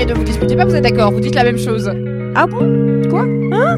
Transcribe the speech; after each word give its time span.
Mais 0.00 0.06
ne 0.06 0.14
vous 0.14 0.24
disputez 0.24 0.56
pas, 0.56 0.64
vous 0.64 0.74
êtes 0.74 0.82
d'accord, 0.82 1.12
vous 1.12 1.20
dites 1.20 1.34
la 1.34 1.44
même 1.44 1.58
chose. 1.58 1.92
Ah 2.34 2.46
bon? 2.46 3.02
Quoi? 3.10 3.20
Hein? 3.20 3.76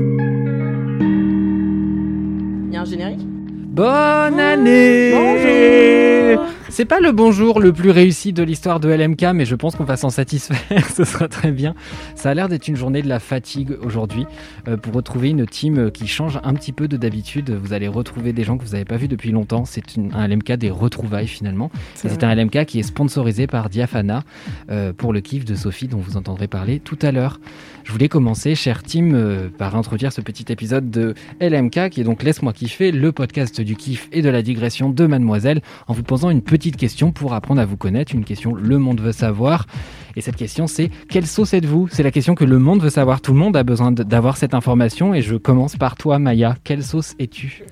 Il 2.69 2.72
y 2.72 2.77
a 2.77 2.83
un 2.83 2.84
générique? 2.84 3.27
Bonne 3.73 4.39
année 4.39 5.12
Bonjour 5.15 6.47
C'est 6.69 6.84
pas 6.84 7.01
le 7.01 7.11
bonjour 7.11 7.59
le 7.59 7.73
plus 7.73 7.89
réussi 7.91 8.34
de 8.34 8.42
l'histoire 8.42 8.81
de 8.81 8.91
LMK, 8.91 9.23
mais 9.34 9.47
je 9.47 9.55
pense 9.55 9.77
qu'on 9.77 9.84
va 9.84 9.97
s'en 9.97 10.11
satisfaire, 10.11 10.87
ce 10.95 11.05
sera 11.05 11.27
très 11.28 11.53
bien. 11.53 11.75
Ça 12.15 12.28
a 12.31 12.34
l'air 12.34 12.48
d'être 12.50 12.69
une 12.69 12.77
journée 12.77 13.00
de 13.00 13.09
la 13.09 13.19
fatigue 13.19 13.77
aujourd'hui. 13.83 14.27
Euh, 14.69 14.77
pour 14.77 14.93
retrouver 14.93 15.31
une 15.31 15.47
team 15.47 15.78
euh, 15.78 15.91
qui 15.91 16.06
change 16.06 16.39
un 16.45 16.53
petit 16.53 16.73
peu 16.73 16.87
de 16.87 16.98
d'habitude, 16.98 17.50
vous 17.50 17.73
allez 17.73 17.89
retrouver 17.89 18.34
des 18.34 18.45
gens 18.45 18.59
que 18.59 18.65
vous 18.65 18.73
n'avez 18.73 18.84
pas 18.84 18.97
vus 18.98 19.09
depuis 19.09 19.31
longtemps. 19.33 19.65
C'est 19.65 19.97
une- 19.97 20.12
un 20.15 20.27
LMK 20.28 20.53
des 20.53 20.70
retrouvailles 20.70 21.27
finalement. 21.28 21.70
C'est 21.95 22.25
un 22.25 22.34
LMK 22.34 22.67
qui 22.67 22.78
est 22.78 22.83
sponsorisé 22.84 23.47
par 23.47 23.70
Diafana 23.70 24.23
euh, 24.70 24.93
pour 24.93 25.15
le 25.15 25.20
kiff 25.20 25.47
de 25.47 25.55
Sophie 25.55 25.89
dont 25.89 25.98
vous 25.98 26.19
entendrez 26.19 26.47
parler 26.47 26.78
tout 26.78 26.98
à 27.00 27.11
l'heure. 27.11 27.41
Je 27.84 27.92
voulais 27.92 28.08
commencer, 28.08 28.55
cher 28.55 28.83
team, 28.83 29.14
euh, 29.14 29.48
par 29.48 29.77
introduire 29.77 30.12
ce 30.12 30.20
petit 30.20 30.50
épisode 30.50 30.91
de 30.91 31.14
LMK 31.41 31.91
qui 31.91 32.00
est 32.00 32.05
donc 32.05 32.22
Laisse-moi 32.22 32.52
kiffer, 32.52 32.92
le 32.92 33.12
podcast 33.12 33.61
du 33.61 33.77
kiff 33.77 34.08
et 34.12 34.22
de 34.22 34.28
la 34.28 34.42
digression 34.42 34.91
de 34.91 35.06
Mademoiselle, 35.06 35.62
en 35.88 35.92
vous 35.92 36.03
posant 36.03 36.30
une 36.30 36.42
petite 36.42 36.77
question 36.77 37.12
pour 37.12 37.34
apprendre 37.34 37.60
à 37.60 37.64
vous 37.64 37.77
connaître, 37.77 38.14
une 38.14 38.25
question 38.25 38.55
le 38.55 38.78
monde 38.78 39.00
veut 39.00 39.12
savoir. 39.12 39.66
Et 40.14 40.20
cette 40.20 40.36
question 40.36 40.66
c'est 40.66 40.91
quelle 41.08 41.27
sauce 41.27 41.55
êtes-vous? 41.55 41.88
C'est 41.91 42.03
la 42.03 42.10
question 42.10 42.34
que 42.34 42.44
le 42.44 42.58
monde 42.58 42.83
veut 42.83 42.91
savoir. 42.91 43.20
Tout 43.20 43.33
le 43.33 43.38
monde 43.38 43.56
a 43.56 43.64
besoin 43.64 43.91
d'avoir 43.92 44.36
cette 44.36 44.55
information 44.55 45.14
et 45.14 45.22
je 45.22 45.36
commence 45.36 45.77
par 45.77 45.97
toi 45.97 46.19
Maya. 46.19 46.56
Quelle 46.64 46.84
sauce 46.84 47.14
es-tu? 47.19 47.64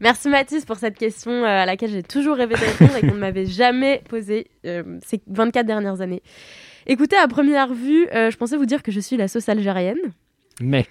Merci 0.00 0.28
Mathis 0.28 0.64
pour 0.64 0.76
cette 0.76 0.98
question 0.98 1.30
euh, 1.30 1.46
à 1.46 1.66
laquelle 1.66 1.90
j'ai 1.90 2.02
toujours 2.02 2.36
rêvé 2.36 2.54
de 2.54 2.60
répondre 2.60 2.96
et 2.96 3.00
qu'on 3.06 3.14
ne 3.14 3.20
m'avait 3.20 3.46
jamais 3.46 4.02
posée 4.08 4.48
euh, 4.66 4.98
ces 5.04 5.20
24 5.28 5.64
dernières 5.64 6.00
années. 6.00 6.22
Écoutez, 6.86 7.16
à 7.16 7.28
première 7.28 7.72
vue, 7.72 8.08
euh, 8.12 8.30
je 8.30 8.36
pensais 8.36 8.56
vous 8.56 8.66
dire 8.66 8.82
que 8.82 8.90
je 8.90 9.00
suis 9.00 9.16
la 9.16 9.28
sauce 9.28 9.48
algérienne, 9.48 10.12
Mais 10.60 10.86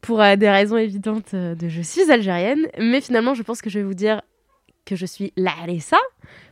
pour 0.00 0.22
euh, 0.22 0.36
des 0.36 0.48
raisons 0.48 0.76
évidentes 0.76 1.34
euh, 1.34 1.54
de 1.54 1.68
je 1.68 1.82
suis 1.82 2.10
algérienne, 2.10 2.68
mais 2.78 3.00
finalement 3.00 3.34
je 3.34 3.42
pense 3.42 3.60
que 3.60 3.68
je 3.68 3.80
vais 3.80 3.84
vous 3.84 3.94
dire 3.94 4.22
que 4.84 4.94
je 4.94 5.04
suis 5.04 5.32
Larissa 5.36 5.98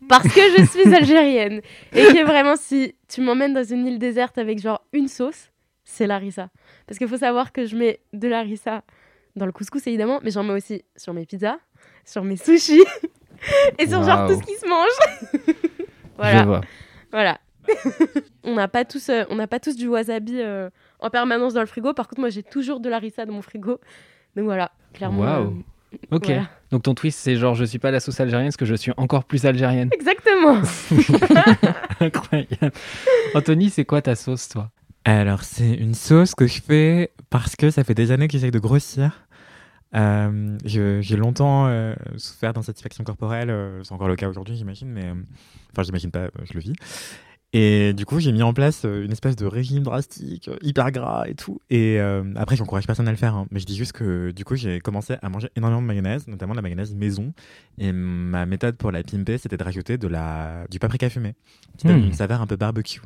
parce 0.08 0.24
que 0.24 0.40
je 0.58 0.64
suis 0.64 0.92
algérienne. 0.94 1.60
Et 1.92 2.02
que 2.02 2.24
vraiment, 2.24 2.56
si 2.56 2.96
tu 3.08 3.20
m'emmènes 3.20 3.54
dans 3.54 3.62
une 3.62 3.86
île 3.86 3.98
déserte 4.00 4.38
avec 4.38 4.60
genre 4.60 4.84
une 4.92 5.06
sauce, 5.06 5.52
c'est 5.84 6.08
Larissa. 6.08 6.48
Parce 6.86 6.98
qu'il 6.98 7.06
faut 7.06 7.16
savoir 7.16 7.52
que 7.52 7.64
je 7.64 7.76
mets 7.76 8.00
de 8.12 8.26
Larissa 8.26 8.82
dans 9.36 9.46
le 9.46 9.52
couscous 9.52 9.86
évidemment, 9.86 10.18
mais 10.24 10.32
j'en 10.32 10.42
mets 10.42 10.52
aussi 10.52 10.82
sur 10.96 11.14
mes 11.14 11.26
pizzas, 11.26 11.58
sur 12.04 12.24
mes 12.24 12.36
sushis 12.36 12.82
et 13.78 13.86
sur 13.86 14.02
genre 14.02 14.26
tout 14.26 14.34
ce 14.34 14.42
qui 14.42 14.56
se 14.56 14.66
mange. 14.66 15.32
je 15.46 15.52
voilà, 16.16 16.44
vois. 16.44 16.60
voilà. 17.12 17.38
on 18.44 18.54
n'a 18.54 18.68
pas 18.68 18.84
tous, 18.84 19.08
euh, 19.08 19.24
on 19.30 19.36
n'a 19.36 19.46
pas 19.46 19.60
tous 19.60 19.76
du 19.76 19.88
wasabi 19.88 20.40
euh, 20.40 20.70
en 21.00 21.10
permanence 21.10 21.54
dans 21.54 21.60
le 21.60 21.66
frigo. 21.66 21.92
Par 21.94 22.08
contre, 22.08 22.20
moi, 22.20 22.30
j'ai 22.30 22.42
toujours 22.42 22.80
de 22.80 22.88
Larissa 22.88 23.26
dans 23.26 23.32
mon 23.32 23.42
frigo. 23.42 23.80
Donc 24.36 24.44
voilà, 24.46 24.70
clairement. 24.92 25.20
Waouh. 25.20 25.46
euh, 25.48 25.96
Ok. 26.10 26.26
voilà. 26.26 26.48
Donc 26.72 26.82
ton 26.82 26.94
twist, 26.94 27.20
c'est 27.20 27.36
genre 27.36 27.54
je 27.54 27.64
suis 27.64 27.78
pas 27.78 27.92
la 27.92 28.00
sauce 28.00 28.18
algérienne, 28.18 28.48
parce 28.48 28.56
que 28.56 28.64
je 28.64 28.74
suis 28.74 28.92
encore 28.96 29.24
plus 29.24 29.44
algérienne. 29.46 29.90
Exactement. 29.92 30.60
Incroyable. 32.00 32.72
Anthony, 33.34 33.70
c'est 33.70 33.84
quoi 33.84 34.02
ta 34.02 34.14
sauce, 34.14 34.48
toi? 34.48 34.70
Alors, 35.04 35.42
c'est 35.44 35.72
une 35.74 35.94
sauce 35.94 36.34
que 36.34 36.46
je 36.46 36.60
fais 36.62 37.10
parce 37.30 37.56
que 37.56 37.70
ça 37.70 37.84
fait 37.84 37.94
des 37.94 38.10
années 38.10 38.26
que 38.26 38.32
j'essaye 38.32 38.50
de 38.50 38.58
grossir. 38.58 39.26
Euh, 39.94 40.56
J'ai 40.64 41.16
longtemps 41.16 41.66
euh, 41.68 41.94
souffert 42.16 42.52
d'insatisfaction 42.52 43.04
corporelle. 43.04 43.50
euh, 43.50 43.80
c'est 43.84 43.92
encore 43.92 44.08
le 44.08 44.16
cas 44.16 44.28
aujourd'hui, 44.28 44.56
j'imagine, 44.56 44.88
mais 44.88 45.12
enfin, 45.72 45.82
j'imagine 45.84 46.10
pas, 46.10 46.28
je 46.42 46.54
le 46.54 46.60
vis. 46.60 46.72
Et 47.56 47.92
du 47.92 48.04
coup, 48.04 48.18
j'ai 48.18 48.32
mis 48.32 48.42
en 48.42 48.52
place 48.52 48.84
euh, 48.84 49.04
une 49.04 49.12
espèce 49.12 49.36
de 49.36 49.46
régime 49.46 49.84
drastique, 49.84 50.48
euh, 50.48 50.56
hyper 50.60 50.90
gras 50.90 51.24
et 51.28 51.36
tout. 51.36 51.60
Et 51.70 52.00
euh, 52.00 52.24
après, 52.34 52.56
j'encourage 52.56 52.84
personne 52.84 53.06
à 53.06 53.12
le 53.12 53.16
faire, 53.16 53.36
hein, 53.36 53.46
mais 53.52 53.60
je 53.60 53.64
dis 53.64 53.76
juste 53.76 53.92
que 53.92 54.32
du 54.32 54.44
coup, 54.44 54.56
j'ai 54.56 54.80
commencé 54.80 55.14
à 55.22 55.28
manger 55.28 55.48
énormément 55.54 55.80
de 55.80 55.86
mayonnaise, 55.86 56.26
notamment 56.26 56.52
de 56.54 56.58
la 56.58 56.62
mayonnaise 56.62 56.92
maison. 56.96 57.32
Et 57.78 57.92
ma 57.92 58.44
méthode 58.44 58.76
pour 58.76 58.90
la 58.90 59.04
pimper, 59.04 59.38
c'était 59.38 59.56
de 59.56 59.62
rajouter 59.62 59.98
de 59.98 60.08
la, 60.08 60.66
du 60.68 60.80
paprika 60.80 61.08
fumé, 61.08 61.34
qui 61.78 61.86
donne 61.86 62.00
Hmm. 62.00 62.06
une 62.06 62.12
saveur 62.12 62.40
un 62.40 62.46
peu 62.48 62.56
barbecue 62.56 63.00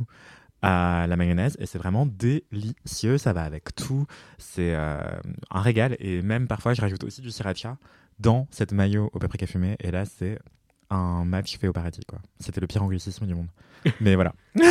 à 0.62 1.06
la 1.08 1.16
mayonnaise 1.16 1.56
et 1.60 1.66
c'est 1.66 1.78
vraiment 1.78 2.06
délicieux. 2.06 3.18
Ça 3.18 3.32
va 3.34 3.42
avec 3.44 3.74
tout. 3.74 4.06
C'est 4.38 4.74
euh, 4.74 4.98
un 5.50 5.60
régal 5.60 5.94
et 6.00 6.22
même 6.22 6.48
parfois 6.48 6.74
je 6.74 6.80
rajoute 6.80 7.04
aussi 7.04 7.20
du 7.20 7.30
sriracha 7.30 7.76
dans 8.18 8.48
cette 8.50 8.72
mayo 8.72 9.10
au 9.12 9.18
paprika 9.18 9.46
fumé 9.46 9.76
et 9.78 9.90
là 9.90 10.04
c'est 10.04 10.38
un 10.90 11.24
match 11.24 11.58
fait 11.58 11.68
au 11.68 11.72
paradis 11.72 12.00
quoi. 12.08 12.18
C'était 12.40 12.60
le 12.60 12.66
pire 12.66 12.82
anglicisme 12.82 13.26
du 13.26 13.34
monde. 13.34 13.48
Mais 14.00 14.14
voilà. 14.14 14.32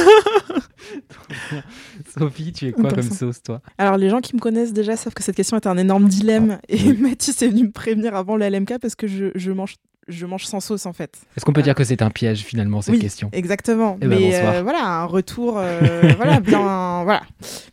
Sophie, 2.17 2.51
tu 2.51 2.67
es 2.67 2.71
quoi 2.71 2.91
Comme 2.91 3.03
sauce, 3.03 3.41
toi? 3.43 3.61
Alors, 3.77 3.97
les 3.97 4.09
gens 4.09 4.19
qui 4.21 4.35
me 4.35 4.39
connaissent 4.39 4.73
déjà 4.73 4.95
savent 4.95 5.13
que 5.13 5.23
cette 5.23 5.35
question 5.35 5.57
est 5.57 5.67
un 5.67 5.77
énorme 5.77 6.07
dilemme. 6.07 6.59
Et 6.69 6.93
Mathis 6.99 7.41
est 7.41 7.47
venu 7.49 7.63
me 7.63 7.71
prévenir 7.71 8.15
avant 8.15 8.35
le 8.37 8.47
LMK 8.47 8.79
parce 8.79 8.95
que 8.95 9.07
je, 9.07 9.27
je 9.35 9.51
mange, 9.51 9.75
je 10.07 10.25
mange 10.25 10.45
sans 10.45 10.59
sauce 10.59 10.85
en 10.85 10.93
fait. 10.93 11.17
Est-ce 11.35 11.45
qu'on 11.45 11.53
peut 11.53 11.61
dire 11.61 11.75
que 11.75 11.83
c'est 11.83 12.01
un 12.01 12.09
piège 12.09 12.39
finalement 12.43 12.81
cette 12.81 12.95
Oui, 12.95 12.99
question? 12.99 13.29
Exactement. 13.33 13.97
Eh 14.01 14.07
ben, 14.07 14.19
Mais 14.19 14.31
bonsoir. 14.31 14.53
euh, 14.55 14.63
voilà, 14.63 14.85
un 14.85 15.05
retour 15.05 15.57
euh, 15.57 16.13
voilà, 16.17 16.39
bien 16.39 17.03
voilà, 17.03 17.23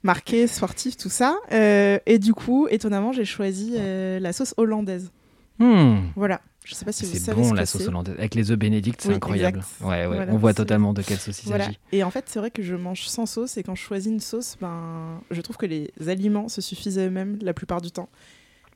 marqué, 0.03 0.47
sportif, 0.47 0.97
tout 0.97 1.11
ça. 1.11 1.37
Euh, 1.53 1.99
et 2.07 2.19
du 2.19 2.35
coup, 2.35 2.67
étonnamment, 2.71 3.13
j'ai 3.13 3.25
choisi 3.25 3.75
euh, 3.77 4.19
la 4.21 4.33
sauce 4.33 4.55
hollandaise. 4.57 5.11
Hmm. 5.59 5.99
Voilà. 6.17 6.41
Je 6.65 6.75
sais 6.75 6.85
pas 6.87 6.93
si 6.93 7.05
vous 7.05 7.13
C'est 7.13 7.19
savez 7.19 7.43
bon 7.43 7.51
ce 7.51 7.55
la 7.55 7.67
sauce 7.67 7.87
hollandaise 7.87 8.15
avec 8.19 8.35
les 8.35 8.51
œufs 8.51 8.59
bénédicts, 8.59 8.97
c'est 9.03 9.09
Oui, 9.11 9.15
incroyable. 9.17 9.63
Ouais, 9.83 10.07
ouais, 10.07 10.07
Voilà, 10.07 10.33
on 10.33 10.39
voit 10.39 10.55
totalement 10.55 10.95
de 10.95 11.03
quelle 11.03 11.19
sauce 11.19 11.43
il 11.43 11.49
Voilà. 11.49 11.67
s'agit. 11.67 11.79
Et 11.93 12.03
en 12.03 12.11
fait, 12.11 12.25
c'est 12.27 12.39
vrai 12.39 12.51
que 12.51 12.63
je 12.63 12.75
mange 12.75 13.03
sans 13.03 13.27
sauce 13.27 13.59
et 13.59 13.63
quand 13.63 13.75
je 13.75 13.83
choisis 13.83 14.11
une 14.11 14.21
sauce, 14.21 14.57
ben, 14.61 15.21
je 15.31 15.41
trouve 15.43 15.59
que 15.59 15.67
les 15.67 15.91
aliments 16.09 16.49
se 16.49 16.61
suffisent 16.63 16.99
à 16.99 17.03
eux-mêmes 17.07 17.39
la 17.43 17.53
plupart 17.53 17.83
du 17.83 17.91
temps. 17.91 18.09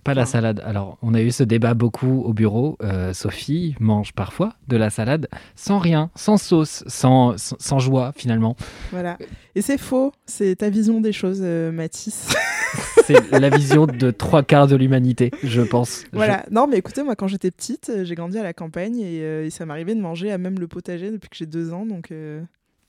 Pas 0.04 0.14
la 0.14 0.26
salade. 0.26 0.62
Alors, 0.64 0.96
on 1.02 1.12
a 1.12 1.20
eu 1.20 1.30
ce 1.30 1.42
débat 1.42 1.74
beaucoup 1.74 2.22
au 2.24 2.32
bureau. 2.32 2.78
Euh, 2.82 3.12
Sophie 3.12 3.74
mange 3.80 4.12
parfois 4.12 4.54
de 4.68 4.76
la 4.76 4.90
salade 4.90 5.28
sans 5.56 5.78
rien, 5.78 6.10
sans 6.14 6.36
sauce, 6.36 6.84
sans, 6.86 7.36
sans, 7.36 7.56
sans 7.58 7.78
joie 7.78 8.12
finalement. 8.16 8.56
Voilà. 8.92 9.18
Et 9.54 9.60
c'est 9.60 9.76
faux. 9.76 10.12
C'est 10.24 10.56
ta 10.56 10.70
vision 10.70 11.00
des 11.00 11.12
choses, 11.12 11.40
euh, 11.42 11.72
Mathis. 11.72 12.28
C'est 13.04 13.30
la 13.32 13.48
vision 13.50 13.86
de 13.86 14.10
trois 14.10 14.42
quarts 14.42 14.66
de 14.66 14.76
l'humanité, 14.76 15.30
je 15.42 15.62
pense. 15.62 16.02
Je- 16.12 16.16
voilà. 16.16 16.44
Non, 16.50 16.66
mais 16.66 16.76
écoutez, 16.78 17.02
moi, 17.02 17.16
quand 17.16 17.26
j'étais 17.28 17.50
petite, 17.50 17.88
euh, 17.90 18.04
j'ai 18.04 18.14
grandi 18.14 18.38
à 18.38 18.42
la 18.42 18.52
campagne 18.52 18.98
et, 18.98 19.20
euh, 19.22 19.44
et 19.46 19.50
ça 19.50 19.64
m'arrivait 19.66 19.94
de 19.94 20.00
manger 20.00 20.30
à 20.32 20.38
même 20.38 20.58
le 20.58 20.68
potager 20.68 21.10
depuis 21.10 21.28
que 21.30 21.36
j'ai 21.36 21.46
deux 21.46 21.72
ans, 21.72 21.86
donc 21.86 22.10
euh, 22.10 22.42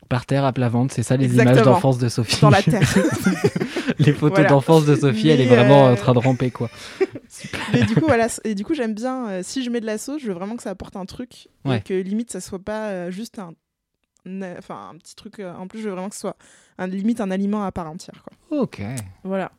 Par 0.10 0.26
terre 0.26 0.44
à 0.46 0.52
plat 0.54 0.68
ventre, 0.70 0.94
c'est 0.94 1.04
ça 1.04 1.16
les 1.18 1.26
Exactement. 1.26 1.54
images 1.54 1.66
d'enfance 1.66 1.98
de 2.00 2.10
Sophie. 2.10 2.42
dans 2.42 2.50
la 2.50 2.62
terre. 2.62 2.82
les 4.00 4.14
photos 4.14 4.38
Voilà. 4.40 4.50
d'enfance 4.50 4.86
de 4.86 4.96
Sophie, 4.96 5.30
elle 5.30 5.42
est 5.42 5.46
vraiment 5.46 5.88
euh, 5.88 5.94
en 5.94 5.96
train 5.96 6.14
de 6.14 6.20
ramper 6.20 6.52
quoi. 6.52 6.70
Mais 7.74 7.84
du 7.84 7.96
coup, 7.96 8.06
voilà. 8.08 8.28
Et 8.44 8.56
du 8.56 8.66
coup, 8.66 8.74
j'aime 8.74 8.94
bien. 8.94 9.42
si 9.44 9.64
je 9.64 9.70
mets 9.70 9.80
de 9.82 9.86
la 9.86 9.98
sauce, 9.98 10.22
je 10.22 10.28
veux 10.28 10.34
vraiment 10.34 10.56
que 10.58 10.64
ça 10.64 10.72
apporte 10.72 10.96
un 10.96 11.06
truc 11.06 11.48
Ouais. 11.66 11.78
et 11.78 11.82
que 11.82 11.94
limite, 11.94 12.32
ça 12.32 12.42
soit 12.42 12.60
pas 12.60 13.10
juste 13.12 13.40
un, 13.40 13.54
enfin, 14.58 14.90
un 14.94 14.98
petit 14.98 15.16
truc. 15.16 15.40
en 15.40 15.68
plus, 15.68 15.80
je 15.80 15.86
veux 15.86 15.92
vraiment 15.94 16.10
que 16.10 16.16
ce 16.16 16.22
soit 16.22 16.36
un, 16.78 16.88
limite 16.88 17.22
un 17.22 17.32
aliment 17.32 17.64
à 17.64 17.72
part 17.72 17.90
entière. 17.90 18.24
Quoi. 18.24 18.60
Ok. 18.62 18.82
Voilà. 19.24 19.52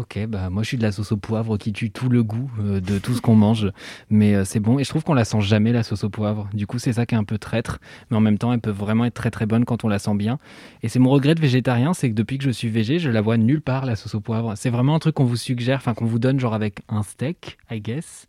Ok, 0.00 0.18
bah 0.28 0.48
moi 0.48 0.62
je 0.62 0.68
suis 0.68 0.78
de 0.78 0.82
la 0.82 0.92
sauce 0.92 1.12
au 1.12 1.18
poivre 1.18 1.58
qui 1.58 1.74
tue 1.74 1.90
tout 1.90 2.08
le 2.08 2.22
goût 2.22 2.50
euh, 2.58 2.80
de 2.80 2.98
tout 2.98 3.12
ce 3.12 3.20
qu'on 3.20 3.34
mange, 3.36 3.70
mais 4.08 4.34
euh, 4.34 4.46
c'est 4.46 4.58
bon 4.58 4.78
et 4.78 4.84
je 4.84 4.88
trouve 4.88 5.04
qu'on 5.04 5.12
la 5.12 5.26
sent 5.26 5.42
jamais 5.42 5.72
la 5.72 5.82
sauce 5.82 6.04
au 6.04 6.08
poivre. 6.08 6.48
Du 6.54 6.66
coup 6.66 6.78
c'est 6.78 6.94
ça 6.94 7.04
qui 7.04 7.14
est 7.14 7.18
un 7.18 7.24
peu 7.24 7.36
traître, 7.36 7.80
mais 8.10 8.16
en 8.16 8.20
même 8.20 8.38
temps 8.38 8.50
elle 8.50 8.62
peut 8.62 8.70
vraiment 8.70 9.04
être 9.04 9.12
très 9.12 9.30
très 9.30 9.44
bonne 9.44 9.66
quand 9.66 9.84
on 9.84 9.88
la 9.88 9.98
sent 9.98 10.14
bien. 10.14 10.38
Et 10.82 10.88
c'est 10.88 11.00
mon 11.00 11.10
regret 11.10 11.34
de 11.34 11.40
végétarien, 11.42 11.92
c'est 11.92 12.08
que 12.08 12.14
depuis 12.14 12.38
que 12.38 12.44
je 12.44 12.50
suis 12.50 12.70
végé, 12.70 12.98
je 12.98 13.10
la 13.10 13.20
vois 13.20 13.36
nulle 13.36 13.60
part 13.60 13.84
la 13.84 13.94
sauce 13.94 14.14
au 14.14 14.20
poivre. 14.20 14.54
C'est 14.56 14.70
vraiment 14.70 14.94
un 14.94 15.00
truc 15.00 15.16
qu'on 15.16 15.26
vous 15.26 15.36
suggère, 15.36 15.76
enfin 15.76 15.92
qu'on 15.92 16.06
vous 16.06 16.18
donne 16.18 16.40
genre 16.40 16.54
avec 16.54 16.78
un 16.88 17.02
steak, 17.02 17.58
I 17.70 17.82
guess. 17.82 18.26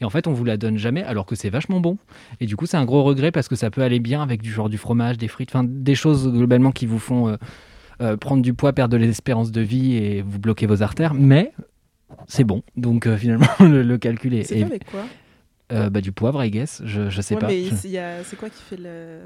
Et 0.00 0.04
en 0.04 0.10
fait 0.10 0.26
on 0.26 0.32
vous 0.32 0.44
la 0.44 0.56
donne 0.56 0.76
jamais 0.76 1.04
alors 1.04 1.24
que 1.24 1.36
c'est 1.36 1.50
vachement 1.50 1.78
bon. 1.78 1.98
Et 2.40 2.46
du 2.46 2.56
coup 2.56 2.66
c'est 2.66 2.78
un 2.78 2.84
gros 2.84 3.04
regret 3.04 3.30
parce 3.30 3.46
que 3.46 3.54
ça 3.54 3.70
peut 3.70 3.82
aller 3.82 4.00
bien 4.00 4.24
avec 4.24 4.42
du 4.42 4.50
genre 4.50 4.68
du 4.68 4.76
fromage, 4.76 5.18
des 5.18 5.28
frites, 5.28 5.50
enfin 5.50 5.62
des 5.62 5.94
choses 5.94 6.32
globalement 6.32 6.72
qui 6.72 6.86
vous 6.86 6.98
font 6.98 7.28
euh, 7.28 7.36
euh, 8.02 8.16
prendre 8.16 8.42
du 8.42 8.52
poids, 8.52 8.72
perdre 8.72 8.92
de 8.92 8.98
l'espérance 8.98 9.50
de 9.52 9.60
vie 9.60 9.94
et 9.94 10.20
vous 10.22 10.38
bloquer 10.38 10.66
vos 10.66 10.82
artères, 10.82 11.14
mais 11.14 11.52
c'est 12.26 12.44
bon. 12.44 12.62
Donc 12.76 13.06
euh, 13.06 13.16
finalement, 13.16 13.46
le, 13.60 13.82
le 13.82 13.98
calcul 13.98 14.34
est, 14.34 14.42
C'est 14.44 14.56
est- 14.56 14.58
fait 14.60 14.64
avec 14.64 14.84
quoi? 14.90 15.04
Euh, 15.72 15.88
bah, 15.88 16.02
du 16.02 16.12
poivre, 16.12 16.44
I 16.44 16.50
guess. 16.50 16.82
Je, 16.84 17.08
je 17.08 17.20
sais 17.22 17.34
Ouais, 17.34 17.40
pas. 17.40 17.46
mais 17.48 17.64
Je- 17.64 17.74
c'est 17.74 17.88
il 17.88 17.92
y 17.92 17.98
a- 17.98 18.22
c'est 18.24 18.36
quoi 18.36 18.50
qui 18.50 18.62
fait 18.62 18.76
le. 18.76 19.20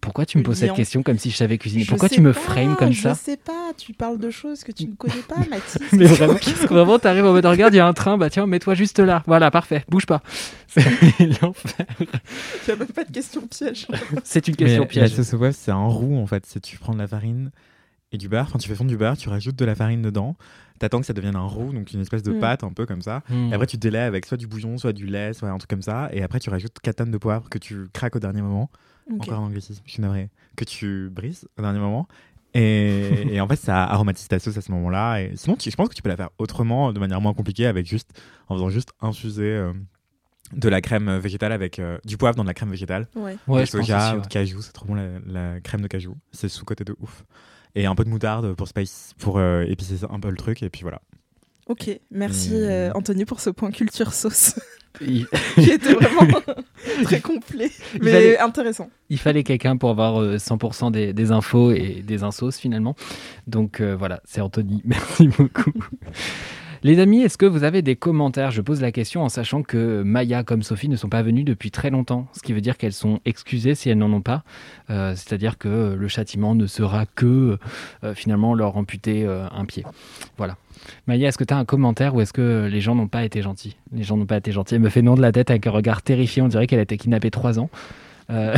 Pourquoi 0.00 0.26
tu 0.26 0.36
me 0.36 0.42
poses 0.42 0.58
cette 0.58 0.74
question 0.74 1.02
comme 1.02 1.16
si 1.18 1.30
je 1.30 1.36
savais 1.36 1.56
cuisiner? 1.56 1.82
Je 1.84 1.88
Pourquoi 1.88 2.10
tu 2.10 2.20
me 2.20 2.34
pas, 2.34 2.38
frames 2.40 2.76
comme 2.76 2.92
ça? 2.92 3.14
Je 3.14 3.18
sais 3.18 3.36
pas, 3.38 3.72
tu 3.78 3.94
parles 3.94 4.18
de 4.18 4.28
choses 4.28 4.62
que 4.62 4.70
tu 4.70 4.86
ne 4.88 4.94
connais 4.94 5.22
pas, 5.26 5.36
Mathis. 5.50 5.78
Mais 5.92 6.04
vraiment, 6.04 6.34
vraiment 6.68 6.98
t'arrives 6.98 7.24
en 7.24 7.32
mode 7.32 7.46
regarde, 7.46 7.72
il 7.72 7.78
y 7.78 7.80
a 7.80 7.86
un 7.86 7.94
train, 7.94 8.18
bah 8.18 8.28
tiens, 8.28 8.46
mets-toi 8.46 8.74
juste 8.74 8.98
là. 8.98 9.22
Voilà, 9.26 9.50
parfait, 9.50 9.84
bouge 9.88 10.04
pas. 10.04 10.20
C'est 10.68 10.82
l'enfer. 11.40 11.86
Il 12.00 12.06
n'y 12.68 12.72
a 12.72 12.76
même 12.76 12.88
pas 12.88 13.04
de 13.04 13.12
question 13.12 13.40
piège. 13.46 13.86
C'est 14.22 14.48
une 14.48 14.52
Mais 14.58 14.64
question 14.66 14.82
la 14.82 14.86
piège. 14.86 15.14
sauce 15.14 15.32
au 15.32 15.38
poivre, 15.38 15.54
c'est 15.58 15.70
un 15.70 15.86
roux 15.86 16.18
en 16.18 16.26
fait. 16.26 16.44
C'est 16.46 16.60
tu 16.60 16.76
prends 16.78 16.92
de 16.92 16.98
la 16.98 17.06
farine 17.08 17.50
et 18.12 18.18
du 18.18 18.28
beurre. 18.28 18.46
Enfin, 18.48 18.58
tu 18.58 18.68
fais 18.68 18.74
fondre 18.74 18.90
du 18.90 18.96
beurre, 18.96 19.16
tu 19.16 19.28
rajoutes 19.28 19.56
de 19.56 19.64
la 19.64 19.74
farine 19.74 20.02
dedans. 20.02 20.36
T'attends 20.78 21.00
que 21.00 21.06
ça 21.06 21.12
devienne 21.12 21.36
un 21.36 21.46
roux, 21.46 21.72
donc 21.72 21.92
une 21.92 22.00
espèce 22.00 22.22
de 22.22 22.32
Mm. 22.32 22.40
pâte 22.40 22.64
un 22.64 22.72
peu 22.72 22.86
comme 22.86 23.02
ça. 23.02 23.22
Et 23.30 23.52
après, 23.54 23.66
tu 23.66 23.76
délais 23.78 23.98
avec 24.00 24.26
soit 24.26 24.36
du 24.36 24.46
bouillon, 24.46 24.76
soit 24.78 24.92
du 24.92 25.06
lait, 25.06 25.32
soit 25.32 25.48
un 25.50 25.58
truc 25.58 25.70
comme 25.70 25.82
ça. 25.82 26.08
Et 26.12 26.22
après, 26.22 26.38
tu 26.38 26.50
rajoutes 26.50 26.78
4 26.82 26.96
tonnes 26.96 27.10
de 27.10 27.18
poivre 27.18 27.48
que 27.48 27.58
tu 27.58 27.86
craques 27.92 28.16
au 28.16 28.20
dernier 28.20 28.42
moment. 28.42 28.70
Ok. 29.10 29.22
Encore 29.22 29.40
un 29.40 29.46
anglicisme, 29.46 29.82
je 29.86 29.92
suis 29.92 30.02
navré. 30.02 30.28
Que 30.56 30.64
tu 30.64 31.08
brises 31.10 31.48
au 31.58 31.62
dernier 31.62 31.78
moment. 31.78 32.06
Et, 32.54 33.10
et 33.36 33.40
en 33.40 33.48
fait, 33.48 33.56
ça 33.56 33.84
aromatise 33.84 34.28
ta 34.28 34.38
sauce 34.38 34.56
à 34.56 34.60
ce 34.60 34.70
moment-là. 34.72 35.20
Et 35.22 35.32
sinon, 35.36 35.56
tu- 35.56 35.70
je 35.70 35.76
pense 35.76 35.88
que 35.88 35.94
tu 35.94 36.02
peux 36.02 36.08
la 36.08 36.16
faire 36.16 36.30
autrement, 36.38 36.92
de 36.92 36.98
manière 37.00 37.20
moins 37.20 37.34
compliquée, 37.34 37.66
avec 37.66 37.86
juste, 37.86 38.10
en 38.48 38.54
faisant 38.56 38.68
juste 38.70 38.90
infuser 39.00 39.44
euh, 39.44 39.72
de 40.52 40.68
la 40.68 40.80
crème 40.80 41.16
végétale 41.18 41.52
avec 41.52 41.78
euh, 41.78 41.98
du 42.04 42.16
poivre 42.16 42.36
dans 42.36 42.42
de 42.44 42.48
la 42.48 42.54
crème 42.54 42.70
végétale. 42.70 43.08
Ouais. 43.16 43.36
Ouais, 43.48 43.66
soja 43.66 43.98
aussi, 43.98 44.12
ou 44.12 44.16
ouais. 44.16 44.22
de 44.22 44.26
cajou, 44.28 44.62
c'est 44.62 44.72
trop 44.72 44.86
bon 44.86 44.94
la, 44.94 45.08
la 45.26 45.60
crème 45.60 45.80
de 45.80 45.86
cajou. 45.88 46.16
C'est 46.32 46.48
sous-côté 46.48 46.84
de 46.84 46.94
ouf. 47.00 47.24
Et 47.76 47.86
un 47.86 47.94
peu 47.94 48.02
de 48.04 48.08
moutarde 48.08 48.54
pour 48.54 48.66
spice, 48.66 49.12
pour 49.18 49.38
euh, 49.38 49.62
épicer 49.68 49.94
un 50.10 50.18
peu 50.18 50.30
le 50.30 50.36
truc. 50.36 50.62
Et 50.64 50.70
puis 50.70 50.82
voilà. 50.82 51.00
Ok, 51.68 51.88
merci 52.10 52.50
euh, 52.54 52.90
Anthony 52.94 53.24
pour 53.24 53.38
ce 53.40 53.50
point 53.50 53.70
culture 53.70 54.12
sauce 54.12 54.54
Il, 55.00 55.26
qui 55.56 55.70
était 55.70 55.92
vraiment 55.94 56.40
très 57.04 57.20
complet, 57.20 57.70
mais 58.00 58.12
fallait- 58.12 58.38
intéressant. 58.38 58.88
il 59.10 59.18
fallait 59.18 59.42
quelqu'un 59.42 59.76
pour 59.76 59.90
avoir 59.90 60.22
euh, 60.22 60.36
100% 60.36 60.90
des, 60.92 61.12
des 61.12 61.32
infos 61.32 61.72
et 61.72 62.02
des 62.06 62.22
insos 62.22 62.52
finalement. 62.58 62.94
Donc 63.48 63.80
euh, 63.80 63.94
voilà, 63.96 64.20
c'est 64.24 64.40
Anthony. 64.40 64.80
Merci 64.86 65.28
beaucoup. 65.28 65.72
Les 66.86 67.00
amis, 67.00 67.22
est-ce 67.22 67.36
que 67.36 67.46
vous 67.46 67.64
avez 67.64 67.82
des 67.82 67.96
commentaires? 67.96 68.52
Je 68.52 68.62
pose 68.62 68.80
la 68.80 68.92
question 68.92 69.24
en 69.24 69.28
sachant 69.28 69.64
que 69.64 70.04
Maya 70.04 70.44
comme 70.44 70.62
Sophie 70.62 70.88
ne 70.88 70.94
sont 70.94 71.08
pas 71.08 71.20
venues 71.24 71.42
depuis 71.42 71.72
très 71.72 71.90
longtemps, 71.90 72.28
ce 72.32 72.42
qui 72.42 72.52
veut 72.52 72.60
dire 72.60 72.78
qu'elles 72.78 72.92
sont 72.92 73.18
excusées 73.24 73.74
si 73.74 73.90
elles 73.90 73.98
n'en 73.98 74.12
ont 74.12 74.20
pas. 74.20 74.44
Euh, 74.88 75.16
C'est-à-dire 75.16 75.58
que 75.58 75.96
le 75.98 76.06
châtiment 76.06 76.54
ne 76.54 76.68
sera 76.68 77.04
que 77.04 77.58
euh, 78.04 78.14
finalement 78.14 78.54
leur 78.54 78.76
amputer 78.76 79.26
euh, 79.26 79.48
un 79.50 79.64
pied. 79.64 79.84
Voilà. 80.38 80.58
Maya, 81.08 81.26
est-ce 81.26 81.38
que 81.38 81.42
tu 81.42 81.52
as 81.52 81.58
un 81.58 81.64
commentaire 81.64 82.14
ou 82.14 82.20
est-ce 82.20 82.32
que 82.32 82.68
les 82.70 82.80
gens 82.80 82.94
n'ont 82.94 83.08
pas 83.08 83.24
été 83.24 83.42
gentils? 83.42 83.76
Les 83.92 84.04
gens 84.04 84.16
n'ont 84.16 84.24
pas 84.24 84.36
été 84.36 84.52
gentils. 84.52 84.76
Elle 84.76 84.80
me 84.80 84.88
fait 84.88 85.02
non 85.02 85.16
de 85.16 85.22
la 85.22 85.32
tête 85.32 85.50
avec 85.50 85.66
un 85.66 85.72
regard 85.72 86.02
terrifié. 86.02 86.40
On 86.40 86.46
dirait 86.46 86.68
qu'elle 86.68 86.78
a 86.78 86.82
été 86.82 86.98
kidnappée 86.98 87.32
trois 87.32 87.58
ans. 87.58 87.68
Euh, 88.30 88.56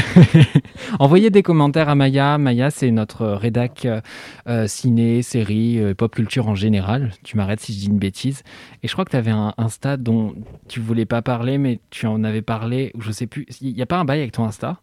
Envoyez 0.98 1.30
des 1.30 1.42
commentaires 1.42 1.88
à 1.88 1.94
Maya. 1.94 2.38
Maya, 2.38 2.70
c'est 2.70 2.90
notre 2.90 3.26
rédac 3.26 3.84
euh, 3.84 4.00
euh, 4.48 4.66
ciné, 4.66 5.22
série, 5.22 5.80
pop 5.96 6.14
culture 6.14 6.48
en 6.48 6.54
général. 6.54 7.12
Tu 7.24 7.36
m'arrêtes 7.36 7.60
si 7.60 7.72
je 7.72 7.78
dis 7.78 7.86
une 7.86 7.98
bêtise. 7.98 8.42
Et 8.82 8.88
je 8.88 8.92
crois 8.92 9.04
que 9.04 9.10
tu 9.10 9.16
avais 9.16 9.30
un 9.30 9.54
Insta 9.58 9.96
dont 9.96 10.34
tu 10.68 10.80
voulais 10.80 11.06
pas 11.06 11.22
parler, 11.22 11.58
mais 11.58 11.80
tu 11.90 12.06
en 12.06 12.24
avais 12.24 12.42
parlé, 12.42 12.92
ou 12.94 13.00
je 13.00 13.12
sais 13.12 13.26
plus. 13.26 13.46
Il 13.60 13.74
n'y 13.74 13.82
a 13.82 13.86
pas 13.86 13.98
un 13.98 14.04
bail 14.04 14.20
avec 14.20 14.32
ton 14.32 14.44
Insta? 14.44 14.80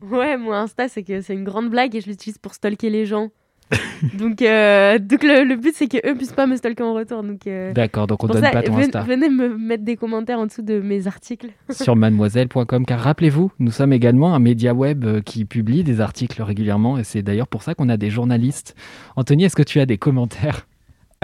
Ouais, 0.00 0.36
mon 0.36 0.52
Insta, 0.52 0.88
c'est 0.88 1.02
que 1.02 1.20
c'est 1.20 1.34
une 1.34 1.44
grande 1.44 1.70
blague 1.70 1.94
et 1.96 2.00
je 2.00 2.08
l'utilise 2.08 2.38
pour 2.38 2.54
stalker 2.54 2.90
les 2.90 3.06
gens. 3.06 3.30
donc, 4.18 4.42
euh, 4.42 4.98
donc 4.98 5.22
le, 5.22 5.44
le 5.44 5.56
but, 5.56 5.74
c'est 5.74 5.88
qu'eux 5.88 6.14
puissent 6.14 6.32
pas 6.32 6.46
me 6.46 6.56
stalker 6.56 6.82
en 6.82 6.94
retour. 6.94 7.22
Donc, 7.22 7.46
euh, 7.46 7.72
D'accord, 7.72 8.06
donc 8.06 8.22
on 8.22 8.28
donne 8.28 8.42
ça, 8.42 8.50
pas 8.50 8.62
ton 8.62 8.76
Insta 8.76 9.00
venez 9.00 9.28
me 9.28 9.56
mettre 9.56 9.84
des 9.84 9.96
commentaires 9.96 10.38
en 10.38 10.46
dessous 10.46 10.62
de 10.62 10.80
mes 10.80 11.06
articles. 11.06 11.48
sur 11.70 11.96
mademoiselle.com. 11.96 12.86
Car 12.86 13.00
rappelez-vous, 13.00 13.50
nous 13.58 13.70
sommes 13.70 13.92
également 13.92 14.34
un 14.34 14.38
média 14.38 14.72
web 14.72 15.04
euh, 15.04 15.20
qui 15.20 15.44
publie 15.44 15.82
des 15.82 16.00
articles 16.00 16.40
régulièrement 16.42 16.98
et 16.98 17.04
c'est 17.04 17.22
d'ailleurs 17.22 17.48
pour 17.48 17.62
ça 17.62 17.74
qu'on 17.74 17.88
a 17.88 17.96
des 17.96 18.10
journalistes. 18.10 18.74
Anthony, 19.16 19.44
est-ce 19.44 19.56
que 19.56 19.62
tu 19.62 19.80
as 19.80 19.86
des 19.86 19.98
commentaires? 19.98 20.66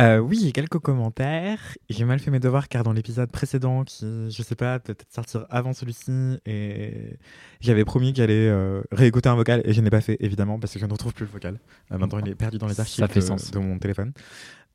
Euh, 0.00 0.18
oui, 0.18 0.52
quelques 0.52 0.78
commentaires. 0.78 1.60
J'ai 1.90 2.04
mal 2.04 2.18
fait 2.18 2.30
mes 2.30 2.40
devoirs 2.40 2.68
car 2.68 2.82
dans 2.82 2.92
l'épisode 2.92 3.30
précédent, 3.30 3.84
qui, 3.84 4.30
je 4.30 4.42
sais 4.42 4.54
pas, 4.54 4.78
peut-être 4.78 5.04
sortir 5.10 5.46
avant 5.50 5.74
celui-ci, 5.74 6.38
et 6.46 7.18
j'avais 7.60 7.84
promis 7.84 8.12
qu'il 8.12 8.22
allait 8.22 8.48
euh, 8.48 8.82
réécouter 8.90 9.28
un 9.28 9.34
vocal 9.34 9.60
et 9.64 9.72
je 9.72 9.80
n'ai 9.80 9.90
pas 9.90 10.00
fait 10.00 10.16
évidemment 10.20 10.58
parce 10.58 10.72
que 10.72 10.78
je 10.78 10.86
ne 10.86 10.92
retrouve 10.92 11.12
plus 11.12 11.26
le 11.26 11.30
vocal. 11.30 11.60
Euh, 11.92 11.98
maintenant, 11.98 12.18
il 12.20 12.28
est 12.28 12.34
perdu 12.34 12.58
dans 12.58 12.68
les 12.68 12.80
archives 12.80 13.06
de, 13.06 13.20
sens. 13.20 13.50
de 13.50 13.58
mon 13.58 13.78
téléphone. 13.78 14.12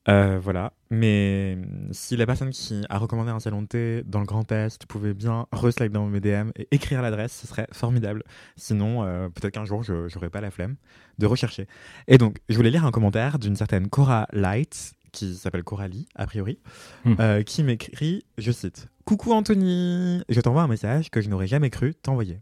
Euh, 0.09 0.39
voilà. 0.41 0.73
Mais 0.89 1.57
hum, 1.57 1.89
si 1.91 2.15
la 2.15 2.25
personne 2.25 2.51
qui 2.51 2.81
a 2.89 2.97
recommandé 2.97 3.31
un 3.31 3.39
salon 3.39 3.61
de 3.63 3.67
thé 3.67 4.03
dans 4.05 4.19
le 4.19 4.25
Grand 4.25 4.49
Est 4.51 4.85
pouvait 4.85 5.13
bien 5.13 5.47
reslide 5.51 5.91
dans 5.91 6.05
mes 6.05 6.21
DM 6.21 6.51
et 6.55 6.67
écrire 6.71 7.01
l'adresse, 7.01 7.33
ce 7.41 7.47
serait 7.47 7.67
formidable. 7.71 8.23
Sinon, 8.55 9.03
euh, 9.03 9.27
peut-être 9.29 9.53
qu'un 9.53 9.65
jour, 9.65 9.83
je 9.83 10.13
n'aurai 10.15 10.29
pas 10.29 10.41
la 10.41 10.51
flemme 10.51 10.75
de 11.17 11.25
rechercher. 11.25 11.67
Et 12.07 12.17
donc, 12.17 12.37
je 12.47 12.55
voulais 12.55 12.69
lire 12.69 12.85
un 12.85 12.91
commentaire 12.91 13.37
d'une 13.39 13.55
certaine 13.55 13.89
Cora 13.89 14.27
Light, 14.31 14.93
qui 15.11 15.35
s'appelle 15.35 15.63
Coralie, 15.63 16.07
a 16.15 16.25
priori, 16.25 16.59
Hmm. 17.05 17.15
euh, 17.19 17.43
qui 17.43 17.63
m'écrit, 17.63 18.25
je 18.37 18.51
cite, 18.51 18.87
Coucou 19.05 19.31
Anthony, 19.33 20.21
je 20.29 20.41
t'envoie 20.41 20.63
un 20.63 20.67
message 20.67 21.09
que 21.09 21.21
je 21.21 21.29
n'aurais 21.29 21.47
jamais 21.47 21.69
cru 21.69 21.93
t'envoyer. 21.95 22.41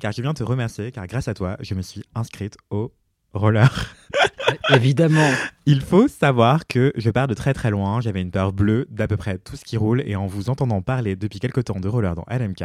Car 0.00 0.12
je 0.12 0.22
viens 0.22 0.34
te 0.34 0.42
remercier, 0.42 0.92
car 0.92 1.06
grâce 1.06 1.28
à 1.28 1.34
toi, 1.34 1.56
je 1.60 1.74
me 1.74 1.82
suis 1.82 2.02
inscrite 2.14 2.56
au 2.70 2.92
roller. 3.32 3.94
Évidemment. 4.70 5.30
Il 5.66 5.80
faut 5.80 6.08
savoir 6.08 6.66
que 6.66 6.92
je 6.96 7.10
pars 7.10 7.26
de 7.28 7.34
très 7.34 7.52
très 7.52 7.70
loin. 7.70 8.00
J'avais 8.00 8.20
une 8.22 8.30
peur 8.30 8.52
bleue 8.52 8.86
d'à 8.90 9.08
peu 9.08 9.16
près 9.16 9.38
tout 9.38 9.56
ce 9.56 9.64
qui 9.64 9.76
roule. 9.76 10.02
Et 10.06 10.16
en 10.16 10.26
vous 10.26 10.50
entendant 10.50 10.82
parler 10.82 11.16
depuis 11.16 11.40
quelques 11.40 11.64
temps 11.64 11.80
de 11.80 11.88
roller 11.88 12.14
dans 12.14 12.24
LMK, 12.30 12.64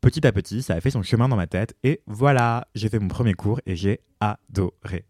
petit 0.00 0.26
à 0.26 0.32
petit, 0.32 0.62
ça 0.62 0.74
a 0.74 0.80
fait 0.80 0.90
son 0.90 1.02
chemin 1.02 1.28
dans 1.28 1.36
ma 1.36 1.46
tête. 1.46 1.74
Et 1.82 2.02
voilà, 2.06 2.66
j'ai 2.74 2.88
fait 2.88 2.98
mon 2.98 3.08
premier 3.08 3.34
cours 3.34 3.60
et 3.66 3.76
j'ai 3.76 4.00
adoré. 4.20 5.04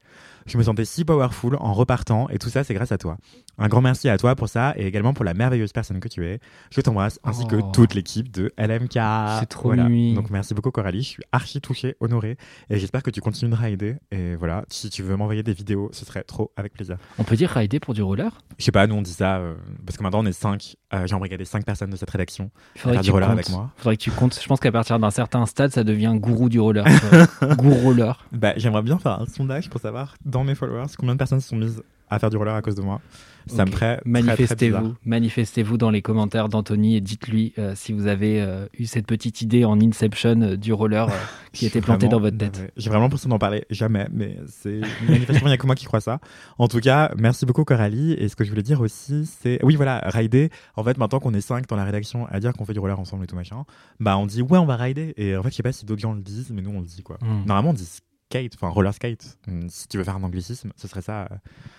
Je 0.46 0.58
me 0.58 0.62
sentais 0.62 0.84
si 0.84 1.04
powerful 1.04 1.56
en 1.60 1.72
repartant 1.72 2.28
et 2.28 2.38
tout 2.38 2.48
ça, 2.48 2.64
c'est 2.64 2.74
grâce 2.74 2.92
à 2.92 2.98
toi. 2.98 3.16
Un 3.58 3.68
grand 3.68 3.80
merci 3.82 4.08
à 4.08 4.18
toi 4.18 4.34
pour 4.34 4.48
ça 4.48 4.72
et 4.76 4.86
également 4.86 5.12
pour 5.14 5.24
la 5.24 5.34
merveilleuse 5.34 5.72
personne 5.72 6.00
que 6.00 6.08
tu 6.08 6.26
es. 6.26 6.40
Je 6.70 6.80
t'embrasse 6.80 7.20
ainsi 7.24 7.46
que 7.46 7.56
Oh. 7.56 7.70
toute 7.72 7.94
l'équipe 7.94 8.30
de 8.30 8.52
LMK. 8.58 8.98
C'est 9.40 9.46
trop 9.48 9.72
mimi. 9.72 10.14
Donc 10.14 10.30
merci 10.30 10.54
beaucoup 10.54 10.70
Coralie, 10.70 11.02
je 11.02 11.08
suis 11.08 11.22
archi 11.32 11.60
touché, 11.60 11.96
honoré 12.00 12.36
et 12.70 12.78
j'espère 12.78 13.02
que 13.02 13.10
tu 13.10 13.20
continueras 13.20 13.66
à 13.66 13.68
aider. 13.68 13.96
Et 14.10 14.34
voilà, 14.36 14.64
si 14.68 14.90
tu 14.90 15.02
veux 15.02 15.16
m'envoyer 15.16 15.42
des 15.42 15.52
vidéos, 15.54 15.90
ce 15.92 16.04
serait 16.04 16.22
trop 16.24 16.50
avec 16.56 16.72
plaisir. 16.72 16.96
On 17.18 17.24
peut 17.24 17.36
dire 17.36 17.50
rider 17.50 17.78
pour 17.80 17.94
du 17.94 18.02
roller? 18.02 18.30
Je 18.58 18.64
sais 18.64 18.72
pas, 18.72 18.86
nous 18.86 18.94
on 18.94 19.02
dit 19.02 19.12
ça 19.12 19.36
euh, 19.36 19.54
parce 19.86 19.96
que 19.98 20.02
maintenant 20.02 20.20
on 20.22 20.26
est 20.26 20.32
5. 20.32 20.76
J'ai 21.06 21.14
embrigadé 21.14 21.44
5 21.44 21.64
personnes 21.64 21.90
de 21.90 21.96
cette 21.96 22.10
rédaction. 22.10 22.50
Faudrait 22.76 22.94
Faire 22.96 23.00
que 23.00 23.04
du 23.04 23.08
tu 23.08 23.12
roller 23.12 23.28
comptes. 23.28 23.38
avec 23.38 23.48
moi. 23.50 23.70
faudrait 23.78 23.96
que 23.96 24.02
tu 24.02 24.10
comptes. 24.10 24.38
Je 24.40 24.46
pense 24.46 24.60
qu'à 24.60 24.72
partir 24.72 24.98
d'un 24.98 25.10
certain 25.10 25.46
stade, 25.46 25.70
ça 25.72 25.84
devient 25.84 26.12
gourou 26.16 26.48
du 26.48 26.60
roller. 26.60 26.84
gourou 27.56 27.74
roller. 27.82 28.24
Bah, 28.32 28.52
J'aimerais 28.56 28.82
bien 28.82 28.98
faire 28.98 29.20
un 29.20 29.26
sondage 29.26 29.70
pour 29.70 29.80
savoir 29.80 30.14
dans 30.24 30.44
mes 30.44 30.54
followers 30.54 30.86
combien 30.98 31.14
de 31.14 31.18
personnes 31.18 31.40
se 31.40 31.48
sont 31.48 31.56
mises 31.56 31.82
à 32.10 32.18
faire 32.18 32.28
du 32.30 32.36
roller 32.36 32.54
à 32.54 32.60
cause 32.62 32.74
de 32.74 32.82
moi. 32.82 33.00
Ça 33.46 33.64
me 33.64 33.70
bizarre. 33.70 33.98
Manifestez-vous, 34.04 34.94
manifestez-vous 35.04 35.76
dans 35.78 35.90
les 35.90 36.02
commentaires 36.02 36.48
d'Anthony 36.48 36.96
et 36.96 37.00
dites-lui 37.00 37.52
euh, 37.58 37.74
si 37.74 37.92
vous 37.92 38.06
avez 38.06 38.40
euh, 38.40 38.66
eu 38.78 38.86
cette 38.86 39.06
petite 39.06 39.40
idée 39.42 39.64
en 39.64 39.80
Inception 39.80 40.40
euh, 40.42 40.56
du 40.56 40.72
roller 40.72 41.08
qui 41.52 41.66
était 41.66 41.80
vraiment 41.80 42.08
dans 42.08 42.20
votre 42.20 42.36
tête. 42.36 42.72
J'ai 42.76 42.88
vraiment 42.88 43.04
l'impression 43.04 43.28
d'en 43.28 43.38
parler 43.38 43.64
jamais, 43.70 44.06
mais 44.12 44.38
c'est 44.46 44.80
manifestement 45.08 45.46
il 45.48 45.50
n'y 45.50 45.54
a 45.54 45.58
que 45.58 45.66
moi 45.66 45.74
qui 45.74 45.84
crois 45.84 46.00
ça. 46.00 46.20
En 46.58 46.68
tout 46.68 46.80
cas, 46.80 47.12
merci 47.16 47.46
beaucoup 47.46 47.64
Coralie. 47.64 48.12
Et 48.12 48.28
ce 48.28 48.36
que 48.36 48.44
je 48.44 48.50
voulais 48.50 48.62
dire 48.62 48.80
aussi, 48.80 49.26
c'est 49.26 49.58
oui 49.64 49.76
voilà, 49.76 50.02
rider. 50.06 50.50
En 50.76 50.84
fait, 50.84 50.98
maintenant 50.98 51.20
qu'on 51.20 51.34
est 51.34 51.40
5 51.40 51.66
dans 51.68 51.76
la 51.76 51.84
rédaction 51.84 52.26
à 52.26 52.40
dire 52.40 52.52
qu'on 52.52 52.64
fait 52.64 52.74
du 52.74 52.80
roller 52.80 52.98
ensemble 52.98 53.24
et 53.24 53.26
tout 53.26 53.36
machin, 53.36 53.64
bah 54.00 54.16
on 54.16 54.26
dit 54.26 54.42
ouais 54.42 54.58
on 54.58 54.66
va 54.66 54.76
rider. 54.76 55.14
Et 55.16 55.36
en 55.36 55.42
fait, 55.42 55.50
je 55.50 55.56
sais 55.56 55.62
pas 55.62 55.72
si 55.72 55.84
d'autres 55.84 56.00
gens 56.02 56.12
le 56.12 56.22
disent, 56.22 56.50
mais 56.50 56.62
nous 56.62 56.70
on 56.70 56.80
le 56.80 56.86
dit 56.86 57.02
quoi. 57.02 57.18
Hmm. 57.20 57.44
Normalement, 57.46 57.70
on 57.70 57.74
dit 57.74 57.88
skate, 58.32 58.54
enfin 58.54 58.68
roller 58.68 58.94
skate. 58.94 59.38
Hum, 59.48 59.68
Si 59.68 59.88
tu 59.88 59.98
veux 59.98 60.04
faire 60.04 60.16
un 60.16 60.22
anglicisme, 60.22 60.72
ce 60.76 60.88
serait 60.88 61.02
ça, 61.02 61.28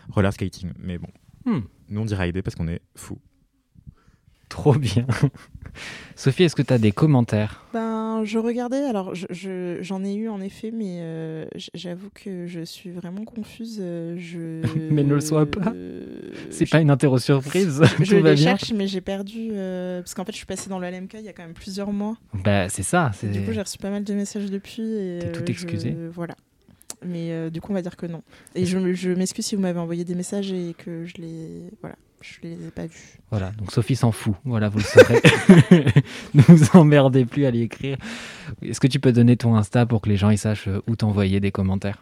roller 0.09 0.31
skating. 0.33 0.71
Mais 0.79 0.97
bon, 0.97 1.07
Hmm. 1.45 1.59
nous 1.89 2.01
on 2.01 2.05
dit 2.05 2.15
rider 2.15 2.41
parce 2.41 2.55
qu'on 2.55 2.67
est 2.67 2.81
fou. 2.95 3.17
Trop 4.49 4.73
bien. 4.75 5.07
Sophie, 6.15 6.43
est-ce 6.43 6.55
que 6.55 6.61
tu 6.61 6.71
as 6.71 6.77
des 6.77 6.91
commentaires? 6.91 7.65
Ben, 7.73 8.23
je 8.23 8.37
regardais, 8.37 8.83
alors 8.83 9.15
je- 9.15 9.25
je- 9.31 9.79
j'en 9.81 10.03
ai 10.03 10.13
eu 10.13 10.29
en 10.29 10.39
effet, 10.41 10.69
mais 10.69 10.97
euh, 11.01 11.45
j'avoue 11.73 12.09
que 12.13 12.45
je 12.45 12.61
suis 12.63 12.91
vraiment 12.91 13.25
confuse. 13.25 13.79
euh, 13.81 14.15
Je... 14.19 14.61
Mais 14.91 15.03
ne 15.03 15.15
le 15.15 15.21
sois 15.21 15.47
pas. 15.47 15.71
Euh, 15.73 16.31
C'est 16.51 16.67
je- 16.67 16.71
pas 16.71 16.81
une 16.81 16.91
interro 16.91 17.17
surprise. 17.17 17.81
Je 17.99 18.05
Tout 18.17 18.21
va 18.21 18.31
les 18.31 18.37
cherche, 18.37 18.71
mais 18.73 18.85
j'ai 18.85 19.01
perdu. 19.01 19.49
euh, 19.53 20.01
parce 20.01 20.13
qu'en 20.13 20.23
fait, 20.25 20.33
je 20.33 20.37
suis 20.37 20.45
passée 20.45 20.69
dans 20.69 20.77
le 20.77 20.87
LMK 20.87 21.15
il 21.15 21.25
y 21.25 21.29
a 21.29 21.33
quand 21.33 21.43
même 21.43 21.53
plusieurs 21.55 21.91
mois. 21.91 22.15
Bah, 22.43 22.69
c'est 22.69 22.83
ça. 22.83 23.09
c'est- 23.15 23.29
Du 23.29 23.41
coup, 23.41 23.53
j'ai 23.53 23.61
reçu 23.61 23.79
pas 23.79 23.89
mal 23.89 24.03
de 24.03 24.13
messages 24.13 24.51
depuis. 24.51 24.83
et, 24.83 25.19
T'es 25.19 25.31
tout 25.31 25.41
euh, 25.41 25.45
je- 25.47 25.51
excusée. 25.51 25.95
Voilà. 26.11 26.35
Mais 27.05 27.31
euh, 27.31 27.49
du 27.49 27.61
coup, 27.61 27.71
on 27.71 27.75
va 27.75 27.81
dire 27.81 27.95
que 27.97 28.05
non. 28.05 28.21
Et 28.55 28.65
je, 28.65 28.77
me- 28.77 28.93
je 28.93 29.11
m'excuse 29.11 29.45
si 29.45 29.55
vous 29.55 29.61
m'avez 29.61 29.79
envoyé 29.79 30.03
des 30.03 30.15
messages 30.15 30.51
et 30.51 30.75
que 30.77 31.05
je 31.05 31.15
les. 31.21 31.63
Voilà. 31.81 31.95
Je 32.21 32.35
les 32.41 32.53
ai 32.53 32.71
pas 32.73 32.85
vus. 32.85 33.19
Voilà, 33.31 33.51
donc 33.51 33.73
Sophie 33.73 33.97
s'en 33.97 34.13
fout. 34.13 34.35
Voilà, 34.45 34.69
vous 34.69 34.77
le 34.77 34.83
saurez. 34.85 35.21
ne 36.33 36.41
vous 36.43 36.65
emmerdez 36.77 37.25
plus 37.25 37.45
à 37.45 37.51
lui 37.51 37.63
écrire. 37.63 37.97
Est-ce 38.61 38.79
que 38.79 38.87
tu 38.87 39.01
peux 39.01 39.11
donner 39.11 39.35
ton 39.35 39.55
Insta 39.55 39.85
pour 39.85 39.99
que 39.99 40.07
les 40.07 40.15
gens 40.15 40.29
ils 40.29 40.37
sachent 40.37 40.69
euh, 40.69 40.81
où 40.87 40.95
t'envoyer 40.95 41.41
des 41.41 41.51
commentaires? 41.51 42.01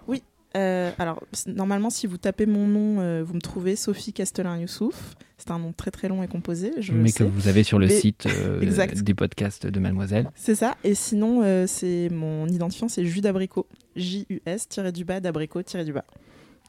Euh, 0.58 0.91
alors, 1.00 1.24
normalement, 1.48 1.89
si 1.89 2.08
vous 2.08 2.17
tapez 2.17 2.46
mon 2.46 2.67
nom, 2.67 3.00
euh, 3.00 3.24
vous 3.25 3.34
me 3.34 3.39
trouvez 3.41 3.75
Sophie 3.75 4.12
Castellin-Youssouf. 4.13 5.15
C'est 5.38 5.51
un 5.51 5.60
nom 5.60 5.74
très 5.74 5.89
très 5.91 6.08
long 6.08 6.22
et 6.22 6.27
composé. 6.27 6.72
Je 6.79 6.91
le 6.91 7.00
Mais 7.00 7.12
que 7.12 7.20
sais. 7.20 7.24
vous 7.24 7.48
avez 7.48 7.63
sur 7.63 7.79
le 7.79 7.88
Mais- 7.88 8.00
site 8.00 8.25
euh, 8.27 8.60
des 9.01 9.13
podcasts 9.13 9.65
de 9.65 9.79
Mademoiselle. 9.79 10.29
C'est 10.36 10.55
ça. 10.55 10.75
Et 10.84 10.93
sinon, 10.93 11.41
euh, 11.43 11.65
c'est 11.67 12.10
mon 12.12 12.48
identifiant, 12.48 12.88
c'est 12.89 13.05
jus 13.05 13.22
d'abricot. 13.22 13.65
J-U-S, 13.96 14.67
tiré 14.67 14.91
du 14.91 15.03
bas, 15.05 15.20
d'abricot, 15.20 15.63
tiré 15.63 15.84
du 15.86 15.93
bas. 15.93 16.05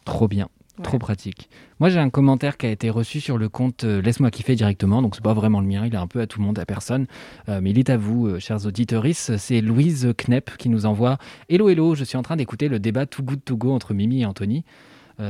Trop 0.04 0.26
bien. 0.28 0.48
Trop 0.82 0.98
pratique. 0.98 1.50
Moi, 1.80 1.90
j'ai 1.90 1.98
un 1.98 2.08
commentaire 2.08 2.56
qui 2.56 2.64
a 2.64 2.70
été 2.70 2.88
reçu 2.88 3.20
sur 3.20 3.36
le 3.36 3.50
compte 3.50 3.84
euh, 3.84 4.00
Laisse-moi 4.00 4.30
kiffer 4.30 4.54
directement. 4.54 5.02
Donc, 5.02 5.14
c'est 5.14 5.22
pas 5.22 5.34
vraiment 5.34 5.60
le 5.60 5.66
mien. 5.66 5.84
Il 5.86 5.92
est 5.92 5.98
un 5.98 6.06
peu 6.06 6.20
à 6.20 6.26
tout 6.26 6.40
le 6.40 6.46
monde, 6.46 6.58
à 6.58 6.64
personne. 6.64 7.06
Euh, 7.50 7.60
mais 7.62 7.70
il 7.70 7.78
est 7.78 7.90
à 7.90 7.98
vous, 7.98 8.26
euh, 8.26 8.38
chers 8.38 8.64
auditeurs. 8.64 9.04
C'est 9.12 9.60
Louise 9.60 10.14
Knepp 10.16 10.56
qui 10.56 10.70
nous 10.70 10.86
envoie 10.86 11.18
Hello, 11.50 11.68
hello. 11.68 11.94
Je 11.94 12.04
suis 12.04 12.16
en 12.16 12.22
train 12.22 12.36
d'écouter 12.36 12.68
le 12.68 12.78
débat 12.78 13.04
Too 13.04 13.22
Good 13.22 13.44
To 13.44 13.56
Go 13.58 13.72
entre 13.72 13.92
Mimi 13.92 14.22
et 14.22 14.26
Anthony. 14.26 14.64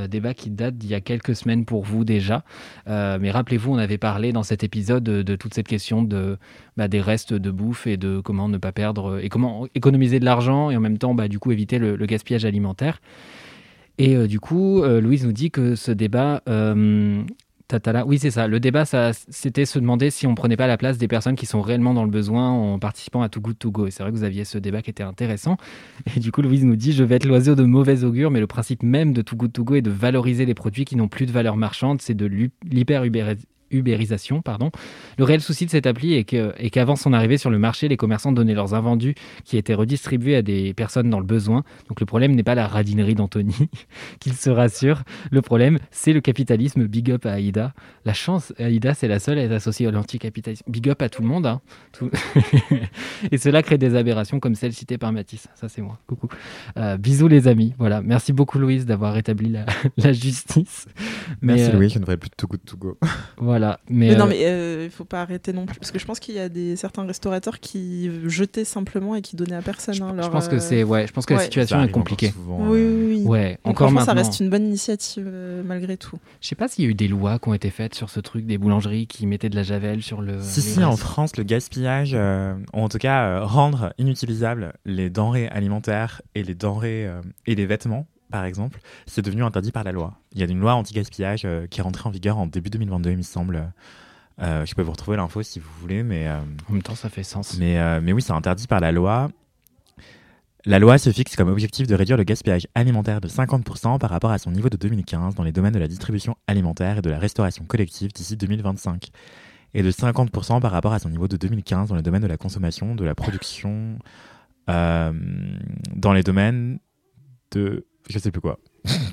Débat 0.08 0.32
qui 0.32 0.48
date 0.48 0.78
d'il 0.78 0.88
y 0.88 0.94
a 0.94 1.02
quelques 1.02 1.36
semaines 1.36 1.66
pour 1.66 1.82
vous 1.82 2.04
déjà. 2.04 2.44
Mais 2.86 3.30
rappelez-vous, 3.30 3.74
on 3.74 3.76
avait 3.76 3.98
parlé 3.98 4.32
dans 4.32 4.44
cet 4.44 4.64
épisode 4.64 5.04
de, 5.04 5.36
toute 5.36 5.52
cette 5.52 5.68
question 5.68 6.02
de, 6.02 6.38
bah, 6.78 6.88
des 6.88 7.00
restes 7.02 7.34
de 7.34 7.50
bouffe 7.50 7.86
et 7.86 7.98
de 7.98 8.20
comment 8.20 8.48
ne 8.48 8.56
pas 8.56 8.72
perdre 8.72 9.18
et 9.22 9.28
comment 9.28 9.66
économiser 9.74 10.18
de 10.18 10.24
l'argent 10.24 10.70
et 10.70 10.76
en 10.78 10.80
même 10.80 10.96
temps, 10.96 11.14
bah, 11.14 11.28
du 11.28 11.38
coup, 11.38 11.52
éviter 11.52 11.78
le 11.78 12.06
gaspillage 12.06 12.46
alimentaire. 12.46 13.00
Et 13.98 14.16
euh, 14.16 14.26
du 14.26 14.40
coup, 14.40 14.82
euh, 14.82 15.00
Louise 15.00 15.24
nous 15.24 15.32
dit 15.32 15.50
que 15.50 15.74
ce 15.74 15.92
débat. 15.92 16.42
euh, 16.48 17.22
oui, 18.06 18.18
c'est 18.18 18.30
ça. 18.30 18.48
Le 18.48 18.60
débat, 18.60 18.84
ça, 18.84 19.12
c'était 19.30 19.64
se 19.64 19.78
demander 19.78 20.10
si 20.10 20.26
on 20.26 20.34
prenait 20.34 20.58
pas 20.58 20.66
la 20.66 20.76
place 20.76 20.98
des 20.98 21.08
personnes 21.08 21.36
qui 21.36 21.46
sont 21.46 21.62
réellement 21.62 21.94
dans 21.94 22.04
le 22.04 22.10
besoin 22.10 22.50
en 22.50 22.78
participant 22.78 23.22
à 23.22 23.30
Too 23.30 23.40
Good 23.40 23.58
To 23.58 23.70
Go. 23.70 23.86
Et 23.86 23.90
c'est 23.90 24.02
vrai 24.02 24.12
que 24.12 24.16
vous 24.16 24.24
aviez 24.24 24.44
ce 24.44 24.58
débat 24.58 24.82
qui 24.82 24.90
était 24.90 25.02
intéressant. 25.02 25.56
Et 26.14 26.20
du 26.20 26.32
coup, 26.32 26.42
Louise 26.42 26.64
nous 26.66 26.76
dit 26.76 26.92
Je 26.92 27.02
vais 27.02 27.14
être 27.14 27.24
l'oiseau 27.24 27.54
de 27.54 27.62
mauvais 27.62 28.04
augure, 28.04 28.30
mais 28.30 28.40
le 28.40 28.46
principe 28.46 28.82
même 28.82 29.14
de 29.14 29.22
Too 29.22 29.36
Good 29.36 29.52
To 29.54 29.64
Go 29.64 29.74
est 29.76 29.82
de 29.82 29.90
valoriser 29.90 30.44
les 30.44 30.54
produits 30.54 30.84
qui 30.84 30.96
n'ont 30.96 31.08
plus 31.08 31.24
de 31.24 31.32
valeur 31.32 31.56
marchande. 31.56 32.02
C'est 32.02 32.14
de 32.14 32.26
l'hyper-ubéri- 32.26 33.38
ubérisation, 33.72 34.42
pardon. 34.42 34.70
Le 35.18 35.24
réel 35.24 35.40
souci 35.40 35.66
de 35.66 35.70
cette 35.70 35.86
appli 35.86 36.14
est 36.14 36.24
que- 36.24 36.52
est 36.58 36.70
qu'avant 36.70 36.96
son 36.96 37.12
arrivée 37.12 37.38
sur 37.38 37.50
le 37.50 37.58
marché, 37.58 37.88
les 37.88 37.96
commerçants 37.96 38.32
donnaient 38.32 38.54
leurs 38.54 38.74
invendus 38.74 39.14
qui 39.44 39.56
étaient 39.56 39.74
redistribués 39.74 40.36
à 40.36 40.42
des 40.42 40.74
personnes 40.74 41.10
dans 41.10 41.18
le 41.20 41.26
besoin. 41.26 41.64
Donc 41.88 42.00
le 42.00 42.06
problème 42.06 42.34
n'est 42.34 42.42
pas 42.42 42.54
la 42.54 42.66
radinerie 42.68 43.14
d'Anthony, 43.14 43.54
qu'il 44.20 44.34
se 44.34 44.50
rassure. 44.50 45.02
Le 45.30 45.42
problème, 45.42 45.78
c'est 45.90 46.12
le 46.12 46.20
capitalisme. 46.20 46.86
Big 46.86 47.10
up 47.10 47.26
à 47.26 47.32
Aïda. 47.32 47.72
La 48.04 48.12
chance, 48.14 48.52
Aïda, 48.58 48.94
c'est 48.94 49.08
la 49.08 49.18
seule 49.18 49.38
à 49.38 49.42
être 49.42 49.52
associée 49.52 49.86
à 49.86 49.90
l'anticapitalisme. 49.90 50.64
Big 50.68 50.88
up 50.88 51.00
à 51.02 51.08
tout 51.08 51.22
le 51.22 51.28
monde. 51.28 51.46
hein. 51.46 51.60
Tout- 51.92 52.10
Et 53.30 53.38
cela 53.38 53.62
crée 53.62 53.78
des 53.78 53.94
aberrations 53.94 54.40
comme 54.40 54.54
celle 54.54 54.72
citée 54.72 54.98
par 54.98 55.12
Mathis. 55.12 55.48
Ça, 55.54 55.68
c'est 55.68 55.82
moi. 55.82 55.98
Coucou. 56.06 56.28
Euh, 56.76 56.96
bisous, 56.96 57.28
les 57.28 57.48
amis. 57.48 57.74
Voilà. 57.78 58.02
Merci 58.02 58.32
beaucoup, 58.32 58.58
Louise, 58.58 58.86
d'avoir 58.86 59.14
rétabli 59.14 59.48
la, 59.50 59.64
la 59.96 60.12
justice. 60.12 60.86
Mais, 61.40 61.54
Merci 61.56 61.70
euh, 61.70 61.74
Louis, 61.76 61.88
je 61.88 61.98
ne 61.98 62.04
ferai 62.04 62.16
plus 62.16 62.30
de 62.30 62.34
Too 62.36 62.46
Good 62.48 62.64
To 62.64 62.76
Go. 62.76 62.98
Voilà. 63.38 63.61
Mais, 63.88 64.08
Mais, 64.10 64.16
non, 64.16 64.24
euh, 64.24 64.28
mais 64.28 64.44
euh, 64.44 64.84
il 64.84 64.90
faut 64.90 65.04
pas 65.04 65.22
arrêter 65.22 65.52
non 65.52 65.66
plus. 65.66 65.78
Parce 65.78 65.90
que 65.90 65.98
je 65.98 66.04
pense 66.06 66.20
qu'il 66.20 66.34
y 66.34 66.38
a 66.38 66.48
des, 66.48 66.76
certains 66.76 67.04
restaurateurs 67.06 67.60
qui 67.60 68.10
jetaient 68.28 68.64
simplement 68.64 69.14
et 69.14 69.22
qui 69.22 69.36
donnaient 69.36 69.56
à 69.56 69.62
personne. 69.62 69.94
je, 69.94 70.02
hein, 70.02 70.10
je 70.12 70.16
leur, 70.16 70.30
pense 70.30 70.48
que 70.48 70.56
euh, 70.56 70.60
c'est 70.60 70.82
ouais, 70.82 71.06
je 71.06 71.12
pense 71.12 71.26
que 71.26 71.34
la 71.34 71.40
situation 71.40 71.78
Ça 71.78 71.84
est 71.84 71.90
compliquée. 71.90 72.30
souvent, 72.30 72.58
Oui, 72.68 72.80
euh, 72.80 73.06
oui, 73.08 73.16
oui. 73.20 73.22
Ouais, 73.26 73.58
Donc, 73.64 73.74
encore 73.74 73.90
maintenant. 73.92 74.06
ça 74.06 74.12
reste 74.14 74.40
une 74.40 74.50
bonne 74.50 74.66
initiative 74.66 75.24
euh, 75.26 75.62
malgré 75.64 75.96
tout. 75.96 76.18
Je 76.40 76.48
sais 76.48 76.54
pas 76.54 76.68
s'il 76.68 76.84
y 76.84 76.86
a 76.86 76.90
eu 76.90 76.94
des 76.94 77.08
lois 77.08 77.38
qui 77.38 77.48
ont 77.48 77.54
été 77.54 77.70
faites 77.70 77.94
sur 77.94 78.10
ce 78.10 78.20
truc 78.20 78.46
des 78.46 78.58
boulangeries 78.58 79.06
qui 79.06 79.26
mettaient 79.26 79.50
de 79.50 79.56
la 79.56 79.62
javel 79.62 80.02
sur 80.02 80.20
le. 80.22 80.38
Si, 80.40 80.62
si, 80.62 80.82
en. 80.82 80.96
France, 80.96 81.36
le 81.36 81.44
gaspillage, 81.44 82.12
euh, 82.14 82.54
ou 82.72 82.78
en 82.80 82.88
tout 82.88 82.98
cas 82.98 83.24
euh, 83.24 83.44
rendre 83.44 83.92
inutilisables 83.98 84.72
les 84.84 85.10
denrées 85.10 85.48
alimentaires 85.48 86.22
et 86.34 86.42
les 86.42 86.54
denrées 86.54 87.06
euh, 87.06 87.20
et 87.46 87.54
les 87.54 87.66
vêtements, 87.66 88.06
par 88.32 88.44
exemple, 88.44 88.80
c'est 89.06 89.22
devenu 89.22 89.44
interdit 89.44 89.70
par 89.70 89.84
la 89.84 89.92
loi. 89.92 90.14
Il 90.32 90.40
y 90.40 90.42
a 90.42 90.46
une 90.46 90.58
loi 90.58 90.74
anti-gaspillage 90.74 91.42
euh, 91.44 91.66
qui 91.66 91.80
est 91.80 91.82
rentrée 91.82 92.08
en 92.08 92.10
vigueur 92.10 92.38
en 92.38 92.46
début 92.46 92.70
2022, 92.70 93.10
il 93.10 93.18
me 93.18 93.22
semble. 93.22 93.72
Euh, 94.40 94.64
je 94.66 94.74
peux 94.74 94.82
vous 94.82 94.90
retrouver 94.90 95.18
l'info 95.18 95.42
si 95.42 95.60
vous 95.60 95.70
voulez, 95.80 96.02
mais, 96.02 96.26
euh, 96.26 96.40
En 96.68 96.72
même 96.72 96.82
temps, 96.82 96.94
ça 96.94 97.10
fait 97.10 97.22
sens. 97.22 97.58
mais, 97.58 98.00
mais 98.00 98.12
oui, 98.12 98.22
c'est 98.22 98.32
interdit 98.32 98.66
par 98.66 98.80
la 98.80 98.90
loi. 98.90 99.30
La 100.64 100.78
loi 100.78 100.96
se 100.96 101.10
fixe 101.10 101.36
comme 101.36 101.48
objectif 101.48 101.86
de 101.86 101.94
réduire 101.94 102.16
le 102.16 102.22
gaspillage 102.22 102.66
alimentaire 102.74 103.20
de 103.20 103.28
50% 103.28 103.98
par 103.98 104.10
rapport 104.10 104.30
à 104.30 104.38
son 104.38 104.52
niveau 104.52 104.68
de 104.68 104.76
2015 104.76 105.34
dans 105.34 105.42
les 105.42 105.52
domaines 105.52 105.74
de 105.74 105.78
la 105.78 105.88
distribution 105.88 106.36
alimentaire 106.46 106.98
et 106.98 107.02
de 107.02 107.10
la 107.10 107.18
restauration 107.18 107.64
collective 107.64 108.12
d'ici 108.12 108.36
2025 108.36 109.10
et 109.74 109.82
de 109.82 109.90
50% 109.90 110.60
par 110.60 110.70
rapport 110.70 110.92
à 110.92 111.00
son 111.00 111.08
niveau 111.08 111.26
de 111.26 111.36
2015 111.36 111.88
dans 111.88 111.96
les 111.96 112.02
domaines 112.02 112.22
de 112.22 112.28
la 112.28 112.36
consommation, 112.36 112.94
de 112.94 113.04
la 113.04 113.16
production, 113.16 113.98
euh, 114.70 115.12
dans 115.94 116.12
les 116.12 116.22
domaines 116.22 116.78
de... 117.50 117.86
Je 118.08 118.18
sais 118.18 118.30
plus 118.30 118.40
quoi. 118.40 118.58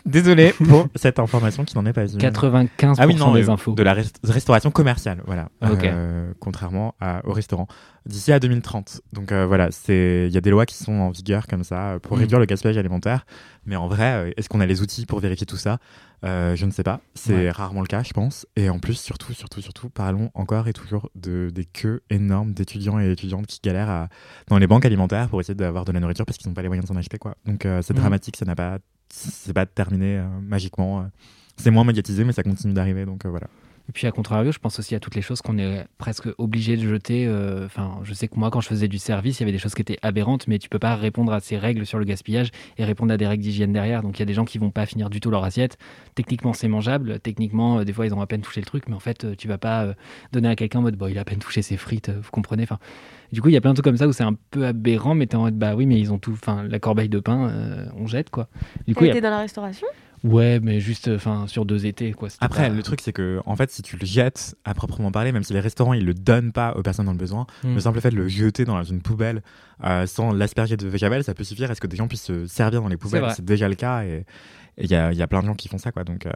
Désolé 0.06 0.54
pour 0.54 0.88
cette 0.96 1.20
information 1.20 1.64
qui 1.64 1.76
n'en 1.76 1.86
est 1.86 1.94
pas 1.94 2.08
une. 2.08 2.18
95% 2.18 2.96
Ah 2.98 3.06
oui, 3.08 3.16
non, 3.16 3.34
des 3.34 3.50
euh, 3.50 3.54
infos. 3.54 3.74
de 3.74 3.84
la 3.84 3.94
rest- 3.94 4.20
restauration 4.24 4.72
commerciale, 4.72 5.22
voilà. 5.26 5.50
Ok. 5.62 5.84
Euh, 5.84 6.34
contrairement 6.40 6.96
à- 7.00 7.22
au 7.28 7.34
restaurant. 7.34 7.68
D'ici 8.06 8.32
à 8.32 8.40
2030. 8.40 9.02
Donc 9.14 9.32
euh, 9.32 9.46
voilà, 9.46 9.70
c'est 9.72 10.26
il 10.28 10.34
y 10.34 10.38
a 10.38 10.42
des 10.42 10.50
lois 10.50 10.66
qui 10.66 10.76
sont 10.76 10.94
en 10.94 11.12
vigueur 11.12 11.46
comme 11.46 11.64
ça 11.64 11.92
euh, 11.92 12.00
pour 12.00 12.18
Mm. 12.18 12.20
réduire 12.22 12.40
le 12.40 12.46
gaspillage 12.46 12.78
alimentaire. 12.78 13.26
Mais 13.66 13.76
en 13.76 13.88
vrai, 13.88 14.14
euh, 14.30 14.32
est-ce 14.38 14.50
qu'on 14.50 14.62
a 14.62 14.66
les 14.66 14.82
outils 14.82 15.06
pour 15.06 15.20
vérifier 15.20 15.46
tout 15.46 15.58
ça? 15.58 15.78
Euh, 16.26 16.56
Je 16.56 16.66
ne 16.66 16.72
sais 16.72 16.82
pas. 16.84 17.02
C'est 17.14 17.34
Ouais. 17.36 17.52
rarement 17.52 17.82
le 17.82 17.88
cas, 17.88 18.02
je 18.02 18.12
pense. 18.14 18.48
Et 18.56 18.70
en 18.70 18.80
plus, 18.80 18.96
surtout, 18.96 19.34
surtout, 19.34 19.62
surtout, 19.62 19.90
parlons 19.90 20.32
encore 20.34 20.68
et 20.68 20.74
toujours 20.74 21.10
de 21.16 21.52
des 21.54 21.66
queues 21.66 22.02
énormes 22.10 22.54
d'étudiants 22.54 23.00
et 23.00 23.12
étudiantes 23.12 23.46
qui 23.46 23.60
galèrent 23.64 23.90
à- 23.90 24.08
dans 24.48 24.58
les 24.58 24.66
banques 24.68 24.86
alimentaires 24.86 25.30
pour 25.30 25.40
essayer 25.42 25.54
d'avoir 25.56 25.86
de 25.86 25.92
la 25.92 26.00
nourriture 26.00 26.26
parce 26.26 26.38
qu'ils 26.40 26.48
n'ont 26.50 26.56
pas 26.56 26.64
les 26.64 26.70
moyens 26.70 26.86
de 26.86 26.92
s'en 26.92 26.98
acheter, 26.98 27.20
quoi. 27.20 27.36
Donc 27.46 27.66
euh, 27.68 27.82
c'est 27.84 27.94
Mm. 27.94 27.98
dramatique. 28.00 28.38
Ça 28.38 28.46
n'a 28.46 28.56
pas, 28.56 28.80
c'est 29.10 29.54
pas 29.54 29.66
terminé 29.66 30.18
euh, 30.18 30.28
magiquement. 30.42 31.02
euh. 31.02 31.04
C'est 31.58 31.72
moins 31.72 31.84
médiatisé, 31.84 32.24
mais 32.24 32.32
ça 32.32 32.44
continue 32.44 32.74
d'arriver. 32.74 33.06
Donc 33.06 33.26
euh, 33.26 33.30
voilà. 33.30 33.48
Et 33.90 33.92
puis 33.92 34.06
à 34.06 34.12
contrario, 34.12 34.52
je 34.52 34.60
pense 34.60 34.78
aussi 34.78 34.94
à 34.94 35.00
toutes 35.00 35.16
les 35.16 35.24
choses 35.24 35.42
qu'on 35.42 35.58
est 35.58 35.84
presque 35.98 36.28
obligé 36.38 36.78
de 36.78 36.88
jeter. 36.88 37.26
euh, 37.28 37.66
Enfin, 37.66 38.00
je 38.04 38.14
sais 38.14 38.28
que 38.28 38.36
moi, 38.36 38.52
quand 38.52 38.62
je 38.62 38.68
faisais 38.68 38.88
du 38.88 39.00
service, 39.00 39.40
il 39.40 39.42
y 39.42 39.44
avait 39.46 39.52
des 39.52 39.58
choses 39.58 39.74
qui 39.74 39.82
étaient 39.82 39.98
aberrantes, 40.04 40.48
mais 40.48 40.60
tu 40.60 40.70
peux 40.70 40.78
pas 40.78 40.96
répondre 40.96 41.34
à 41.34 41.40
ces 41.40 41.58
règles 41.58 41.88
sur 41.88 41.98
le 41.98 42.06
gaspillage 42.06 42.52
et 42.78 42.86
répondre 42.86 43.12
à 43.12 43.18
des 43.18 43.26
règles 43.26 43.42
d'hygiène 43.44 43.74
derrière. 43.74 44.04
Donc 44.04 44.18
il 44.18 44.22
y 44.22 44.24
a 44.24 44.26
des 44.28 44.36
gens 44.36 44.46
qui 44.46 44.60
vont 44.60 44.70
pas 44.70 44.86
finir 44.86 45.10
du 45.10 45.20
tout 45.20 45.32
leur 45.32 45.44
assiette. 45.44 45.80
Techniquement, 46.14 46.54
c'est 46.54 46.68
mangeable. 46.68 47.20
Techniquement, 47.20 47.80
euh, 47.80 47.84
des 47.84 47.92
fois, 47.92 48.06
ils 48.06 48.14
ont 48.14 48.22
à 48.22 48.28
peine 48.28 48.42
touché 48.42 48.62
le 48.62 48.68
truc, 48.68 48.84
mais 48.88 48.94
en 48.96 49.00
fait, 49.00 49.26
euh, 49.26 49.34
tu 49.36 49.48
vas 49.48 49.58
pas 49.58 49.88
donner 50.32 50.50
à 50.50 50.56
quelqu'un 50.56 50.80
en 50.80 50.84
mode, 50.84 50.98
il 51.10 51.18
a 51.18 51.22
à 51.22 51.26
peine 51.26 51.40
touché 51.40 51.64
ses 51.64 51.76
frites, 51.78 52.12
vous 52.12 52.30
comprenez. 52.32 52.64
Enfin, 52.64 52.78
du 53.34 53.42
coup, 53.42 53.50
il 53.50 53.54
y 53.54 53.58
a 53.58 53.62
plein 53.62 53.72
de 53.72 53.76
trucs 53.76 53.86
comme 53.86 53.98
ça 53.98 54.08
où 54.08 54.12
c'est 54.12 54.24
un 54.24 54.36
peu 54.52 54.68
aberrant, 54.68 55.16
mais 55.16 55.26
t'es 55.26 55.36
en 55.36 55.42
mode, 55.42 55.58
bah 55.58 55.74
oui, 55.76 55.88
mais 55.88 56.00
ils 56.00 56.14
ont 56.14 56.20
tout. 56.20 56.34
Enfin, 56.34 56.64
la 56.64 56.78
corbeille 56.80 57.10
de 57.10 57.20
pain, 57.20 57.90
on 57.98 58.06
jette 58.06 58.30
quoi. 58.30 58.50
Du 58.88 58.94
coup, 58.94 59.04
il 59.06 59.08
y 59.08 59.18
a- 59.18 59.22
dans 59.22 59.30
la 59.32 59.40
restauration? 59.40 59.88
Ouais, 60.24 60.60
mais 60.62 60.80
juste, 60.80 61.08
enfin, 61.08 61.48
sur 61.48 61.66
deux 61.66 61.86
étés 61.86 62.12
quoi. 62.14 62.30
Après, 62.40 62.70
pas- 62.70 62.76
le 62.76 62.84
truc, 62.84 63.02
c'est 63.02 63.14
que, 63.14 63.40
en 63.46 63.56
fait, 63.56 63.70
si 63.72 63.82
tu 63.82 63.98
le 63.98 64.06
jettes 64.06 64.56
à 64.66 64.74
proprement 64.74 65.12
parler, 65.12 65.32
même 65.32 65.44
si 65.44 65.54
les 65.54 65.60
restaurants 65.60 65.94
ils 65.94 66.06
le 66.06 66.14
donnent 66.14 66.52
pas 66.52 66.74
aux 66.76 66.82
personnes 66.82 67.06
dans 67.06 67.12
le 67.14 67.18
besoin, 67.18 67.46
Mm. 67.64 67.74
le 67.76 67.80
simple 67.80 68.02
fait 68.02 68.12
de 68.12 68.16
le 68.16 68.28
jeter 68.28 68.66
dans 68.66 68.82
une 68.84 69.02
poubelle 69.02 69.42
euh, 69.84 70.06
sans 70.08 70.32
l'asperger 70.32 70.78
de 70.78 70.96
javel, 70.98 71.24
ça 71.24 71.34
peut 71.34 71.44
suffire 71.44 71.72
à 71.72 71.76
ce 71.76 71.82
que 71.82 71.88
des 71.88 71.96
gens 71.98 72.08
puissent 72.08 72.24
se 72.24 72.48
servir 72.48 72.82
dans 72.82 72.88
les 72.90 72.98
poubelles? 72.98 73.24
C'est 73.36 73.46
déjà 73.46 73.68
le 73.70 73.76
cas 73.76 74.04
et 74.04 74.26
il 74.78 74.90
y 74.92 74.96
a, 74.96 75.12
il 75.12 75.18
y 75.18 75.22
a 75.22 75.28
plein 75.28 75.42
de 75.42 75.46
gens 75.48 75.56
qui 75.56 75.68
font 75.68 75.78
ça, 75.78 75.92
quoi. 75.92 76.04
Donc, 76.04 76.26
euh, 76.26 76.32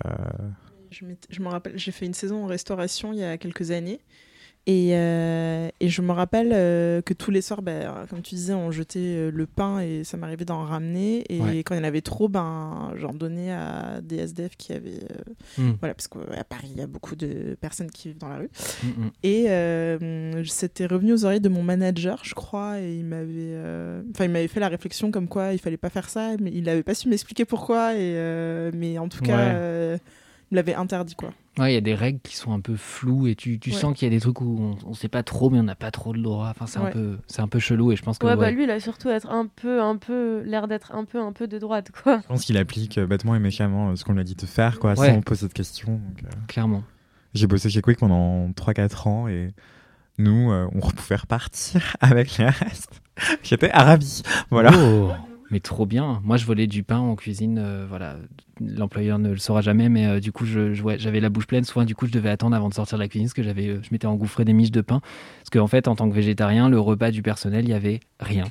je 0.92 1.42
me 1.42 1.48
rappelle, 1.48 1.78
j'ai 1.78 1.92
fait 1.92 2.06
une 2.06 2.14
saison 2.14 2.44
en 2.44 2.48
restauration 2.48 3.14
il 3.14 3.20
y 3.20 3.24
a 3.24 3.38
quelques 3.38 3.72
années. 3.72 4.00
Et, 4.66 4.92
euh, 4.94 5.68
et 5.82 5.90
je 5.90 6.02
me 6.02 6.14
rappelle 6.14 6.52
euh, 6.54 7.02
que 7.02 7.14
tous 7.14 7.32
les 7.32 7.42
soirs, 7.42 7.62
ben, 7.62 8.06
comme 8.10 8.22
tu 8.22 8.36
disais, 8.36 8.54
on 8.54 8.72
jetait 8.72 9.00
euh, 9.00 9.30
le 9.30 9.46
pain 9.46 9.82
et 9.82 10.06
ça 10.06 10.16
m'arrivait 10.16 10.46
d'en 10.46 10.64
ramener. 10.64 11.26
Et 11.28 11.42
Ouais. 11.42 11.58
quand 11.64 11.76
il 11.76 11.80
y 11.80 11.82
en 11.82 11.84
avait 11.84 12.00
trop, 12.00 12.30
ben, 12.30 12.94
j'en 12.96 13.14
donnais 13.14 13.52
à 13.52 14.00
des 14.02 14.20
SDF 14.20 14.56
qui 14.56 14.72
avaient. 14.72 15.04
euh, 15.04 15.34
Mm. 15.62 15.74
Voilà, 15.82 15.94
parce 15.94 16.08
qu'à 16.08 16.44
Paris, 16.46 16.70
il 16.72 16.78
y 16.80 16.82
a 16.82 16.88
beaucoup 16.88 17.18
de 17.18 17.58
personnes 17.60 17.92
qui 17.92 18.08
vivent 18.08 18.18
dans 18.20 18.30
la 18.30 18.38
rue. 18.38 18.50
Mm, 18.84 18.88
mm. 18.88 19.12
Et 19.24 20.44
c'était 20.46 20.86
revenu 20.86 21.12
aux 21.14 21.26
oreilles 21.26 21.42
de 21.42 21.50
mon 21.50 21.62
manager, 21.64 22.22
je 22.24 22.34
crois, 22.34 22.80
et 22.80 22.96
il 22.96 23.04
m'avait, 23.06 23.58
enfin, 24.12 24.24
il 24.26 24.32
m'avait 24.32 24.48
fait 24.48 24.62
la 24.62 24.70
réflexion 24.70 25.12
comme 25.12 25.28
quoi 25.28 25.52
il 25.54 25.60
fallait 25.60 25.76
pas 25.78 25.90
faire 25.90 26.10
ça, 26.10 26.32
mais 26.40 26.52
il 26.54 26.64
n'avait 26.64 26.84
pas 26.84 26.94
su 26.96 27.10
m'expliquer 27.10 27.44
pourquoi. 27.46 27.96
Et 27.96 28.14
mais 28.74 28.98
en 28.98 29.10
tout 29.10 29.22
cas, 29.22 29.54
Ouais. 29.94 30.00
L'avait 30.56 30.76
interdit, 30.76 31.16
quoi. 31.16 31.34
Ouais, 31.60 31.72
il 31.72 31.76
y 31.76 31.78
a 31.78 31.82
des 31.82 31.94
règles 31.96 32.20
qui 32.22 32.36
sont 32.36 32.52
un 32.52 32.60
peu 32.60 32.76
floues 32.76 33.28
et 33.28 33.36
tu, 33.36 33.60
tu 33.60 33.70
Ouais. 33.72 33.76
sens 33.76 33.94
qu'il 33.96 34.08
y 34.08 34.12
a 34.12 34.16
des 34.16 34.20
trucs 34.22 34.42
où 34.42 34.58
on, 34.60 34.90
on 34.90 34.94
sait 34.94 35.08
pas 35.08 35.22
trop, 35.24 35.50
mais 35.50 35.60
on 35.60 35.64
n'a 35.64 35.76
pas 35.76 35.92
trop 35.92 36.12
le 36.14 36.22
droit. 36.22 36.48
Enfin, 36.50 36.66
c'est 36.68 36.80
un 36.80 36.90
peu, 36.92 37.18
c'est 37.28 37.42
un 37.42 37.48
peu 37.48 37.60
chelou 37.60 37.92
et 37.92 37.96
je 37.96 38.02
pense 38.02 38.18
que 38.18 38.26
Ouais, 38.26 38.36
bah 38.36 38.50
lui, 38.52 38.64
il 38.64 38.70
a 38.72 38.80
surtout 38.80 39.10
être 39.10 39.30
un 39.30 39.46
peu, 39.48 39.82
un 39.82 39.98
peu, 39.98 40.42
l'air 40.46 40.68
d'être 40.68 40.94
un 40.96 41.06
peu, 41.06 41.20
un 41.22 41.32
peu 41.32 41.48
de 41.48 41.60
droite, 41.60 41.92
quoi. 42.04 42.20
Je 42.24 42.28
pense 42.28 42.46
qu'il 42.46 42.58
applique 42.58 42.98
euh, 42.98 43.06
bêtement 43.06 43.36
et 43.36 43.40
méchamment 43.40 43.90
euh, 43.92 43.96
ce 43.96 44.04
qu'on 44.04 44.14
lui 44.14 44.22
a 44.22 44.24
dit 44.24 44.36
de 44.36 44.46
faire, 44.46 44.80
quoi, 44.80 44.94
Ouais. 45.00 45.14
sans 45.14 45.22
poser 45.22 45.48
de 45.48 45.54
questions. 45.54 45.94
donc, 45.94 46.24
euh, 46.24 46.30
clairement. 46.48 46.84
J'ai 47.36 47.48
bossé 47.48 47.70
chez 47.70 47.82
Quick 47.82 48.00
pendant 48.00 48.50
3-4 48.52 49.08
ans 49.08 49.28
et 49.28 49.54
nous, 50.18 50.52
euh, 50.52 50.68
on 50.74 50.80
pouvait 50.80 51.16
repartir 51.16 51.96
avec 52.02 52.38
les 52.38 52.46
restes. 52.48 53.02
J'étais 53.44 53.70
ravi. 53.72 54.22
Voilà. 54.50 54.72
Oh, 54.76 55.12
mais 55.54 55.60
trop 55.60 55.86
bien. 55.86 56.20
Moi, 56.24 56.38
je 56.38 56.48
volais 56.48 56.66
du 56.66 56.82
pain 56.82 56.98
en 56.98 57.16
cuisine. 57.16 57.60
euh, 57.60 57.86
voilà, 57.88 58.16
l'employeur 58.60 59.20
ne 59.20 59.30
le 59.30 59.38
saura 59.38 59.62
jamais, 59.62 59.88
mais 59.88 60.08
euh, 60.08 60.20
du 60.20 60.32
coup, 60.32 60.46
je, 60.46 60.74
j'avais 60.98 61.20
la 61.20 61.30
bouche 61.30 61.46
pleine. 61.46 61.64
Souvent, 61.64 61.86
du 61.86 61.94
coup, 61.94 62.08
je 62.08 62.12
devais 62.12 62.32
attendre 62.32 62.56
avant 62.56 62.70
de 62.70 62.74
sortir 62.74 62.98
de 62.98 63.04
la 63.04 63.08
cuisine 63.08 63.28
parce 63.28 63.36
que 63.36 63.44
j'avais, 63.44 63.68
euh, 63.68 63.80
je 63.84 63.90
m'étais 63.92 64.08
engouffré 64.08 64.46
des 64.46 64.54
miches 64.54 64.72
de 64.72 64.82
pain. 64.82 65.00
Parce 65.42 65.52
qu'en 65.52 65.68
fait, 65.68 65.88
en 65.88 65.96
tant 65.96 66.10
que 66.10 66.16
végétarien, 66.16 66.70
le 66.70 66.80
repas 66.80 67.12
du 67.12 67.22
personnel, 67.22 67.66
il 67.66 67.70
y 67.70 67.74
avait 67.74 68.00
rien. 68.20 68.46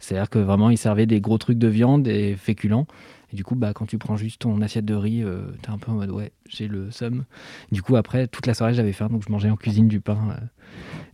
C'est-à-dire 0.00 0.28
que 0.28 0.40
vraiment, 0.40 0.70
ils 0.70 0.76
servaient 0.76 1.06
des 1.06 1.20
gros 1.20 1.38
trucs 1.38 1.58
de 1.58 1.68
viande 1.68 2.08
et 2.08 2.34
féculents. 2.34 2.88
Et 3.32 3.36
du 3.36 3.44
coup, 3.44 3.54
bah, 3.54 3.72
quand 3.72 3.86
tu 3.86 3.96
prends 3.96 4.16
juste 4.16 4.40
ton 4.40 4.60
assiette 4.60 4.84
de 4.84 4.94
riz, 4.94 5.22
t'es 5.62 5.70
un 5.70 5.78
peu 5.78 5.92
en 5.92 5.94
mode 5.94 6.10
ouais, 6.10 6.32
j'ai 6.48 6.66
le 6.66 6.90
somme. 6.90 7.26
Du 7.70 7.80
coup, 7.80 7.94
après, 7.94 8.26
toute 8.26 8.48
la 8.48 8.54
soirée, 8.54 8.74
j'avais 8.74 8.92
faim, 8.92 9.06
donc 9.08 9.22
je 9.24 9.30
mangeais 9.30 9.50
en 9.50 9.56
cuisine 9.56 9.86
du 9.86 10.00
pain. 10.00 10.36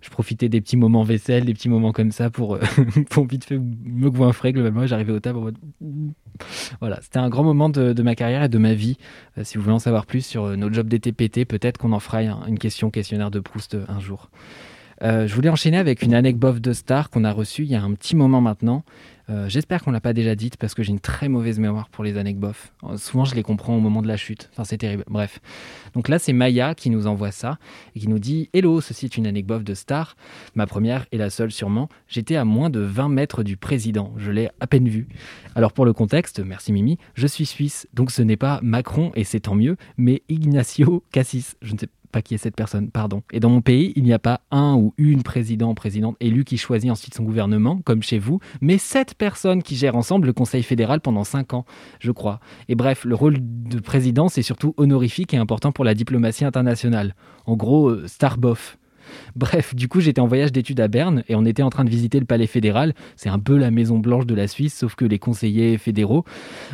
Je 0.03 0.11
profitais 0.11 0.49
des 0.49 0.61
petits 0.61 0.77
moments 0.77 1.03
vaisselle, 1.03 1.45
des 1.45 1.55
petits 1.55 1.69
moments 1.69 1.93
comme 1.93 2.13
ça 2.13 2.31
pour, 2.31 2.55
euh, 2.57 2.61
pour 3.11 3.27
vite 3.27 3.45
fait 3.45 3.59
me 3.59 4.11
goinfrer. 4.11 4.53
Globalement, 4.53 4.87
j'arrivais 4.87 5.13
au 5.13 5.21
table 5.21 5.39
en 5.39 5.43
mode. 5.43 5.57
Voilà, 6.81 6.99
c'était 7.03 7.19
un 7.19 7.29
grand 7.29 7.45
moment 7.45 7.69
de, 7.69 8.03
ma 8.03 8.15
carrière 8.15 8.43
et 8.45 8.49
de 8.49 8.59
ma 8.59 8.75
vie. 8.75 8.97
Euh, 9.39 9.45
si 9.45 9.57
vous 9.57 9.65
voulez 9.65 9.75
en 9.75 9.79
savoir 9.81 10.07
plus 10.07 10.25
sur 10.25 10.45
euh, 10.45 10.57
nos 10.57 10.73
jobs 10.73 10.89
pétés, 10.89 11.45
peut-être 11.45 11.79
qu'on 11.79 11.93
en 11.93 12.01
fera 12.01 12.19
un- 12.19 12.47
une 12.47 12.59
question 12.59 12.91
questionnaire 12.91 13.31
de 13.31 13.41
Proust 13.41 13.77
un 13.89 14.01
jour. 14.01 14.31
Je 15.03 15.33
voulais 15.35 15.51
enchaîner 15.51 15.77
avec 15.77 16.01
une 16.01 16.15
anecdote 16.15 16.59
de 16.59 16.73
star 16.73 17.11
qu'on 17.11 17.25
a 17.25 17.31
reçue 17.33 17.65
il 17.65 17.69
y 17.69 17.75
a 17.75 17.83
un 17.83 17.93
petit 17.93 18.17
moment 18.17 18.41
maintenant. 18.41 18.83
Euh, 19.29 19.49
J'espère 19.49 19.83
qu'on 19.83 19.91
l'a 19.91 20.01
pas 20.01 20.13
déjà 20.13 20.35
dite 20.35 20.57
parce 20.57 20.75
que 20.75 20.83
j'ai 20.83 20.91
une 20.91 21.01
très 21.01 21.29
mauvaise 21.29 21.59
mémoire 21.59 21.89
pour 21.89 22.05
les 22.05 22.17
anecdotes. 22.17 22.55
Euh, 22.85 22.97
souvent, 22.97 23.25
je 23.25 23.35
les 23.35 23.43
comprends 23.43 23.77
au 23.77 23.81
moment 23.81 24.03
de 24.03 24.09
la 24.09 24.17
chute. 24.17 24.49
Enfin, 24.53 24.65
c'est 24.65 24.79
terrible. 24.79 25.05
Bref. 25.09 25.41
Donc 25.95 26.09
là, 26.09 26.19
c'est 26.19 26.33
Maya 26.33 26.75
qui 26.75 26.91
nous 26.91 27.07
envoie 27.07 27.33
ça 27.33 27.59
et 27.95 28.01
qui 28.01 28.09
nous 28.09 28.19
dit 28.19 28.49
Hello, 28.53 28.81
ceci 28.81 29.07
est 29.07 29.17
une 29.17 29.27
anecdote 29.27 29.65
de 29.65 29.75
star. 29.75 30.17
Ma 30.55 30.67
première 30.67 31.07
et 31.13 31.19
la 31.19 31.31
seule 31.31 31.51
sûrement. 31.51 31.89
J'étais 32.09 32.37
à 32.37 32.45
moins 32.45 32.71
de 32.71 32.81
20 32.81 33.09
mètres 33.09 33.43
du 33.43 33.57
président. 33.57 34.13
Je 34.17 34.31
l'ai 34.31 34.49
à 34.61 34.67
peine 34.67 34.89
vu. 34.89 35.09
Alors 35.55 35.73
pour 35.73 35.85
le 35.85 35.93
contexte, 35.93 36.41
merci 36.41 36.73
Mimi, 36.73 36.99
je 37.15 37.27
suis 37.27 37.47
suisse, 37.47 37.89
donc 37.95 38.11
ce 38.11 38.23
n'est 38.23 38.37
pas 38.37 38.61
Macron 38.63 39.11
et 39.15 39.25
c'est 39.25 39.41
tant 39.41 39.55
mieux, 39.55 39.77
mais 39.97 40.23
Ignacio 40.29 41.03
Cassis. 41.13 41.57
Je 41.63 41.73
ne 41.73 41.79
sais 41.79 41.89
qui 42.23 42.35
est 42.35 42.39
cette 42.39 42.57
personne, 42.57 42.91
pardon. 42.91 43.23
Et 43.33 43.41
dans 43.41 43.51
mon 43.51 43.61
pays, 43.61 43.93
il 43.97 44.05
n'y 44.05 44.13
a 44.13 44.19
pas 44.19 44.41
un 44.51 44.75
ou 44.75 44.95
une 44.99 45.23
président, 45.23 45.75
présidente 45.75 46.17
élue 46.21 46.45
qui 46.45 46.59
choisit 46.59 46.91
ensuite 46.91 47.15
son 47.15 47.25
gouvernement, 47.25 47.81
comme 47.85 48.03
chez 48.03 48.19
vous, 48.19 48.41
mais 48.61 48.79
sept 48.79 49.15
personnes 49.15 49.63
qui 49.63 49.77
gèrent 49.77 49.97
ensemble 49.97 50.27
le 50.27 50.33
Conseil 50.33 50.63
fédéral 50.63 51.01
pendant 51.01 51.25
cinq 51.25 51.55
ans, 51.55 51.65
je 52.01 52.11
crois. 52.11 52.41
Et 52.69 52.75
bref, 52.75 53.05
le 53.05 53.15
rôle 53.15 53.37
de 53.41 53.79
président, 53.81 54.29
c'est 54.29 54.43
surtout 54.43 54.75
honorifique 54.77 55.35
et 55.35 55.37
important 55.37 55.73
pour 55.73 55.85
la 55.85 55.95
diplomatie 55.95 56.45
internationale. 56.45 57.15
En 57.47 57.57
gros, 57.57 57.89
euh, 57.89 58.07
Starboff. 58.07 58.79
Bref, 59.37 59.75
du 59.75 59.89
coup, 59.89 60.01
j'étais 60.01 60.21
en 60.21 60.27
voyage 60.27 60.53
d'études 60.53 60.81
à 60.81 60.89
Berne 60.89 61.23
et 61.29 61.35
on 61.35 61.45
était 61.45 61.63
en 61.63 61.71
train 61.71 61.85
de 61.85 61.91
visiter 61.91 62.19
le 62.19 62.27
palais 62.27 62.47
fédéral. 62.47 62.95
C'est 63.17 63.29
un 63.29 63.39
peu 63.39 63.57
la 63.57 63.71
Maison 63.71 63.99
Blanche 63.99 64.27
de 64.27 64.35
la 64.35 64.49
Suisse, 64.49 64.75
sauf 64.77 64.95
que 64.95 65.05
les 65.05 65.19
conseillers 65.19 65.79
fédéraux 65.79 66.25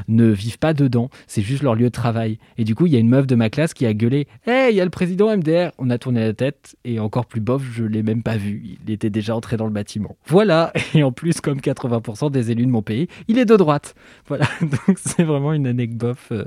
ne 0.09 0.27
vivent 0.27 0.59
pas 0.59 0.75
dedans. 0.75 1.11
C'est 1.27 1.43
juste 1.43 1.63
leur 1.63 1.75
lieu 1.75 1.85
de 1.85 1.89
travail. 1.91 2.39
Et 2.59 2.65
du 2.65 2.75
coup, 2.75 2.87
il 2.87 2.93
y 2.93 2.97
a 2.97 2.99
une 2.99 3.09
meuf 3.09 3.27
de 3.27 3.35
ma 3.35 3.51
classe 3.51 3.75
qui 3.75 3.87
a 3.87 3.95
gueulé 3.95 4.27
Hey, 4.47 4.73
il 4.73 4.77
y 4.77 4.81
a 4.81 4.85
le 4.85 4.91
président 4.91 5.35
MDR 5.37 5.71
On 5.79 5.91
a 5.91 5.99
tourné 5.99 6.21
la 6.21 6.33
tête 6.33 6.77
et 6.85 7.01
encore 7.01 7.27
plus 7.27 7.41
bof, 7.41 7.63
je 7.73 7.85
l'ai 7.85 8.03
même 8.03 8.23
pas 8.23 8.37
vu. 8.37 8.77
Il 8.87 8.93
était 8.93 9.11
déjà 9.11 9.35
entré 9.37 9.57
dans 9.57 9.67
le 9.67 9.73
bâtiment. 9.73 10.17
Voilà. 10.27 10.73
Et 10.95 11.03
en 11.03 11.13
plus, 11.13 11.41
comme 11.41 11.59
80% 11.59 12.31
des 12.31 12.51
élus 12.51 12.67
de 12.67 12.71
mon 12.71 12.83
pays, 12.83 13.09
il 13.29 13.39
est 13.39 13.45
de 13.45 13.57
droite. 13.57 13.95
Voilà. 14.29 14.47
Donc, 14.61 14.99
c'est 15.05 15.23
vraiment 15.25 15.53
une 15.53 15.67
anecdote 15.67 16.17
euh, 16.33 16.45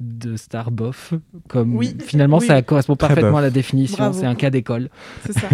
de 0.00 0.36
star 0.36 0.70
bof. 0.70 1.14
Comme 1.48 1.74
Oui. 1.76 1.96
finalement, 2.00 2.38
Oui. 2.38 2.46
ça 2.46 2.60
correspond 2.62 2.96
Très 2.96 3.08
parfaitement 3.08 3.30
bof. 3.32 3.38
à 3.40 3.42
la 3.42 3.50
définition. 3.50 4.12
C'est 4.12 4.26
un 4.26 4.34
cas 4.34 4.50
d'école. 4.50 4.88
C'est 5.24 5.32
ça. 5.32 5.48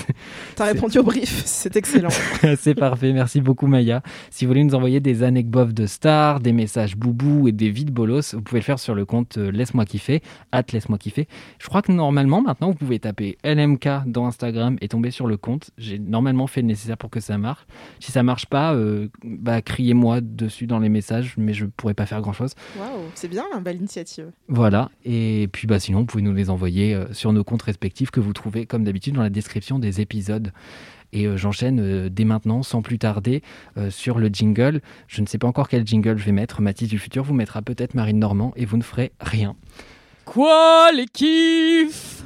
T'as 0.56 0.64
répondu 0.66 0.98
au 0.98 1.02
brief, 1.02 1.42
c'est 1.44 1.76
excellent. 1.76 2.10
C'est 2.58 2.74
parfait, 2.74 3.12
merci 3.12 3.40
beaucoup 3.40 3.66
Maya. 3.66 4.02
Si 4.30 4.44
vous 4.44 4.50
voulez 4.50 4.64
nous 4.64 4.74
envoyer 4.74 5.00
des 5.00 5.22
anecdotes 5.22 5.72
de 5.72 5.86
stars, 5.86 6.40
des 6.40 6.52
messages 6.52 6.96
boubou 6.96 7.48
et 7.48 7.52
des 7.52 7.70
vides 7.70 7.92
bolos, 7.92 8.34
vous 8.34 8.42
pouvez 8.42 8.60
le 8.60 8.64
faire 8.64 8.78
sur 8.78 8.94
le 8.94 9.04
compte 9.04 9.38
euh, 9.38 9.50
Laisse-moi 9.50 9.84
kiffer, 9.84 10.22
at 10.52 10.64
Laisse-moi 10.72 10.98
kiffer. 10.98 11.28
Je 11.58 11.66
crois 11.66 11.82
que 11.82 11.92
normalement 11.92 12.42
maintenant 12.42 12.68
vous 12.68 12.76
pouvez 12.76 12.98
taper 12.98 13.38
LMK 13.44 14.06
dans 14.06 14.26
Instagram 14.26 14.76
et 14.80 14.88
tomber 14.88 15.10
sur 15.10 15.26
le 15.26 15.36
compte. 15.36 15.70
J'ai 15.78 15.98
normalement 15.98 16.46
fait 16.46 16.60
le 16.60 16.66
nécessaire 16.66 16.96
pour 16.96 17.10
que 17.10 17.20
ça 17.20 17.38
marche. 17.38 17.66
Si 18.00 18.12
ça 18.12 18.22
marche 18.22 18.46
pas, 18.46 18.74
euh, 18.74 19.08
bah 19.24 19.62
criez-moi 19.62 20.20
dessus 20.20 20.66
dans 20.66 20.78
les 20.78 20.88
messages, 20.88 21.34
mais 21.36 21.52
je 21.52 21.66
pourrais 21.66 21.94
pas 21.94 22.06
faire 22.06 22.20
grand 22.20 22.32
chose. 22.32 22.54
Waouh, 22.78 22.88
c'est 23.14 23.28
bien, 23.28 23.44
une 23.54 23.62
belle 23.62 23.76
initiative. 23.76 24.30
Voilà, 24.48 24.90
et 25.04 25.48
puis 25.52 25.66
bah, 25.66 25.78
sinon, 25.78 26.00
vous 26.00 26.06
pouvez 26.06 26.22
nous 26.22 26.34
les 26.34 26.50
envoyer 26.50 26.94
euh, 26.94 27.12
sur 27.12 27.32
nos 27.32 27.44
comptes 27.44 27.62
respectifs 27.62 28.10
que 28.10 28.20
vous 28.20 28.32
trouvez 28.32 28.66
comme 28.66 28.84
d'habitude 28.84 29.09
dans 29.12 29.22
la 29.22 29.30
description 29.30 29.78
des 29.78 30.00
épisodes. 30.00 30.52
Et 31.12 31.26
euh, 31.26 31.36
j'enchaîne 31.36 31.80
euh, 31.80 32.08
dès 32.08 32.24
maintenant, 32.24 32.62
sans 32.62 32.82
plus 32.82 32.98
tarder, 32.98 33.42
euh, 33.76 33.90
sur 33.90 34.18
le 34.18 34.28
jingle. 34.28 34.80
Je 35.08 35.20
ne 35.22 35.26
sais 35.26 35.38
pas 35.38 35.48
encore 35.48 35.68
quel 35.68 35.86
jingle 35.86 36.18
je 36.18 36.24
vais 36.24 36.32
mettre. 36.32 36.60
Mathis 36.60 36.88
du 36.88 36.98
futur 36.98 37.24
vous 37.24 37.34
mettra 37.34 37.62
peut-être 37.62 37.94
Marine 37.94 38.18
Normand 38.18 38.52
et 38.56 38.64
vous 38.64 38.76
ne 38.76 38.82
ferez 38.82 39.12
rien. 39.20 39.56
Quoi 40.24 40.92
les 40.94 41.06
kiffs? 41.06 42.22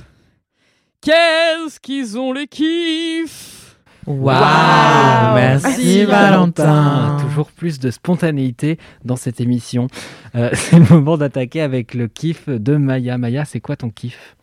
Qu'est-ce 1.01 1.81
qu'ils 1.81 2.19
ont 2.19 2.33
les 2.33 2.47
kiffs? 2.47 3.65
Waouh, 4.07 5.35
merci 5.35 6.05
Valentin. 6.05 7.17
Toujours 7.23 7.51
plus 7.51 7.79
de 7.79 7.91
spontanéité 7.91 8.79
dans 9.05 9.17
cette 9.17 9.41
émission. 9.41 9.87
Euh, 10.35 10.51
c'est 10.55 10.79
le 10.79 10.87
moment 10.95 11.17
d'attaquer 11.17 11.63
avec 11.63 11.95
le 11.95 12.09
kiff 12.09 12.49
de 12.49 12.77
Maya. 12.77 13.17
Maya, 13.17 13.45
c'est 13.45 13.61
quoi 13.61 13.77
ton 13.77 13.91
kiff? 13.91 14.37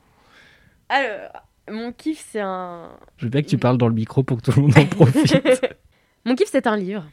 Alors, 0.89 1.29
mon 1.71 1.91
kiff, 1.91 2.25
c'est 2.31 2.41
un. 2.41 2.89
Je 3.17 3.25
veux 3.25 3.29
bien 3.29 3.41
que 3.41 3.47
tu 3.47 3.57
parles 3.57 3.77
dans 3.77 3.87
le 3.87 3.93
micro 3.93 4.23
pour 4.23 4.37
que 4.37 4.43
tout 4.43 4.51
le 4.55 4.61
monde 4.63 4.77
en 4.77 4.85
profite. 4.85 5.35
mon 6.25 6.35
kiff, 6.35 6.49
c'est 6.49 6.67
un 6.67 6.77
livre. 6.77 7.05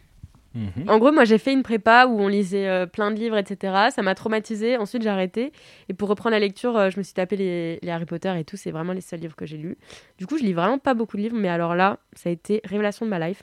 Mhm. 0.55 0.89
En 0.89 0.99
gros, 0.99 1.13
moi, 1.13 1.25
j'ai 1.25 1.39
fait 1.39 1.53
une 1.53 1.63
prépa 1.63 2.07
où 2.07 2.19
on 2.21 2.29
lisait 2.29 2.69
euh, 2.69 2.87
plein 2.87 3.11
de 3.11 3.17
livres, 3.17 3.37
etc. 3.37 3.91
Ça 3.95 4.03
m'a 4.03 4.15
traumatisé. 4.15 4.77
Ensuite, 4.77 5.03
j'ai 5.03 5.09
arrêté. 5.09 5.53
Et 5.89 5.95
pour 5.95 6.09
reprendre 6.09 6.33
la 6.33 6.41
lecture, 6.41 6.77
euh, 6.77 6.91
je 6.91 6.99
me 6.99 7.03
suis 7.03 7.15
tapé 7.15 7.37
les, 7.37 7.79
les 7.83 7.91
Harry 7.91 8.07
Potter 8.07 8.33
et 8.39 8.45
tout. 8.45 8.57
C'est 8.57 8.71
vraiment 8.71 8.93
les 8.93 9.01
seuls 9.01 9.21
livres 9.21 9.37
que 9.37 9.47
j'ai 9.47 9.59
lus. 9.59 9.77
Du 10.19 10.27
coup, 10.27 10.39
je 10.39 10.43
lis 10.43 10.55
vraiment 10.55 10.79
pas 10.79 10.95
beaucoup 10.95 11.17
de 11.17 11.23
livres. 11.23 11.37
Mais 11.39 11.49
alors 11.49 11.75
là, 11.75 11.99
ça 12.15 12.29
a 12.29 12.33
été 12.33 12.61
révélation 12.65 13.07
de 13.07 13.11
ma 13.11 13.27
life. 13.29 13.43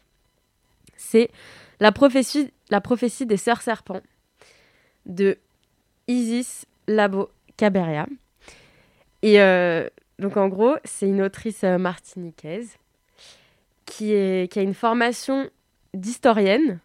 C'est 0.97 1.30
la 1.80 1.91
prophétie, 1.91 2.51
la 2.69 2.82
prophétie 2.82 3.25
des 3.25 3.38
sœurs 3.38 3.62
serpents 3.62 4.01
de 5.06 5.38
Isis 6.08 6.65
Labo 6.88 7.30
Caberia. 7.58 8.08
Et 9.21 9.41
euh, 9.41 9.88
donc, 10.19 10.38
en 10.38 10.47
gros, 10.47 10.75
c'est 10.84 11.08
une 11.08 11.21
autrice 11.21 11.63
euh, 11.63 11.78
martiniquaise 11.78 12.78
qui, 13.86 14.13
est, 14.13 14.51
qui 14.51 14.60
a 14.60 14.62
une 14.62 14.73
formation 14.73 15.49
d'historienne. 15.93 16.80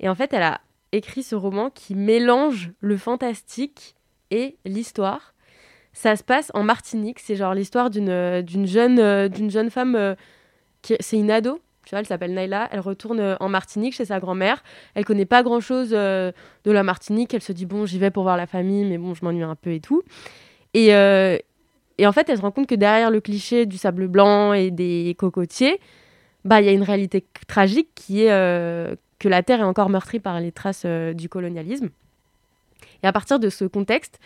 Et 0.00 0.08
en 0.08 0.14
fait, 0.14 0.32
elle 0.32 0.42
a 0.42 0.60
écrit 0.92 1.22
ce 1.22 1.34
roman 1.34 1.70
qui 1.70 1.94
mélange 1.94 2.72
le 2.80 2.96
fantastique 2.96 3.94
et 4.30 4.56
l'histoire. 4.64 5.34
Ça 5.94 6.16
se 6.16 6.22
passe 6.22 6.50
en 6.54 6.62
Martinique. 6.62 7.18
C'est 7.20 7.36
genre 7.36 7.54
l'histoire 7.54 7.90
d'une 7.90 8.10
euh, 8.10 8.42
jeune, 8.64 8.98
euh, 8.98 9.28
jeune 9.48 9.70
femme. 9.70 10.16
qui 10.82 10.96
C'est 11.00 11.18
une 11.18 11.30
ado. 11.30 11.60
Tu 11.84 11.90
vois, 11.90 12.00
elle 12.00 12.06
s'appelle 12.06 12.34
Naila. 12.34 12.68
Elle 12.70 12.80
retourne 12.80 13.36
en 13.40 13.48
Martinique 13.48 13.94
chez 13.94 14.04
sa 14.04 14.20
grand-mère. 14.20 14.62
Elle 14.94 15.04
connaît 15.04 15.26
pas 15.26 15.42
grand-chose 15.42 15.90
de 15.90 16.32
la 16.64 16.82
Martinique. 16.82 17.34
Elle 17.34 17.42
se 17.42 17.52
dit, 17.52 17.66
bon, 17.66 17.86
j'y 17.86 17.98
vais 17.98 18.10
pour 18.10 18.22
voir 18.22 18.36
la 18.36 18.46
famille, 18.46 18.84
mais 18.84 18.98
bon, 18.98 19.14
je 19.14 19.24
m'ennuie 19.24 19.42
un 19.42 19.56
peu 19.56 19.72
et 19.72 19.80
tout. 19.80 20.02
Et, 20.74 20.92
et 21.98 22.06
en 22.06 22.12
fait, 22.12 22.28
elle 22.28 22.36
se 22.36 22.42
rend 22.42 22.50
compte 22.50 22.66
que 22.66 22.74
derrière 22.74 23.10
le 23.10 23.20
cliché 23.20 23.66
du 23.66 23.76
sable 23.76 24.08
blanc 24.08 24.52
et 24.52 24.70
des 24.70 25.14
cocotiers, 25.18 25.80
bah, 26.44 26.60
il 26.60 26.66
y 26.66 26.68
a 26.68 26.72
une 26.72 26.82
réalité 26.82 27.24
tragique 27.46 27.88
qui 27.94 28.24
est 28.24 28.32
euh, 28.32 28.94
que 29.18 29.28
la 29.28 29.42
Terre 29.42 29.60
est 29.60 29.64
encore 29.64 29.88
meurtrie 29.88 30.20
par 30.20 30.40
les 30.40 30.52
traces 30.52 30.82
euh, 30.84 31.12
du 31.12 31.28
colonialisme. 31.28 31.90
Et 33.02 33.06
à 33.06 33.12
partir 33.12 33.38
de 33.38 33.48
ce 33.48 33.64
contexte, 33.64 34.18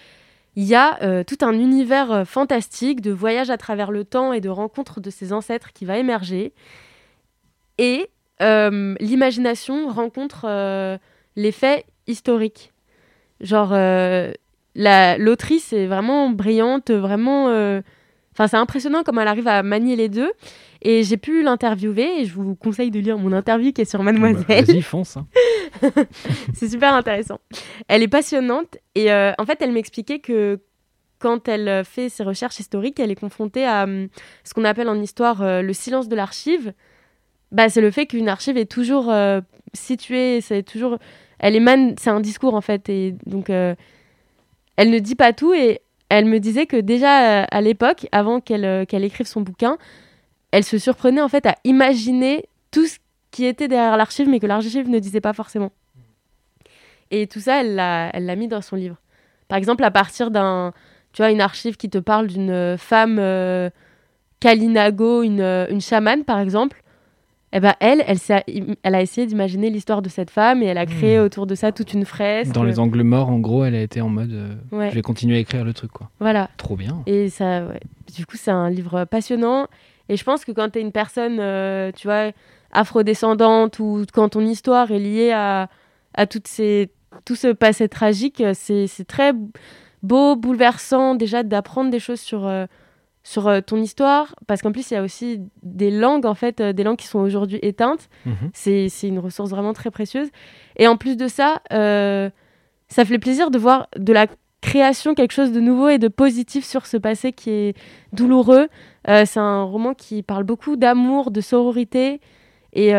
il 0.55 0.65
y 0.65 0.75
a 0.75 1.03
euh, 1.03 1.25
tout 1.25 1.39
un 1.43 1.53
univers 1.53 2.27
fantastique 2.27 3.03
de 3.03 3.11
voyage 3.11 3.51
à 3.51 3.59
travers 3.59 3.91
le 3.91 4.05
temps 4.05 4.33
et 4.33 4.41
de 4.41 4.49
rencontres 4.49 5.01
de 5.01 5.11
ses 5.11 5.33
ancêtres 5.33 5.73
qui 5.73 5.85
va 5.85 5.99
émerger. 5.99 6.53
Et 7.79 8.11
l'imagination 8.41 9.89
rencontre 9.89 10.99
les 11.37 11.53
faits 11.53 11.85
historiques. 12.07 12.73
Genre, 13.41 13.73
la- 14.77 15.19
l'autrice 15.19 15.73
est 15.73 15.87
vraiment 15.87 16.31
brillante, 16.31 16.91
vraiment... 16.93 17.49
euh, 17.49 17.81
Enfin, 18.39 18.49
c'est 18.49 18.59
impressionnant 18.59 19.03
comment 19.03 19.23
elle 19.23 19.29
arrive 19.29 19.49
à 19.49 19.63
manier 19.63 19.97
les 19.97 20.11
deux. 20.11 20.31
Et 20.83 21.03
j'ai 21.05 21.17
pu 21.17 21.43
l'interviewer 21.43 22.21
et 22.21 22.27
je 22.27 22.35
vous 22.35 22.55
conseille 22.55 22.91
de 22.91 23.01
lire 23.01 23.17
mon 23.17 23.33
interview 23.33 23.73
qui 23.73 23.81
est 23.81 23.87
sur 23.91 24.03
Mademoiselle. 24.03 24.45
Bah, 24.47 24.61
Vas-y, 24.61 24.83
fonce. 24.83 25.17
hein. 25.17 25.27
c'est 26.55 26.69
super 26.69 26.93
intéressant. 26.93 27.39
Elle 27.89 28.03
est 28.03 28.09
passionnante 28.09 28.77
et 28.95 29.11
euh, 29.11 29.33
en 29.39 29.47
fait, 29.47 29.57
elle 29.63 29.73
m'expliquait 29.73 30.19
que 30.19 30.61
quand 31.19 31.49
elle 31.49 31.83
fait 31.87 32.11
ses 32.11 32.25
recherches 32.25 32.61
historiques, 32.61 33.01
elle 33.01 33.11
est 33.11 33.15
confrontée 33.19 33.65
à 33.65 33.85
hum, 33.85 34.09
ce 34.45 34.53
qu'on 34.53 34.65
appelle 34.65 34.91
en 34.91 35.01
histoire 35.01 35.41
euh, 35.41 35.63
le 35.63 35.73
silence 35.73 36.07
de 36.09 36.15
l'archive. 36.17 36.75
Bah, 37.53 37.71
c'est 37.71 37.81
le 37.81 37.91
fait 37.91 38.05
qu'une 38.07 38.29
archive 38.29 38.59
est 38.59 38.71
toujours 38.71 39.11
euh, 39.11 39.41
située, 39.73 40.43
c'est 40.43 40.63
toujours, 40.63 40.99
elle 41.39 41.57
émane, 41.57 41.95
c'est 41.99 42.11
un 42.11 42.21
discours 42.21 42.55
en 42.55 42.61
fait, 42.61 42.91
et 42.91 43.15
donc 43.25 43.49
elle 44.77 44.91
ne 44.91 44.99
dit 44.99 45.15
pas 45.15 45.33
tout. 45.33 45.53
Et 45.53 45.81
elle 46.09 46.27
me 46.27 46.39
disait 46.39 46.67
que 46.67 46.77
déjà 46.77 47.43
euh, 47.43 47.47
à 47.51 47.61
l'époque, 47.61 48.07
avant 48.13 48.41
qu'elle 48.41 48.65
euh, 48.65 48.85
qu'elle 48.85 49.05
écrive 49.05 49.27
son 49.27 49.41
bouquin, 49.41 49.79
elle 50.53 50.65
se 50.65 50.79
surprenait 50.79 51.21
en 51.21 51.29
fait 51.29 51.47
à 51.47 51.57
imaginer 51.65 52.47
tout 52.71 52.87
ce 52.87 52.99
qui 53.31 53.45
était 53.45 53.69
derrière 53.69 53.97
l'archive, 53.97 54.29
mais 54.29 54.41
que 54.41 54.47
l'archive 54.47 54.89
ne 54.89 54.99
disait 54.99 55.21
pas 55.21 55.33
forcément. 55.33 55.73
Et 57.11 57.27
tout 57.27 57.41
ça, 57.41 57.61
elle 57.61 57.75
l'a, 57.75 58.11
elle 58.15 58.27
l'a 58.27 58.37
mis 58.37 58.49
dans 58.49 58.63
son 58.63 58.77
livre. 58.77 58.97
Par 59.49 59.59
exemple, 59.59 59.85
à 59.85 59.91
partir 59.91 60.31
d'un, 60.31 60.73
tu 61.13 61.23
vois, 61.23 61.31
une 61.31 61.41
archive 61.41 61.77
qui 61.77 61.89
te 61.89 61.99
parle 61.99 62.27
d'une 62.27 62.51
euh, 62.51 62.77
femme 62.77 63.21
Kalinago, 64.41 65.23
une, 65.23 65.41
une 65.71 65.81
chamane, 65.81 66.25
par 66.25 66.41
exemple. 66.41 66.83
Eh 67.53 67.61
ben 67.61 67.75
elle, 67.81 68.03
elle, 68.07 68.19
elle 68.83 68.95
a 68.95 69.01
essayé 69.01 69.27
d'imaginer 69.27 69.71
l'histoire 69.71 70.03
de 70.03 70.09
cette 70.09 70.31
femme 70.31 70.63
et 70.63 70.67
elle 70.67 70.79
a 70.79 70.85
créé 70.87 71.19
Hmm. 71.19 71.23
autour 71.25 71.47
de 71.47 71.55
ça 71.55 71.71
toute 71.73 71.95
une 71.95 72.05
fresque. 72.05 72.53
Dans 72.53 72.65
les 72.65 72.79
angles 72.81 73.03
morts, 73.03 73.29
en 73.31 73.39
gros, 73.39 73.65
elle 73.65 73.75
a 73.77 73.81
été 73.83 74.01
en 74.01 74.09
mode 74.09 74.33
euh, 74.33 74.55
Ouais. 74.73 74.91
je 74.91 74.95
vais 74.97 75.03
continuer 75.03 75.37
à 75.37 75.39
écrire 75.39 75.65
le 75.65 75.73
truc, 75.73 75.93
quoi. 75.93 76.11
Voilà. 76.21 76.51
Trop 76.57 76.77
bien. 76.77 77.03
Et 77.07 77.31
ça, 77.31 77.65
ouais. 77.67 77.81
du 78.17 78.27
coup, 78.27 78.37
c'est 78.37 78.51
un 78.51 78.69
livre 78.69 79.05
passionnant. 79.05 79.69
Et 80.09 80.17
je 80.17 80.25
pense 80.25 80.45
que 80.45 80.53
quand 80.53 80.71
tu 80.71 80.79
es 80.81 80.83
une 80.83 80.93
personne, 80.93 81.39
euh, 81.41 81.93
tu 81.95 82.09
vois, 82.09 82.33
afrodescendante 82.73 83.79
ou 83.79 84.05
quand 84.13 84.31
ton 84.31 84.41
histoire 84.41 84.91
est 84.91 84.99
liée 84.99 85.33
à, 85.33 85.69
à 86.15 86.27
toutes 86.27 86.49
ces, 86.49 86.91
tout 87.25 87.37
ce 87.37 87.49
passé 87.53 87.89
tragique, 87.89 88.43
c'est 88.55 88.87
c'est 88.87 89.05
très 89.07 89.33
beau, 90.03 90.37
bouleversant 90.37 91.15
déjà 91.15 91.43
d'apprendre 91.43 91.91
des 91.91 91.99
choses 91.99 92.21
sur, 92.21 92.47
euh, 92.47 92.67
sur 93.27 93.49
euh, 93.49 93.61
ton 93.61 93.79
histoire. 93.79 94.37
Parce 94.47 94.63
qu'en 94.63 94.71
plus, 94.71 94.89
il 94.91 94.95
y 94.95 94.97
a 94.97 95.03
aussi 95.03 95.41
des 95.65 95.91
langues, 95.91 96.27
en 96.27 96.35
fait, 96.35 96.61
euh, 96.61 96.73
des 96.73 96.85
langues 96.85 96.97
qui 96.97 97.09
sont 97.09 97.19
aujourd'hui 97.19 97.59
éteintes. 97.61 98.09
Mhm. 98.25 98.51
C'est 98.55 98.89
c'est 98.89 99.09
une 99.09 99.19
ressource 99.19 99.51
vraiment 99.51 99.73
très 99.73 99.91
précieuse. 99.91 100.29
Et 100.77 100.87
en 100.87 100.97
plus 100.97 101.17
de 101.17 101.27
ça, 101.27 101.61
euh, 101.73 102.31
ça 102.87 103.05
fait 103.05 103.19
plaisir 103.19 103.51
de 103.51 103.59
voir 103.59 103.89
de 103.97 104.13
la 104.13 104.29
création 104.61 105.15
quelque 105.15 105.33
chose 105.33 105.51
de 105.51 105.59
nouveau 105.59 105.89
et 105.89 105.99
de 105.99 106.07
positif 106.07 106.65
sur 106.65 106.87
ce 106.87 106.97
passé 106.97 107.33
qui 107.33 107.51
est 107.51 107.77
douloureux. 108.13 108.69
Euh, 109.09 109.25
c'est 109.27 109.41
un 109.41 109.65
roman 109.65 109.93
qui 109.93 110.23
parle 110.23 110.45
beaucoup 110.45 110.77
d'amour, 110.77 111.33
de 111.33 111.41
sororité. 111.41 112.21
Et 112.73 112.93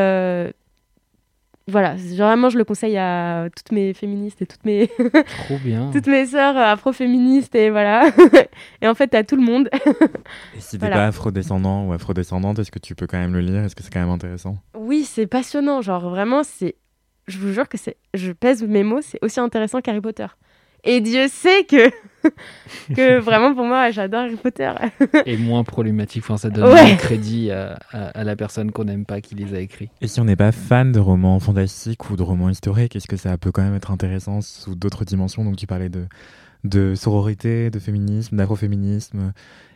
voilà, 1.67 1.95
vraiment, 1.95 2.49
je 2.49 2.58
le 2.58 2.63
conseille 2.63 2.97
à 2.97 3.47
toutes 3.56 3.71
mes 3.71 3.93
féministes 3.93 4.41
et 4.41 4.45
toutes 4.45 4.63
mes, 4.65 4.88
Trop 5.45 5.58
bien. 5.63 5.91
toutes 5.91 6.08
mes 6.08 6.25
sœurs 6.25 6.56
afro-féministes. 6.58 7.53
Et 7.56 7.69
voilà. 7.69 8.10
et 8.82 8.88
en 8.88 8.95
fait, 8.95 9.13
à 9.15 9.23
tout 9.23 9.36
le 9.36 9.41
monde. 9.43 9.69
Et 10.56 10.60
si 10.60 10.71
t'es 10.71 10.77
Voilà. 10.77 10.95
pas 10.95 11.08
afrodescendant 11.08 11.86
ou 11.86 11.93
afrodescendante, 11.93 12.60
est-ce 12.60 12.71
que 12.71 12.80
tu 12.80 12.95
peux 12.95 13.08
quand 13.08 13.17
même 13.19 13.34
le 13.34 13.41
lire? 13.41 13.63
Est-ce 13.63 13.75
que 13.75 13.84
c'est 13.84 13.91
quand 13.93 13.99
même 13.99 14.10
intéressant? 14.10 14.58
Oui, 14.77 15.03
c'est 15.03 15.27
passionnant. 15.27 15.82
Genre, 15.82 16.10
vraiment, 16.10 16.43
c'est. 16.43 16.75
Je 17.27 17.38
vous 17.39 17.51
jure 17.51 17.67
que 17.67 17.77
c'est. 17.77 17.97
Je 18.13 18.32
pèse 18.32 18.63
mes 18.63 18.84
mots, 18.84 19.01
c'est 19.01 19.19
aussi 19.21 19.39
intéressant 19.39 19.82
qu'Harry 19.82 19.99
Potter. 20.01 20.27
Et 20.84 21.02
Dieu 21.02 21.28
sait 21.28 21.63
que. 21.66 21.90
que 22.96 23.20
vraiment, 23.20 23.54
pour 23.54 23.66
moi, 23.66 23.92
j'adore 23.92 24.22
Harry 24.22 24.36
Potter. 24.36 24.72
Et 25.26 25.38
moins 25.38 25.63
problématique. 25.63 26.24
Enfin, 26.24 26.38
ça 26.38 26.50
donne 26.50 26.72
Ouais. 26.72 26.96
crédit 26.98 27.52
à, 27.52 27.78
à- 27.92 28.08
à 28.20 28.24
la 28.24 28.36
personne 28.36 28.72
qu'on 28.72 28.86
n'aime 28.86 29.06
pas 29.06 29.22
qui 29.22 29.36
les 29.36 29.54
a 29.54 29.60
écrits. 29.60 29.90
Et 30.02 30.08
si 30.08 30.20
on 30.20 30.26
n'est 30.26 30.36
pas 30.36 30.52
fan 30.52 30.92
de 30.92 31.00
romans 31.00 31.40
fantastiques 31.40 32.10
ou 32.10 32.16
de 32.16 32.24
romans 32.24 32.50
historiques, 32.50 32.96
est-ce 32.96 33.08
que 33.08 33.18
ça 33.18 33.38
peut 33.38 33.52
quand 33.52 33.63
même 33.63 33.76
être 33.76 33.92
intéressant 33.92 34.42
sous 34.42 34.76
d'autres 34.76 35.06
dimensions? 35.06 35.44
Donc 35.46 35.56
tu 35.58 35.68
parlais 35.68 35.90
de, 35.90 36.06
de 36.63 36.96
sororité, 36.96 37.70
de 37.70 37.80
féminisme, 37.80 38.36
d'afroféminisme. 38.38 39.34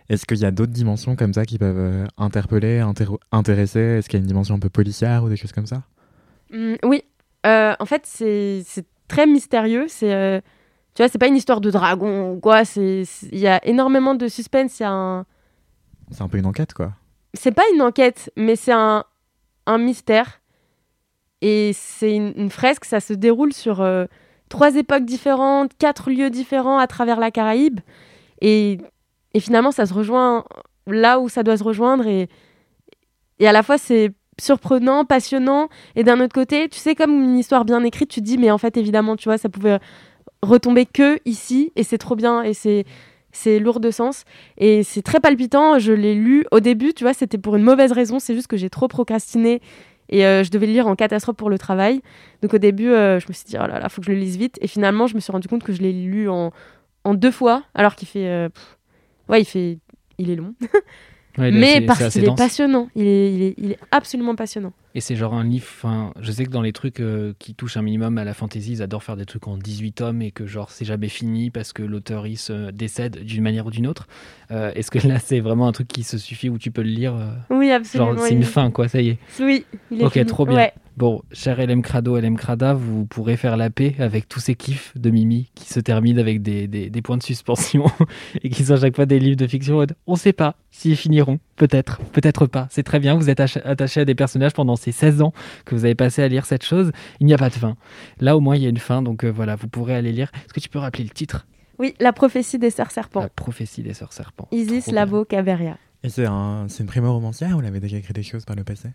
Est-ce 0.09 0.25
qu'il 0.25 0.39
y 0.39 0.45
a 0.45 0.51
d'autres 0.51 0.73
dimensions 0.73 1.15
comme 1.15 1.33
ça 1.33 1.45
qui 1.45 1.57
peuvent 1.57 1.77
euh, 1.77 2.05
interpeller, 2.17 2.79
intér- 2.79 3.17
intéresser? 3.31 3.79
Est-ce 3.79 4.09
qu'il 4.09 4.17
y 4.19 4.21
a 4.21 4.23
une 4.23 4.27
dimension 4.27 4.55
un 4.55 4.59
peu 4.59 4.69
policière 4.69 5.23
ou 5.23 5.29
des 5.29 5.37
choses 5.37 5.53
comme 5.53 5.67
ça? 5.67 5.83
Hum, 6.53 6.75
oui, 6.83 7.03
Euh, 7.45 7.73
en 7.79 7.85
fait, 7.85 8.01
c'est 8.05 8.61
c'est 8.65 8.85
très 9.07 9.25
mystérieux. 9.25 9.85
C'est. 9.87 10.13
euh, 10.13 10.41
Tu 10.93 11.01
vois, 11.01 11.07
c'est 11.09 11.17
pas 11.17 11.27
une 11.27 11.37
histoire 11.37 11.61
de 11.61 11.71
dragon 11.71 12.33
ou 12.33 12.39
quoi. 12.39 12.65
c'est- 12.65 13.05
c'est- 13.05 13.29
Il 13.31 13.39
y 13.39 13.47
a 13.47 13.65
énormément 13.65 14.13
de 14.15 14.27
suspense. 14.27 14.81
A 14.81 14.89
un. 14.89 15.25
C'est 16.11 16.21
un 16.23 16.27
peu 16.27 16.37
une 16.37 16.45
enquête, 16.45 16.73
quoi. 16.73 16.91
c'est 17.33 17.53
pas 17.53 17.63
une 17.73 17.81
enquête, 17.81 18.29
mais 18.35 18.57
c'est 18.57 18.73
un, 18.73 19.05
un 19.65 19.77
mystère. 19.77 20.41
Et 21.41 21.71
c'est 21.73 22.13
une, 22.15 22.33
une 22.35 22.49
fresque, 22.49 22.85
ça 22.85 22.99
se 22.99 23.13
déroule 23.13 23.53
sur 23.53 23.81
euh, 23.81 24.05
trois 24.49 24.75
époques 24.75 25.05
différentes, 25.05 25.71
quatre 25.77 26.11
lieux 26.11 26.29
différents 26.29 26.77
à 26.77 26.87
travers 26.87 27.19
la 27.19 27.31
Caraïbe. 27.31 27.79
Et, 28.41 28.77
et 29.33 29.39
finalement, 29.39 29.71
ça 29.71 29.85
se 29.85 29.93
rejoint 29.93 30.43
là 30.87 31.19
où 31.19 31.29
ça 31.29 31.41
doit 31.43 31.57
se 31.57 31.63
rejoindre. 31.63 32.05
Et, 32.05 32.27
et 33.39 33.47
à 33.47 33.53
la 33.53 33.63
fois, 33.63 33.77
c'est 33.77 34.11
surprenant, 34.39 35.05
passionnant. 35.05 35.69
Et 35.95 36.03
d'un 36.03 36.19
autre 36.19 36.33
côté, 36.33 36.67
tu 36.69 36.77
sais, 36.79 36.95
comme 36.95 37.11
une 37.23 37.37
histoire 37.37 37.63
bien 37.65 37.83
écrite, 37.83 38.09
tu 38.09 38.19
te 38.19 38.25
dis, 38.25 38.37
mais 38.37 38.51
en 38.51 38.57
fait, 38.57 38.75
évidemment, 38.77 39.15
tu 39.15 39.29
vois, 39.29 39.37
ça 39.37 39.49
pouvait 39.49 39.79
retomber 40.41 40.85
que 40.85 41.19
ici. 41.25 41.71
Et 41.75 41.83
c'est 41.83 41.97
trop 41.97 42.15
bien. 42.15 42.43
Et 42.43 42.53
c'est. 42.53 42.85
C'est 43.33 43.59
lourd 43.59 43.79
de 43.79 43.91
sens 43.91 44.25
et 44.57 44.83
c'est 44.83 45.01
très 45.01 45.21
palpitant. 45.21 45.79
Je 45.79 45.93
l'ai 45.93 46.15
lu 46.15 46.43
au 46.51 46.59
début, 46.59 46.93
tu 46.93 47.05
vois, 47.05 47.13
c'était 47.13 47.37
pour 47.37 47.55
une 47.55 47.63
mauvaise 47.63 47.93
raison. 47.93 48.19
C'est 48.19 48.35
juste 48.35 48.47
que 48.47 48.57
j'ai 48.57 48.69
trop 48.69 48.89
procrastiné 48.89 49.61
et 50.09 50.25
euh, 50.25 50.43
je 50.43 50.51
devais 50.51 50.65
le 50.67 50.73
lire 50.73 50.85
en 50.85 50.97
catastrophe 50.97 51.37
pour 51.37 51.49
le 51.49 51.57
travail. 51.57 52.01
Donc 52.41 52.53
au 52.53 52.57
début, 52.57 52.89
euh, 52.89 53.21
je 53.21 53.27
me 53.29 53.33
suis 53.33 53.45
dit, 53.45 53.55
oh 53.57 53.65
là 53.67 53.79
là, 53.79 53.87
faut 53.87 54.01
que 54.01 54.07
je 54.07 54.11
le 54.11 54.17
lise 54.17 54.35
vite. 54.35 54.57
Et 54.59 54.67
finalement, 54.67 55.07
je 55.07 55.15
me 55.15 55.21
suis 55.21 55.31
rendu 55.31 55.47
compte 55.47 55.63
que 55.63 55.71
je 55.71 55.81
l'ai 55.81 55.93
lu 55.93 56.27
en, 56.27 56.51
en 57.05 57.13
deux 57.13 57.31
fois, 57.31 57.63
alors 57.73 57.95
qu'il 57.95 58.09
fait. 58.09 58.27
euh, 58.27 58.49
ouais, 59.29 59.39
il 59.39 59.45
fait. 59.45 59.79
Il 60.17 60.29
est 60.29 60.35
long. 60.35 60.53
Ouais, 61.37 61.51
Mais 61.51 61.75
assez- 61.77 61.81
parce 61.85 62.09
qu'il 62.13 62.25
est 62.25 62.35
passionnant. 62.35 62.89
Il 62.95 63.03
est, 63.07 63.33
il, 63.33 63.41
est, 63.41 63.53
il 63.57 63.71
est 63.71 63.79
absolument 63.91 64.35
passionnant. 64.35 64.73
Et 64.95 64.99
c'est 64.99 65.15
genre 65.15 65.33
un 65.33 65.45
livre, 65.45 65.65
je 66.19 66.31
sais 66.33 66.43
que 66.43 66.49
dans 66.49 66.61
les 66.61 66.73
trucs 66.73 66.99
euh, 66.99 67.33
qui 67.39 67.55
touchent 67.55 67.77
un 67.77 67.81
minimum 67.81 68.17
à 68.17 68.25
la 68.25 68.33
fantasy, 68.33 68.73
ils 68.73 68.81
adorent 68.81 69.03
faire 69.03 69.15
des 69.15 69.25
trucs 69.25 69.47
en 69.47 69.55
18 69.57 69.93
tomes 69.93 70.21
et 70.21 70.31
que 70.31 70.45
genre 70.45 70.69
c'est 70.69 70.83
jamais 70.83 71.07
fini 71.07 71.49
parce 71.49 71.71
que 71.71 71.81
l'auteur 71.83 72.27
il 72.27 72.37
se 72.37 72.71
décède 72.71 73.23
d'une 73.23 73.41
manière 73.41 73.65
ou 73.67 73.71
d'une 73.71 73.87
autre. 73.87 74.07
Euh, 74.51 74.73
Est-ce 74.75 74.91
que 74.91 75.07
là 75.07 75.19
c'est 75.19 75.39
vraiment 75.39 75.67
un 75.67 75.71
truc 75.71 75.87
qui 75.87 76.03
se 76.03 76.17
suffit 76.17 76.49
où 76.49 76.57
tu 76.57 76.71
peux 76.71 76.81
le 76.81 76.89
lire 76.89 77.15
euh, 77.15 77.31
Oui, 77.49 77.71
absolument. 77.71 78.15
Genre 78.17 78.25
c'est 78.27 78.33
une 78.33 78.43
fin 78.43 78.69
quoi, 78.69 78.89
ça 78.89 78.99
y 79.01 79.09
est. 79.09 79.17
Oui, 79.39 79.65
il 79.91 80.01
est 80.01 80.05
Ok, 80.05 80.13
fini. 80.13 80.25
trop 80.25 80.45
bien. 80.45 80.57
Ouais. 80.57 80.73
Bon, 81.01 81.23
cher 81.31 81.57
LM 81.59 81.81
Crado, 81.81 82.15
LM 82.15 82.37
Crada, 82.37 82.75
vous 82.75 83.07
pourrez 83.07 83.35
faire 83.35 83.57
la 83.57 83.71
paix 83.71 83.95
avec 83.97 84.29
tous 84.29 84.39
ces 84.39 84.53
kiffs 84.53 84.95
de 84.95 85.09
Mimi 85.09 85.49
qui 85.55 85.65
se 85.67 85.79
terminent 85.79 86.19
avec 86.21 86.43
des, 86.43 86.67
des- 86.67 86.91
des 86.91 87.01
points 87.01 87.17
de 87.17 87.23
suspension 87.23 87.85
et 88.43 88.51
qui 88.51 88.63
sont 88.63 88.73
à 88.73 88.79
chaque 88.81 88.95
fois 88.95 89.07
des 89.07 89.17
livres 89.17 89.35
de 89.35 89.47
fiction. 89.47 89.83
On 90.05 90.15
sait 90.15 90.31
pas 90.31 90.57
s'ils 90.69 90.95
finiront, 90.95 91.39
peut-être, 91.55 92.01
peut-être 92.11 92.45
pas. 92.45 92.67
C'est 92.69 92.83
très 92.83 92.99
bien, 92.99 93.15
vous 93.15 93.31
êtes 93.31 93.39
ach- 93.39 93.57
attaché 93.65 94.01
à 94.01 94.05
des 94.05 94.13
personnages 94.13 94.53
pendant 94.53 94.75
ces 94.75 94.91
16 94.91 95.23
ans 95.23 95.33
que 95.65 95.73
vous 95.73 95.85
avez 95.85 95.95
passé 95.95 96.21
à 96.21 96.27
lire 96.27 96.45
cette 96.45 96.63
chose. 96.63 96.91
Il 97.19 97.25
n'y 97.25 97.33
a 97.33 97.37
pas 97.39 97.49
de 97.49 97.55
fin. 97.55 97.77
Là, 98.19 98.37
au 98.37 98.39
moins, 98.39 98.55
il 98.55 98.61
y 98.61 98.67
a 98.67 98.69
une 98.69 98.77
fin, 98.77 99.01
donc 99.01 99.23
euh, 99.25 99.31
voilà, 99.31 99.55
vous 99.55 99.67
pourrez 99.67 99.95
aller 99.95 100.11
lire. 100.11 100.29
Est-ce 100.45 100.53
que 100.53 100.59
tu 100.59 100.69
peux 100.69 100.77
rappeler 100.77 101.03
le 101.03 101.09
titre? 101.09 101.47
Oui, 101.79 101.95
la 101.99 102.13
prophétie 102.13 102.59
des 102.59 102.69
sœurs 102.69 102.91
serpents. 102.91 103.21
La 103.21 103.29
prophétie 103.29 103.81
des 103.81 103.95
sœurs 103.95 104.13
serpents. 104.13 104.47
Isis. 104.51 104.85
Labo, 104.91 105.25
Caveria. 105.25 105.79
Et 106.03 106.09
c'est 106.09 106.27
un, 106.27 106.67
c'est 106.67 106.81
une 106.83 106.87
primo-romancière 106.89 107.57
ou 107.57 107.61
elle 107.61 107.65
avait 107.65 107.79
déjà 107.79 107.97
écrit 107.97 108.13
des 108.13 108.21
choses 108.21 108.45
par 108.45 108.55
le 108.55 108.63
passé? 108.63 108.89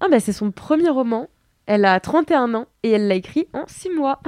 Ah, 0.00 0.06
bah 0.10 0.20
c'est 0.20 0.32
son 0.32 0.50
premier 0.50 0.88
roman. 0.90 1.28
Elle 1.68 1.84
a 1.84 1.98
31 1.98 2.54
ans 2.54 2.66
et 2.84 2.92
elle 2.92 3.08
l'a 3.08 3.16
écrit 3.16 3.48
en 3.52 3.64
6 3.66 3.90
mois. 3.90 4.20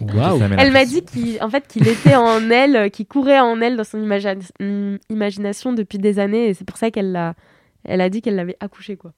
Waouh 0.00 0.40
Elle 0.58 0.72
m'a 0.72 0.86
dit 0.86 1.04
qu'il 1.04 1.42
en 1.42 1.50
fait, 1.50 1.66
qu'il 1.68 1.86
était 1.86 2.14
en 2.14 2.40
elle, 2.50 2.76
euh, 2.76 2.88
qu'il 2.88 3.06
courait 3.06 3.38
en 3.40 3.60
elle 3.60 3.76
dans 3.76 3.84
son 3.84 3.98
imagi- 3.98 4.98
imagination 5.10 5.72
depuis 5.74 5.98
des 5.98 6.18
années. 6.18 6.48
Et 6.48 6.54
c'est 6.54 6.64
pour 6.64 6.78
ça 6.78 6.90
qu'elle 6.90 7.12
l'a, 7.12 7.34
elle 7.84 8.00
a 8.00 8.08
dit 8.08 8.22
qu'elle 8.22 8.36
l'avait 8.36 8.56
accouché. 8.60 8.96
Quoi. 8.96 9.12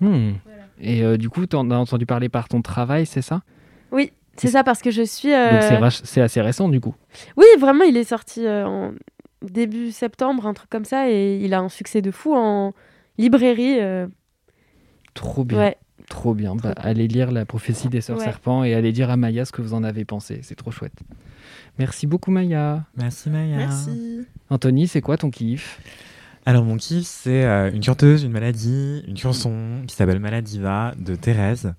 Hmm. 0.00 0.34
Et 0.80 1.02
euh, 1.02 1.16
du 1.16 1.28
coup, 1.28 1.44
tu 1.46 1.56
en 1.56 1.70
as 1.72 1.76
entendu 1.76 2.06
parler 2.06 2.28
par 2.28 2.46
ton 2.48 2.62
travail, 2.62 3.04
c'est 3.04 3.22
ça? 3.22 3.42
Oui, 3.90 4.12
c'est 4.36 4.46
ça 4.48 4.62
parce 4.62 4.80
que 4.80 4.92
je 4.92 5.02
suis. 5.02 5.34
euh, 5.34 5.80
Donc 5.80 5.90
c'est 6.04 6.20
assez 6.20 6.40
récent 6.40 6.68
du 6.68 6.80
coup. 6.80 6.94
Oui, 7.36 7.46
vraiment, 7.58 7.82
il 7.82 7.96
est 7.96 8.04
sorti 8.04 8.46
euh, 8.46 8.64
en 8.64 8.92
début 9.42 9.90
septembre, 9.90 10.46
un 10.46 10.54
truc 10.54 10.70
comme 10.70 10.84
ça. 10.84 11.10
Et 11.10 11.38
il 11.38 11.52
a 11.52 11.58
un 11.58 11.68
succès 11.68 12.00
de 12.00 12.12
fou 12.12 12.32
en 12.36 12.74
librairie. 13.18 13.78
Trop 15.18 15.44
bien. 15.44 15.58
ouais. 15.58 15.76
Trop 16.08 16.32
bien. 16.32 16.56
Bah, 16.56 16.72
allez 16.78 17.06
lire 17.06 17.30
La 17.32 17.44
prophétie 17.44 17.88
des 17.88 18.00
sœurs 18.00 18.16
Ouais. 18.18 18.24
serpents 18.24 18.64
et 18.64 18.72
allez 18.72 18.92
dire 18.92 19.10
à 19.10 19.16
Maya 19.18 19.44
ce 19.44 19.52
que 19.52 19.60
vous 19.60 19.74
en 19.74 19.84
avez 19.84 20.04
pensé. 20.06 20.40
C'est 20.42 20.54
trop 20.54 20.70
chouette. 20.70 20.94
Merci 21.78 22.06
beaucoup, 22.06 22.30
Maya. 22.30 22.84
Merci 22.96 23.28
Maya. 23.28 23.56
Merci. 23.58 24.26
Anthony, 24.48 24.88
c'est 24.88 25.00
quoi 25.02 25.16
ton 25.18 25.30
kiff? 25.30 25.80
Alors 26.46 26.64
mon 26.64 26.76
kiff, 26.76 27.04
c'est 27.06 27.44
euh, 27.44 27.70
une 27.70 27.82
chanteuse, 27.82 28.24
une 28.24 28.32
maladie, 28.32 29.02
une 29.06 29.18
chanson 29.18 29.82
qui 29.86 29.94
s'appelle 29.94 30.18
Maladiva 30.18 30.94
de 30.98 31.14
Thérèse. 31.14 31.74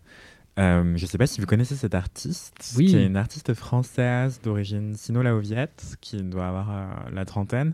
Euh, 0.60 0.96
je 0.96 1.04
ne 1.04 1.08
sais 1.08 1.18
pas 1.18 1.26
si 1.26 1.40
vous 1.42 1.48
connaissez 1.48 1.76
cette 1.76 1.96
artiste, 1.96 2.76
Oui. 2.78 2.86
qui 2.88 2.98
est 2.98 3.06
une 3.06 3.18
artiste 3.18 3.54
française 3.56 4.42
d'origine 4.44 4.94
sino-laoviette, 4.96 5.96
qui 6.02 6.22
doit 6.22 6.48
avoir 6.50 6.70
euh, 6.70 6.86
la 7.14 7.26
trentaine. 7.26 7.74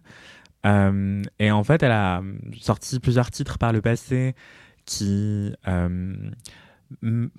Euh, 0.66 1.22
et 1.40 1.52
en 1.52 1.64
fait, 1.64 1.84
elle 1.84 1.92
a 1.92 2.22
sorti 2.62 3.00
plusieurs 3.00 3.30
titres 3.30 3.58
par 3.58 3.74
le 3.74 3.82
passé 3.82 4.36
qui 4.86 5.54
euh, 5.68 6.16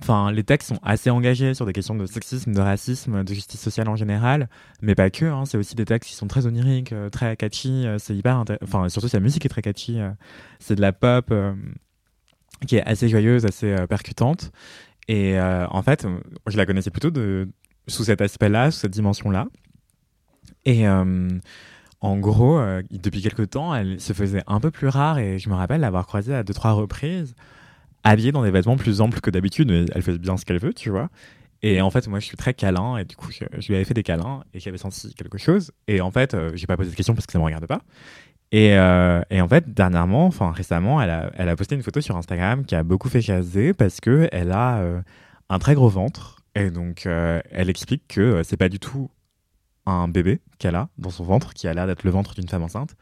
Enfin, 0.03 0.33
les 0.33 0.43
textes 0.43 0.69
sont 0.69 0.81
assez 0.83 1.09
engagés 1.09 1.55
sur 1.55 1.67
des 1.67 1.73
questions 1.73 1.95
de 1.95 2.05
sexisme, 2.05 2.53
de 2.53 2.61
racisme, 2.61 3.23
de 3.23 3.33
justice 3.33 3.61
sociale 3.61 3.89
en 3.89 3.95
général, 3.95 4.49
mais 4.83 4.95
pas 4.95 5.09
que. 5.09 5.25
hein, 5.25 5.45
c'est 5.47 5.57
aussi 5.57 5.77
des 5.77 5.85
textes 5.85 6.11
qui 6.11 6.17
sont 6.17 6.27
très 6.27 6.47
oniriques, 6.47 6.93
euh, 6.93 7.09
très 7.11 7.37
catchy. 7.37 7.87
euh, 7.87 7.99
c'est 7.99 8.15
hyper, 8.15 8.45
enfin, 8.63 8.89
surtout 8.89 9.09
sa 9.09 9.21
musique 9.21 9.47
est 9.47 9.49
très 9.49 9.63
catchy. 9.63 9.99
c'est 10.59 10.75
de 10.75 10.81
la 10.81 10.93
pop 10.93 11.33
qui 12.67 12.77
est 12.77 12.83
assez 12.83 13.09
joyeuse, 13.09 13.47
assez 13.47 13.75
percutante. 13.89 14.51
Et 15.09 15.41
en 15.41 15.83
fait, 15.83 16.07
je 16.49 16.57
la 16.57 16.67
connaissais 16.67 16.91
plutôt 16.91 17.11
de, 17.11 17.49
sous 17.87 18.05
cet 18.05 18.21
aspect-là, 18.21 18.71
sous 18.71 18.81
cette 18.81 18.93
dimension-là. 18.93 19.47
Et 20.65 20.85
en 22.01 22.19
gros, 22.19 22.59
euh, 22.59 22.83
depuis 22.91 23.23
quelques 23.23 23.51
temps, 23.51 23.75
elle 23.75 24.01
se 24.01 24.13
faisait 24.13 24.43
un 24.47 24.61
peu 24.61 24.71
plus 24.71 24.89
rare 24.89 25.19
et 25.19 25.39
je 25.39 25.49
me 25.49 25.55
rappelle 25.55 25.81
l'avoir 25.81 26.07
croisée 26.07 26.35
à 26.35 26.43
deux, 26.43 26.55
trois 26.55 26.73
reprises, 26.73 27.35
habillée 28.05 28.33
dans 28.33 28.43
des 28.43 28.51
vêtements 28.51 28.77
plus 28.77 29.01
amples 29.01 29.21
que 29.21 29.31
d'habitude, 29.31 29.71
elle 29.93 30.03
fait 30.03 30.19
bien 30.19 30.37
ce 30.37 30.45
qu'elle 30.45 30.59
veut, 30.59 30.75
tu 30.75 30.91
vois. 30.91 31.09
Et 31.63 31.81
en 31.81 31.91
fait, 31.91 32.07
moi, 32.07 32.21
je 32.21 32.27
suis 32.27 32.37
très 32.37 32.55
câlin 32.55 32.97
et 32.97 33.05
du 33.05 33.17
coup, 33.17 33.31
je, 33.31 33.67
lui 33.67 33.75
avais 33.75 33.85
fait 33.85 33.95
des 33.95 34.03
câlins 34.03 34.45
et 34.55 34.61
j'avais 34.61 34.79
senti 34.79 35.15
quelque 35.15 35.39
chose. 35.39 35.73
Et 35.89 36.01
en 36.01 36.11
fait, 36.11 36.35
euh, 36.35 36.53
j'ai 36.55 36.67
pas 36.67 36.77
posé 36.77 36.91
de 36.91 36.95
question 36.95 37.15
parce 37.15 37.27
que 37.27 37.33
ça 37.33 37.39
me 37.39 37.45
regarde 37.45 37.67
pas. 37.67 37.81
Et, 38.53 38.75
euh, 38.75 39.23
en 39.33 39.49
fait, 39.49 39.73
dernièrement, 39.75 40.27
enfin 40.27 40.53
récemment, 40.53 41.03
elle 41.03 41.11
a, 41.11 41.57
posté 41.57 41.75
une 41.75 41.83
photo 41.83 42.01
sur 42.01 42.17
Instagram 42.17 42.65
qui 42.65 42.75
a 42.75 42.83
beaucoup 42.83 43.09
fait 43.09 43.21
jaser 43.21 43.75
parce 43.75 44.01
que 44.01 44.29
elle 44.31 44.53
a 44.53 44.79
euh, 44.79 45.01
un 45.49 45.59
très 45.59 45.75
gros 45.75 45.89
ventre. 45.89 46.37
Et 46.55 46.71
donc, 46.71 47.07
elle 47.07 47.69
explique 47.69 48.05
que 48.09 48.43
c'est 48.43 48.57
pas 48.57 48.71
du 48.71 48.79
tout 48.79 49.11
un 49.87 50.09
bébé 50.09 50.41
qu'elle 50.59 50.75
a 50.75 50.89
dans 50.99 51.11
son 51.11 51.25
ventre, 51.25 51.55
qui 51.55 51.69
a 51.69 51.75
l'air 51.75 51.87
d'être 51.87 52.05
le 52.05 52.11
ventre 52.11 52.35
d'une 52.35 52.49
femme 52.49 52.63
enceinte 52.63 52.97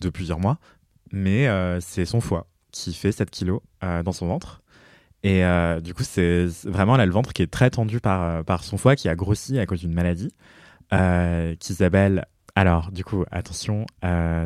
de 0.00 0.08
plusieurs 0.08 0.38
mois, 0.38 0.58
mais 1.12 1.48
euh, 1.48 1.80
c'est 1.80 2.04
son 2.04 2.20
foie 2.20 2.46
qui 2.70 2.94
fait 2.94 3.12
7 3.12 3.30
kilos 3.30 3.60
euh, 3.82 4.02
dans 4.02 4.12
son 4.12 4.26
ventre. 4.26 4.62
Et 5.24 5.44
euh, 5.44 5.80
du 5.80 5.94
coup, 5.94 6.04
c'est 6.04 6.46
vraiment 6.64 6.96
elle 6.96 7.08
le 7.08 7.12
ventre 7.12 7.32
qui 7.32 7.42
est 7.42 7.50
très 7.50 7.70
tendu 7.70 7.98
par, 7.98 8.44
par 8.44 8.62
son 8.62 8.76
foie 8.76 8.94
qui 8.94 9.08
a 9.08 9.16
grossi 9.16 9.58
à 9.58 9.66
cause 9.66 9.80
d'une 9.80 9.94
maladie 9.94 10.32
qui 11.58 11.74
s'appelle. 11.74 12.24
Alors, 12.54 12.90
du 12.90 13.04
coup, 13.04 13.24
attention, 13.30 13.84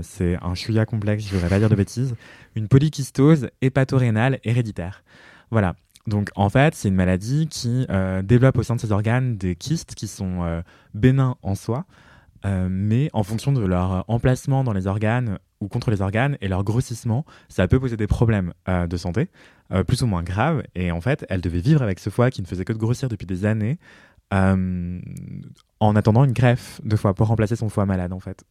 c'est 0.03 0.37
un 0.43 0.55
chouïa 0.55 0.87
complexe, 0.87 1.25
je 1.25 1.29
ne 1.29 1.35
voudrais 1.35 1.49
pas 1.49 1.59
dire 1.59 1.69
de 1.69 1.75
bêtises, 1.75 2.15
une 2.57 2.69
polykystose 2.69 3.49
hépatorénale 3.61 4.41
héréditaire. 4.45 5.05
Voilà. 5.51 5.77
Donc, 6.07 6.31
en 6.35 6.49
fait, 6.49 6.75
c'est 6.75 6.89
une 6.89 6.97
maladie 6.97 7.47
qui 7.47 7.87
euh, 7.91 8.23
développe 8.23 8.59
au 8.59 8.63
sein 8.63 8.75
de 8.75 8.81
ses 8.81 8.91
organes 8.91 9.37
des 9.37 9.55
kystes 9.55 9.95
qui 9.95 10.09
sont 10.09 10.43
euh, 10.43 10.63
bénins 10.95 11.37
en 11.43 11.55
soi, 11.55 11.85
euh, 12.45 12.67
mais 12.69 13.09
en 13.13 13.23
fonction 13.23 13.53
de 13.53 13.65
leur 13.65 14.05
emplacement 14.09 14.65
dans 14.65 14.73
les 14.73 14.89
organes 14.89 15.39
ou 15.61 15.69
contre 15.69 15.93
les 15.93 16.03
organes 16.03 16.37
et 16.41 16.49
leur 16.49 16.65
grossissement, 16.65 17.25
ça 17.49 17.69
peut 17.69 17.79
poser 17.79 17.97
des 17.97 18.09
problèmes 18.09 18.53
de 18.67 18.97
santé, 18.97 19.29
plus 19.87 20.03
ou 20.03 20.09
moins 20.09 20.25
graves. 20.25 20.65
Et 20.75 20.91
en 20.91 21.01
fait, 21.01 21.25
elle 21.29 21.41
devait 21.41 21.61
vivre 21.61 21.83
avec 21.83 22.01
ce 22.01 22.11
foie 22.11 22.33
qui 22.33 22.43
ne 22.43 22.49
faisait 22.49 22.65
que 22.65 22.73
de 22.73 22.79
grossir 22.79 23.09
depuis 23.09 23.27
des 23.27 23.45
années, 23.45 23.79
en 24.33 25.95
attendant 25.95 26.25
une 26.25 26.33
greffe 26.33 26.81
de 26.83 26.97
foie 26.97 27.15
pour 27.15 27.29
remplacer 27.29 27.55
son 27.55 27.69
foie 27.69 27.87
malade, 27.87 28.13
en 28.13 28.19
fait. 28.19 28.43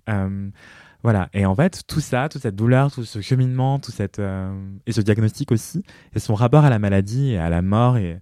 Voilà. 1.03 1.29
Et 1.33 1.45
en 1.45 1.55
fait, 1.55 1.83
tout 1.87 1.99
ça, 1.99 2.29
toute 2.29 2.41
cette 2.41 2.55
douleur, 2.55 2.91
tout 2.91 3.03
ce 3.05 3.21
cheminement, 3.21 3.79
tout 3.79 3.91
cette, 3.91 4.19
euh, 4.19 4.53
et 4.85 4.91
ce 4.91 5.01
diagnostic 5.01 5.51
aussi, 5.51 5.83
et 6.13 6.19
son 6.19 6.35
rapport 6.35 6.63
à 6.63 6.69
la 6.69 6.79
maladie 6.79 7.31
et 7.31 7.37
à 7.37 7.49
la 7.49 7.61
mort 7.61 7.97
et, 7.97 8.19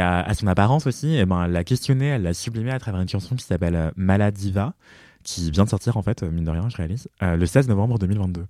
à, 0.00 0.34
son 0.34 0.46
apparence 0.46 0.86
aussi, 0.86 1.14
et 1.14 1.24
ben, 1.26 1.44
elle 1.44 1.52
l'a 1.52 1.62
questionné, 1.62 2.06
elle 2.06 2.22
l'a 2.22 2.34
sublimé 2.34 2.70
à 2.70 2.78
travers 2.78 3.00
une 3.00 3.08
chanson 3.08 3.36
qui 3.36 3.44
s'appelle 3.44 3.76
euh, 3.76 3.90
Maladiva, 3.96 4.74
qui 5.22 5.50
vient 5.50 5.64
de 5.64 5.68
sortir, 5.68 5.96
en 5.96 6.02
fait, 6.02 6.22
euh, 6.22 6.30
mine 6.30 6.44
de 6.44 6.50
rien, 6.50 6.68
je 6.68 6.76
réalise, 6.76 7.08
le 7.20 7.46
16 7.46 7.68
novembre 7.68 7.98
2022. 7.98 8.46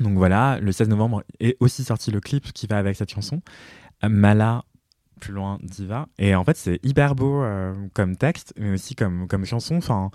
Donc 0.00 0.16
voilà, 0.16 0.58
le 0.60 0.72
16 0.72 0.88
novembre 0.88 1.24
est 1.40 1.56
aussi 1.60 1.84
sorti 1.84 2.10
le 2.10 2.20
clip 2.20 2.52
qui 2.52 2.66
va 2.66 2.78
avec 2.78 2.96
cette 2.96 3.10
chanson, 3.10 3.42
Mala, 4.02 4.64
plus 5.20 5.32
loin, 5.32 5.58
Diva. 5.62 6.08
Et 6.18 6.34
en 6.34 6.44
fait, 6.44 6.56
c'est 6.56 6.80
hyper 6.84 7.14
beau 7.14 7.44
comme 7.94 8.16
texte, 8.16 8.52
mais 8.58 8.72
aussi 8.72 8.96
comme, 8.96 9.28
comme 9.28 9.44
chanson. 9.44 9.76
Enfin, 9.76 10.10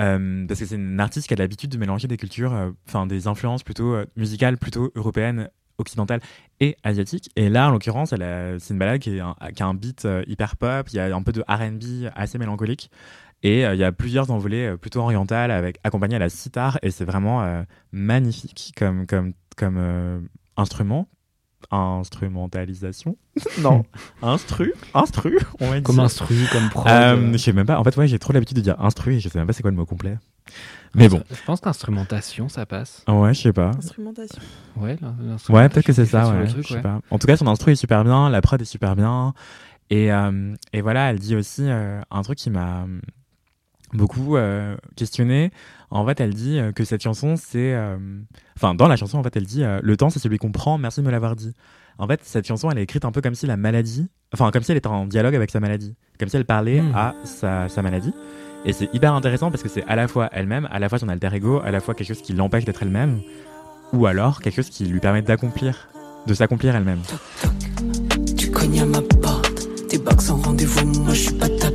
euh, 0.00 0.46
parce 0.46 0.60
que 0.60 0.66
c'est 0.66 0.76
une 0.76 1.00
artiste 1.00 1.28
qui 1.28 1.34
a 1.34 1.36
l'habitude 1.36 1.70
de 1.70 1.78
mélanger 1.78 2.08
des 2.08 2.16
cultures, 2.16 2.54
euh, 2.54 2.70
enfin 2.86 3.06
des 3.06 3.26
influences 3.26 3.62
plutôt 3.62 3.94
euh, 3.94 4.06
musicales, 4.16 4.56
plutôt 4.56 4.90
européennes, 4.94 5.50
occidentales 5.78 6.20
et 6.60 6.76
asiatiques. 6.84 7.30
Et 7.36 7.48
là, 7.48 7.68
en 7.68 7.70
l'occurrence, 7.70 8.10
c'est 8.10 8.70
une 8.70 8.78
balade 8.78 9.00
qui, 9.00 9.18
a 9.18 9.34
un 9.60 9.74
beat 9.74 10.06
hyper 10.26 10.56
pop, 10.56 10.88
il 10.90 10.96
y 10.96 11.00
a 11.00 11.14
un 11.14 11.22
peu 11.22 11.32
de 11.32 11.42
R&B 11.48 12.10
assez 12.14 12.36
mélancolique. 12.36 12.90
Et 13.42 13.62
il 13.62 13.76
y 13.76 13.84
a 13.84 13.90
plusieurs 13.90 14.30
envolées 14.30 14.76
plutôt 14.76 15.00
orientales 15.00 15.50
avec 15.50 15.78
accompagnées 15.82 16.16
à 16.16 16.18
la 16.18 16.28
sitar 16.28 16.78
et 16.82 16.90
c'est 16.90 17.06
vraiment 17.06 17.64
magnifique 17.92 18.74
comme 18.76 19.06
comme 19.06 19.32
comme 19.56 20.28
instrument 20.58 21.08
instrumentalisation 21.70 23.16
non 23.60 23.84
instru 24.22 24.72
instru 24.94 25.38
on 25.60 25.68
va 25.70 25.80
Comme 25.80 25.96
dire. 25.96 26.04
instru, 26.04 26.34
comme 26.52 26.68
prod. 26.70 26.88
Euh, 26.88 27.32
je 27.32 27.36
sais 27.38 27.52
même 27.52 27.66
pas 27.66 27.78
en 27.78 27.84
fait 27.84 27.96
ouais 27.96 28.08
j'ai 28.08 28.18
trop 28.18 28.32
l'habitude 28.32 28.56
de 28.56 28.62
dire 28.62 28.80
instru 28.80 29.14
et 29.14 29.20
je 29.20 29.28
sais 29.28 29.38
même 29.38 29.46
pas 29.46 29.52
c'est 29.52 29.62
quoi 29.62 29.70
le 29.70 29.76
mot 29.76 29.86
complet 29.86 30.18
mais 30.94 31.08
bon 31.08 31.22
Je 31.30 31.40
pense 31.46 31.60
qu'instrumentation, 31.60 32.48
ça 32.48 32.66
passe. 32.66 33.04
ouais 33.06 33.32
je 33.34 33.40
sais 33.42 33.52
pas 33.52 33.70
Instrumentation. 33.78 34.40
Ouais, 34.76 34.96
l'instrumentation 35.00 35.54
Ouais, 35.54 35.68
peut-être 35.68 35.86
que 35.86 35.92
c'est 35.92 36.06
ça, 36.06 36.28
ouais. 36.30 36.46
truc, 36.48 36.62
je 36.64 36.68
sais 36.68 36.74
ouais. 36.74 36.80
pas. 36.82 37.00
En 37.10 37.18
tout 37.20 37.28
cas, 37.28 37.36
son 37.36 37.46
instru 37.46 37.70
est 37.70 37.76
super 37.76 38.02
bien, 38.02 38.28
la 38.28 38.40
prod 38.40 38.60
est 38.60 38.64
super 38.64 38.96
bien. 38.96 39.32
Et, 39.90 40.12
euh, 40.12 40.52
et 40.72 40.80
voilà, 40.80 41.10
elle 41.10 41.20
dit 41.20 41.36
aussi 41.36 41.62
euh, 41.68 42.00
un 42.10 42.22
truc 42.22 42.38
qui 42.38 42.50
m'a 42.50 42.82
euh, 42.82 43.00
beaucoup 43.92 44.36
euh, 44.36 44.76
questionné. 44.96 45.50
En 45.90 46.06
fait, 46.06 46.20
elle 46.20 46.34
dit 46.34 46.58
euh, 46.58 46.72
que 46.72 46.84
cette 46.84 47.02
chanson, 47.02 47.34
c'est. 47.36 47.74
euh, 47.74 47.96
Enfin, 48.56 48.74
dans 48.74 48.86
la 48.88 48.96
chanson, 48.96 49.18
en 49.18 49.22
fait, 49.22 49.36
elle 49.36 49.46
dit 49.46 49.64
euh, 49.64 49.80
Le 49.82 49.96
temps, 49.96 50.10
c'est 50.10 50.18
celui 50.20 50.38
qu'on 50.38 50.52
prend, 50.52 50.78
merci 50.78 51.00
de 51.00 51.06
me 51.06 51.10
l'avoir 51.10 51.34
dit. 51.36 51.52
En 51.98 52.06
fait, 52.06 52.20
cette 52.22 52.46
chanson, 52.46 52.70
elle 52.70 52.78
est 52.78 52.82
écrite 52.82 53.04
un 53.04 53.12
peu 53.12 53.20
comme 53.20 53.34
si 53.34 53.46
la 53.46 53.56
maladie. 53.56 54.08
Enfin, 54.32 54.50
comme 54.50 54.62
si 54.62 54.70
elle 54.70 54.78
était 54.78 54.86
en 54.86 55.06
dialogue 55.06 55.34
avec 55.34 55.50
sa 55.50 55.60
maladie. 55.60 55.94
Comme 56.18 56.28
si 56.28 56.36
elle 56.36 56.44
parlait 56.44 56.80
Hmm. 56.80 56.94
à 56.94 57.14
sa, 57.24 57.68
sa 57.68 57.82
maladie. 57.82 58.12
Et 58.64 58.72
c'est 58.74 58.88
hyper 58.94 59.14
intéressant 59.14 59.50
parce 59.50 59.62
que 59.62 59.68
c'est 59.70 59.84
à 59.84 59.96
la 59.96 60.06
fois 60.06 60.28
elle-même, 60.32 60.68
à 60.70 60.78
la 60.78 60.88
fois 60.90 60.98
son 60.98 61.08
alter 61.08 61.30
ego, 61.34 61.60
à 61.64 61.70
la 61.70 61.80
fois 61.80 61.94
quelque 61.94 62.08
chose 62.08 62.20
qui 62.22 62.34
l'empêche 62.34 62.64
d'être 62.66 62.82
elle-même, 62.82 63.20
ou 63.94 64.06
alors 64.06 64.40
quelque 64.42 64.54
chose 64.56 64.68
qui 64.70 64.84
lui 64.84 65.00
permet 65.00 65.22
d'accomplir, 65.22 65.88
de 66.26 66.34
s'accomplir 66.34 66.76
elle-même. 66.76 67.00
Tu 68.36 68.50
cognes 68.50 68.80
à 68.82 68.86
ma 68.86 69.00
porte, 69.00 69.66
tes 69.88 69.96
bacs 69.98 70.20
sans 70.20 70.36
rendez-vous, 70.36 70.86
moi 71.02 71.14
je 71.14 71.20
suis 71.20 71.34
pas 71.34 71.48
ta 71.48 71.70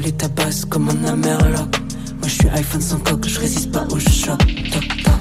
pote. 0.00 0.02
T'as 0.02 0.08
installé 0.08 0.12
ta 0.12 0.28
base 0.28 0.64
comme 0.64 0.88
un 0.88 1.04
amerloc. 1.04 1.78
Moi 2.18 2.24
je 2.24 2.30
suis 2.30 2.48
iPhone 2.48 2.80
sans 2.80 2.98
coque, 3.00 3.26
je 3.26 3.40
résiste 3.40 3.72
pas 3.72 3.84
au 3.86 3.98
choc. 3.98 4.38
Toc 4.72 5.02
toc. 5.04 5.12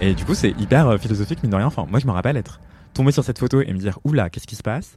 Et 0.00 0.14
du 0.14 0.24
coup, 0.24 0.34
c'est 0.34 0.50
hyper 0.60 0.88
euh, 0.88 0.98
philosophique, 0.98 1.42
mine 1.42 1.50
de 1.52 1.56
rien. 1.56 1.66
Enfin, 1.66 1.86
moi, 1.88 1.98
je 2.00 2.06
me 2.06 2.12
rappelle 2.12 2.36
être 2.36 2.60
tombé 2.92 3.12
sur 3.12 3.24
cette 3.24 3.38
photo 3.38 3.62
et 3.62 3.72
me 3.72 3.78
dire, 3.78 3.98
oula, 4.04 4.28
qu'est-ce 4.28 4.46
qui 4.46 4.54
se 4.56 4.62
passe? 4.62 4.96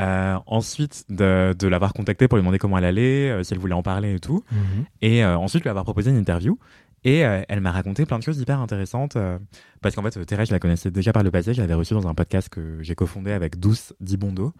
Euh, 0.00 0.36
Ensuite, 0.46 1.04
de, 1.10 1.54
de 1.58 1.68
l'avoir 1.68 1.92
contactée 1.92 2.28
pour 2.28 2.38
lui 2.38 2.42
demander 2.42 2.58
comment 2.58 2.78
elle 2.78 2.84
allait, 2.86 3.30
euh, 3.30 3.42
si 3.42 3.52
elle 3.52 3.58
voulait 3.60 3.74
en 3.74 3.82
parler 3.82 4.14
et 4.14 4.20
tout. 4.20 4.42
Mhm. 4.50 4.84
Et 5.02 5.22
euh, 5.22 5.36
ensuite, 5.36 5.64
lui 5.64 5.70
avoir 5.70 5.84
proposé 5.84 6.10
une 6.10 6.16
interview. 6.16 6.58
Et 7.04 7.26
euh, 7.26 7.42
elle 7.48 7.60
m'a 7.60 7.72
raconté 7.72 8.06
plein 8.06 8.18
de 8.18 8.22
choses 8.22 8.38
hyper 8.40 8.58
intéressantes. 8.58 9.16
euh, 9.16 9.38
parce 9.82 9.94
qu'en 9.94 10.02
fait, 10.02 10.24
Thérèse, 10.24 10.48
je 10.48 10.52
la 10.54 10.58
connaissais 10.60 10.90
déjà 10.90 11.12
par 11.12 11.22
le 11.22 11.30
passé. 11.30 11.52
Je 11.52 11.60
l'avais 11.60 11.74
reçue 11.74 11.92
dans 11.94 12.08
un 12.08 12.14
podcast 12.14 12.48
que 12.48 12.78
j'ai 12.80 12.94
cofondé 12.94 13.32
avec 13.32 13.60
Douce 13.60 13.92
Dibondo, 14.00 14.54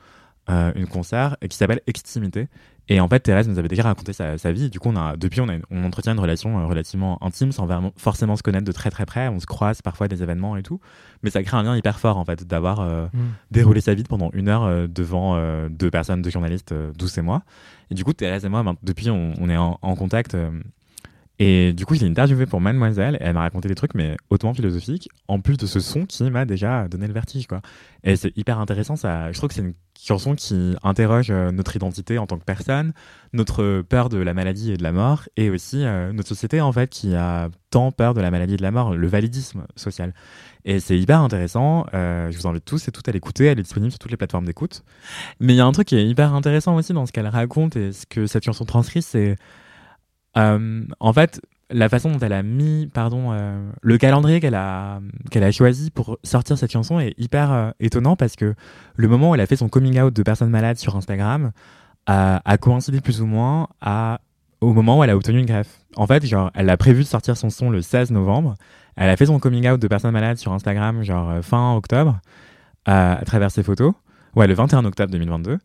euh, 0.50 0.72
une 0.74 0.86
concert, 0.86 1.36
qui 1.48 1.56
s'appelle 1.56 1.80
Extimité. 1.86 2.48
Et 2.90 3.00
en 3.00 3.08
fait, 3.08 3.20
Thérèse 3.20 3.46
nous 3.48 3.58
avait 3.58 3.68
déjà 3.68 3.82
raconté 3.82 4.14
sa, 4.14 4.38
sa 4.38 4.50
vie. 4.50 4.70
Du 4.70 4.80
coup, 4.80 4.88
on 4.88 4.96
a, 4.96 5.14
depuis, 5.18 5.42
on, 5.42 5.48
a 5.50 5.56
on 5.70 5.84
entretient 5.84 6.12
une 6.14 6.20
relation 6.20 6.58
euh, 6.58 6.64
relativement 6.66 7.22
intime 7.22 7.52
sans 7.52 7.68
forcément 7.96 8.34
se 8.34 8.42
connaître 8.42 8.64
de 8.64 8.72
très 8.72 8.88
très 8.90 9.04
près. 9.04 9.28
On 9.28 9.40
se 9.40 9.46
croise 9.46 9.82
parfois 9.82 10.06
à 10.06 10.08
des 10.08 10.22
événements 10.22 10.56
et 10.56 10.62
tout. 10.62 10.80
Mais 11.22 11.28
ça 11.28 11.42
crée 11.42 11.58
un 11.58 11.62
lien 11.64 11.76
hyper 11.76 11.98
fort, 12.00 12.16
en 12.16 12.24
fait, 12.24 12.46
d'avoir 12.46 12.80
euh, 12.80 13.06
Mhm. 13.12 13.20
déroulé 13.50 13.82
sa 13.82 13.92
vie 13.92 14.04
pendant 14.04 14.30
une 14.32 14.48
heure 14.48 14.64
euh, 14.64 14.86
devant 14.86 15.34
euh, 15.36 15.68
deux 15.68 15.90
personnes, 15.90 16.22
deux 16.22 16.30
journalistes, 16.30 16.74
Douce 16.96 17.18
et 17.18 17.22
moi. 17.22 17.42
Et 17.90 17.94
du 17.94 18.04
coup, 18.04 18.14
Thérèse 18.14 18.46
et 18.46 18.48
moi, 18.48 18.62
ben, 18.62 18.74
depuis, 18.82 19.10
on, 19.10 19.34
on 19.38 19.50
est 19.50 19.56
en, 19.58 19.78
en 19.82 19.94
contact. 19.94 20.34
Et 21.38 21.72
du 21.72 21.86
coup, 21.86 21.94
je 21.94 22.00
l'ai 22.00 22.10
interviewée 22.10 22.46
pour 22.46 22.60
Mademoiselle 22.60 23.16
et 23.20 23.24
elle 23.24 23.34
m'a 23.34 23.40
raconté 23.40 23.68
des 23.68 23.76
trucs, 23.76 23.94
mais 23.94 24.16
hautement 24.28 24.54
philosophiques, 24.54 25.08
en 25.28 25.40
plus 25.40 25.56
de 25.56 25.66
ce 25.66 25.78
son 25.78 26.04
qui 26.04 26.28
m'a 26.30 26.44
déjà 26.44 26.88
donné 26.88 27.06
le 27.06 27.12
vertige, 27.12 27.46
quoi. 27.46 27.60
Et 28.02 28.16
c'est 28.16 28.36
hyper 28.36 28.58
intéressant, 28.58 28.96
ça. 28.96 29.30
Je 29.30 29.38
trouve 29.38 29.48
que 29.48 29.54
c'est 29.54 29.60
une 29.62 29.74
chanson 30.00 30.34
qui 30.34 30.74
interroge 30.82 31.30
euh, 31.30 31.52
notre 31.52 31.76
identité 31.76 32.18
en 32.18 32.26
tant 32.26 32.38
que 32.38 32.44
personne, 32.44 32.92
notre 33.32 33.82
peur 33.82 34.08
de 34.08 34.18
la 34.18 34.34
maladie 34.34 34.72
et 34.72 34.76
de 34.76 34.82
la 34.82 34.90
mort, 34.90 35.28
et 35.36 35.48
aussi 35.50 35.84
euh, 35.84 36.12
notre 36.12 36.28
société, 36.28 36.60
en 36.60 36.72
fait, 36.72 36.90
qui 36.90 37.14
a 37.14 37.50
tant 37.70 37.92
peur 37.92 38.14
de 38.14 38.20
la 38.20 38.32
maladie 38.32 38.54
et 38.54 38.56
de 38.56 38.62
la 38.62 38.72
mort, 38.72 38.94
le 38.94 39.06
validisme 39.06 39.64
social. 39.76 40.14
Et 40.64 40.80
c'est 40.80 40.98
hyper 40.98 41.20
intéressant. 41.20 41.86
euh, 41.94 42.32
je 42.32 42.38
vous 42.38 42.48
invite 42.48 42.64
tous 42.64 42.88
et 42.88 42.90
toutes 42.90 43.08
à 43.08 43.12
l'écouter. 43.12 43.44
Elle 43.44 43.60
est 43.60 43.62
disponible 43.62 43.92
sur 43.92 44.00
toutes 44.00 44.10
les 44.10 44.16
plateformes 44.16 44.44
d'écoute. 44.44 44.82
Mais 45.38 45.54
il 45.54 45.56
y 45.56 45.60
a 45.60 45.66
un 45.66 45.72
truc 45.72 45.86
qui 45.86 45.96
est 45.96 46.06
hyper 46.06 46.34
intéressant 46.34 46.74
aussi 46.74 46.92
dans 46.92 47.06
ce 47.06 47.12
qu'elle 47.12 47.28
raconte 47.28 47.76
et 47.76 47.92
ce 47.92 48.06
que 48.06 48.26
cette 48.26 48.44
chanson 48.44 48.64
transcrit, 48.64 49.02
c'est 49.02 49.36
en 50.34 51.12
fait 51.12 51.40
la 51.70 51.88
façon 51.88 52.10
dont 52.10 52.18
elle 52.20 52.32
a 52.32 52.42
mis, 52.42 52.88
pardon, 52.92 53.32
euh, 53.32 53.70
le 53.82 53.98
calendrier 53.98 54.40
qu'elle 54.40 54.54
a 54.54 55.00
qu'elle 55.30 55.44
a 55.44 55.52
choisi 55.52 55.90
pour 55.90 56.18
sortir 56.24 56.56
cette 56.56 56.72
chanson 56.72 56.98
est 56.98 57.12
hyper 57.18 57.52
euh, 57.52 57.70
étonnant 57.78 58.16
parce 58.16 58.36
que 58.36 58.54
le 58.96 59.08
moment 59.08 59.30
où 59.30 59.34
elle 59.34 59.40
a 59.40 59.46
fait 59.46 59.56
son 59.56 59.68
coming 59.68 60.00
out 60.00 60.14
de 60.14 60.22
personne 60.22 60.48
malade 60.48 60.78
sur 60.78 60.96
Instagram 60.96 61.52
a, 62.06 62.56
coïncidé 62.58 63.02
plus 63.02 63.20
ou 63.20 63.26
moins 63.26 63.68
au 64.60 64.72
moment 64.72 64.98
où 64.98 65.04
elle 65.04 65.10
a 65.10 65.16
obtenu 65.16 65.38
une 65.38 65.46
greffe. 65.46 65.80
En 65.96 66.06
fait, 66.06 66.24
genre, 66.24 66.50
elle 66.54 66.70
a 66.70 66.76
prévu 66.76 67.02
de 67.02 67.08
sortir 67.08 67.36
son 67.36 67.50
son 67.50 67.70
le 67.70 67.82
16 67.82 68.10
novembre. 68.10 68.54
Elle 68.96 69.10
a 69.10 69.16
fait 69.16 69.26
son 69.26 69.38
coming 69.38 69.68
out 69.68 69.80
de 69.80 69.88
personne 69.88 70.12
malade 70.12 70.38
sur 70.38 70.52
Instagram, 70.52 71.02
genre 71.02 71.30
euh, 71.30 71.42
fin 71.42 71.74
octobre, 71.74 72.20
euh, 72.88 73.14
à 73.14 73.24
travers 73.24 73.50
ses 73.50 73.62
photos. 73.62 73.92
Ouais, 74.34 74.46
le 74.46 74.54
21 74.54 74.84
octobre 74.84 75.12
2022. 75.12 75.58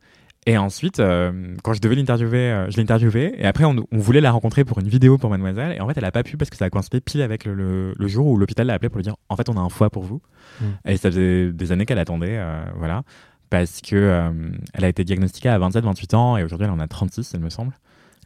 Et 0.46 0.58
ensuite, 0.58 1.00
euh, 1.00 1.56
quand 1.64 1.72
je 1.74 1.80
devais 1.80 1.96
l'interviewer, 1.96 2.52
euh, 2.52 2.70
je 2.70 2.76
l'ai 2.76 2.84
interviewée. 2.84 3.34
Et 3.38 3.46
après, 3.46 3.64
on, 3.64 3.76
on 3.92 3.98
voulait 3.98 4.20
la 4.20 4.32
rencontrer 4.32 4.66
pour 4.66 4.80
une 4.80 4.90
vidéo 4.90 5.18
pour 5.18 5.30
Mademoiselle. 5.30 5.76
Et 5.78 5.80
en 5.80 5.88
fait, 5.88 5.98
elle 5.98 6.04
a 6.06 6.12
pas 6.12 6.24
pu 6.24 6.36
parce 6.36 6.50
que 6.50 6.58
ça 6.58 6.66
a 6.66 6.70
coïncidé 6.70 7.00
pile 7.00 7.22
avec 7.22 7.46
le, 7.46 7.54
le- 7.54 7.94
le 7.98 8.08
jour 8.08 8.28
où 8.28 8.38
l'hôpital 8.38 8.68
l'a 8.68 8.74
appelé 8.74 8.90
pour 8.90 8.98
lui 8.98 9.04
dire 9.04 9.16
En 9.30 9.38
fait, 9.38 9.48
on 9.48 9.56
a 9.56 9.62
un 9.62 9.70
foie 9.70 9.90
pour 9.90 10.04
vous. 10.04 10.22
Mm. 10.60 10.66
Et 10.90 10.98
ça 10.98 11.10
faisait 11.12 11.54
des 11.54 11.72
années 11.72 11.86
qu'elle 11.86 12.00
attendait. 12.00 12.38
euh, 12.38 12.62
voilà. 12.78 13.04
Parce 13.50 13.80
que 13.82 13.96
euh, 13.96 14.32
elle 14.74 14.84
a 14.84 14.90
été 14.90 15.04
diagnostiquée 15.06 15.48
à 15.50 15.58
27-28 15.60 16.16
ans. 16.16 16.36
Et 16.38 16.44
aujourd'hui, 16.44 16.66
elle 16.66 16.74
en 16.74 16.80
a 16.80 16.88
36, 16.88 17.32
il 17.36 17.40
me 17.40 17.50
semble. 17.50 17.72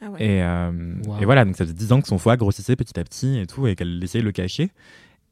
Ah 0.02 0.10
ouais. 0.10 0.24
Et, 0.24 0.42
euh, 0.44 0.72
Wow. 1.06 1.18
et 1.22 1.26
voilà, 1.26 1.46
donc 1.46 1.56
ça 1.56 1.66
faisait 1.66 1.76
10 1.76 1.92
ans 1.92 2.02
que 2.02 2.08
son 2.08 2.18
foie 2.18 2.36
grossissait 2.38 2.76
petit 2.76 3.00
à 3.00 3.04
petit 3.04 3.38
et 3.40 3.46
tout, 3.48 3.68
et 3.68 3.76
qu'elle 3.76 4.04
essayait 4.04 4.22
de 4.22 4.26
le 4.28 4.32
cacher. 4.32 4.72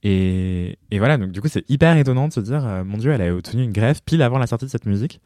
Et, 0.04 0.78
et 0.92 1.00
voilà, 1.00 1.18
donc 1.18 1.32
du 1.32 1.42
coup, 1.42 1.48
c'est 1.48 1.68
hyper 1.70 1.98
étonnant 1.98 2.28
de 2.28 2.34
se 2.34 2.40
dire, 2.40 2.66
euh, 2.66 2.84
mon 2.84 2.98
Dieu, 2.98 3.12
elle 3.12 3.22
a 3.22 3.34
obtenu 3.34 3.64
une 3.64 3.72
greffe 3.72 4.02
pile 4.04 4.22
avant 4.22 4.38
la 4.38 4.46
sortie 4.48 4.66
de 4.66 4.70
cette 4.70 4.86
musique. 4.86 5.20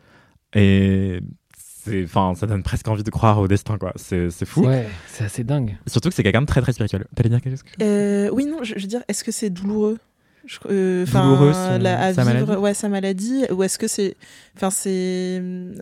Et 0.56 1.20
enfin, 2.04 2.34
ça 2.36 2.46
donne 2.48 2.64
presque 2.64 2.88
envie 2.88 3.04
de 3.04 3.10
croire 3.10 3.40
au 3.40 3.48
destin, 3.48 3.78
quoi. 3.78 3.94
C'est, 3.96 4.30
c'est 4.30 4.46
fou. 4.46 4.66
Ouais, 4.66 4.88
c'est 5.08 5.24
assez 5.24 5.44
dingue. 5.44 5.78
Surtout 5.88 6.10
que 6.10 6.16
c'est 6.16 6.24
quelqu'un 6.24 6.42
de 6.42 6.48
très 6.48 6.62
très 6.62 6.74
spirituel. 6.74 7.06
T'allais 7.16 7.30
dire 7.30 7.42
quelque 7.42 7.56
chose 7.58 7.64
Euh, 7.82 8.30
oui, 8.34 8.46
non, 8.46 8.64
je, 8.64 8.74
je 8.76 8.82
veux 8.82 8.88
dire, 8.88 9.02
est-ce 9.08 9.24
que 9.24 9.32
c'est 9.32 9.50
douloureux? 9.50 9.98
Euh, 10.70 11.06
'fin, 11.06 11.22
Douloureux, 11.22 11.54
son- 11.54 11.78
la- 11.80 12.00
à 12.02 12.14
sa 12.14 12.24
vivre, 12.24 12.46
maladie? 12.46 12.62
ouais, 12.64 12.74
sa 12.74 12.90
maladie, 12.90 13.44
ou 13.52 13.62
est-ce 13.62 13.78
que 13.78 13.88
c'est, 13.88 14.16
enfin, 14.56 14.70
c'est 14.72 14.90
euh, 14.90 15.74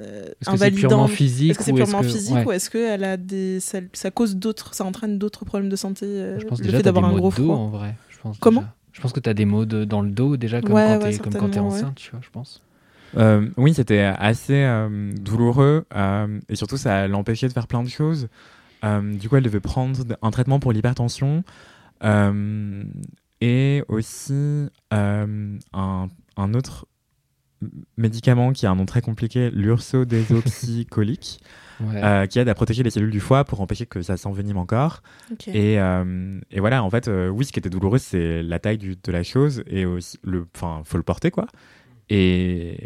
Est-ce 0.41 0.49
que 0.49 0.57
c'est 0.57 0.71
purement 0.71 0.95
invalidant 1.03 1.07
physique 1.07 1.51
Est-ce 1.51 1.60
que 1.60 1.63
c'est 1.63 1.73
purement 1.73 2.01
que- 2.01 2.07
physique 2.07 2.36
ouais. 2.36 2.45
ou 2.45 2.51
est-ce 2.51 2.69
que 2.69 2.77
elle 2.79 3.03
a 3.03 3.17
des, 3.17 3.60
ça, 3.60 3.79
ça 3.93 4.10
cause 4.12 4.36
d'autres, 4.36 4.73
ça 4.73 4.83
entraîne 4.83 5.19
d'autres 5.19 5.45
problèmes 5.45 5.69
de 5.69 5.75
santé 5.75 6.05
euh, 6.05 6.39
Je 6.39 6.45
pense 6.45 6.60
Le 6.60 6.65
déjà 6.65 6.77
fait 6.77 6.83
d'avoir 6.83 7.05
un 7.05 7.12
maux 7.12 7.17
gros 7.17 7.31
froid? 7.31 7.55
en 7.55 7.69
vrai. 7.69 7.95
Je 8.10 8.17
pense 8.17 8.39
Comment? 8.39 8.62
déjà. 8.62 8.73
Je 8.93 9.01
pense 9.01 9.13
que 9.13 9.19
t'as 9.19 9.36
des 9.36 9.45
maux 9.45 9.65
de- 9.65 9.86
dans 9.86 10.01
le 10.01 10.10
dos 10.10 10.38
déjà 10.38 10.60
comme 10.62 10.73
Ouais, 10.73 10.83
quand 10.86 10.91
ouais, 11.05 11.12
t'es 11.12 11.17
comme 11.19 11.33
quand 11.33 11.39
t'es 11.39 11.39
certainement, 11.45 11.69
ouais. 11.69 11.75
enceinte, 11.77 11.95
tu 11.95 12.10
vois, 12.12 12.19
je 12.23 12.29
pense. 12.31 12.62
Euh, 13.17 13.49
oui, 13.58 13.73
c'était 13.73 14.01
assez 14.01 14.53
euh, 14.63 15.12
douloureux 15.19 15.86
euh, 15.95 16.39
et 16.49 16.56
surtout 16.56 16.77
ça 16.77 17.08
l'empêchait 17.08 17.47
de 17.47 17.53
faire 17.53 17.67
plein 17.67 17.84
de 17.84 17.89
choses. 17.89 18.27
Euh, 18.84 19.15
du 19.17 19.27
coup, 19.27 19.36
elle 19.38 19.43
devait 19.43 19.60
prendre 19.60 19.99
un 20.21 20.32
traitement 20.32 20.60
pour 20.60 20.71
l'hypertension 20.71 21.43
euh, 22.03 22.84
et 23.41 23.84
aussi 23.88 24.67
euh, 24.93 25.58
un, 25.73 26.08
un 26.38 26.53
autre 26.53 26.86
médicament 27.97 28.51
qui 28.53 28.65
a 28.67 28.71
un 28.71 28.75
nom 28.75 28.86
très 28.86 29.01
compliqué, 29.01 29.49
Ouais. 31.80 32.03
euh, 32.03 32.25
qui 32.25 32.39
aide 32.39 32.49
à 32.49 32.56
protéger 32.56 32.82
les 32.82 32.89
cellules 32.89 33.12
du 33.12 33.19
foie 33.19 33.45
pour 33.45 33.62
empêcher 33.62 33.86
que 33.86 34.01
ça 34.01 34.17
s'envenime 34.17 34.58
encore. 34.58 35.03
Et, 35.53 35.80
euh, 35.80 36.39
et 36.49 36.60
voilà, 36.60 36.84
en 36.84 36.89
fait, 36.89 37.08
euh, 37.08 37.30
oui, 37.30 37.45
ce 37.45 37.51
qui 37.51 37.60
était 37.60 37.69
douloureux, 37.69 37.99
c'est 37.99 38.41
la 38.41 38.58
taille 38.58 38.80
du- 38.80 38.95
de 38.95 39.12
la 39.12 39.21
chose 39.21 39.63
et 39.67 39.86
aussi 39.86 40.17
le, 40.23 40.47
enfin, 40.56 40.82
faut 40.86 40.97
le 40.97 41.03
porter 41.03 41.30
quoi. 41.30 41.45
Et, 42.10 42.78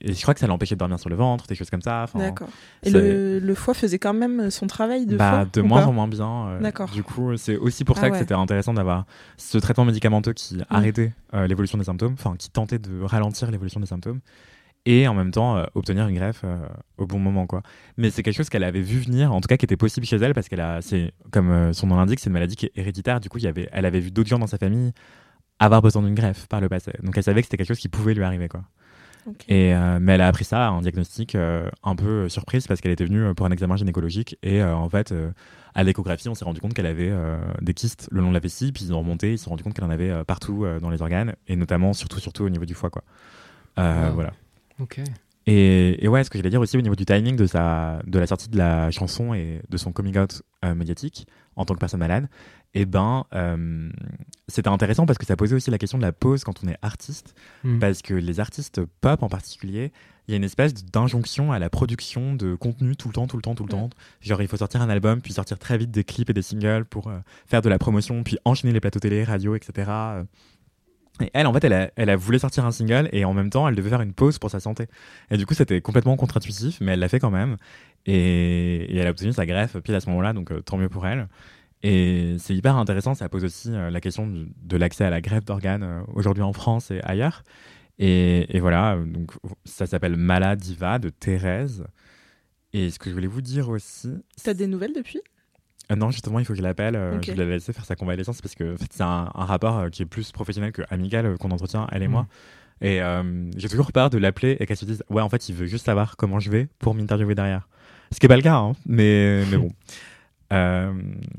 et 0.00 0.12
je 0.12 0.20
crois 0.22 0.34
que 0.34 0.40
ça 0.40 0.48
l'empêchait 0.48 0.74
de 0.74 0.80
dormir 0.80 0.98
sur 0.98 1.08
le 1.08 1.14
ventre, 1.14 1.46
des 1.46 1.54
choses 1.54 1.70
comme 1.70 1.82
ça. 1.82 2.06
D'accord. 2.14 2.48
Et 2.82 2.90
le, 2.90 3.38
le 3.38 3.54
foie 3.54 3.74
faisait 3.74 3.98
quand 4.00 4.12
même 4.12 4.50
son 4.50 4.66
travail 4.66 5.06
de 5.06 5.16
bah, 5.16 5.30
foie 5.30 5.44
de 5.52 5.60
moins 5.62 5.84
en 5.86 5.92
moins 5.92 6.08
bien. 6.08 6.48
euh, 6.48 6.60
D'accord. 6.60 6.90
Du 6.90 7.04
coup, 7.04 7.36
c'est 7.36 7.56
aussi 7.56 7.84
pour 7.84 7.96
Ah 7.98 8.00
ça 8.02 8.10
que 8.10 8.18
c'était 8.18 8.34
intéressant 8.34 8.74
d'avoir 8.74 9.06
ce 9.36 9.58
traitement 9.58 9.84
médicamenteux 9.84 10.32
qui 10.32 10.58
arrêtait 10.68 11.12
euh, 11.34 11.46
l'évolution 11.46 11.78
des 11.78 11.84
symptômes, 11.84 12.14
enfin 12.14 12.34
qui 12.36 12.50
tentait 12.50 12.80
de 12.80 13.02
ralentir 13.02 13.50
l'évolution 13.52 13.78
des 13.78 13.86
symptômes, 13.86 14.18
et 14.84 15.06
en 15.06 15.14
même 15.14 15.30
temps 15.30 15.56
euh, 15.56 15.64
obtenir 15.74 16.08
une 16.08 16.16
greffe 16.16 16.44
au 16.98 17.06
bon 17.06 17.20
moment, 17.20 17.46
quoi. 17.46 17.62
Mais 17.96 18.10
c'est 18.10 18.24
quelque 18.24 18.36
chose 18.36 18.48
qu'elle 18.48 18.64
avait 18.64 18.80
vu 18.80 18.98
venir, 18.98 19.32
en 19.32 19.40
tout 19.40 19.46
cas 19.48 19.56
qui 19.56 19.64
était 19.64 19.76
possible 19.76 20.06
chez 20.06 20.16
elle, 20.16 20.34
parce 20.34 20.48
qu'elle 20.48 20.60
a, 20.60 20.80
comme 21.30 21.72
son 21.72 21.86
nom 21.86 21.96
l'indique, 21.96 22.18
c'est 22.18 22.26
une 22.30 22.32
maladie 22.34 22.56
qui 22.56 22.66
est 22.66 22.72
héréditaire. 22.74 23.20
Du 23.20 23.28
coup, 23.28 23.38
y 23.38 23.46
avait, 23.46 23.68
elle 23.70 23.86
avait 23.86 24.00
vu 24.00 24.10
d'autres 24.10 24.28
gens 24.28 24.40
dans 24.40 24.48
sa 24.48 24.58
famille 24.58 24.92
avoir 25.58 25.82
besoin 25.82 26.02
d'une 26.02 26.14
greffe 26.14 26.46
par 26.46 26.60
le 26.60 26.68
passé. 26.68 26.92
Donc 27.02 27.16
elle 27.16 27.22
savait 27.22 27.40
que 27.40 27.46
c'était 27.46 27.56
quelque 27.56 27.68
chose 27.68 27.78
qui 27.78 27.88
pouvait 27.88 28.14
lui 28.14 28.24
arriver, 28.24 28.48
quoi. 28.48 28.62
Et, 29.48 29.74
euh, 29.74 29.98
mais 30.00 30.12
elle 30.12 30.20
a 30.20 30.28
appris 30.28 30.44
ça 30.44 30.68
à 30.68 30.70
un 30.70 30.80
diagnostic 30.80 31.34
euh, 31.34 31.68
un 31.82 31.96
peu 31.96 32.06
euh, 32.06 32.28
surprise 32.28 32.66
parce 32.66 32.80
qu'elle 32.80 32.92
était 32.92 33.04
venue 33.04 33.34
pour 33.34 33.46
un 33.46 33.50
examen 33.50 33.76
gynécologique 33.76 34.38
et 34.42 34.62
euh, 34.62 34.74
en 34.76 34.88
fait 34.88 35.12
à 35.74 35.82
l'échographie 35.82 36.28
on 36.28 36.34
s'est 36.34 36.44
rendu 36.44 36.60
compte 36.60 36.74
qu'elle 36.74 36.86
avait 36.86 37.12
des 37.60 37.74
kystes 37.74 38.08
le 38.10 38.20
long 38.20 38.28
de 38.28 38.34
la 38.34 38.40
vessie 38.40 38.72
puis 38.72 38.84
ils 38.84 38.94
ont 38.94 38.98
remonté 38.98 39.32
ils 39.32 39.38
se 39.38 39.44
sont 39.44 39.50
rendu 39.50 39.62
compte 39.62 39.74
qu'elle 39.74 39.84
en 39.84 39.90
avait 39.90 40.24
partout 40.24 40.64
dans 40.80 40.90
les 40.90 41.02
organes 41.02 41.34
et 41.48 41.56
notamment 41.56 41.92
surtout 41.92 42.20
surtout 42.20 42.44
au 42.44 42.48
niveau 42.48 42.64
du 42.64 42.74
foie 42.74 42.88
quoi. 42.88 43.02
Wow. 43.76 44.14
Voilà. 44.14 44.32
Ok. 44.80 45.00
Et, 45.48 46.04
et 46.04 46.08
ouais, 46.08 46.24
ce 46.24 46.30
que 46.30 46.38
j'allais 46.38 46.50
dire 46.50 46.60
aussi 46.60 46.76
au 46.76 46.80
niveau 46.80 46.96
du 46.96 47.04
timing 47.04 47.36
de, 47.36 47.46
sa, 47.46 48.00
de 48.06 48.18
la 48.18 48.26
sortie 48.26 48.48
de 48.48 48.56
la 48.56 48.90
chanson 48.90 49.34
et 49.34 49.60
de 49.68 49.76
son 49.76 49.92
coming 49.92 50.16
out 50.18 50.42
médiatique 50.74 51.26
en 51.56 51.64
tant 51.64 51.74
que 51.74 51.78
personne 51.78 52.00
malade, 52.00 52.28
et 52.76 52.84
ben, 52.84 53.24
euh, 53.34 53.90
c'était 54.48 54.68
intéressant 54.68 55.06
parce 55.06 55.18
que 55.18 55.24
ça 55.26 55.34
posait 55.34 55.54
aussi 55.56 55.70
la 55.70 55.78
question 55.78 55.98
de 55.98 56.02
la 56.02 56.12
pause 56.12 56.44
quand 56.44 56.62
on 56.62 56.68
est 56.68 56.76
artiste, 56.82 57.34
Mm. 57.64 57.78
parce 57.78 58.02
que 58.02 58.14
les 58.14 58.38
artistes 58.38 58.82
pop 59.00 59.22
en 59.22 59.28
particulier, 59.28 59.92
il 60.28 60.32
y 60.32 60.34
a 60.34 60.36
une 60.36 60.44
espèce 60.44 60.74
d'injonction 60.74 61.52
à 61.52 61.58
la 61.58 61.70
production 61.70 62.34
de 62.34 62.54
contenu 62.54 62.96
tout 62.96 63.08
le 63.08 63.14
temps, 63.14 63.26
tout 63.26 63.36
le 63.36 63.42
temps, 63.42 63.54
tout 63.54 63.62
le 63.64 63.70
temps. 63.70 63.88
Genre, 64.20 64.42
il 64.42 64.48
faut 64.48 64.56
sortir 64.56 64.82
un 64.82 64.90
album, 64.90 65.22
puis 65.22 65.32
sortir 65.32 65.58
très 65.58 65.78
vite 65.78 65.90
des 65.90 66.04
clips 66.04 66.28
et 66.28 66.34
des 66.34 66.42
singles 66.42 66.84
pour 66.84 67.08
euh, 67.08 67.18
faire 67.46 67.62
de 67.62 67.68
la 67.68 67.78
promotion, 67.78 68.22
puis 68.24 68.36
enchaîner 68.44 68.72
les 68.72 68.80
plateaux 68.80 68.98
télé, 69.00 69.24
radio, 69.24 69.54
etc. 69.54 69.90
Et 71.22 71.30
elle, 71.32 71.46
en 71.46 71.52
fait, 71.54 71.64
elle 71.64 71.72
a, 71.72 71.90
elle 71.96 72.10
a 72.10 72.16
voulu 72.16 72.38
sortir 72.38 72.66
un 72.66 72.72
single 72.72 73.08
et 73.12 73.24
en 73.24 73.32
même 73.32 73.48
temps, 73.48 73.66
elle 73.66 73.74
devait 73.74 73.88
faire 73.88 74.02
une 74.02 74.12
pause 74.12 74.38
pour 74.38 74.50
sa 74.50 74.60
santé. 74.60 74.86
Et 75.30 75.38
du 75.38 75.46
coup, 75.46 75.54
c'était 75.54 75.80
complètement 75.80 76.14
contre-intuitif, 76.16 76.78
mais 76.82 76.92
elle 76.92 77.00
l'a 77.00 77.08
fait 77.08 77.20
quand 77.20 77.30
même. 77.30 77.56
Et, 78.04 78.84
et 78.94 78.96
elle 78.98 79.06
a 79.06 79.10
obtenu 79.10 79.32
sa 79.32 79.46
greffe 79.46 79.78
pile 79.78 79.94
à 79.94 80.00
ce 80.00 80.10
moment-là, 80.10 80.34
donc 80.34 80.50
euh, 80.52 80.60
tant 80.60 80.76
mieux 80.76 80.90
pour 80.90 81.06
elle. 81.06 81.28
Et 81.82 82.36
c'est 82.38 82.54
hyper 82.54 82.76
intéressant, 82.76 83.14
ça 83.14 83.28
pose 83.28 83.44
aussi 83.44 83.70
euh, 83.72 83.90
la 83.90 84.00
question 84.00 84.26
de, 84.26 84.48
de 84.62 84.76
l'accès 84.76 85.04
à 85.04 85.10
la 85.10 85.20
greffe 85.20 85.44
d'organes 85.44 85.82
euh, 85.82 86.00
aujourd'hui 86.14 86.42
en 86.42 86.52
France 86.52 86.90
et 86.90 87.00
ailleurs. 87.02 87.42
Et, 87.98 88.56
et 88.56 88.60
voilà, 88.60 88.96
donc 89.06 89.30
ça 89.64 89.86
s'appelle 89.86 90.16
Maladiva 90.16 90.98
de 90.98 91.08
Thérèse. 91.10 91.84
Et 92.72 92.90
ce 92.90 92.98
que 92.98 93.08
je 93.08 93.14
voulais 93.14 93.26
vous 93.28 93.40
dire 93.42 93.68
aussi. 93.68 94.10
T'as 94.42 94.52
des 94.54 94.66
nouvelles 94.66 94.92
depuis? 94.94 95.20
Euh, 95.92 95.96
non, 95.96 96.10
justement, 96.10 96.38
il 96.40 96.44
faut 96.44 96.52
que 96.52 96.58
je 96.58 96.62
l'appelle. 96.62 96.96
euh, 96.96 97.16
Ok. 97.18 97.24
Je 97.26 97.32
vais 97.32 97.44
la 97.44 97.50
laisser 97.52 97.72
faire 97.72 97.84
sa 97.84 97.94
convalescence 97.94 98.42
parce 98.42 98.54
que 98.54 98.74
en 98.74 98.76
fait, 98.76 98.88
c'est 98.92 99.02
un, 99.04 99.30
un 99.34 99.44
rapport 99.44 99.88
qui 99.90 100.02
est 100.02 100.06
plus 100.06 100.32
professionnel 100.32 100.72
que 100.72 100.82
amical 100.90 101.38
qu'on 101.38 101.50
entretient, 101.52 101.86
elle 101.92 102.02
et 102.02 102.08
moi. 102.08 102.26
Et 102.82 103.00
euh, 103.00 103.50
j'ai 103.56 103.68
toujours 103.70 103.92
peur 103.92 104.10
de 104.10 104.18
l'appeler 104.18 104.56
et 104.60 104.66
qu'elle 104.66 104.76
se 104.76 104.84
dise 104.84 105.02
Ouais, 105.08 105.22
en 105.22 105.28
fait, 105.30 105.48
il 105.48 105.54
veut 105.54 105.66
juste 105.66 105.86
savoir 105.86 106.16
comment 106.16 106.40
je 106.40 106.50
vais 106.50 106.68
pour 106.78 106.94
m'interviewer 106.94 107.34
derrière. 107.34 107.68
Ce 108.12 108.18
qui 108.20 108.26
n'est 108.26 108.28
pas 108.28 108.36
le 108.36 108.42
cas, 108.42 108.56
hein, 108.56 108.72
mais, 108.84 109.44
mais 109.50 109.56
bon. 109.56 109.70
Euh, 110.52 110.92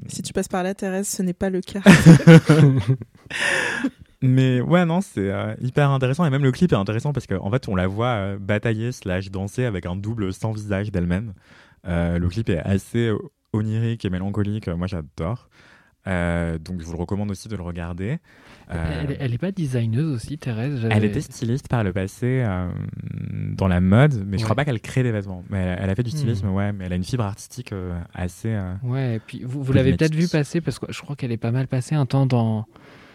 Si 0.08 0.22
tu 0.22 0.34
passes 0.34 0.48
par 0.48 0.63
là, 0.63 0.74
Thérèse, 0.74 1.08
ce 1.08 1.22
n'est 1.22 1.34
pas 1.34 1.50
le 1.50 1.62
cas. 1.62 1.82
mais 4.22 4.62
ouais, 4.62 4.86
non, 4.86 5.02
c'est 5.02 5.32
euh, 5.32 5.56
hyper 5.62 5.91
intéressant. 5.91 6.26
Et 6.26 6.30
même 6.30 6.43
le 6.43 6.52
clip 6.52 6.72
est 6.72 6.76
intéressant 6.76 7.13
parce 7.13 7.28
qu'en 7.28 7.50
fait, 7.52 7.67
on 7.67 7.76
la 7.76 7.88
voit 7.88 8.08
euh, 8.08 8.38
batailler 8.39 8.91
slash 8.91 9.30
danser 9.32 9.65
avec 9.65 9.86
un 9.86 9.96
double 9.96 10.34
sans 10.34 10.52
visage 10.52 10.91
d'elle-même. 10.91 11.34
Euh, 11.88 12.17
le 12.17 12.28
clip 12.28 12.50
est 12.50 12.60
assez 12.60 13.12
onirique 13.54 14.06
et 14.06 14.10
mélancolique. 14.10 14.67
Moi, 14.67 14.88
j'adore. 14.88 15.50
Donc, 16.06 16.80
je 16.80 16.86
vous 16.86 16.93
le 16.93 17.00
recommande 17.00 17.30
aussi 17.32 17.50
de 17.50 17.56
le 17.56 17.63
regarder. 17.63 18.20
Euh, 18.69 19.03
Elle, 19.08 19.17
elle 19.19 19.34
est 19.34 19.38
pas 19.38 19.51
designeuse 19.53 20.13
aussi, 20.13 20.38
Thérèse 20.38 20.86
elle 20.91 21.06
était 21.06 21.21
styliste 21.21 21.69
par 21.69 21.84
le 21.86 21.93
passé 21.93 22.43
euh, 22.45 22.67
dans 23.56 23.67
la 23.69 23.80
mode, 23.80 24.13
mais 24.27 24.38
je 24.38 24.41
Ouais. 24.41 24.43
crois 24.43 24.56
pas 24.56 24.65
qu'elle 24.65 24.82
crée 24.82 25.03
des 25.03 25.12
vêtements. 25.12 25.43
Mais 25.49 25.60
elle, 25.60 25.80
elle 25.84 25.89
a 25.89 25.95
fait 25.95 26.03
du 26.03 26.10
stylisme, 26.12 26.47
Hmm. 26.47 26.53
ouais, 26.56 26.73
mais 26.73 26.86
elle 26.86 26.93
a 26.93 26.97
une 26.97 27.03
fibre 27.03 27.23
artistique 27.23 27.71
euh, 27.71 27.97
assez. 28.13 28.49
euh, 28.49 28.73
Ouais, 28.84 29.15
et 29.15 29.19
puis 29.19 29.43
vous, 29.45 29.63
vous 29.63 29.73
l'avez 29.73 29.91
peut-être 29.91 30.12
vu 30.12 30.27
Polymatique. 30.27 30.32
passer 30.34 30.62
parce 30.62 30.80
que 30.80 30.91
je 30.91 31.01
crois 31.01 31.15
qu'elle 31.15 31.32
est 31.32 31.38
pas 31.38 31.51
mal 31.51 31.67
passée 31.67 31.95
un 31.95 32.06
temps 32.06 32.25
dans. 32.25 32.65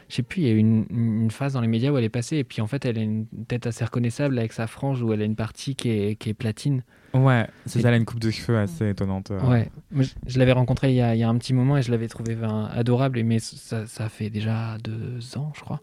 Je 0.09 0.17
sais 0.17 0.23
plus, 0.23 0.43
il 0.43 0.47
y 0.49 0.51
a 0.51 0.55
eu 0.55 0.59
une, 0.59 0.85
une 0.91 1.31
phase 1.31 1.55
dans 1.55 1.61
les 1.61 1.69
médias 1.69 1.91
où 1.91 1.97
elle 1.99 2.05
est 2.05 2.09
passée 2.11 2.37
et 2.39 2.45
puis 2.45 2.61
en 2.61 2.67
fait 2.67 2.85
elle 2.85 2.99
a 2.99 3.03
une 3.03 3.27
tête 3.49 3.67
assez 3.67 3.83
reconnaissable 3.85 4.39
avec 4.39 4.53
sa 4.53 4.67
frange 4.67 5.03
où 5.03 5.13
elle 5.13 5.23
a 5.23 5.25
une 5.25 5.37
partie 5.37 5.75
qui 5.75 5.89
est, 5.91 6.17
qui 6.17 6.29
est 6.31 6.35
platine. 6.35 6.83
Ouais, 7.15 7.47
c'est 7.67 7.79
Et- 7.79 7.83
ça, 7.83 7.89
elle 7.89 7.95
a 7.95 7.97
une 7.99 8.05
coupe 8.05 8.21
de 8.21 8.31
cheveux 8.31 8.59
assez 8.59 8.89
étonnante. 8.91 9.31
euh. 9.31 9.41
Ouais, 9.49 9.71
Moi, 9.91 10.05
je, 10.05 10.11
je 10.27 10.39
l'avais 10.39 10.53
rencontrée 10.53 10.91
il 10.91 10.97
y, 10.97 11.01
a, 11.03 11.15
il 11.15 11.19
y 11.19 11.23
a 11.23 11.29
un 11.29 11.37
petit 11.37 11.53
moment 11.53 11.77
et 11.77 11.83
je 11.83 11.91
l'avais 11.91 12.09
trouvée 12.09 12.35
ben, 12.35 12.69
adorable, 12.73 13.19
et- 13.19 13.23
mais 13.23 13.39
ça, 13.39 13.87
ça 13.87 14.09
fait 14.09 14.31
déjà 14.31 14.79
deux 14.83 15.37
ans, 15.37 15.53
je 15.55 15.61
crois. 15.61 15.81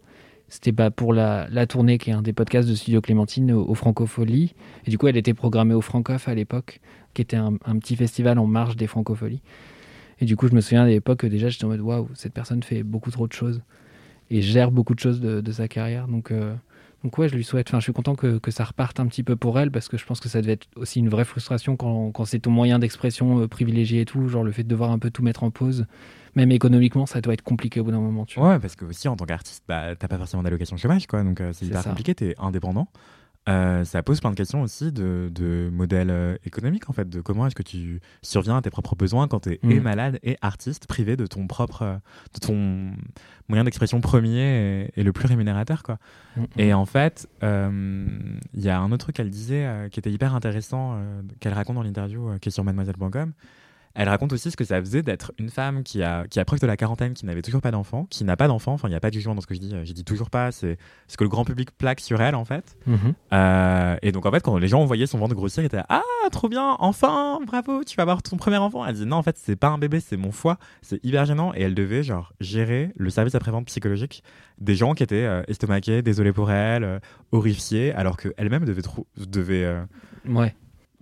C'était 0.48 0.72
bah, 0.72 0.90
pour 0.90 1.14
la, 1.14 1.48
la 1.52 1.68
tournée 1.68 2.00
qui 2.00 2.10
est 2.10 2.14
un 2.14 2.24
des 2.24 2.34
podcasts 2.34 2.68
de 2.68 2.74
Studio 2.74 3.02
Clémentine 3.02 3.52
au, 3.52 3.64
au 3.70 3.76
Francofolie. 3.76 4.56
Et 4.88 4.90
du 4.90 4.98
coup, 4.98 5.08
elle 5.08 5.18
était 5.18 5.36
programmée 5.36 5.76
au 5.76 5.82
Francoff 5.82 6.28
à 6.28 6.34
l'époque, 6.34 6.80
qui 7.14 7.22
était 7.22 7.38
un, 7.38 7.54
un 7.66 7.78
petit 7.78 7.96
festival 7.96 8.40
en 8.40 8.48
marge 8.48 8.76
des 8.76 8.88
Francopholies. 8.88 9.42
Et 10.22 10.26
du 10.26 10.36
coup, 10.36 10.48
je 10.48 10.56
me 10.56 10.62
souviens 10.62 10.84
à 10.84 10.88
l'époque, 10.88 11.26
déjà, 11.28 11.50
j'étais 11.50 11.66
en 11.66 11.70
mode 11.70 11.82
waouh, 11.82 12.10
cette 12.16 12.34
personne 12.34 12.64
fait 12.64 12.82
beaucoup 12.82 13.12
trop 13.12 13.28
de 13.28 13.34
choses 13.34 13.62
et 14.32 14.42
gère 14.42 14.72
beaucoup 14.72 14.96
de 14.96 15.00
choses 15.00 15.22
de, 15.22 15.40
de 15.42 15.52
sa 15.52 15.68
carrière. 15.68 16.08
Donc, 16.08 16.32
euh, 16.32 16.56
donc 17.04 17.18
ouais, 17.18 17.30
je 17.30 17.36
lui 17.36 17.44
souhaite. 17.44 17.68
Enfin, 17.70 17.80
je 17.80 17.84
suis 17.84 17.94
content 17.94 18.16
que, 18.16 18.38
que 18.40 18.52
ça 18.52 18.64
reparte 18.64 19.00
un 19.00 19.08
petit 19.08 19.24
peu 19.24 19.36
pour 19.36 19.60
elle 19.60 19.72
parce 19.72 19.88
que 19.88 19.98
je 19.98 20.06
pense 20.06 20.20
que 20.20 20.28
ça 20.30 20.42
devait 20.42 20.54
être 20.54 20.68
aussi 20.76 21.00
une 21.00 21.10
vraie 21.10 21.26
frustration 21.26 21.76
quand, 21.78 22.12
quand 22.12 22.26
c'est 22.26 22.40
ton 22.40 22.52
moyen 22.52 22.80
d'expression 22.80 23.40
euh, 23.42 23.48
privilégié 23.48 24.02
et 24.02 24.06
tout, 24.06 24.28
genre 24.28 24.44
le 24.44 24.52
fait 24.52 24.64
de 24.64 24.68
devoir 24.70 24.92
un 24.92 25.00
peu 25.00 25.10
tout 25.10 25.24
mettre 25.24 25.44
en 25.44 25.52
pause. 25.52 25.86
Même 26.36 26.52
économiquement, 26.52 27.06
ça 27.06 27.22
doit 27.22 27.34
être 27.34 27.42
compliqué 27.42 27.80
au 27.80 27.84
bout 27.84 27.92
d'un 27.92 28.00
moment. 28.02 28.26
Tu 28.26 28.40
vois. 28.40 28.50
Ouais, 28.50 28.60
parce 28.60 28.76
que 28.76 28.86
aussi 28.86 29.08
en 29.08 29.16
tant 29.16 29.26
qu'artiste, 29.26 29.64
bah, 29.68 29.96
t'as 29.96 30.08
pas 30.08 30.18
forcément 30.18 30.44
d'allocation 30.44 30.78
chômage, 30.78 31.08
quoi. 31.08 31.24
Donc 31.24 31.42
euh, 31.42 31.52
c'est 31.54 31.60
C'est 31.60 31.66
hyper 31.68 31.82
ça. 31.82 31.90
compliqué, 31.90 32.14
t'es 32.16 32.36
indépendant. 32.38 32.88
Euh, 33.48 33.84
ça 33.84 34.04
pose 34.04 34.20
plein 34.20 34.30
de 34.32 34.36
questions 34.36 34.62
aussi 34.62 34.92
de, 34.92 35.30
de 35.34 35.70
modèle 35.74 36.10
euh, 36.12 36.36
économique 36.46 36.90
en 36.90 36.94
fait, 36.94 37.10
de 37.10 37.22
comment 37.22 37.48
est-ce 37.48 37.56
que 37.56 37.64
tu 37.64 38.00
surviens 38.22 38.58
à 38.58 38.62
tes 38.62 38.70
propres 38.70 38.96
besoins 38.96 39.28
quand 39.28 39.40
tu 39.42 39.54
es 39.54 39.60
et 39.64 39.80
Mm. 39.80 39.84
malade 39.84 40.20
et 40.24 40.38
artiste, 40.42 40.86
privé 40.88 41.16
de 41.16 41.26
ton 41.26 41.48
propre, 41.48 41.82
euh, 41.82 41.96
de 42.36 42.40
ton 42.46 42.92
moyen 43.48 43.64
d'expression 43.64 44.02
premier 44.02 44.84
et, 44.86 44.92
et 45.00 45.04
le 45.04 45.12
plus 45.14 45.26
rémunérateur 45.28 45.82
quoi. 45.84 45.98
Mm, 46.36 46.44
Et 46.58 46.74
en 46.74 46.86
fait, 46.86 47.28
euh, 47.42 48.08
il 48.54 48.62
y 48.62 48.70
a 48.70 48.80
un 48.80 48.92
autre 48.92 49.06
truc 49.06 49.16
qu'elle 49.16 49.30
disait 49.32 49.66
euh, 49.66 49.90
qui 49.90 50.00
était 50.00 50.12
hyper 50.12 50.36
intéressant, 50.36 51.00
qu'elle 51.40 51.54
raconte 51.54 51.76
dans 51.76 51.84
l'interview 51.84 52.38
qui 52.40 52.50
est 52.50 52.52
sur 52.52 52.64
mademoiselle.com. 52.64 53.32
Elle 54.02 54.08
raconte 54.08 54.32
aussi 54.32 54.50
ce 54.50 54.56
que 54.56 54.64
ça 54.64 54.80
faisait 54.80 55.04
d'être 55.04 55.34
une 55.38 55.50
femme 55.50 55.84
qui, 55.84 56.02
a, 56.04 56.26
qui 56.28 56.40
approche 56.40 56.62
de 56.62 56.68
la 56.68 56.78
quarantaine, 56.78 57.14
qui 57.14 57.26
n'avait 57.26 57.42
toujours 57.42 57.60
pas 57.62 57.72
d'enfant, 57.72 58.08
qui 58.10 58.24
n'a 58.24 58.38
pas 58.38 58.48
d'enfant. 58.48 58.72
Enfin, 58.72 58.88
il 58.88 58.92
n'y 58.92 58.96
a 58.96 59.02
pas 59.02 59.10
de 59.10 59.14
jugement 59.16 59.36
dans 59.36 59.42
ce 59.42 59.48
que 59.48 59.54
je 59.54 59.60
dis. 59.60 59.76
euh, 59.76 59.84
J'ai 59.84 59.94
dit 59.94 60.06
toujours 60.06 60.30
pas. 60.30 60.54
C'est 60.54 60.78
ce 61.10 61.18
que 61.18 61.26
le 61.26 61.30
grand 61.30 61.44
public 61.44 61.72
plaque 61.78 62.00
sur 62.00 62.22
elle, 62.22 62.36
en 62.36 62.46
fait. 62.46 62.78
Mhm. 62.88 63.14
Euh, 63.34 63.98
et 64.02 64.14
donc, 64.14 64.26
en 64.26 64.32
fait, 64.32 64.42
quand 64.42 64.58
les 64.58 64.70
gens 64.70 64.86
voyaient 64.86 65.06
son 65.06 65.18
ventre 65.18 65.36
grossir, 65.36 65.64
ils 65.64 65.66
étaient 65.66 65.82
Ah, 65.90 66.02
trop 66.32 66.48
bien, 66.48 66.78
enfin, 66.80 67.40
bravo, 67.46 67.84
tu 67.84 67.98
vas 67.98 68.04
avoir 68.04 68.24
ton 68.24 68.38
premier 68.38 68.56
enfant. 68.58 68.86
Elle 68.86 68.96
dit 68.96 69.06
Non, 69.06 69.18
en 69.18 69.24
fait, 69.24 69.38
c'est 69.38 69.58
pas 69.58 69.68
un 69.68 69.78
bébé, 69.78 70.00
c'est 70.00 70.16
mon 70.18 70.32
foie. 70.32 70.58
C'est 70.82 71.04
hyper 71.04 71.26
gênant. 71.26 71.52
Et 71.54 71.62
elle 71.64 71.76
devait, 71.76 72.02
genre, 72.02 72.32
gérer 72.40 72.92
le 72.96 73.10
service 73.10 73.36
après-vente 73.36 73.66
psychologique 73.66 74.24
des 74.60 74.76
gens 74.76 74.94
qui 74.94 75.04
étaient 75.04 75.26
euh, 75.26 75.42
estomaqués, 75.50 76.02
désolés 76.02 76.32
pour 76.34 76.52
elle, 76.52 76.84
euh, 76.86 77.00
horrifiés, 77.34 77.94
alors 77.94 78.16
qu'elle-même 78.16 78.64
devait, 78.64 78.82
devait 79.28 79.76
Ouais. 80.26 80.56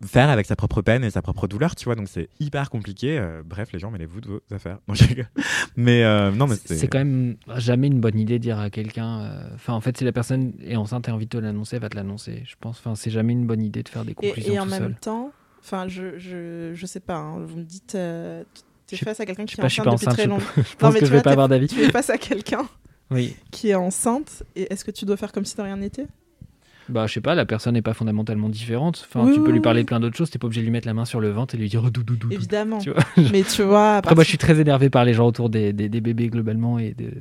Faire 0.05 0.29
avec 0.29 0.45
sa 0.45 0.55
propre 0.55 0.81
peine 0.81 1.03
et 1.03 1.09
sa 1.09 1.21
propre 1.21 1.47
douleur, 1.47 1.75
tu 1.75 1.85
vois. 1.85 1.95
Donc, 1.95 2.07
c'est 2.07 2.29
hyper 2.39 2.69
compliqué. 2.69 3.17
Euh, 3.17 3.41
bref, 3.45 3.69
les 3.73 3.79
gens, 3.79 3.89
mêlez-vous 3.91 4.21
de 4.21 4.27
vos 4.27 4.41
affaires. 4.51 4.77
Non, 4.87 4.93
mais 5.75 6.03
euh, 6.03 6.31
non, 6.31 6.47
mais 6.47 6.55
C'est 6.55 6.75
c'est 6.75 6.87
quand 6.87 6.99
même 6.99 7.37
jamais 7.55 7.87
une 7.87 7.99
bonne 7.99 8.17
idée 8.19 8.37
de 8.39 8.43
dire 8.43 8.59
à 8.59 8.69
quelqu'un. 8.69 9.21
euh, 9.21 9.49
Enfin, 9.55 9.73
en 9.73 9.81
fait, 9.81 9.97
si 9.97 10.03
la 10.03 10.11
personne 10.11 10.53
est 10.63 10.75
enceinte 10.75 11.07
et 11.07 11.11
a 11.11 11.15
envie 11.15 11.25
de 11.25 11.29
te 11.29 11.37
l'annoncer, 11.37 11.77
elle 11.77 11.81
va 11.81 11.89
te 11.89 11.95
l'annoncer. 11.95 12.43
Je 12.45 12.55
pense. 12.59 12.77
Enfin, 12.79 12.95
c'est 12.95 13.09
jamais 13.11 13.33
une 13.33 13.47
bonne 13.47 13.61
idée 13.61 13.83
de 13.83 13.89
faire 13.89 14.05
des 14.05 14.13
conclusions 14.13 14.51
Et, 14.53 14.55
et 14.55 14.59
en 14.59 14.65
tout 14.65 14.69
même 14.71 14.83
seul. 14.83 14.95
temps, 14.99 15.31
enfin, 15.59 15.87
je, 15.87 16.17
je, 16.17 16.71
je 16.73 16.85
sais 16.85 16.99
pas, 16.99 17.15
hein, 17.17 17.39
vous 17.39 17.57
me 17.57 17.63
dites, 17.63 17.95
euh, 17.95 18.43
tu 18.87 18.95
es 18.95 18.97
face 18.99 19.19
à 19.19 19.25
quelqu'un 19.25 19.45
qui 19.45 19.55
est 19.55 19.57
pas, 19.57 19.65
enceinte 19.65 19.85
depuis 19.93 20.05
très 20.07 20.23
Je, 20.23 20.29
longtemps. 20.29 20.45
je 20.57 20.75
pense 20.77 20.93
mais 20.93 20.99
que 20.99 21.05
tu 21.05 21.09
je 21.09 21.11
vais 21.11 21.17
vois, 21.17 21.23
pas 21.23 21.31
avoir 21.31 21.49
d'avis. 21.49 21.67
Tu 21.67 21.81
es 21.81 21.89
face 21.89 22.09
à 22.09 22.17
quelqu'un 22.17 22.67
Oui. 23.11 23.35
qui 23.51 23.69
est 23.69 23.75
enceinte, 23.75 24.43
et 24.55 24.71
est-ce 24.71 24.85
que 24.85 24.91
tu 24.91 25.05
dois 25.05 25.17
faire 25.17 25.31
comme 25.31 25.43
si 25.45 25.55
de 25.55 25.61
rien 25.61 25.75
n'était? 25.77 26.07
Bah, 26.89 27.05
je 27.07 27.13
sais 27.13 27.21
pas, 27.21 27.35
la 27.35 27.45
personne 27.45 27.73
n'est 27.73 27.81
pas 27.81 27.93
fondamentalement 27.93 28.49
différente. 28.49 29.05
Enfin, 29.07 29.25
Oui, 29.25 29.33
tu 29.33 29.39
peux 29.41 29.47
oui, 29.47 29.53
lui 29.53 29.59
parler 29.59 29.81
oui. 29.81 29.85
plein 29.85 29.99
d'autres 29.99 30.15
choses. 30.15 30.29
T'es 30.29 30.39
pas 30.39 30.47
obligé 30.47 30.61
de 30.61 30.65
lui 30.65 30.71
mettre 30.71 30.88
la 30.88 30.93
main 30.93 31.05
sur 31.05 31.19
le 31.19 31.29
ventre 31.31 31.55
et 31.55 31.57
lui 31.57 31.67
dire 31.69 31.81
oh, 31.85 31.89
doudou 31.89 32.15
doudou. 32.15 32.33
Évidemment. 32.33 32.77
Tu 32.79 32.91
vois 32.91 33.03
Mais 33.31 33.43
tu 33.43 33.63
vois, 33.63 33.95
Après, 33.95 34.15
moi, 34.15 34.23
je 34.23 34.29
suis 34.29 34.38
très 34.38 34.59
énervé 34.59 34.89
par 34.89 35.03
les 35.05 35.13
gens 35.13 35.27
autour 35.27 35.49
des, 35.49 35.73
des, 35.73 35.89
des 35.89 36.01
bébés 36.01 36.29
globalement 36.29 36.79
et 36.79 36.93
de. 36.93 37.11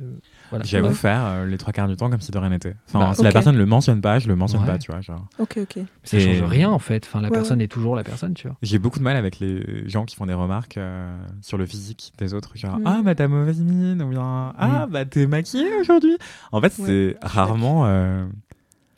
Voilà. 0.49 0.63
J'avoue 0.63 0.87
Ouais. 0.87 0.93
faire 0.93 1.25
euh, 1.25 1.45
les 1.45 1.57
trois 1.57 1.73
quarts 1.73 1.89
du 1.89 1.97
temps 1.97 2.09
comme 2.09 2.21
si 2.21 2.31
de 2.31 2.37
rien 2.37 2.49
n'était. 2.49 2.75
Enfin, 2.87 2.99
Bah, 3.09 3.13
si 3.13 3.23
la 3.23 3.31
personne 3.33 3.57
le 3.57 3.65
mentionne 3.65 3.99
pas, 3.99 4.19
je 4.19 4.29
le 4.29 4.35
mentionne 4.37 4.61
Ouais. 4.61 4.67
pas, 4.67 4.77
tu 4.77 4.89
vois. 4.91 5.01
Genre. 5.01 5.25
Ok, 5.39 5.57
ok. 5.61 5.79
Ça 6.03 6.17
Et- 6.17 6.21
change 6.21 6.43
rien 6.49 6.69
en 6.69 6.79
fait. 6.79 7.03
Enfin, 7.05 7.19
la 7.19 7.27
Ouais, 7.27 7.33
personne 7.33 7.59
est 7.59 7.67
toujours 7.67 7.95
la 7.97 8.03
personne, 8.05 8.33
tu 8.33 8.47
vois. 8.47 8.55
J'ai 8.61 8.79
beaucoup 8.79 8.99
de 8.99 9.03
mal 9.03 9.17
avec 9.17 9.39
les 9.39 9.87
gens 9.89 10.05
qui 10.05 10.15
font 10.15 10.25
des 10.25 10.33
remarques 10.33 10.77
euh, 10.77 11.13
sur 11.41 11.57
le 11.57 11.65
physique 11.65 12.13
des 12.17 12.33
autres. 12.33 12.51
Genre, 12.55 12.77
Mm. 12.79 12.83
ah, 12.85 13.01
bah 13.03 13.15
t'as 13.15 13.27
mauvaise 13.27 13.59
mine, 13.59 14.01
ou 14.01 14.07
bien, 14.07 14.53
ah, 14.57 14.87
bah 14.89 15.03
t'es 15.03 15.27
maquillée 15.27 15.73
aujourd'hui. 15.81 16.15
En 16.53 16.61
fait, 16.61 16.73
Ouais, 16.79 16.85
c'est 16.85 17.17
rarement. 17.21 17.83
euh, 17.87 18.25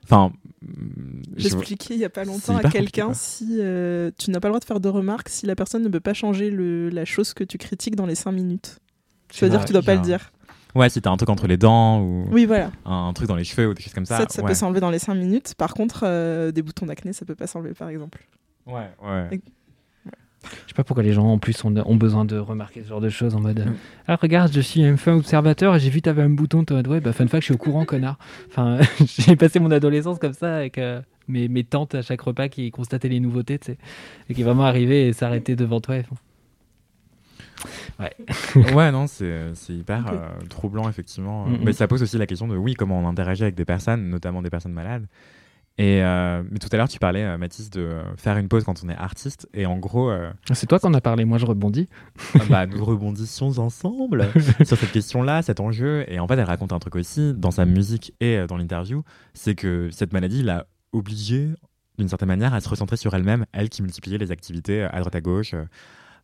Enfin. 0.03 0.31
Mm, 0.61 1.21
je- 1.37 1.41
J'expliquais 1.43 1.93
il 1.95 1.99
y 1.99 2.05
a 2.05 2.09
pas 2.09 2.23
longtemps 2.23 2.57
à 2.57 2.69
quelqu'un 2.69 3.13
si 3.13 3.57
euh, 3.59 4.11
tu 4.17 4.31
n'as 4.31 4.39
pas 4.39 4.47
le 4.47 4.51
droit 4.53 4.59
de 4.59 4.65
faire 4.65 4.79
de 4.79 4.89
remarques 4.89 5.29
si 5.29 5.45
la 5.45 5.55
personne 5.55 5.83
ne 5.83 5.89
peut 5.89 5.99
pas 5.99 6.13
changer 6.13 6.49
le, 6.49 6.89
la 6.89 7.05
chose 7.05 7.33
que 7.33 7.43
tu 7.43 7.57
critiques 7.57 7.95
dans 7.95 8.05
les 8.05 8.15
5 8.15 8.31
minutes. 8.31 8.79
Ça 9.31 9.45
veut 9.45 9.49
dire 9.51 9.61
que 9.61 9.67
tu 9.67 9.73
dois 9.73 9.81
pas 9.83 9.95
le 9.95 10.01
dire. 10.01 10.31
Ouais, 10.75 10.89
si 10.89 11.01
t'as 11.01 11.09
un 11.09 11.17
truc 11.17 11.29
entre 11.29 11.47
les 11.47 11.57
dents 11.57 11.99
ou 12.01 12.27
Oui, 12.31 12.45
voilà. 12.45 12.71
un 12.85 13.11
truc 13.13 13.27
dans 13.27 13.35
les 13.35 13.43
cheveux 13.43 13.69
ou 13.69 13.73
des 13.73 13.81
choses 13.81 13.93
comme 13.93 14.05
ça. 14.05 14.17
Ça, 14.19 14.25
ça 14.29 14.41
ouais. 14.43 14.49
peut 14.49 14.53
s'enlever 14.53 14.79
dans 14.79 14.91
les 14.91 14.99
5 14.99 15.15
minutes. 15.15 15.55
Par 15.57 15.73
contre, 15.73 16.01
euh, 16.03 16.51
des 16.51 16.61
boutons 16.61 16.85
d'acné, 16.85 17.11
ça 17.13 17.25
peut 17.25 17.33
pas 17.35 17.47
s'enlever, 17.47 17.73
par 17.73 17.89
exemple. 17.89 18.27
Ouais, 18.67 18.87
ouais. 19.03 19.41
Je 20.43 20.69
sais 20.69 20.73
pas 20.75 20.83
pourquoi 20.83 21.03
les 21.03 21.13
gens 21.13 21.25
en 21.25 21.37
plus 21.37 21.63
ont, 21.65 21.75
ont 21.75 21.95
besoin 21.95 22.25
de 22.25 22.37
remarquer 22.37 22.83
ce 22.83 22.89
genre 22.89 23.01
de 23.01 23.09
choses 23.09 23.35
en 23.35 23.41
mode 23.41 23.59
euh, 23.59 23.71
Ah, 24.07 24.15
regarde, 24.15 24.51
je 24.53 24.61
suis 24.61 24.83
un 24.83 24.97
fin 24.97 25.15
observateur 25.15 25.75
et 25.75 25.79
j'ai 25.79 25.89
vu 25.89 26.01
t'avais 26.01 26.21
un 26.21 26.29
bouton. 26.29 26.63
T'es 26.63 26.73
en 26.73 26.77
mode 26.77 26.87
ouais, 26.87 27.01
bah 27.01 27.11
fun 27.11 27.27
fact, 27.27 27.41
je 27.41 27.45
suis 27.45 27.53
au 27.53 27.57
courant, 27.57 27.85
connard. 27.85 28.17
Enfin, 28.49 28.79
j'ai 29.05 29.35
passé 29.35 29.59
mon 29.59 29.71
adolescence 29.71 30.17
comme 30.17 30.33
ça 30.33 30.55
avec 30.55 30.77
euh, 30.77 31.01
mes, 31.27 31.47
mes 31.47 31.63
tantes 31.63 31.95
à 31.95 32.01
chaque 32.01 32.21
repas 32.21 32.47
qui 32.47 32.71
constataient 32.71 33.09
les 33.09 33.19
nouveautés, 33.19 33.59
tu 33.59 33.73
sais, 33.73 33.77
et 34.29 34.33
qui 34.33 34.43
vraiment 34.43 34.63
arrivaient 34.63 35.07
et 35.07 35.13
s'arrêtaient 35.13 35.55
devant 35.55 35.81
toi. 35.81 35.97
et 35.97 36.03
font, 36.03 36.15
ouais, 38.73 38.91
non, 38.91 39.07
c'est 39.07 39.51
c'est 39.53 39.73
hyper 39.73 40.07
euh, 40.07 40.27
troublant, 40.49 40.87
effectivement. 40.89 41.45
Mm, 41.45 41.53
mm. 41.53 41.59
Mais 41.63 41.73
ça 41.73 41.87
pose 41.87 42.01
aussi 42.01 42.17
la 42.17 42.25
question 42.25 42.47
de, 42.47 42.55
oui, 42.55 42.73
comment 42.73 42.99
on 42.99 43.07
interagit 43.07 43.43
avec 43.43 43.55
des 43.55 43.65
personnes, 43.65 44.09
notamment 44.09 44.41
des 44.41 44.49
personnes 44.49 44.73
malades. 44.73 45.05
Et 45.79 46.03
euh, 46.03 46.43
mais 46.51 46.59
tout 46.59 46.67
à 46.73 46.75
l'heure, 46.75 46.89
tu 46.89 46.99
parlais, 46.99 47.23
euh, 47.23 47.37
Mathis, 47.37 47.69
de 47.69 47.79
euh, 47.79 48.03
faire 48.17 48.35
une 48.37 48.49
pause 48.49 48.65
quand 48.65 48.83
on 48.83 48.89
est 48.89 48.97
artiste. 48.97 49.47
Et 49.53 49.65
en 49.65 49.77
gros, 49.77 50.09
euh, 50.09 50.29
C'est 50.51 50.67
toi 50.67 50.77
qu'on 50.77 50.93
a 50.93 50.99
parlé, 50.99 51.23
moi 51.23 51.37
je 51.37 51.45
rebondis. 51.45 51.87
ah 52.35 52.39
bah, 52.49 52.65
nous 52.65 52.83
rebondissions 52.83 53.47
ensemble 53.59 54.27
sur 54.65 54.77
cette 54.77 54.91
question-là, 54.91 55.41
cet 55.41 55.61
enjeu. 55.61 56.03
Et 56.09 56.19
en 56.19 56.27
fait, 56.27 56.33
elle 56.33 56.43
raconte 56.43 56.73
un 56.73 56.79
truc 56.79 56.97
aussi 56.97 57.33
dans 57.33 57.51
sa 57.51 57.63
musique 57.63 58.13
et 58.19 58.45
dans 58.45 58.57
l'interview, 58.57 59.03
c'est 59.33 59.55
que 59.55 59.89
cette 59.89 60.11
maladie 60.11 60.43
l'a 60.43 60.67
obligée, 60.91 61.47
d'une 61.97 62.09
certaine 62.09 62.27
manière, 62.27 62.53
à 62.53 62.59
se 62.59 62.67
recentrer 62.67 62.97
sur 62.97 63.13
elle-même, 63.13 63.45
elle 63.53 63.69
qui 63.69 63.81
multipliait 63.81 64.17
les 64.17 64.31
activités 64.31 64.83
à 64.83 64.99
droite 64.99 65.15
à 65.15 65.21
gauche, 65.21 65.55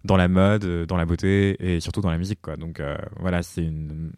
dans 0.06 0.18
la 0.18 0.28
mode, 0.28 0.86
dans 0.86 0.98
la 0.98 1.06
beauté 1.06 1.56
et 1.60 1.80
surtout 1.80 2.02
dans 2.02 2.12
la 2.12 2.18
musique. 2.18 2.40
Quoi. 2.42 2.56
Donc 2.56 2.80
euh, 2.80 2.96
voilà, 3.20 3.44
c'est 3.44 3.64
une... 3.64 4.12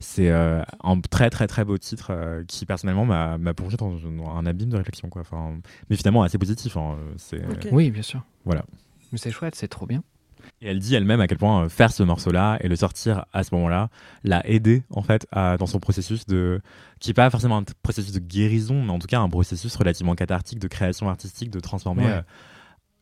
C'est 0.00 0.30
euh, 0.30 0.62
un 0.82 1.00
très 1.00 1.30
très 1.30 1.46
très 1.46 1.64
beau 1.64 1.76
titre 1.78 2.08
euh, 2.10 2.44
qui 2.46 2.66
personnellement 2.66 3.04
m'a 3.04 3.38
m'a 3.38 3.54
plongé 3.54 3.76
dans, 3.76 3.90
dans 3.90 4.36
un 4.36 4.46
abîme 4.46 4.70
de 4.70 4.76
réflexion. 4.76 5.08
Quoi. 5.08 5.22
Enfin, 5.22 5.56
mais 5.90 5.96
finalement 5.96 6.22
assez 6.22 6.38
positif. 6.38 6.76
hein. 6.76 6.96
Oui, 7.72 7.90
bien 7.90 8.02
sûr. 8.02 8.22
Voilà. 8.44 8.64
Mais 9.12 9.18
c'est 9.18 9.30
chouette, 9.30 9.54
c'est 9.54 9.68
trop 9.68 9.86
bien. 9.86 10.02
Et 10.60 10.68
elle 10.68 10.78
dit 10.78 10.94
elle-même 10.94 11.20
à 11.20 11.26
quel 11.26 11.38
point 11.38 11.64
euh, 11.64 11.68
faire 11.68 11.90
ce 11.90 12.02
morceau-là 12.02 12.58
et 12.60 12.68
le 12.68 12.76
sortir 12.76 13.24
à 13.32 13.44
ce 13.44 13.54
moment-là 13.54 13.88
l'a 14.24 14.46
aidé 14.46 14.82
en 14.90 15.02
fait 15.02 15.26
à- 15.32 15.56
dans 15.56 15.66
son 15.66 15.80
processus 15.80 16.26
de 16.26 16.60
qui 17.00 17.10
est 17.10 17.14
pas 17.14 17.30
forcément 17.30 17.56
un 17.58 17.64
processus 17.82 18.12
de 18.12 18.18
guérison, 18.18 18.82
mais 18.82 18.90
en 18.90 18.98
tout 18.98 19.06
cas 19.06 19.20
un 19.20 19.28
processus 19.28 19.74
relativement 19.76 20.14
cathartique 20.14 20.58
de 20.58 20.68
création 20.68 21.08
artistique, 21.08 21.50
de 21.50 21.60
transformer 21.60 22.04
Ouais. 22.04 22.10
euh, 22.12 22.22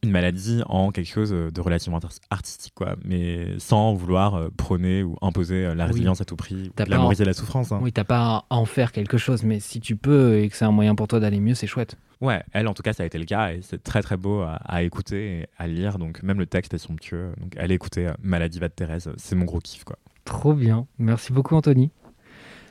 une 0.03 0.11
maladie 0.11 0.62
en 0.66 0.90
quelque 0.90 1.09
chose 1.09 1.32
euh, 1.32 1.50
de 1.50 1.61
relativement 1.61 1.98
art- 1.98 2.11
artistique, 2.30 2.72
quoi. 2.74 2.96
Mais 3.05 3.59
sans 3.59 3.94
vouloir 3.94 4.34
euh, 4.34 4.48
prôner 4.57 5.03
ou 5.03 5.16
imposer 5.22 5.64
euh, 5.66 5.74
la 5.74 5.84
Oui. 5.84 5.90
résilience 5.92 6.20
à 6.20 6.24
tout 6.24 6.36
prix, 6.36 6.70
glamoriser 6.76 7.24
la 7.24 7.32
souffrance. 7.34 7.70
hein. 7.72 7.78
Oui, 7.82 7.92
t'as 7.92 8.05
pas 8.05 8.44
à 8.50 8.57
en 8.57 8.64
faire 8.64 8.90
quelque 8.92 9.16
chose, 9.18 9.44
mais 9.44 9.61
si 9.61 9.80
tu 9.80 9.94
peux 9.96 10.38
et 10.38 10.48
que 10.48 10.57
c'est 10.57 10.64
un 10.64 10.72
moyen 10.72 10.94
pour 10.96 11.07
toi 11.09 11.20
d'aller 11.20 11.38
mieux, 11.40 11.55
c'est 11.55 11.66
chouette. 11.68 11.96
Ouais, 12.20 12.42
elle 12.53 12.68
en 12.68 12.74
tout 12.74 12.82
cas 12.82 12.92
ça 12.92 13.03
a 13.03 13.07
été 13.07 13.18
le 13.18 13.24
cas 13.24 13.53
et 13.53 13.61
c'est 13.62 13.82
très 13.82 14.00
très 14.03 14.16
beau 14.16 14.40
à, 14.42 14.55
à 14.64 14.82
écouter 14.82 15.40
et 15.40 15.46
à 15.59 15.66
lire. 15.66 15.98
Donc 15.98 16.22
même 16.22 16.38
le 16.38 16.46
texte 16.46 16.72
est 16.74 16.78
somptueux. 16.78 17.32
Donc 17.40 17.57
allez 17.57 17.74
écouter 17.74 18.07
euh, 18.09 18.12
Maladiva 18.22 18.68
de 18.68 18.72
Thérèse, 18.74 19.11
c'est 19.16 19.34
mon 19.36 19.44
gros 19.44 19.59
kiff, 19.61 19.84
quoi. 19.84 19.96
Trop 20.24 20.55
bien. 20.55 20.86
Merci 20.98 21.32
beaucoup, 21.32 21.57
Anthony. 21.57 21.90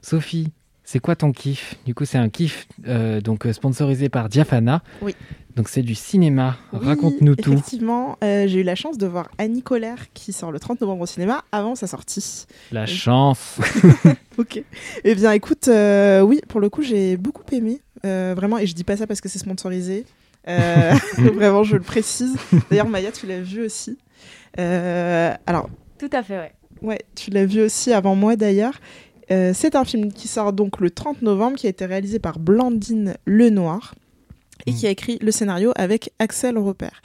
Sophie, 0.02 0.52
c'est 0.92 1.00
quoi 1.00 1.16
ton 1.16 1.32
kiff? 1.32 1.76
Du 1.86 1.96
coup, 1.96 2.04
c'est 2.04 2.18
un 2.18 2.28
kiff 2.28 2.68
euh, 2.86 3.22
donc 3.22 3.46
euh, 3.46 3.54
sponsorisé 3.54 4.10
par 4.10 4.28
Diafana. 4.28 4.84
Oui. 5.02 5.16
Donc 5.56 5.70
c'est 5.70 5.84
du 5.84 5.96
cinéma. 5.96 6.58
Oui, 6.74 6.80
Raconte-nous 6.84 7.38
tout. 7.38 7.54
Effectivement, 7.54 8.18
euh, 8.26 8.46
j'ai 8.46 8.60
eu 8.60 8.64
la 8.64 8.76
chance 8.76 8.98
de 8.98 9.08
voir 9.08 9.30
Annie 9.38 9.64
Colère 9.64 10.12
qui 10.14 10.34
sort 10.34 10.52
le 10.52 10.60
30 10.60 10.82
novembre 10.82 11.04
au 11.04 11.06
cinéma 11.06 11.46
avant 11.54 11.76
sa 11.76 11.88
sortie. 11.88 12.46
La 12.72 12.86
chance. 12.86 13.60
Ok. 14.38 14.64
Eh 15.04 15.14
bien, 15.16 15.34
écoute, 15.34 15.68
euh, 15.68 16.22
oui, 16.22 16.42
pour 16.48 16.62
le 16.62 16.70
coup, 16.70 16.82
j'ai 16.82 17.18
beaucoup 17.18 17.44
aimé. 17.52 17.82
euh, 18.06 18.34
vraiment, 18.36 18.58
et 18.58 18.66
je 18.66 18.74
dis 18.74 18.86
pas 18.86 18.96
ça 18.96 19.06
parce 19.06 19.20
que 19.20 19.28
c'est 19.30 19.40
sponsorisé. 19.40 20.06
Euh, 20.48 20.94
vraiment, 21.36 21.64
je 21.64 21.76
le 21.76 21.82
précise. 21.82 22.36
D'ailleurs, 22.70 22.88
Maya, 22.88 23.12
tu 23.12 23.28
l'as 23.28 23.42
vu 23.42 23.64
aussi. 23.64 23.98
Euh, 24.58 25.34
alors, 25.46 25.70
Tout 26.00 26.10
à 26.14 26.24
fait, 26.24 26.38
ouais. 26.38 26.52
Ouais, 26.82 27.00
tu 27.14 27.30
l'as 27.30 27.46
vu 27.46 27.62
aussi 27.62 27.94
avant 27.94 28.16
moi 28.16 28.36
d'ailleurs. 28.36 28.74
Euh, 29.32 29.52
c'est 29.54 29.76
un 29.76 29.86
film 29.86 30.12
qui 30.12 30.28
sort 30.28 30.54
donc 30.54 30.80
le 30.80 30.92
30 30.92 31.22
novembre, 31.22 31.58
qui 31.58 31.68
a 31.68 31.70
été 31.70 31.86
réalisé 31.86 32.20
par 32.20 32.38
Blandine 32.40 33.16
Lenoir 33.26 33.96
et 34.68 34.74
qui 34.74 34.86
a 34.86 34.92
écrit 34.92 35.18
le 35.22 35.32
scénario 35.32 35.72
avec 35.76 36.12
Axel 36.20 36.56
Repère. 36.58 37.02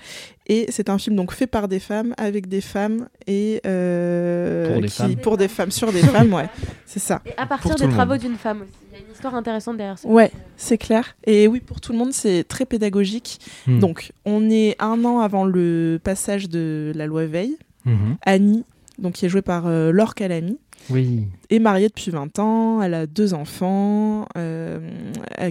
Et 0.47 0.66
c'est 0.68 0.91
un 0.91 0.99
film 0.99 1.16
donc 1.16 1.33
fait 1.33 1.47
par 1.47 1.68
des 1.68 1.81
femmes, 1.81 2.14
avec 2.18 2.49
des 2.49 2.61
femmes 2.61 3.09
et 3.27 3.61
euh, 3.64 4.72
Pour 4.72 4.83
des 4.83 4.89
qui- 4.89 4.95
femmes. 4.95 5.16
pour 5.16 5.37
des 5.39 5.49
femmes, 5.49 5.70
sur 5.70 5.91
des 5.93 6.01
femmes, 6.01 6.35
ouais, 6.35 6.49
c'est 6.87 6.99
ça. 7.01 7.22
Et 7.24 7.33
à 7.39 7.47
partir 7.47 7.74
des 7.77 7.89
travaux 7.89 8.16
d'une 8.18 8.37
femme 8.37 8.62
aussi. 8.62 8.70
Il 8.93 8.99
y 8.99 9.03
a 9.03 9.05
une 9.07 9.12
histoire 9.12 9.35
intéressante 9.35 9.77
derrière 9.79 9.99
ça. 9.99 10.07
Ouais, 10.09 10.31
c'est 10.57 10.79
clair. 10.79 11.16
Et 11.24 11.49
oui, 11.49 11.61
pour 11.61 11.81
tout 11.81 11.93
le 11.93 11.99
monde, 11.99 12.12
c'est 12.12 12.45
très 12.45 12.64
pédagogique. 12.66 13.39
Hmm. 13.66 13.79
Donc, 13.79 14.12
on 14.24 14.49
est 14.51 14.77
un 14.79 15.05
an 15.05 15.20
avant 15.20 15.45
le 15.45 15.99
passage 16.03 16.49
de 16.49 16.93
la 16.95 17.07
loi 17.07 17.24
Veil. 17.27 17.57
Mhm. 17.85 18.16
Annie, 18.24 18.64
donc 18.99 19.14
qui 19.14 19.27
est 19.27 19.29
jouée 19.29 19.43
par 19.43 19.66
euh, 19.66 19.93
Laure 19.93 20.14
Calamy, 20.14 20.59
Oui. 20.91 21.26
est 21.51 21.59
mariée 21.59 21.89
depuis 21.89 22.11
20 22.11 22.39
ans, 22.39 22.82
elle 22.82 22.95
a 22.95 23.07
deux 23.07 23.34
enfants 23.34 24.26
euh, 24.37 24.80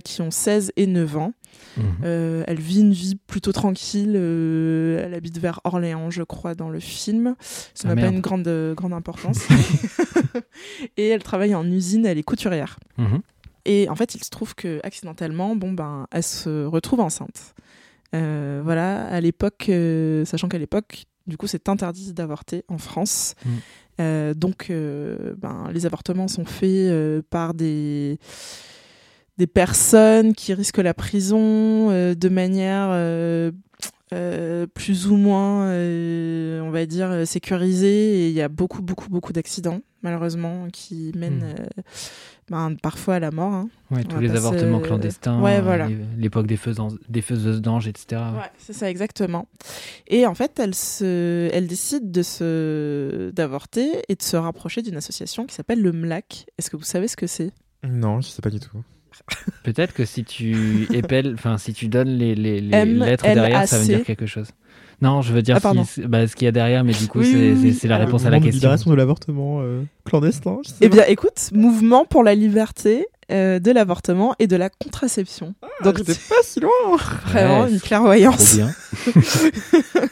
qui 0.04 0.22
ont 0.22 0.32
16 0.32 0.72
et 0.76 0.88
9 0.88 1.18
ans. 1.18 1.34
Mhm. 1.78 1.84
Euh, 2.04 2.44
elle 2.48 2.60
vit 2.60 2.80
une 2.82 2.92
vie 2.94 3.16
plutôt 3.28 3.52
tranquille, 3.52 4.14
euh, 4.16 5.04
elle 5.06 5.14
habite 5.14 5.38
vers 5.40 5.60
Orléans, 5.64 6.10
je 6.10 6.24
crois, 6.24 6.56
dans 6.56 6.70
le 6.70 6.80
film. 6.80 7.36
Ça 7.74 7.90
Ah, 7.90 7.96
n'a 7.96 8.02
pas 8.02 8.08
une 8.08 8.22
grande, 8.22 8.48
euh, 8.48 8.74
grande 8.76 8.94
importance. 8.94 9.40
et 10.98 11.08
elle 11.10 11.24
travaille 11.24 11.56
en 11.56 11.70
usine, 11.70 12.06
elle 12.06 12.18
est 12.18 12.24
couturière. 12.24 12.80
Mhm. 12.98 13.22
Et 13.66 13.90
en 13.90 13.96
fait, 13.96 14.16
il 14.16 14.24
se 14.24 14.30
trouve 14.30 14.54
que 14.56 14.80
accidentellement, 14.84 15.56
bon 15.56 15.72
ben, 15.74 16.08
elle 16.12 16.24
se 16.24 16.66
retrouve 16.66 17.00
enceinte. 17.00 17.56
Euh, 18.14 18.62
voilà, 18.64 19.06
à 19.08 19.20
l'époque, 19.20 19.66
euh, 19.70 20.24
sachant 20.26 20.48
qu'à 20.48 20.60
l'époque, 20.60 21.06
du 21.28 21.36
coup, 21.38 21.48
c'est 21.48 21.68
interdit 21.68 22.14
d'avorter 22.14 22.64
en 22.68 22.78
France. 22.78 23.34
Mm. 23.44 23.50
Euh, 24.00 24.34
donc, 24.34 24.70
euh, 24.70 25.36
ben, 25.38 25.70
les 25.74 25.86
avortements 25.86 26.28
sont 26.28 26.46
faits 26.46 26.70
euh, 26.70 27.22
par 27.30 27.54
des 27.54 28.18
des 29.38 29.48
personnes 29.48 30.34
qui 30.34 30.54
risquent 30.54 30.78
la 30.78 30.94
prison 30.94 31.92
euh, 31.92 32.16
de 32.16 32.30
manière 32.30 32.88
euh, 32.92 33.52
euh, 34.14 34.66
plus 34.66 35.08
ou 35.08 35.18
moins, 35.18 35.68
on 35.72 36.70
va 36.72 36.86
dire, 36.86 37.28
sécurisée. 37.28 38.26
Et 38.26 38.28
il 38.30 38.34
y 38.34 38.42
a 38.42 38.48
beaucoup, 38.48 38.82
beaucoup, 38.82 39.10
beaucoup 39.10 39.34
d'accidents, 39.34 39.82
malheureusement, 40.04 40.68
qui 40.72 41.12
mènent 41.16 41.56
Mm. 41.56 41.82
Ben, 42.50 42.76
parfois 42.82 43.16
à 43.16 43.20
la 43.20 43.32
mort. 43.32 43.54
hein. 43.54 43.70
Ouais, 43.92 44.04
tous 44.04 44.20
les 44.20 44.32
avortements 44.32 44.80
clandestins, 44.80 45.42
Ouais, 45.42 45.58
euh, 45.58 45.62
voilà. 45.62 45.88
les- 45.88 45.98
l'époque 46.18 46.48
des, 46.48 46.60
des 47.10 47.22
faiseuses 47.22 47.62
d'anges, 47.62 47.88
etc. 47.88 48.22
Ouais, 48.36 48.50
c'est 48.58 48.74
ça 48.74 48.90
exactement. 48.90 49.48
Et 50.08 50.26
en 50.26 50.34
fait, 50.36 50.60
elle 50.60 50.76
se, 50.76 51.50
elle 51.54 51.68
décide 51.68 52.12
de 52.12 52.22
se, 52.24 53.30
d'avorter 53.32 54.02
et 54.10 54.16
de 54.16 54.22
se 54.24 54.36
rapprocher 54.38 54.82
d'une 54.82 54.96
association 54.98 55.46
qui 55.46 55.56
s'appelle 55.56 55.82
le 55.82 55.92
MLAC. 55.92 56.46
Est-ce 56.58 56.70
que 56.70 56.78
vous 56.78 56.84
savez 56.84 57.08
ce 57.08 57.16
que 57.18 57.28
c'est? 57.28 57.52
Non, 57.88 58.22
je 58.22 58.28
sais 58.30 58.42
pas 58.42 58.50
du 58.50 58.60
tout. 58.60 58.84
Peut-être 59.64 59.94
que 59.94 60.04
si 60.06 60.24
tu 60.26 60.88
épelles, 60.94 61.34
enfin 61.36 61.58
si 61.58 61.74
tu 61.74 61.88
donnes 61.88 62.10
les, 62.10 62.36
les, 62.36 62.60
les 62.62 62.86
lettres 62.86 63.24
derrière, 63.24 63.68
ça 63.68 63.80
veut 63.80 63.86
dire 63.86 64.04
quelque 64.04 64.26
chose. 64.26 64.50
Non, 65.02 65.22
je 65.22 65.34
veux 65.34 65.42
dire 65.42 65.58
Ah, 65.64 65.74
si- 65.86 66.02
bah, 66.08 66.28
ce 66.28 66.36
qu'il 66.36 66.46
y 66.46 66.48
a 66.48 66.52
derrière, 66.52 66.84
mais 66.84 66.94
du 66.94 67.08
coup 67.08 67.20
Oui, 67.20 67.32
c'est 67.32 67.54
oui, 67.84 67.90
la 67.90 67.96
Euh, 67.98 68.06
réponse 68.06 68.26
à 68.26 68.30
la 68.30 68.38
question. 68.40 68.54
libération 68.56 68.92
de 68.92 68.96
l'avortement 68.96 69.60
euh, 69.62 69.84
clandestin. 70.06 70.60
je 70.64 70.70
sais 70.70 70.76
Eh 70.82 70.90
bien, 70.90 71.04
écoute, 71.08 71.50
mouvement 71.54 72.06
pour 72.06 72.24
la 72.24 72.34
liberté 72.36 73.06
euh, 73.32 73.60
de 73.60 73.72
l'avortement 73.72 74.36
et 74.40 74.48
de 74.48 74.56
la 74.56 74.70
contraception. 74.70 75.56
Donc, 75.84 75.98
J'étais 75.98 76.14
pas 76.30 76.36
si 76.44 76.60
loin. 76.60 76.70
vraiment 77.26 77.64
Ouais, 77.64 77.72
une 77.72 77.78
Trop 77.80 77.88
clairvoyance. 77.88 78.56
bien. 78.56 78.72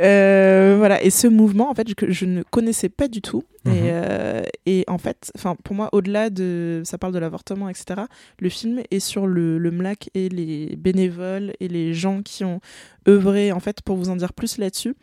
Euh, 0.00 0.74
voilà, 0.78 1.02
et 1.02 1.10
ce 1.10 1.26
mouvement, 1.26 1.70
en 1.70 1.74
fait, 1.74 1.94
que 1.94 2.10
je 2.10 2.24
ne 2.26 2.42
connaissais 2.42 2.88
pas 2.88 3.08
du 3.08 3.20
tout. 3.22 3.44
Mhm. 3.64 3.72
Et, 3.72 3.80
euh, 3.90 4.42
et 4.66 4.84
en 4.86 4.98
fait, 4.98 5.30
enfin, 5.36 5.56
pour 5.64 5.74
moi, 5.74 5.88
au-delà 5.92 6.30
de, 6.30 6.82
ça 6.84 6.98
parle 6.98 7.12
de 7.12 7.18
l'avortement, 7.18 7.68
etc. 7.68 8.02
Le 8.38 8.48
film 8.48 8.80
est 8.90 9.00
sur 9.00 9.26
le, 9.26 9.58
le 9.58 9.70
MLAC 9.70 10.10
et 10.14 10.28
les 10.28 10.76
bénévoles 10.76 11.52
et 11.60 11.68
les 11.68 11.94
gens 11.94 12.22
qui 12.22 12.44
ont 12.44 12.60
œuvré, 13.08 13.52
en 13.52 13.60
fait, 13.60 13.80
pour 13.82 13.96
vous 13.96 14.10
en 14.10 14.16
dire 14.16 14.32
plus 14.32 14.58
là-dessus. 14.58 14.94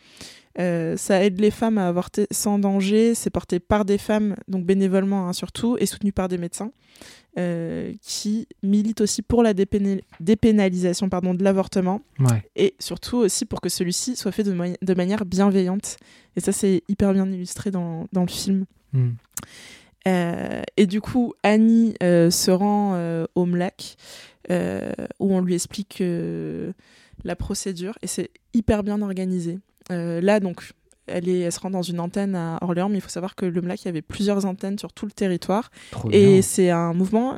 Euh, 0.58 0.95
ça 0.95 1.24
aide 1.24 1.39
les 1.41 1.51
femmes 1.51 1.78
à 1.78 1.88
avorter 1.88 2.28
sans 2.32 2.60
danger. 2.60 3.14
C'est 3.16 3.30
porté 3.30 3.60
par 3.60 3.86
des 3.86 3.97
femmes, 3.97 4.36
donc 4.47 4.66
bénévolement 4.66 5.28
hein, 5.28 5.34
surtout, 5.34 5.78
et 5.80 5.86
soutenu 5.86 6.12
par 6.12 6.28
des 6.30 6.38
médecins 6.38 6.72
euh, 7.38 7.93
qui 8.01 8.47
militent 8.63 9.01
aussi 9.01 9.21
pour 9.21 9.43
la 9.43 9.53
dépéna- 9.53 10.01
dépénalisation 10.19 11.09
pardon, 11.09 11.33
de 11.33 11.43
l'avortement 11.43 12.01
Ouais. 12.19 12.43
et 12.55 12.75
surtout 12.79 13.17
aussi 13.17 13.45
pour 13.45 13.59
que 13.59 13.69
celui-ci 13.69 14.15
soit 14.15 14.31
fait 14.31 14.43
de, 14.43 14.93
manière 14.93 15.25
bienveillante. 15.25 15.97
Et 16.38 16.39
ça, 16.39 16.51
c'est 16.51 16.83
hyper 16.88 17.13
bien 17.13 17.29
illustré 17.29 17.71
dans, 17.71 18.07
dans 18.13 18.21
le 18.21 18.29
film. 18.29 18.65
Hmm. 18.93 19.11
Euh, 20.07 20.61
et 20.77 20.86
du 20.86 21.01
coup, 21.01 21.33
Annie 21.43 21.95
euh, 22.03 22.29
se 22.29 22.51
rend 22.51 22.97
au 23.36 23.45
MLAC 23.45 23.97
où 24.49 25.36
on 25.36 25.41
lui 25.41 25.55
explique 25.55 26.01
la 27.23 27.36
procédure 27.36 27.97
et 28.01 28.07
c'est 28.07 28.29
hyper 28.53 28.83
bien 28.83 29.01
organisé. 29.01 29.59
Là, 29.89 30.39
donc, 30.39 30.71
elle, 31.08 31.30
est, 31.30 31.39
elle 31.39 31.51
se 31.51 31.60
rend 31.60 31.70
dans 31.70 31.82
une 31.82 31.99
antenne 31.99 32.36
à 32.36 32.58
Orléans, 32.62 32.89
mais 32.89 32.97
il 32.97 33.01
faut 33.01 33.10
savoir 33.10 33.36
que 33.36 33.45
le 33.45 33.62
MLAC, 33.62 33.84
il 33.84 33.86
y 33.86 33.89
avait 33.89 34.01
plusieurs 34.01 34.45
antennes 34.45 34.80
sur 34.80 34.93
tout 34.93 35.06
le 35.06 35.12
territoire. 35.12 35.70
Trop 35.91 36.10
Et 36.12 36.41
c'est 36.41 36.70
un 36.70 36.93
mouvement, 36.93 37.38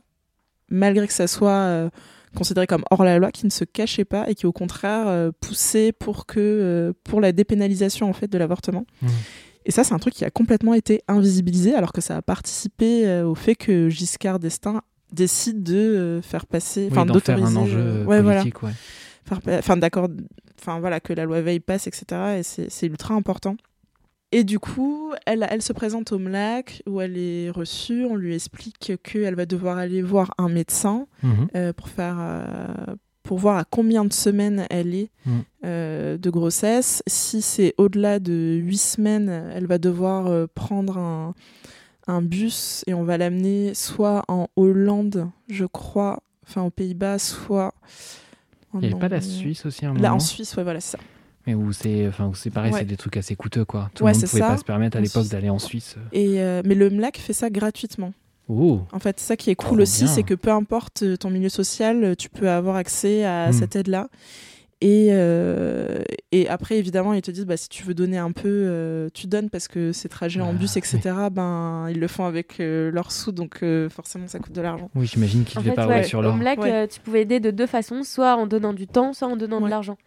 malgré 0.69 1.07
que 1.07 1.13
ça 1.13 1.27
soit 1.27 1.51
euh, 1.51 1.89
considéré 2.35 2.67
comme 2.67 2.83
hors 2.91 3.03
la 3.03 3.17
loi, 3.19 3.31
qui 3.31 3.45
ne 3.45 3.51
se 3.51 3.63
cachait 3.63 4.05
pas 4.05 4.29
et 4.29 4.35
qui 4.35 4.45
au 4.45 4.51
contraire 4.51 5.07
euh, 5.07 5.31
poussait 5.39 5.91
pour 5.91 6.25
que 6.25 6.39
euh, 6.39 6.93
pour 7.03 7.21
la 7.21 7.31
dépénalisation 7.31 8.09
en 8.09 8.13
fait 8.13 8.27
de 8.27 8.37
l'avortement. 8.37 8.85
Mhm. 9.01 9.09
Et 9.65 9.71
ça, 9.71 9.83
c'est 9.83 9.93
un 9.93 9.99
truc 9.99 10.13
qui 10.13 10.23
a 10.23 10.29
complètement 10.29 10.73
été 10.73 11.01
invisibilisé, 11.09 11.75
alors 11.75 11.91
que 11.91 11.99
ça 11.99 12.15
a 12.15 12.21
participé 12.21 13.21
au 13.21 13.35
fait 13.35 13.55
que 13.55 13.89
Giscard 13.89 14.39
d'Estaing 14.39 14.81
décide 15.11 15.61
de 15.61 16.21
faire 16.23 16.45
passer, 16.45 16.83
Oui, 16.83 16.87
enfin 16.91 17.03
faire 17.03 17.13
d'autoriser, 17.13 17.57
un 17.57 17.61
enjeu 17.61 18.05
ouais, 18.05 18.21
voilà, 18.21 18.43
politique, 18.43 18.63
ouais. 18.63 18.71
Pa- 19.35 19.57
enfin 19.59 19.77
d'accord, 19.77 20.07
enfin 20.59 20.79
voilà 20.79 20.99
que 20.99 21.13
la 21.13 21.25
loi 21.25 21.41
Veil 21.41 21.59
passe, 21.59 21.87
etc. 21.87 22.39
Et 22.39 22.43
c'est 22.43 22.87
ultra 22.87 23.13
important. 23.13 23.57
Et 24.33 24.43
du 24.43 24.59
coup, 24.59 25.13
elle, 25.25 25.47
elle 25.49 25.61
se 25.61 25.71
présente 25.71 26.11
au 26.11 26.19
MLAC 26.19 26.83
où 26.85 26.99
elle 26.99 27.17
est 27.17 27.49
reçue. 27.49 28.03
On 28.05 28.15
lui 28.15 28.35
explique 28.35 28.91
qu'elle 29.01 29.35
va 29.35 29.45
devoir 29.45 29.77
aller 29.77 30.01
voir 30.01 30.33
un 30.37 30.49
médecin 30.49 31.07
Mhm. 31.23 31.47
euh, 31.55 31.73
pour 31.73 31.87
faire 31.87 32.17
euh, 32.19 32.95
pour 33.23 33.37
voir 33.39 33.57
à 33.57 33.65
combien 33.65 34.05
de 34.05 34.13
semaines 34.13 34.65
elle 34.69 34.95
est 34.95 35.09
Mm. 35.25 35.31
euh, 35.65 36.17
de 36.17 36.29
grossesse. 36.29 37.03
Si 37.07 37.41
c'est 37.41 37.73
au-delà 37.77 38.19
de 38.19 38.57
huit 38.61 38.77
semaines, 38.77 39.29
elle 39.53 39.65
va 39.67 39.77
devoir 39.77 40.47
prendre 40.49 40.97
un, 40.97 41.33
un 42.07 42.21
bus 42.21 42.83
et 42.87 42.93
on 42.93 43.03
va 43.03 43.17
l'amener 43.17 43.73
soit 43.73 44.23
en 44.29 44.47
Hollande, 44.55 45.29
je 45.49 45.65
crois, 45.65 46.19
enfin 46.45 46.61
aux 46.63 46.69
Pays-Bas, 46.69 47.19
soit 47.19 47.73
Il 48.73 48.79
n'y 48.81 48.85
avait 48.87 48.95
pas 48.99 49.07
la. 49.07 49.21
Suisse 49.21 49.65
aussi 49.65 49.85
à 49.85 49.89
un 49.89 49.93
Là, 49.93 49.99
moment 50.01 50.15
en 50.15 50.19
Suisse, 50.19 50.55
ouais, 50.55 50.63
voilà, 50.63 50.79
c'est 50.79 50.97
ça. 50.97 51.03
Mais 51.45 51.55
où 51.55 51.71
c'est 51.71 52.07
enfin, 52.07 52.25
où 52.27 52.35
c'est 52.35 52.49
pareil, 52.49 52.73
Ouais. 52.73 52.79
c'est 52.79 52.85
des 52.85 52.97
trucs 52.97 53.15
assez 53.17 53.35
coûteux 53.37 53.63
quoi. 53.63 53.89
Tout 53.93 54.03
Ouais, 54.03 54.11
le 54.11 54.17
monde 54.17 54.21
c'est 54.25 54.29
pouvait 54.29 54.41
ça. 54.41 54.49
pas 54.49 54.57
se 54.57 54.65
permettre 54.65 54.97
à 54.97 54.99
l'époque 55.01 55.27
d'aller 55.29 55.49
en 55.49 55.59
Suisse. 55.59 55.95
Et, 56.11 56.41
euh, 56.41 56.61
mais 56.65 56.75
le 56.75 56.89
MLAC 56.89 57.17
fait 57.17 57.31
ça 57.33 57.49
gratuitement. 57.49 58.11
Oh, 58.49 58.81
En 58.93 58.99
fait, 58.99 59.19
ça 59.19 59.35
qui 59.37 59.49
est 59.49 59.55
cool 59.55 59.67
Trop 59.77 59.81
aussi, 59.81 60.07
c'est 60.07 60.23
que 60.23 60.33
peu 60.33 60.51
importe 60.51 61.03
euh, 61.03 61.15
ton 61.17 61.29
milieu 61.29 61.49
social, 61.49 62.03
euh, 62.03 62.15
tu 62.15 62.29
peux 62.29 62.49
avoir 62.49 62.75
accès 62.77 63.23
à 63.25 63.49
Mm. 63.49 63.53
cette 63.53 63.75
aide-là. 63.75 64.07
Et, 64.79 65.07
euh, 65.09 66.03
et 66.31 66.47
après, 66.49 66.77
évidemment, 66.77 67.13
ils 67.13 67.21
te 67.23 67.31
disent, 67.31 67.47
bah, 67.47 67.57
si 67.57 67.67
tu 67.67 67.83
veux 67.83 67.95
donner 67.95 68.17
un 68.19 68.31
peu, 68.31 68.43
euh, 68.47 69.09
tu 69.11 69.25
donnes 69.25 69.49
parce 69.49 69.67
que 69.67 69.91
ces 69.91 70.07
trajets 70.07 70.39
en 70.41 70.51
Ah, 70.51 70.53
bus, 70.53 70.77
etc., 70.77 70.99
ben, 71.31 71.87
ils 71.89 71.99
le 71.99 72.07
font 72.07 72.25
avec 72.25 72.59
euh, 72.59 72.91
leurs 72.91 73.11
sous, 73.11 73.31
donc 73.31 73.63
euh, 73.63 73.89
forcément, 73.89 74.27
ça 74.27 74.37
coûte 74.37 74.53
de 74.53 74.61
l'argent. 74.61 74.91
oui, 74.93 75.07
j'imagine 75.07 75.45
qu'il 75.45 75.57
En 75.57 75.61
devait 75.61 75.71
fait, 75.71 75.75
pas 75.77 75.85
rouler 75.85 75.97
ouais, 75.97 76.03
sur 76.03 76.21
l'or. 76.21 76.35
MLAC, 76.35 76.59
Ouais. 76.61 76.71
euh, 76.71 76.85
tu 76.87 76.99
pouvais 76.99 77.21
aider 77.23 77.39
de 77.39 77.49
deux 77.49 77.65
façons, 77.65 78.03
soit 78.03 78.35
en 78.35 78.45
donnant 78.45 78.73
du 78.73 78.85
temps, 78.85 79.13
soit 79.13 79.27
en 79.27 79.35
donnant 79.35 79.61
de 79.61 79.67
l'argent. 79.69 79.97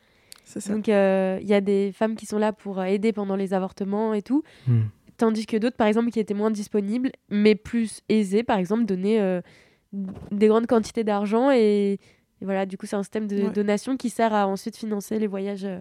C'est 0.45 0.61
ça. 0.61 0.73
Donc 0.73 0.89
euh, 0.89 1.39
il 1.43 1.49
y 1.49 1.55
a 1.55 1.61
des 1.61 1.91
femmes 1.93 2.15
qui 2.15 2.27
sont 2.27 2.39
là 2.39 2.53
pour 2.53 2.81
aider 2.83 3.13
pendant 3.13 3.35
les 3.37 3.55
avortements 3.55 4.15
et 4.15 4.23
tout, 4.23 4.43
Hmm. 4.69 4.83
tandis 5.17 5.47
que 5.47 5.57
d'autres, 5.57 5.77
par 5.77 5.89
exemple, 5.89 6.11
qui 6.11 6.21
étaient 6.21 6.33
moins 6.35 6.51
disponibles, 6.53 7.11
mais 7.29 7.57
plus 7.57 8.01
aisées, 8.09 8.43
par 8.45 8.59
exemple, 8.59 8.85
donner 8.85 9.21
euh, 9.21 9.41
des 10.31 10.47
grandes 10.47 10.67
quantités 10.69 11.03
d'argent 11.03 11.51
et, 11.51 11.99
et 12.41 12.45
voilà, 12.45 12.67
du 12.67 12.77
coup, 12.79 12.87
c'est 12.87 12.97
un 12.97 13.03
système 13.03 13.27
de 13.27 13.43
Ouais. 13.45 13.51
donation 13.51 13.97
qui 13.97 14.11
sert 14.11 14.33
à 14.35 14.47
ensuite 14.47 14.77
financer 14.77 15.19
les 15.19 15.27
voyages. 15.27 15.65
euh, 15.65 15.81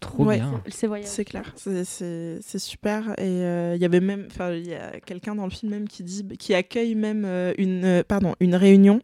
Trop 0.00 0.24
Ouais. 0.24 0.36
bien. 0.38 0.62
ces 0.68 0.86
voyages. 0.86 1.08
C'est 1.08 1.26
clair, 1.26 1.52
c'est- 1.56 2.58
super. 2.58 3.10
Et 3.18 3.24
euh, 3.44 3.74
il 3.76 3.82
y 3.82 3.84
avait 3.84 4.00
même, 4.00 4.28
enfin, 4.30 4.52
il 4.54 4.66
y 4.66 4.72
a 4.74 4.98
quelqu'un 5.00 5.34
dans 5.34 5.44
le 5.44 5.50
film 5.50 5.70
même 5.72 5.86
qui 5.88 6.02
dit, 6.02 6.26
qui 6.38 6.54
accueille 6.54 6.94
même 6.94 7.24
euh, 7.26 7.52
une, 7.58 7.84
euh, 7.84 8.02
pardon, 8.02 8.34
une 8.40 8.54
réunion 8.54 9.00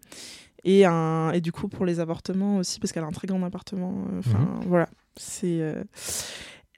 et 0.64 0.86
un, 0.86 1.32
et 1.32 1.42
du 1.42 1.52
coup 1.52 1.68
pour 1.68 1.84
les 1.84 2.00
avortements 2.00 2.56
aussi 2.56 2.80
parce 2.80 2.92
qu'elle 2.92 3.04
a 3.04 3.06
un 3.06 3.12
très 3.12 3.26
grand 3.28 3.42
appartement. 3.42 4.06
euh, 4.10 4.18
Enfin, 4.20 4.58
voilà, 4.66 4.88
c'est. 5.18 5.60
euh, 5.60 5.84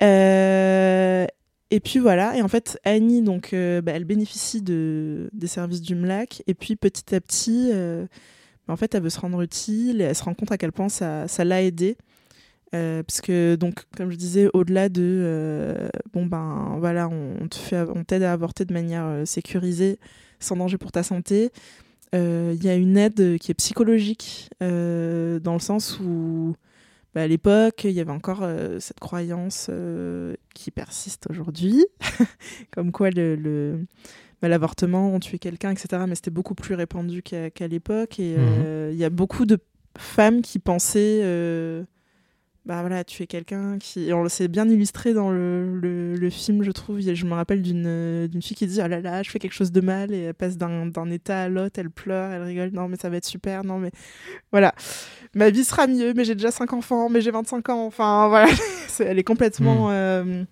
euh, 0.02 1.26
et 1.70 1.80
puis 1.80 1.98
voilà, 1.98 2.36
et 2.36 2.42
en 2.42 2.48
fait 2.48 2.78
Annie 2.84 3.22
donc, 3.22 3.52
euh, 3.52 3.80
bah, 3.82 3.92
elle 3.94 4.04
bénéficie 4.04 4.62
de 4.62 5.28
des 5.32 5.46
services 5.46 5.82
du 5.82 5.94
MLAC 5.94 6.42
et 6.46 6.54
puis 6.54 6.76
petit 6.76 7.14
à 7.14 7.20
petit. 7.20 7.70
En 8.72 8.76
fait, 8.76 8.94
elle 8.94 9.02
veut 9.02 9.10
se 9.10 9.20
rendre 9.20 9.40
utile 9.42 10.00
et 10.00 10.04
elle 10.04 10.14
se 10.14 10.22
rend 10.22 10.34
compte 10.34 10.52
à 10.52 10.58
quel 10.58 10.72
point 10.72 10.88
ça 10.88 11.26
l'a 11.44 11.62
aidée. 11.62 11.96
Euh, 12.74 13.02
parce 13.02 13.22
que 13.22 13.54
donc 13.54 13.86
comme 13.96 14.10
je 14.10 14.16
disais 14.16 14.50
au-delà 14.52 14.90
de 14.90 15.00
euh, 15.02 15.88
bon 16.12 16.26
ben 16.26 16.76
voilà 16.78 17.08
on, 17.08 17.48
t'aide 18.04 18.22
à 18.22 18.32
avorter 18.34 18.66
de 18.66 18.74
manière 18.74 19.06
euh, 19.06 19.24
sécurisée 19.24 19.98
sans 20.38 20.54
danger 20.54 20.76
pour 20.76 20.92
ta 20.92 21.02
santé 21.02 21.50
euh, 22.14 22.52
il 22.54 22.62
y 22.62 22.68
a 22.68 22.74
une 22.74 22.98
aide 22.98 23.38
qui 23.38 23.52
est 23.52 23.54
psychologique 23.54 24.50
dans 24.60 25.54
le 25.54 25.58
sens 25.60 25.98
où 25.98 26.56
bah, 27.14 27.22
à 27.22 27.26
l'époque 27.26 27.84
il 27.84 27.92
y 27.92 28.00
avait 28.00 28.12
encore 28.12 28.46
cette 28.80 29.00
croyance 29.00 29.70
qui 30.54 30.70
persiste 30.70 31.26
aujourd'hui 31.30 31.86
comme 32.70 32.92
quoi 32.92 33.08
le- 33.08 33.86
bah, 34.42 34.48
l'avortement 34.48 35.12
on 35.12 35.20
tuait 35.20 35.38
quelqu'un 35.38 35.70
etc 35.70 36.04
mais 36.08 36.14
c'était 36.14 36.30
beaucoup 36.30 36.54
plus 36.54 36.74
répandu 36.74 37.22
qu'à 37.22 37.66
l'époque 37.68 38.18
et 38.20 38.36
euh, 38.38 38.90
il 38.92 38.98
y 38.98 39.04
a 39.04 39.10
beaucoup 39.10 39.46
de 39.46 39.58
femmes 39.98 40.42
qui 40.42 40.58
pensaient 40.58 41.20
euh, 41.22 41.82
bah 42.66 42.80
voilà, 42.82 43.02
tuer 43.02 43.26
quelqu'un 43.26 43.78
qui. 43.78 44.08
et 44.10 44.12
on 44.12 44.22
le 44.22 44.28
s'est 44.28 44.46
bien 44.46 44.68
illustré 44.68 45.14
dans 45.14 45.30
le, 45.30 45.78
le, 45.80 46.16
le 46.16 46.30
film, 46.30 46.62
je 46.62 46.70
trouve. 46.70 47.00
Je 47.00 47.24
me 47.24 47.32
rappelle 47.32 47.62
d'une 47.62 47.86
euh, 47.86 48.28
fille 48.42 48.54
qui 48.56 48.66
dit 48.66 48.80
Oh 48.84 48.86
là 48.86 49.00
là, 49.00 49.22
je 49.22 49.30
fais 49.30 49.38
quelque 49.38 49.54
chose 49.54 49.72
de 49.72 49.80
mal, 49.80 50.12
et 50.12 50.18
elle 50.24 50.34
passe 50.34 50.58
d'un 50.58 51.10
état 51.10 51.44
à 51.44 51.48
l'autre, 51.48 51.78
elle 51.78 51.88
pleure, 51.88 52.30
elle 52.30 52.42
rigole, 52.42 52.68
non, 52.74 52.86
mais 52.86 52.98
ça 53.00 53.08
va 53.08 53.16
être 53.16 53.24
super, 53.24 53.64
non, 53.64 53.78
mais. 53.78 53.90
Voilà. 54.52 54.74
Ma 55.34 55.48
vie 55.48 55.64
sera 55.64 55.86
mieux, 55.86 56.12
mais 56.12 56.26
j'ai 56.26 56.34
déjà 56.34 56.50
5 56.50 56.70
enfants, 56.74 57.08
mais 57.08 57.22
j'ai 57.22 57.30
25 57.30 57.66
ans, 57.70 57.86
enfin, 57.86 58.28
voilà. 58.28 58.48
Elle 59.00 59.18
est 59.18 59.24
complètement 59.24 59.88
euh, 59.90 60.44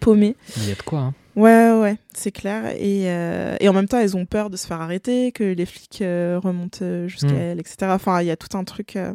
paumée. 0.00 0.34
Il 0.56 0.68
y 0.68 0.72
a 0.72 0.74
de 0.74 0.82
quoi. 0.82 0.98
hein. 0.98 1.14
Ouais, 1.36 1.72
ouais, 1.72 1.96
c'est 2.14 2.30
clair. 2.30 2.66
Et, 2.78 3.10
euh, 3.10 3.56
et 3.60 3.68
en 3.68 3.72
même 3.72 3.88
temps, 3.88 3.98
elles 3.98 4.16
ont 4.16 4.24
peur 4.26 4.50
de 4.50 4.56
se 4.56 4.66
faire 4.66 4.80
arrêter, 4.80 5.32
que 5.32 5.42
les 5.44 5.66
flics 5.66 6.00
euh, 6.02 6.38
remontent 6.42 6.78
euh, 6.82 7.08
jusqu'à 7.08 7.32
Mm. 7.32 7.36
elles, 7.38 7.60
etc. 7.60 7.76
Enfin, 7.90 8.20
il 8.22 8.26
y 8.26 8.30
a 8.30 8.36
tout 8.36 8.56
un 8.56 8.62
truc. 8.64 8.94
euh, 8.96 9.12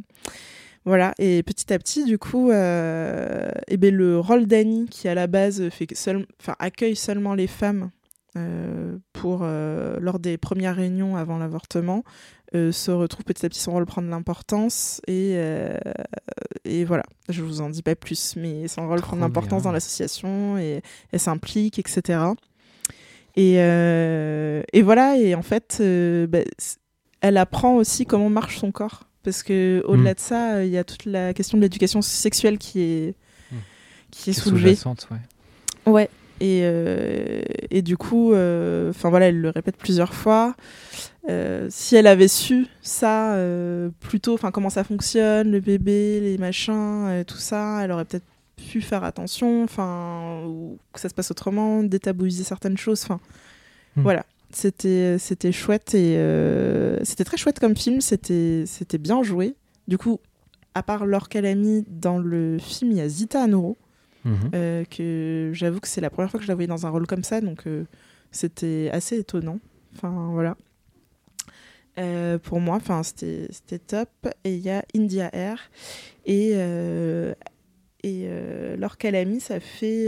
Voilà. 0.86 1.14
Et 1.20 1.44
petit 1.44 1.72
à 1.74 1.80
petit, 1.80 2.04
du 2.06 2.18
coup, 2.18 2.52
euh, 2.52 3.50
eh 3.68 3.78
ben, 3.78 3.94
le 3.96 4.20
rôle 4.20 4.48
d'Annie, 4.48 4.88
qui 4.90 5.08
à 5.08 5.16
la 5.16 5.28
base 5.28 5.70
fait 5.70 5.88
que 5.88 5.96
seul... 5.96 6.26
enfin, 6.42 6.56
accueille 6.60 6.96
seulement 6.96 7.36
les 7.36 7.48
femmes 7.48 7.90
euh, 8.38 8.98
pour, 9.14 9.40
euh, 9.44 9.98
lors 10.00 10.20
des 10.20 10.38
premières 10.38 10.76
réunions 10.76 11.16
avant 11.18 11.38
l'avortement, 11.38 12.04
euh, 12.56 12.72
se 12.72 12.92
retrouve 12.92 13.24
petit 13.26 13.46
à 13.46 13.50
petit 13.50 13.60
son 13.60 13.72
rôle 13.72 13.86
prendre 13.86 14.10
l'importance. 14.10 15.02
Et, 15.08 15.36
et 16.66 16.86
voilà, 16.86 17.04
je 17.30 17.42
vous 17.44 17.62
en 17.62 17.70
dis 17.70 17.82
pas 17.84 17.96
plus, 17.96 18.36
mais 18.36 18.68
son 18.68 18.88
rôle 18.88 19.02
prend 19.02 19.16
l'importance 19.18 19.64
dans 19.64 19.72
l'association 19.72 20.58
et 20.58 20.82
elle 21.12 21.20
s'implique, 21.20 21.80
etc. 21.80 22.20
Et, 23.36 23.54
et 23.56 24.82
voilà, 24.82 25.18
et 25.18 25.36
en 25.36 25.42
fait, 25.44 25.82
bah, 26.30 26.40
elle 27.22 27.38
apprend 27.38 27.76
aussi 27.76 28.06
comment 28.06 28.30
marche 28.30 28.60
son 28.60 28.72
corps. 28.72 29.04
Parce 29.24 29.44
que 29.44 29.84
au-delà 29.86 30.12
Mm. 30.12 30.16
de 30.16 30.20
ça, 30.20 30.64
il 30.66 30.72
y 30.72 30.78
a 30.78 30.84
toute 30.86 31.04
la 31.06 31.34
question 31.34 31.58
de 31.58 31.62
l'éducation 31.64 32.02
sexuelle 32.02 32.58
qui 32.58 32.82
est, 32.82 33.16
Mm. 33.52 33.56
qui 34.12 34.30
est 34.30 34.34
soulevée. 34.34 34.78
ouais. 35.12 35.92
Ouais. 35.92 36.10
Et, 36.40 36.62
euh, 36.64 37.42
et 37.70 37.82
du 37.82 37.98
coup, 37.98 38.34
euh, 38.34 38.90
enfin 38.92 39.10
voilà, 39.10 39.28
elle 39.28 39.40
le 39.42 39.50
répète 39.50 39.76
plusieurs 39.78 40.14
fois. 40.14 40.56
Euh, 41.30 41.68
si 41.70 41.96
elle 41.96 42.08
avait 42.08 42.30
su 42.30 42.68
ça 42.82 43.34
euh, 43.36 43.90
plus 44.00 44.20
tôt, 44.20 44.34
enfin 44.34 44.52
comment 44.52 44.70
ça 44.70 44.84
fonctionne, 44.84 45.52
le 45.52 45.60
bébé, 45.60 46.20
les 46.22 46.38
machins, 46.38 47.24
tout 47.28 47.38
ça, 47.38 47.82
elle 47.84 47.92
aurait 47.92 48.06
peut-être 48.06 48.26
pu 48.56 48.82
faire 48.82 49.04
attention, 49.04 49.64
enfin 49.64 50.44
ou 50.46 50.78
que 50.94 51.00
ça 51.00 51.10
se 51.10 51.14
passe 51.14 51.32
autrement, 51.32 51.84
détabouiser 51.84 52.44
certaines 52.44 52.78
choses. 52.78 53.02
Enfin 53.04 53.20
Hmm. 53.96 54.04
voilà, 54.04 54.26
c'était 54.52 55.18
c'était 55.18 55.52
chouette 55.52 55.96
et 55.96 56.16
euh, 56.18 57.04
c'était 57.04 57.24
très 57.24 57.38
chouette 57.38 57.60
comme 57.60 57.76
film. 57.76 58.02
C'était 58.02 58.64
c'était 58.68 58.98
bien 58.98 59.24
joué. 59.24 59.56
Du 59.88 59.98
coup, 59.98 60.20
à 60.76 60.84
part 60.84 61.06
Laure 61.06 61.28
Calamy 61.30 61.86
dans 61.90 62.20
le 62.20 62.58
film, 62.60 62.92
il 62.92 62.98
y 62.98 63.02
a 63.02 63.10
Zita 63.10 63.42
Anoro. 63.44 63.78
Mhm. 64.26 64.52
Euh, 64.54 64.84
que 64.86 65.52
j'avoue 65.54 65.80
que 65.80 65.88
c'est 65.88 66.02
la 66.02 66.10
première 66.10 66.30
fois 66.30 66.40
que 66.40 66.44
je 66.44 66.50
la 66.50 66.56
voyais 66.56 66.68
dans 66.68 66.86
un 66.86 66.90
rôle 66.90 67.08
comme 67.08 67.24
ça, 67.24 67.42
donc 67.42 67.68
euh, 67.68 67.86
c'était 68.32 68.90
assez 68.92 69.18
étonnant. 69.20 69.60
Enfin, 69.96 70.30
voilà. 70.32 70.58
Euh, 71.98 72.38
pour 72.38 72.60
moi, 72.60 72.76
enfin, 72.76 73.02
c'était 73.04 73.80
top. 73.80 74.10
Et 74.44 74.56
il 74.56 74.62
y 74.62 74.70
a 74.70 74.84
India 74.96 75.30
Air 75.34 75.70
et 76.26 76.54
et 78.02 78.30
Laure 78.78 78.98
Calamy, 78.98 79.40
ça 79.42 79.60
fait 79.60 80.08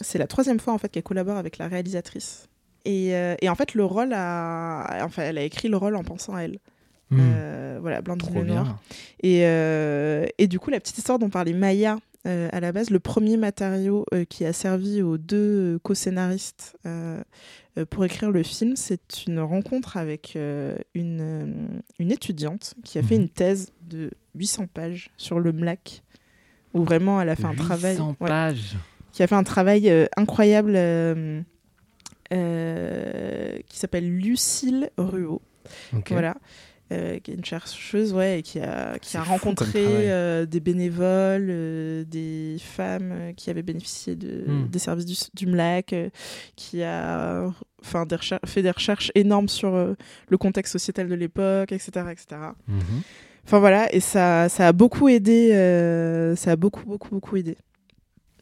c'est 0.00 0.18
la 0.18 0.26
troisième 0.26 0.58
fois 0.58 0.72
en 0.72 0.78
fait 0.78 0.88
qu'elle 0.88 1.02
collabore 1.02 1.36
avec 1.36 1.58
la 1.58 1.68
réalisatrice. 1.68 2.48
Et, 2.84 3.10
et 3.10 3.48
en 3.48 3.54
fait, 3.54 3.74
le 3.74 3.84
rôle 3.84 4.12
a, 4.12 5.00
enfin, 5.02 5.22
elle 5.24 5.38
a 5.38 5.42
écrit 5.42 5.68
le 5.68 5.76
rôle 5.76 5.96
en 5.96 6.04
pensant 6.04 6.34
à 6.34 6.42
elle. 6.42 6.58
Euh, 7.12 7.78
voilà, 7.80 8.00
Blandine 8.00 8.34
Lenoir. 8.34 8.80
Et, 9.22 9.42
et 9.42 10.46
du 10.48 10.58
coup, 10.58 10.70
la 10.70 10.80
petite 10.80 10.98
histoire 10.98 11.18
dont 11.18 11.28
parlait 11.28 11.52
Maya, 11.52 11.98
euh, 12.26 12.48
à 12.52 12.60
la 12.60 12.72
base, 12.72 12.90
le 12.90 12.98
premier 12.98 13.36
matériau 13.36 14.04
euh, 14.12 14.24
qui 14.24 14.44
a 14.44 14.52
servi 14.52 15.00
aux 15.02 15.16
deux 15.16 15.74
euh, 15.76 15.78
co-scénaristes 15.82 16.76
pour 17.90 18.04
écrire 18.06 18.30
le 18.30 18.42
film, 18.42 18.74
c'est 18.74 19.26
une 19.26 19.38
rencontre 19.38 19.98
avec 19.98 20.34
une, 20.34 21.82
une 21.98 22.10
étudiante 22.10 22.74
qui 22.84 22.98
a 22.98 23.02
fait 23.02 23.16
Mhm. 23.16 23.22
une 23.24 23.28
thèse 23.28 23.70
de 23.82 24.10
800 24.34 24.66
pages 24.72 25.10
sur 25.18 25.38
le 25.40 25.52
MLAC, 25.52 26.02
où 26.72 26.82
vraiment 26.84 27.20
elle 27.20 27.28
a 27.28 27.36
fait 27.36 27.44
un 27.44 27.54
travail. 27.54 27.92
800 27.96 28.16
ouais, 28.20 28.28
pages. 28.28 28.76
qui 29.12 29.22
a 29.22 29.26
fait 29.26 29.34
un 29.34 29.42
travail 29.44 29.92
incroyable 30.16 30.72
qui 32.30 33.78
s'appelle 33.78 34.08
Lucille 34.10 34.90
Ruot. 34.96 35.42
Voilà. 36.08 36.36
Euh, 36.92 37.18
qui 37.18 37.32
est 37.32 37.34
une 37.34 37.44
chercheuse 37.44 38.12
ouais, 38.12 38.38
et 38.38 38.42
qui 38.42 38.60
a, 38.60 38.96
qui 39.00 39.16
a 39.16 39.22
rencontré 39.24 39.72
euh, 39.84 40.46
des 40.46 40.60
bénévoles, 40.60 41.48
euh, 41.50 42.04
des 42.04 42.58
femmes 42.60 43.32
qui 43.36 43.50
avaient 43.50 43.62
bénéficié 43.64 44.14
de, 44.14 44.44
Hmm. 44.46 44.68
des 44.68 44.78
services 44.78 45.04
du, 45.04 45.16
du 45.34 45.46
MLAC, 45.50 45.94
qui 46.54 46.84
a 46.84 47.52
enfin, 47.82 48.06
des 48.06 48.16
fait 48.46 48.62
des 48.62 48.70
recherches 48.70 49.10
énormes 49.16 49.48
sur 49.48 49.72
le 50.28 50.38
contexte 50.38 50.72
sociétal 50.74 51.08
de 51.08 51.14
l'époque, 51.16 51.72
etc. 51.72 51.90
etc. 52.12 52.26
Mhm. 52.68 52.80
Enfin 53.44 53.58
voilà, 53.58 53.92
et 53.92 53.98
ça, 54.00 54.48
ça 54.48 54.68
a 54.68 54.72
beaucoup 54.72 55.08
aidé, 55.08 55.50
ça 56.36 56.52
a 56.52 56.56
beaucoup, 56.56 56.84
beaucoup, 56.86 57.08
beaucoup 57.10 57.36
aidé. 57.36 57.56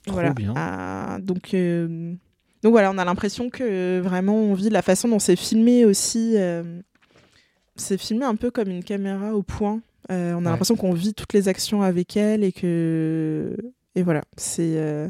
Trop 0.05 0.15
voilà. 0.17 0.35
bien. 0.35 0.53
Ah, 0.55 1.17
donc, 1.23 1.55
euh, 1.55 2.13
donc 2.63 2.73
voilà, 2.73 2.91
on 2.91 2.99
a 2.99 3.05
l'impression 3.07 3.49
que 3.49 4.01
vraiment 4.01 4.37
on 4.37 4.53
vit 4.53 4.69
la 4.69 4.83
façon 4.83 5.09
dont 5.09 5.19
c'est 5.19 5.37
filmé 5.37 5.87
aussi. 5.87 6.35
euh, 6.37 6.83
c'est 7.77 7.99
filmé 7.99 8.25
un 8.25 8.37
peu 8.37 8.51
comme 8.51 8.69
une 8.71 8.85
caméra 8.85 9.35
au 9.35 9.43
point. 9.43 9.81
Euh, 10.11 10.33
on 10.35 10.37
a 10.37 10.39
Ouais. 10.39 10.51
l'impression 10.51 10.77
qu'on 10.77 10.93
vit 10.93 11.15
toutes 11.15 11.33
les 11.33 11.49
actions 11.49 11.83
avec 11.83 12.17
elle 12.17 12.45
et 12.45 12.53
que 12.53 13.57
et 13.95 14.03
voilà, 14.03 14.23
c'est 14.37 14.75
euh, 14.77 15.09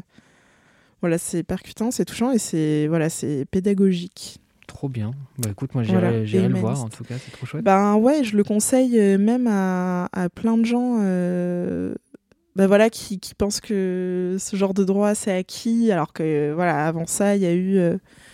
voilà, 1.01 1.17
c'est 1.17 1.43
percutant, 1.43 1.91
c'est 1.91 2.05
touchant 2.05 2.31
et 2.31 2.37
c'est 2.39 2.87
voilà, 2.87 3.09
c'est 3.09 3.45
pédagogique. 3.51 4.39
Trop 4.67 4.89
bien. 4.89 5.11
Bah 5.37 5.49
écoute, 5.51 5.73
moi 5.75 5.83
j'irai 5.83 5.99
Voilà. 6.25 6.47
le 6.47 6.55
voir 6.59 6.83
en 6.83 6.89
tout 6.89 7.03
cas, 7.03 7.15
c'est 7.23 7.31
trop 7.31 7.45
chouette. 7.45 7.63
Ben 7.63 7.95
ouais, 7.95 8.23
je 8.23 8.35
le 8.37 8.43
conseille 8.43 8.99
euh, 8.99 9.17
même 9.17 9.47
à, 9.47 10.07
à 10.11 10.29
plein 10.29 10.57
de 10.57 10.65
gens 10.65 10.97
euh, 11.01 11.93
ben 12.55 12.67
voilà, 12.67 12.89
qui, 12.89 13.19
qui 13.19 13.35
pensent 13.35 13.59
que 13.61 14.37
ce 14.39 14.55
genre 14.55 14.73
de 14.73 14.83
droit 14.85 15.13
c'est 15.13 15.31
acquis, 15.35 15.91
alors 15.91 16.13
que 16.13 16.53
voilà, 16.53 16.87
avant 16.87 17.05
ça, 17.05 17.35
il 17.35 17.41
y 17.41 17.45
a 17.45 17.53
eu 17.53 17.79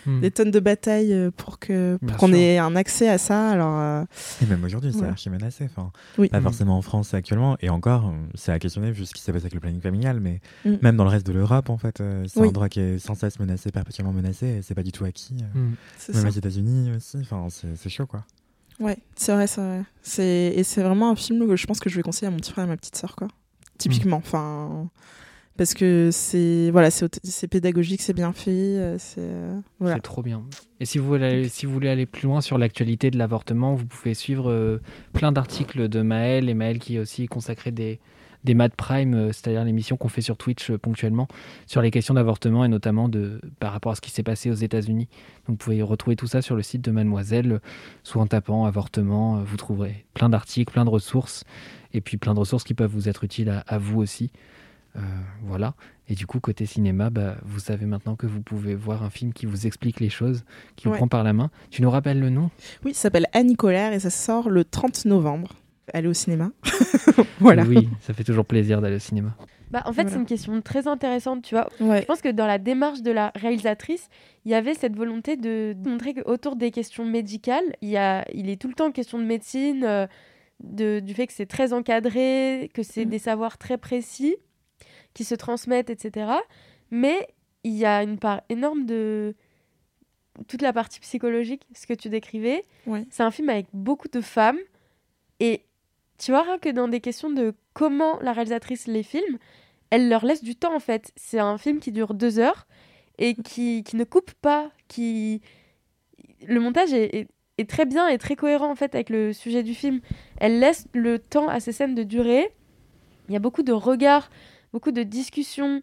Hmm. 0.06 0.20
des 0.20 0.30
tonnes 0.30 0.50
de 0.50 0.58
batailles 0.60 1.12
euh, 1.12 1.30
pour 1.36 1.58
que 1.58 1.96
pour 2.06 2.16
qu'on 2.16 2.32
ait 2.32 2.58
un 2.58 2.74
accès 2.76 3.08
à 3.08 3.18
ça. 3.18 3.50
Alors 3.50 3.78
euh, 3.78 4.04
Et 4.42 4.46
même 4.46 4.64
aujourd'hui, 4.64 4.90
c'est 4.92 4.98
Voilà. 4.98 5.12
archi 5.12 5.30
menacé. 5.30 5.64
Enfin, 5.64 5.92
oui, 6.18 6.28
pas 6.28 6.40
Mm. 6.40 6.42
forcément 6.42 6.76
en 6.76 6.82
France 6.82 7.14
actuellement. 7.14 7.56
Et 7.60 7.70
encore, 7.70 8.08
euh, 8.08 8.12
c'est 8.34 8.50
à 8.52 8.58
questionner 8.58 8.90
vu 8.90 9.06
ce 9.06 9.14
qui 9.14 9.22
s'est 9.22 9.32
passé 9.32 9.44
avec 9.44 9.54
le 9.54 9.60
planning 9.60 9.80
familial. 9.80 10.18
Mais 10.20 10.40
Mm. 10.64 10.74
même 10.82 10.96
dans 10.96 11.04
le 11.04 11.10
reste 11.10 11.26
de 11.26 11.32
l'Europe, 11.32 11.70
en 11.70 11.78
fait, 11.78 12.00
euh, 12.00 12.24
c'est 12.26 12.40
Oui. 12.40 12.48
un 12.48 12.52
droit 12.52 12.68
qui 12.68 12.80
est 12.80 12.98
sans 12.98 13.14
cesse 13.14 13.38
menacé, 13.38 13.70
perpétuellement 13.70 14.12
menacé. 14.12 14.46
Et 14.46 14.62
c'est 14.62 14.74
pas 14.74 14.82
du 14.82 14.92
tout 14.92 15.04
acquis. 15.04 15.36
euh, 15.40 15.58
Hmm. 15.58 15.74
c'est 15.98 16.14
Même 16.14 16.22
ça. 16.24 16.28
aux 16.28 16.32
États-Unis 16.38 16.90
aussi. 16.96 17.18
Enfin, 17.20 17.46
c'est 17.50 17.76
c'est 17.76 17.88
chaud, 17.90 18.06
quoi. 18.06 18.24
Ouais, 18.80 18.98
c'est 19.14 19.32
vrai, 19.32 19.46
c'est 19.46 19.60
vrai. 19.60 19.82
C'est 20.02 20.52
et 20.56 20.64
c'est 20.64 20.82
vraiment 20.82 21.10
un 21.10 21.16
film 21.16 21.46
que 21.46 21.54
je 21.56 21.66
pense 21.66 21.78
que 21.78 21.88
je 21.90 21.96
vais 21.96 22.02
conseiller 22.02 22.26
à 22.28 22.30
mon 22.30 22.38
petit 22.38 22.50
frère 22.50 22.64
et 22.64 22.68
à 22.68 22.70
ma 22.70 22.76
petite 22.76 22.96
sœur 22.96 23.14
quoi. 23.14 23.28
Typiquement, 23.78 24.16
enfin 24.16 24.88
parce 25.56 25.74
que 25.74 26.10
c'est 26.12 26.70
voilà, 26.70 26.90
c'est 26.90 27.48
pédagogique, 27.48 28.00
c'est 28.00 28.14
bien 28.14 28.32
fait, 28.32 28.50
euh, 28.50 28.96
c'est 28.98 29.20
euh, 29.20 29.60
voilà. 29.80 29.96
C'est 29.96 30.02
trop 30.02 30.22
bien. 30.22 30.42
Et 30.80 30.86
si 30.86 30.98
vous, 30.98 31.06
voulez 31.06 31.24
aller, 31.24 31.48
si 31.48 31.66
vous 31.66 31.72
voulez 31.72 31.88
aller 31.88 32.06
plus 32.06 32.26
loin 32.26 32.40
sur 32.40 32.58
l'actualité 32.58 33.10
de 33.10 33.18
l'avortement, 33.18 33.74
vous 33.74 33.86
pouvez 33.86 34.14
suivre 34.14 34.50
euh, 34.50 34.80
plein 35.12 35.30
d'articles 35.30 35.88
de 35.88 36.02
Maël 36.02 36.48
et 36.48 36.54
Maël 36.54 36.78
qui 36.78 36.96
est 36.96 36.98
aussi 36.98 37.26
consacré 37.26 37.70
des, 37.70 38.00
des 38.44 38.54
Mad 38.54 38.74
Prime, 38.74 39.14
euh, 39.14 39.26
c'est-à-dire 39.26 39.64
l'émission 39.64 39.96
qu'on 39.96 40.08
fait 40.08 40.22
sur 40.22 40.36
Twitch 40.36 40.72
ponctuellement 40.72 41.28
sur 41.66 41.82
les 41.82 41.90
questions 41.90 42.14
d'avortement 42.14 42.64
et 42.64 42.68
notamment 42.68 43.08
de, 43.08 43.40
par 43.60 43.72
rapport 43.72 43.92
à 43.92 43.94
ce 43.94 44.00
qui 44.00 44.10
s'est 44.10 44.22
passé 44.22 44.50
aux 44.50 44.54
États-Unis. 44.54 45.08
Donc 45.46 45.50
vous 45.50 45.56
pouvez 45.56 45.82
retrouver 45.82 46.16
tout 46.16 46.26
ça 46.26 46.40
sur 46.40 46.56
le 46.56 46.62
site 46.62 46.82
de 46.82 46.90
Mademoiselle, 46.90 47.60
soit 48.02 48.22
en 48.22 48.26
tapant 48.26 48.64
avortement, 48.64 49.42
vous 49.42 49.56
trouverez 49.58 50.06
plein 50.14 50.30
d'articles, 50.30 50.72
plein 50.72 50.86
de 50.86 50.90
ressources 50.90 51.44
et 51.92 52.00
puis 52.00 52.16
plein 52.16 52.32
de 52.32 52.40
ressources 52.40 52.64
qui 52.64 52.74
peuvent 52.74 52.90
vous 52.90 53.08
être 53.08 53.22
utiles 53.22 53.50
à, 53.50 53.60
à 53.68 53.76
vous 53.76 54.00
aussi. 54.00 54.32
Euh, 54.96 55.00
voilà. 55.42 55.74
Et 56.08 56.14
du 56.14 56.26
coup, 56.26 56.38
côté 56.40 56.66
cinéma, 56.66 57.08
bah, 57.10 57.36
vous 57.44 57.60
savez 57.60 57.86
maintenant 57.86 58.14
que 58.16 58.26
vous 58.26 58.42
pouvez 58.42 58.74
voir 58.74 59.02
un 59.02 59.10
film 59.10 59.32
qui 59.32 59.46
vous 59.46 59.66
explique 59.66 60.00
les 60.00 60.10
choses, 60.10 60.44
qui 60.76 60.84
vous 60.84 60.90
Ouais. 60.92 60.98
prend 60.98 61.08
par 61.08 61.24
la 61.24 61.32
main. 61.32 61.50
Tu 61.70 61.80
nous 61.82 61.90
rappelles 61.90 62.20
le 62.20 62.28
nom? 62.28 62.50
Oui, 62.84 62.92
ça 62.92 63.02
s'appelle 63.02 63.26
Annie 63.32 63.56
Colère 63.56 63.92
et 63.94 64.00
ça 64.00 64.10
sort 64.10 64.50
le 64.50 64.64
30 64.64 65.06
novembre. 65.06 65.54
Allez 65.94 66.08
au 66.08 66.12
cinéma. 66.12 66.50
voilà. 67.40 67.64
Oui, 67.64 67.88
ça 68.00 68.12
fait 68.14 68.24
toujours 68.24 68.44
plaisir 68.44 68.80
d'aller 68.80 68.96
au 68.96 69.00
cinéma. 69.00 69.34
Bah, 69.70 69.82
en 69.86 69.92
fait, 69.92 70.02
Voilà. 70.02 70.10
c'est 70.10 70.16
une 70.20 70.26
question 70.26 70.60
très 70.60 70.86
intéressante, 70.86 71.42
tu 71.42 71.54
vois. 71.54 71.68
Ouais. 71.80 72.02
Je 72.02 72.06
pense 72.06 72.20
que 72.20 72.28
dans 72.28 72.46
la 72.46 72.58
démarche 72.58 73.00
de 73.00 73.10
la 73.10 73.32
réalisatrice, 73.34 74.08
il 74.44 74.50
y 74.52 74.54
avait 74.54 74.74
cette 74.74 74.94
volonté 74.94 75.36
de 75.36 75.74
montrer 75.86 76.12
qu'autour 76.12 76.56
des 76.56 76.70
questions 76.70 77.06
médicales, 77.06 77.64
il, 77.80 77.88
y 77.88 77.96
a, 77.96 78.24
il 78.34 78.50
est 78.50 78.60
tout 78.60 78.68
le 78.68 78.74
temps 78.74 78.92
question 78.92 79.18
de 79.18 79.24
médecine, 79.24 79.82
euh, 79.84 80.06
de, 80.62 81.00
du 81.00 81.14
fait 81.14 81.26
que 81.26 81.32
c'est 81.32 81.46
très 81.46 81.72
encadré, 81.72 82.70
que 82.74 82.82
c'est 82.82 83.06
Mm. 83.06 83.08
des 83.08 83.18
savoirs 83.18 83.56
très 83.56 83.78
précis 83.78 84.36
qui 85.14 85.24
se 85.24 85.34
transmettent, 85.34 85.90
etc. 85.90 86.30
Mais 86.90 87.28
il 87.64 87.72
y 87.74 87.84
a 87.84 88.02
une 88.02 88.18
part 88.18 88.42
énorme 88.48 88.86
de 88.86 89.34
toute 90.48 90.62
la 90.62 90.72
partie 90.72 91.00
psychologique, 91.00 91.66
ce 91.74 91.86
que 91.86 91.94
tu 91.94 92.08
décrivais. 92.08 92.64
Ouais. 92.86 93.04
C'est 93.10 93.22
un 93.22 93.30
film 93.30 93.48
avec 93.50 93.66
beaucoup 93.72 94.08
de 94.08 94.20
femmes. 94.20 94.58
Et 95.40 95.64
tu 96.18 96.30
vois, 96.30 96.42
rien 96.42 96.58
que 96.58 96.68
dans 96.70 96.88
des 96.88 97.00
questions 97.00 97.30
de 97.30 97.54
comment 97.74 98.18
la 98.20 98.32
réalisatrice 98.32 98.86
les 98.86 99.02
filme, 99.02 99.38
elle 99.90 100.08
leur 100.08 100.24
laisse 100.24 100.42
du 100.42 100.56
temps 100.56 100.74
en 100.74 100.80
fait. 100.80 101.12
C'est 101.16 101.38
un 101.38 101.58
film 101.58 101.80
qui 101.80 101.92
dure 101.92 102.14
deux 102.14 102.38
heures 102.38 102.66
et 103.18 103.34
qui, 103.34 103.84
qui 103.84 103.96
ne 103.96 104.04
coupe 104.04 104.32
pas, 104.34 104.70
qui... 104.88 105.42
Le 106.48 106.58
montage 106.60 106.92
est, 106.92 107.14
est- 107.14 107.28
est 107.58 107.68
très 107.68 107.84
bien 107.84 108.08
et 108.08 108.16
très 108.18 108.34
cohérent 108.34 108.70
en 108.70 108.74
fait 108.74 108.94
avec 108.94 109.10
le 109.10 109.32
sujet 109.34 109.62
du 109.62 109.74
film. 109.74 110.00
Elle 110.38 110.58
laisse 110.58 110.86
le 110.94 111.18
temps 111.18 111.48
à 111.48 111.60
ces 111.60 111.72
scènes 111.72 111.94
de 111.94 112.02
durer. 112.02 112.48
Il 113.28 113.34
y 113.34 113.36
a 113.36 113.40
beaucoup 113.40 113.62
de 113.62 113.72
regards, 113.72 114.30
beaucoup 114.72 114.92
de 114.92 115.02
discussions, 115.02 115.80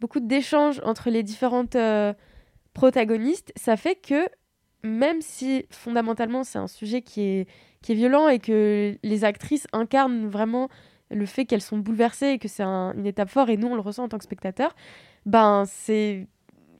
beaucoup 0.00 0.20
d'échanges 0.20 0.80
entre 0.84 1.10
les 1.10 1.22
différentes 1.22 1.76
euh, 1.76 2.12
protagonistes, 2.74 3.52
ça 3.56 3.76
fait 3.76 3.96
que 3.96 4.28
même 4.84 5.20
si 5.20 5.66
fondamentalement 5.70 6.44
c'est 6.44 6.58
un 6.58 6.68
sujet 6.68 7.02
qui 7.02 7.22
est, 7.22 7.48
qui 7.82 7.92
est 7.92 7.94
violent 7.96 8.28
et 8.28 8.38
que 8.38 8.96
les 9.02 9.24
actrices 9.24 9.66
incarnent 9.72 10.28
vraiment 10.28 10.68
le 11.10 11.26
fait 11.26 11.46
qu'elles 11.46 11.62
sont 11.62 11.78
bouleversées 11.78 12.28
et 12.32 12.38
que 12.38 12.48
c'est 12.48 12.62
un- 12.62 12.92
une 12.94 13.06
étape 13.06 13.30
forte 13.30 13.48
et 13.48 13.56
nous 13.56 13.66
on 13.68 13.74
le 13.74 13.80
ressent 13.80 14.04
en 14.04 14.08
tant 14.08 14.18
que 14.18 14.24
spectateur, 14.24 14.74
ben 15.26 15.64
c'est 15.66 16.26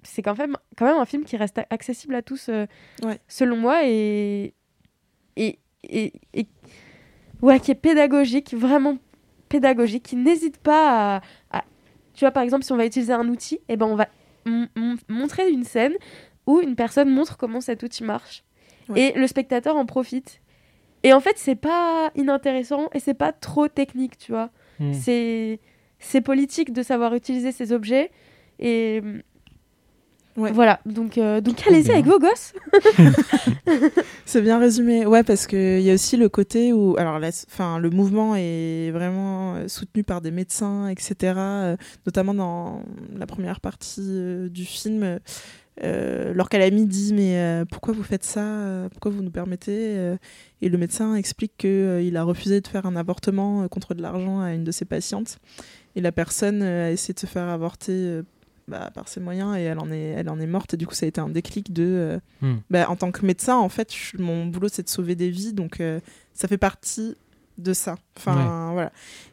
c'est 0.05 0.23
quand 0.23 0.39
même, 0.39 0.57
quand 0.77 0.87
même 0.87 0.97
un 0.97 1.05
film 1.05 1.25
qui 1.25 1.37
reste 1.37 1.61
accessible 1.71 2.15
à 2.15 2.23
tous 2.23 2.49
euh, 2.49 2.67
Ouais. 3.03 3.19
selon 3.27 3.57
moi 3.57 3.81
et, 3.85 4.55
et, 5.37 5.59
et, 5.83 6.13
et- 6.35 6.47
ouais, 7.43 7.59
qui 7.59 7.73
est 7.73 7.75
pédagogique, 7.75 8.55
vraiment 8.55 8.99
pédagogique, 9.49 10.03
qui 10.05 10.17
n'hésite 10.17 10.59
pas 10.59 11.17
à, 11.17 11.23
à- 11.59 11.65
Tu 12.15 12.21
vois, 12.25 12.31
par 12.31 12.43
exemple, 12.43 12.65
si 12.65 12.73
on 12.73 12.77
va 12.77 12.87
utiliser 12.87 13.13
un 13.13 13.29
outil, 13.29 13.61
eh 13.69 13.77
ben, 13.77 13.87
on 13.87 13.97
va 13.97 14.09
montrer 15.09 15.51
une 15.51 15.65
scène 15.65 15.93
où 16.47 16.61
une 16.61 16.75
personne 16.77 17.11
montre 17.11 17.37
comment 17.37 17.61
cet 17.61 17.83
outil 17.83 18.05
marche. 18.05 18.45
Ouais. 18.89 19.01
Et 19.15 19.19
le 19.19 19.27
spectateur 19.27 19.77
en 19.77 19.85
profite. 19.87 20.41
Et 21.03 21.13
en 21.13 21.21
fait, 21.21 21.37
c'est 21.37 21.55
pas 21.55 22.11
inintéressant 22.17 22.89
et 22.95 23.01
c'est 23.01 23.15
pas 23.15 23.33
trop 23.33 23.69
technique, 23.69 24.17
tu 24.19 24.33
vois. 24.33 24.51
C'est 24.93 25.61
c'est 25.99 26.21
politique 26.21 26.73
de 26.73 26.83
savoir 26.83 27.15
utiliser 27.15 27.51
ces 27.53 27.73
objets. 27.73 28.11
Et 28.61 29.03
Ouais. 30.39 30.53
voilà, 30.53 30.81
donc, 30.87 31.19
euh, 31.19 31.41
donc 31.41 31.67
allez-y 31.67 31.91
avec 31.91 32.07
vos 32.07 32.19
gosses. 32.19 32.53
C'est 34.25 34.43
bien 34.43 34.59
résumé. 34.59 35.07
Ouais, 35.07 35.23
parce 35.23 35.47
qu'il 35.47 35.81
y 35.81 35.91
a 35.91 35.95
aussi 35.95 36.17
le 36.17 36.29
côté 36.29 36.73
où, 36.73 36.97
alors, 36.99 37.19
la- 37.19 37.31
enfin, 37.51 37.79
le 37.79 37.91
mouvement 37.91 38.35
est 38.37 38.91
vraiment 38.93 39.57
euh, 39.57 39.69
soutenu 39.69 40.05
par 40.05 40.21
des 40.21 40.31
médecins, 40.31 40.89
etc. 40.89 41.15
euh, 41.37 41.77
notamment 42.07 42.35
dans 42.35 42.83
la 43.17 43.27
première 43.27 43.61
partie 43.61 44.01
euh, 44.07 44.49
du 44.49 44.65
film. 44.65 45.19
Euh, 45.85 46.35
L'orcalami 46.35 46.87
dit 46.87 47.15
mais 47.15 47.39
euh, 47.39 47.65
pourquoi 47.65 47.95
vous 47.95 48.03
faites 48.03 48.25
ça? 48.25 48.89
Pourquoi 48.91 49.13
vous 49.13 49.23
nous 49.23 49.31
permettez 49.31 49.95
Euh, 49.97 50.17
Et 50.61 50.69
le 50.69 50.77
médecin 50.77 51.15
explique 51.15 51.53
qu'il 51.57 52.17
a 52.17 52.23
refusé 52.25 52.61
de 52.61 52.67
faire 52.67 52.85
un 52.87 52.97
avortement 52.97 53.63
euh, 53.63 53.69
contre 53.69 53.95
de 53.95 54.03
l'argent 54.03 54.41
à 54.41 54.55
une 54.55 54.65
de 54.65 54.73
ses 54.73 54.85
patientes. 54.85 55.39
Et 55.95 56.01
la 56.01 56.11
personne 56.13 56.63
euh, 56.63 56.89
a 56.89 56.91
essayé 56.91 57.15
de 57.15 57.21
se 57.21 57.27
faire 57.27 57.49
avorter 57.49 57.93
euh, 57.93 58.23
bah, 58.69 58.91
par 58.95 59.09
ses 59.09 59.21
moyens 59.21 59.57
et 59.57 59.63
elle 59.63 59.79
en, 59.79 59.91
est, 59.91 59.99
elle 60.17 60.29
en 60.29 60.39
est 60.39 60.47
morte. 60.47 60.75
Et 60.75 60.77
du 60.77 60.87
coup, 60.87 60.95
ça 60.95 61.07
a 61.07 61.09
été 61.09 61.21
un 61.21 61.29
déclic 61.29 61.73
de... 61.73 61.85
euh, 61.85 62.19
Hmm. 62.41 62.59
bah, 62.71 62.89
en 62.89 62.95
tant 62.97 63.11
que 63.11 63.27
médecin, 63.27 63.57
en 63.57 63.69
fait, 63.69 63.93
je- 63.95 64.17
mon 64.23 64.47
boulot, 64.47 64.69
c'est 64.71 64.85
de 64.85 64.89
sauver 64.89 65.15
des 65.17 65.29
vies. 65.31 65.53
Donc, 65.53 65.81
euh, 65.81 65.99
ça 66.35 66.47
fait 66.47 66.59
partie 66.59 67.17
de 67.59 67.73
ça. 67.73 67.97
Enfin, 68.17 68.71
voilà. 68.73 68.93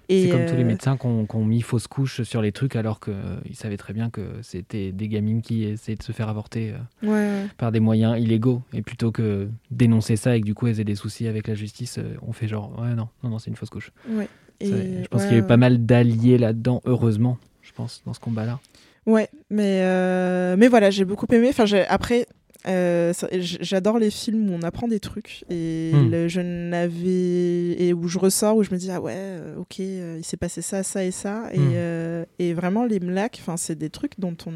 C'est 0.10 0.30
comme 0.30 0.46
tous 0.48 0.56
les 0.56 0.64
euh, 0.64 0.66
médecins 0.66 0.98
qui 0.98 1.06
ont, 1.06 1.28
ont 1.32 1.46
mis 1.46 1.62
fausse 1.62 1.86
couche 1.88 2.24
sur 2.24 2.42
les 2.42 2.52
trucs 2.52 2.76
alors 2.76 3.00
qu'ils 3.00 3.56
savaient 3.56 3.78
très 3.78 3.94
bien 3.94 4.10
que 4.10 4.22
c'était 4.42 4.92
des 4.92 5.08
gamines 5.08 5.42
qui 5.44 5.64
essayaient 5.64 5.96
de 5.98 6.02
se 6.04 6.12
faire 6.12 6.28
avorter 6.30 6.74
euh, 7.04 7.08
Ouais, 7.44 7.48
par 7.58 7.72
des 7.72 7.80
moyens 7.80 8.20
illégaux. 8.20 8.64
Et 8.74 8.82
plutôt 8.82 9.12
que 9.12 9.48
dénoncer 9.70 10.16
ça 10.16 10.36
et 10.36 10.42
que 10.42 10.46
du 10.46 10.56
coup 10.56 10.66
elles 10.68 10.80
aient 10.80 10.84
des 10.84 10.96
soucis 10.96 11.28
avec 11.28 11.48
la 11.48 11.54
justice, 11.56 11.98
euh, 12.00 12.16
on 12.24 12.34
fait 12.34 12.48
genre 12.48 12.80
ouais 12.80 12.96
non, 12.96 13.10
non, 13.24 13.30
non 13.32 13.40
c'est 13.40 13.50
une 13.52 13.56
fausse 13.56 13.70
couche. 13.70 13.92
ouais. 14.10 14.28
Ça, 14.62 14.68
Et- 14.68 15.04
je 15.04 15.08
pense 15.10 15.22
ouais, 15.24 15.28
qu'il 15.28 15.38
y 15.38 15.40
a 15.40 15.44
eu 15.44 15.48
pas 15.48 15.58
mal 15.58 15.86
d'alliés 15.86 16.38
là-dedans, 16.38 16.82
heureusement, 16.86 17.38
je 17.62 17.72
pense, 17.74 18.02
dans 18.06 18.14
ce 18.14 18.20
combat-là. 18.22 18.60
Ouais, 19.06 19.30
mais, 19.50 19.82
euh, 19.84 20.56
mais 20.58 20.68
voilà, 20.68 20.90
j'ai 20.90 21.06
beaucoup 21.06 21.28
aimé. 21.32 21.48
Enfin, 21.50 21.66
j'ai- 21.66 21.86
après, 21.86 22.26
euh, 22.68 23.14
j'adore 23.62 24.00
les 24.00 24.10
films 24.10 24.50
où 24.50 24.54
on 24.54 24.64
apprend 24.64 24.88
des 24.88 25.00
trucs 25.00 25.44
et 25.52 25.92
Hmm. 25.94 26.10
le- 26.10 26.28
je 26.28 26.42
n'avais 26.42 27.80
et 27.80 27.94
où 27.94 28.08
je 28.08 28.18
ressors 28.18 28.58
où 28.58 28.64
je 28.64 28.72
me 28.72 28.78
dis 28.78 28.90
ah 28.90 29.00
ouais, 29.00 29.14
euh, 29.16 29.58
ok, 29.58 29.78
il 29.78 30.24
s'est 30.24 30.38
passé 30.38 30.64
ça, 30.64 30.82
ça 30.82 31.04
et 31.04 31.12
ça 31.12 31.44
et, 31.54 31.60
Hmm. 31.60 31.72
euh, 31.76 32.26
et 32.40 32.54
vraiment 32.56 32.84
les 32.84 33.00
mlacs, 33.00 33.38
enfin 33.40 33.56
c'est 33.58 33.76
des 33.78 33.92
trucs 33.92 34.20
dont 34.20 34.36
on, 34.48 34.54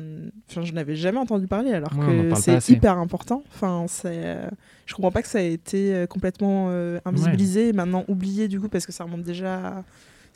enfin 0.49 0.63
je 0.63 0.73
n'avais 0.73 0.95
jamais 0.95 1.19
entendu 1.19 1.45
parler 1.45 1.71
alors 1.71 1.95
Ouais, 1.99 2.29
que 2.33 2.33
c'est 2.41 2.69
hyper 2.69 2.97
important. 2.97 3.43
Enfin 3.53 3.85
c'est, 3.87 4.07
euh, 4.25 4.49
je 4.87 4.95
comprends 4.95 5.11
pas 5.11 5.21
que 5.21 5.27
ça 5.27 5.43
ait 5.43 5.53
été 5.53 6.05
complètement 6.09 6.69
invisibilisé 7.05 7.67
et 7.67 7.73
maintenant 7.73 8.05
oublié 8.07 8.47
du 8.47 8.59
coup 8.59 8.69
parce 8.69 8.87
que 8.87 8.91
ça 8.91 9.03
remonte 9.03 9.21
déjà 9.21 9.83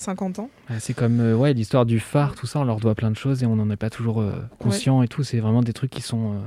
50 0.03 0.39
ans. 0.39 0.49
Ouais, 0.69 0.79
C'est 0.79 0.93
comme 0.93 1.19
euh, 1.19 1.35
ouais, 1.35 1.53
l'histoire 1.53 1.85
du 1.85 1.99
phare, 1.99 2.35
tout 2.35 2.45
ça, 2.45 2.59
on 2.59 2.63
leur 2.63 2.79
doit 2.79 2.95
plein 2.95 3.09
de 3.11 3.17
choses 3.17 3.41
et 3.43 3.45
on 3.45 3.55
n'en 3.55 3.69
est 3.69 3.75
pas 3.77 3.89
toujours 3.89 4.21
euh, 4.21 4.33
conscient 4.59 5.01
et 5.01 5.07
tout. 5.07 5.23
C'est 5.23 5.39
vraiment 5.39 5.63
des 5.63 5.73
trucs 5.73 5.91
qui 5.91 6.01
sont, 6.01 6.33
euh, 6.33 6.37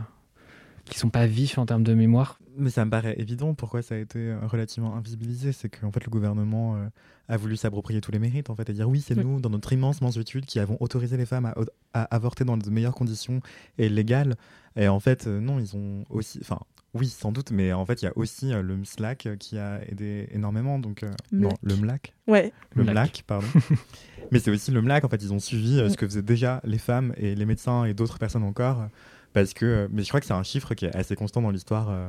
qui 0.84 0.98
sont 0.98 1.10
pas 1.10 1.26
vifs 1.26 1.58
en 1.58 1.66
termes 1.66 1.82
de 1.82 1.94
mémoire. 1.94 2.38
Mais 2.58 2.70
ça 2.70 2.84
me 2.86 2.90
paraît 2.90 3.14
évident 3.18 3.52
pourquoi 3.52 3.82
ça 3.82 3.96
a 3.96 3.98
été 3.98 4.34
relativement 4.46 4.94
invisibilisé. 4.96 5.52
C'est 5.52 5.68
qu'en 5.68 5.90
fait, 5.92 6.02
le 6.04 6.10
gouvernement 6.10 6.76
euh, 6.76 6.86
a 7.28 7.36
voulu 7.36 7.54
s'approprier 7.56 8.00
tous 8.00 8.12
les 8.12 8.18
mérites, 8.18 8.48
en 8.48 8.54
fait, 8.54 8.70
et 8.70 8.72
dire 8.72 8.88
oui, 8.88 9.02
c'est 9.06 9.14
Oui. 9.14 9.24
nous, 9.24 9.40
dans 9.40 9.50
notre 9.50 9.72
immense 9.74 10.00
mansuétude, 10.00 10.46
qui 10.46 10.58
avons 10.58 10.78
autorisé 10.80 11.16
les 11.18 11.26
femmes 11.26 11.44
à, 11.44 11.54
à 11.92 12.02
avorter 12.14 12.44
dans 12.44 12.56
de 12.56 12.70
meilleures 12.70 12.94
conditions 12.94 13.40
et 13.76 13.90
légales. 13.90 14.36
Et 14.74 14.88
en 14.88 15.00
fait, 15.00 15.26
euh, 15.26 15.38
non, 15.40 15.58
ils 15.58 15.76
ont 15.76 16.04
aussi. 16.08 16.38
Enfin, 16.40 16.60
oui, 16.98 17.08
sans 17.08 17.32
doute, 17.32 17.50
mais 17.50 17.72
en 17.72 17.84
fait, 17.86 18.02
il 18.02 18.06
y 18.06 18.08
a 18.08 18.12
aussi 18.16 18.52
euh, 18.52 18.62
le 18.62 18.76
MSLAC 18.76 19.26
euh, 19.26 19.36
qui 19.36 19.58
a 19.58 19.80
aidé 19.88 20.28
énormément. 20.32 20.78
Donc, 20.78 21.02
euh, 21.02 21.10
non, 21.32 21.48
Mlac. 21.48 21.58
le 21.62 21.76
MLAC. 21.76 22.12
Ouais, 22.26 22.52
Le 22.74 22.82
MLAC. 22.82 22.94
MLAC, 22.94 23.24
pardon. 23.26 23.46
Mais 24.32 24.38
c'est 24.40 24.50
aussi 24.50 24.70
le 24.72 24.82
MLAC, 24.82 25.04
en 25.04 25.08
fait, 25.08 25.22
ils 25.22 25.32
ont 25.32 25.38
suivi 25.38 25.78
euh, 25.78 25.88
ce 25.88 25.96
que 25.96 26.06
faisaient 26.06 26.22
déjà 26.22 26.60
les 26.64 26.78
femmes 26.78 27.12
et 27.16 27.34
les 27.34 27.46
médecins 27.46 27.84
et 27.84 27.94
d'autres 27.94 28.18
personnes 28.18 28.42
encore. 28.42 28.88
Parce 29.32 29.52
que, 29.54 29.64
euh, 29.66 29.88
mais 29.90 30.02
je 30.02 30.08
crois 30.08 30.20
que 30.20 30.26
c'est 30.26 30.32
un 30.32 30.42
chiffre 30.42 30.74
qui 30.74 30.86
est 30.86 30.96
assez 30.96 31.14
constant 31.14 31.42
dans 31.42 31.50
l'histoire 31.50 31.90
euh, 31.90 32.08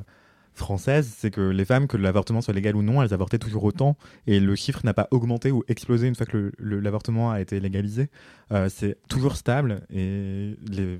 française, 0.57 1.13
c'est 1.17 1.31
que 1.31 1.41
les 1.41 1.65
femmes, 1.65 1.87
que 1.87 1.97
l'avortement 1.97 2.41
soit 2.41 2.53
légal 2.53 2.75
ou 2.75 2.81
non, 2.81 3.01
elles 3.01 3.13
avortaient 3.13 3.39
toujours 3.39 3.63
autant. 3.63 3.97
Et 4.27 4.39
le 4.39 4.55
chiffre 4.55 4.81
n'a 4.83 4.93
pas 4.93 5.07
augmenté 5.11 5.51
ou 5.51 5.63
explosé 5.67 6.07
une 6.07 6.15
fois 6.15 6.25
que 6.25 6.51
l'avortement 6.59 7.31
a 7.31 7.39
été 7.41 7.59
légalisé. 7.59 8.09
Euh, 8.51 8.69
c'est 8.69 8.97
toujours 9.09 9.35
stable 9.35 9.81
et 9.89 10.55
les, 10.69 10.99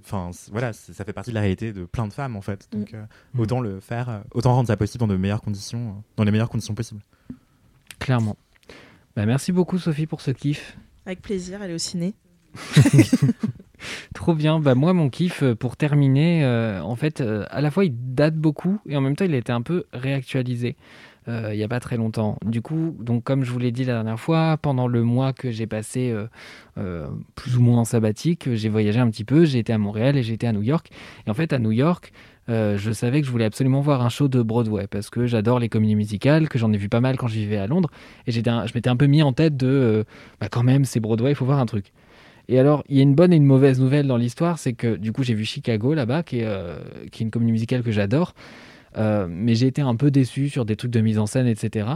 voilà, 0.51 0.73
ça 0.73 1.05
fait 1.05 1.13
partie 1.13 1.31
de 1.31 1.35
la 1.35 1.41
réalité 1.41 1.73
de 1.73 1.85
plein 1.85 2.07
de 2.07 2.13
femmes, 2.13 2.35
en 2.35 2.41
fait. 2.41 2.67
Donc, 2.71 2.93
euh, 2.93 3.03
Mm. 3.33 3.39
autant 3.39 3.59
le 3.59 3.79
faire, 3.79 4.09
euh, 4.09 4.19
autant 4.33 4.53
rendre 4.53 4.67
ça 4.67 4.77
possible 4.77 4.99
dans 4.99 5.07
de 5.07 5.15
meilleures 5.17 5.41
conditions, 5.41 5.89
euh, 5.89 6.01
dans 6.17 6.23
les 6.23 6.31
meilleures 6.31 6.49
conditions 6.49 6.73
possibles. 6.75 7.01
Clairement. 7.99 8.37
Bah, 9.15 9.25
merci 9.25 9.51
beaucoup 9.51 9.79
Sophie 9.79 10.05
pour 10.07 10.21
ce 10.21 10.31
kiff. 10.31 10.77
avec 11.05 11.21
plaisir, 11.21 11.61
aller 11.61 11.73
au 11.73 11.77
ciné. 11.79 12.13
Trop 14.13 14.33
bien. 14.33 14.59
Bah, 14.59 14.75
moi, 14.75 14.93
mon 14.93 15.09
kiff, 15.09 15.43
euh, 15.43 15.55
pour 15.55 15.77
terminer, 15.77 16.43
euh, 16.43 16.81
en 16.81 16.95
fait, 16.95 17.21
euh, 17.21 17.45
à 17.49 17.61
la 17.61 17.71
fois, 17.71 17.85
il 17.85 17.93
date 17.93 18.35
beaucoup 18.35 18.79
et 18.87 18.95
en 18.97 19.01
même 19.01 19.15
temps, 19.15 19.25
il 19.25 19.33
a 19.33 19.37
été 19.37 19.51
un 19.51 19.61
peu 19.61 19.85
réactualisé 19.93 20.75
euh, 21.27 21.49
il 21.53 21.57
n'y 21.57 21.63
a 21.63 21.67
pas 21.67 21.79
très 21.79 21.97
longtemps. 21.97 22.37
Du 22.45 22.61
coup, 22.61 22.95
donc, 22.99 23.23
comme 23.23 23.43
je 23.43 23.51
vous 23.51 23.59
l'ai 23.59 23.71
dit 23.71 23.83
la 23.83 23.93
dernière 23.93 24.19
fois, 24.19 24.57
pendant 24.61 24.87
le 24.87 25.03
mois 25.03 25.33
que 25.33 25.51
j'ai 25.51 25.67
passé 25.67 26.09
euh, 26.09 26.27
euh, 26.77 27.07
plus 27.35 27.57
ou 27.57 27.61
moins 27.61 27.79
en 27.79 27.85
sabbatique, 27.85 28.53
j'ai 28.53 28.69
voyagé 28.69 28.99
un 28.99 29.09
petit 29.09 29.25
peu. 29.25 29.45
J'ai 29.45 29.59
été 29.59 29.73
à 29.73 29.77
Montréal 29.77 30.17
et 30.17 30.23
j'ai 30.23 30.33
été 30.33 30.47
à 30.47 30.53
New 30.53 30.61
York. 30.61 30.89
Et 31.25 31.29
en 31.29 31.33
fait, 31.33 31.53
à 31.53 31.59
New 31.59 31.71
York, 31.71 32.13
euh, 32.49 32.77
je 32.77 32.91
savais 32.91 33.19
que 33.19 33.27
je 33.27 33.31
voulais 33.31 33.45
absolument 33.45 33.81
voir 33.81 34.01
un 34.01 34.09
show 34.09 34.29
de 34.29 34.41
Broadway 34.41 34.87
parce 34.87 35.09
que 35.09 35.25
j'adore 35.25 35.59
les 35.59 35.67
comédies 35.67 35.95
musicales, 35.95 36.47
que 36.47 36.57
j'en 36.57 36.71
ai 36.71 36.77
vu 36.77 36.87
pas 36.87 37.01
mal 37.01 37.17
quand 37.17 37.27
je 37.27 37.35
vivais 37.35 37.57
à 37.57 37.67
Londres. 37.67 37.89
Et 38.25 38.31
je 38.31 38.39
m'étais 38.39 38.89
un 38.89 38.95
peu 38.95 39.07
mis 39.07 39.21
en 39.21 39.33
tête 39.33 39.57
de, 39.57 39.67
euh, 39.67 40.03
bah, 40.39 40.47
quand 40.49 40.63
même, 40.63 40.85
c'est 40.85 40.99
Broadway, 40.99 41.31
il 41.31 41.35
faut 41.35 41.45
voir 41.45 41.59
un 41.59 41.65
truc. 41.65 41.91
Et 42.49 42.59
alors, 42.59 42.83
il 42.87 42.95
y 42.97 42.99
a 42.99 43.03
une 43.03 43.15
bonne 43.15 43.33
et 43.33 43.35
une 43.35 43.45
mauvaise 43.45 43.79
nouvelle 43.79 44.07
dans 44.07 44.17
l'histoire, 44.17 44.57
c'est 44.57 44.73
que 44.73 44.95
du 44.95 45.11
coup, 45.11 45.23
j'ai 45.23 45.33
vu 45.33 45.43
Chicago 45.45 45.93
là-bas, 45.93 46.23
qui, 46.23 46.39
est, 46.39 46.45
euh, 46.45 46.79
une 47.19 47.29
comédie 47.31 47.51
musicale 47.51 47.83
que 47.83 47.91
j'adore, 47.91 48.33
Euh, 48.97 49.27
mais 49.29 49.53
j'ai 49.53 49.67
été 49.67 49.81
un 49.81 49.95
peu 49.95 50.09
déçu 50.09 50.49
sur 50.49 50.65
des 50.65 50.75
trucs 50.75 50.91
de 50.91 51.01
mise 51.01 51.19
en 51.19 51.27
scène, 51.27 51.45
etc. 51.45 51.87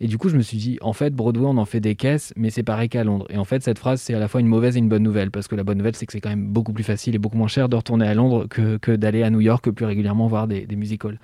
Et 0.00 0.06
du 0.06 0.18
coup, 0.18 0.28
je 0.28 0.36
me 0.36 0.42
suis 0.42 0.58
dit, 0.58 0.78
en 0.82 0.92
fait, 0.92 1.12
Broadway, 1.12 1.46
on 1.46 1.56
en 1.58 1.64
fait 1.64 1.80
des 1.80 1.96
caisses, 1.96 2.32
mais 2.36 2.50
c'est 2.50 2.62
pareil 2.62 2.88
qu'à 2.88 3.02
Londres. 3.02 3.26
Et 3.30 3.38
en 3.38 3.44
fait, 3.44 3.62
cette 3.64 3.78
phrase, 3.78 4.00
c'est 4.00 4.14
à 4.14 4.20
la 4.20 4.28
fois 4.28 4.40
une 4.40 4.46
mauvaise 4.46 4.76
et 4.76 4.78
une 4.78 4.88
bonne 4.88 5.02
nouvelle, 5.02 5.32
parce 5.32 5.48
que 5.48 5.56
la 5.56 5.64
bonne 5.64 5.78
nouvelle, 5.78 5.96
c'est 5.96 6.06
que 6.06 6.12
c'est 6.12 6.20
quand 6.20 6.28
même 6.28 6.46
beaucoup 6.46 6.72
plus 6.72 6.84
facile 6.84 7.16
et 7.16 7.18
beaucoup 7.18 7.36
moins 7.38 7.48
cher 7.48 7.68
de 7.68 7.74
retourner 7.74 8.06
à 8.06 8.14
Londres 8.14 8.46
que, 8.48 8.76
que 8.76 8.92
d'aller 8.92 9.24
à 9.24 9.30
New 9.30 9.40
York 9.40 9.68
plus 9.70 9.86
régulièrement 9.86 10.28
voir 10.28 10.46
des, 10.46 10.66
des 10.66 10.76
musicals. 10.76 11.18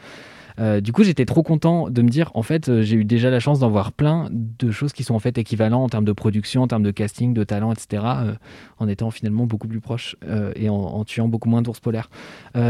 Euh, 0.61 0.80
du 0.80 0.92
coup, 0.92 1.02
j'étais 1.02 1.24
trop 1.24 1.42
content 1.42 1.90
de 1.90 2.02
me 2.02 2.09
dire, 2.09 2.30
en 2.34 2.42
fait, 2.42 2.68
euh, 2.68 2.82
j'ai 2.82 2.96
eu 2.96 3.05
déjà 3.05 3.30
la 3.30 3.40
chance 3.40 3.59
d'en 3.59 3.70
voir 3.70 3.92
plein 3.92 4.28
de 4.30 4.70
choses 4.70 4.92
qui 4.92 5.02
sont 5.02 5.14
en 5.14 5.18
fait 5.18 5.36
équivalentes 5.38 5.84
en 5.84 5.88
termes 5.88 6.05
de 6.05 6.12
production, 6.12 6.62
en 6.62 6.68
termes 6.68 6.82
de 6.82 6.90
casting, 6.90 7.34
de 7.34 7.44
talent, 7.44 7.72
etc., 7.72 8.02
euh, 8.05 8.34
en 8.78 8.88
étant 8.88 9.11
finalement 9.11 9.46
beaucoup 9.46 9.68
plus 9.68 9.80
proche 9.80 10.16
et 10.57 10.68
en, 10.68 11.05
tuant 11.05 11.28
beaucoup 11.28 11.48
moins 11.48 11.62
d'ours 11.62 11.80
polaires. 11.80 12.11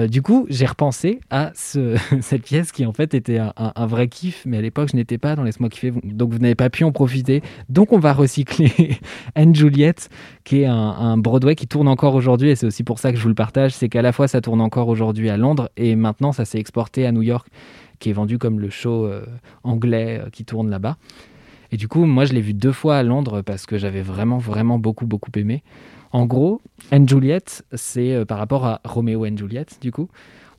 Du 0.09 0.23
coup, 0.23 0.47
j'ai 0.49 0.67
repensé 0.67 1.21
à 1.31 1.51
ce- 1.55 1.97
cette 2.21 2.43
pièce 2.43 2.73
qui 2.73 2.87
en 2.87 2.93
fait 2.93 3.15
était 3.15 3.39
un, 3.39 3.87
vrai 3.87 4.09
kiff, 4.09 4.45
mais 4.47 4.59
à 4.59 4.61
l'époque, 4.61 4.91
je 4.93 4.97
n'étais 4.97 5.19
pas 5.19 5.35
dans 5.35 5.43
Laisse-moi 5.43 5.69
kiffer, 5.71 5.93
donc 6.05 6.31
vous 6.33 6.39
n'avez 6.39 6.55
pas 6.55 6.71
pu 6.71 6.85
en 6.85 6.93
profiter. 6.93 7.43
Donc, 7.69 7.93
on 7.93 7.99
va 7.99 8.13
recycler 8.13 8.99
Anne 9.35 9.55
Juliette, 9.55 10.09
qui 10.45 10.63
est 10.63 10.67
un 10.67 11.17
Broadway 11.17 11.55
qui 11.55 11.67
tourne 11.67 11.89
encore 11.89 12.15
aujourd'hui, 12.15 12.51
et 12.51 12.57
c'est 12.57 12.67
aussi 12.67 12.85
pour 12.85 12.99
ça 12.99 13.11
que 13.11 13.19
je 13.19 13.23
vous 13.23 13.29
le 13.29 13.35
partage, 13.35 13.73
c'est 13.73 13.89
qu'à 13.89 14.03
la 14.03 14.13
fois 14.13 14.29
ça 14.29 14.41
tourne 14.41 14.61
encore 14.61 14.89
aujourd'hui 14.89 15.31
à 15.31 15.37
Londres, 15.37 15.71
et 15.77 15.97
maintenant 15.97 16.33
ça 16.33 16.45
s'est 16.45 16.59
exporté 16.59 17.07
à 17.07 17.13
New 17.13 17.23
York, 17.23 17.49
qui 17.99 18.11
est 18.11 18.13
vendu 18.13 18.39
comme 18.39 18.61
le 18.61 18.71
show 18.71 19.07
euh, 19.07 19.25
anglais 19.63 20.21
euh, 20.21 20.31
qui 20.31 20.45
tourne 20.45 20.71
là-bas. 20.71 20.97
Et 21.73 21.77
du 21.77 21.89
coup, 21.89 22.05
moi 22.05 22.25
je 22.25 22.33
l'ai 22.33 22.41
vu 22.41 22.55
deux 22.55 22.73
fois 22.73 22.97
à 22.99 23.03
Londres 23.03 23.43
parce 23.43 23.67
que 23.67 23.79
j'avais 23.79 24.03
vraiment, 24.03 24.39
vraiment 24.39 24.79
beaucoup, 24.79 25.07
beaucoup 25.07 25.31
aimé. 25.37 25.63
En 26.13 26.27
gros, 26.27 26.61
Anne 26.91 27.09
Juliette, 27.09 27.65
c'est 27.73 28.15
euh, 28.15 28.25
par 28.25 28.39
rapport 28.39 28.65
à 28.65 28.81
Roméo 28.85 29.27
et 29.27 29.37
Juliette, 29.37 29.79
du 29.81 29.91
coup, 29.91 30.09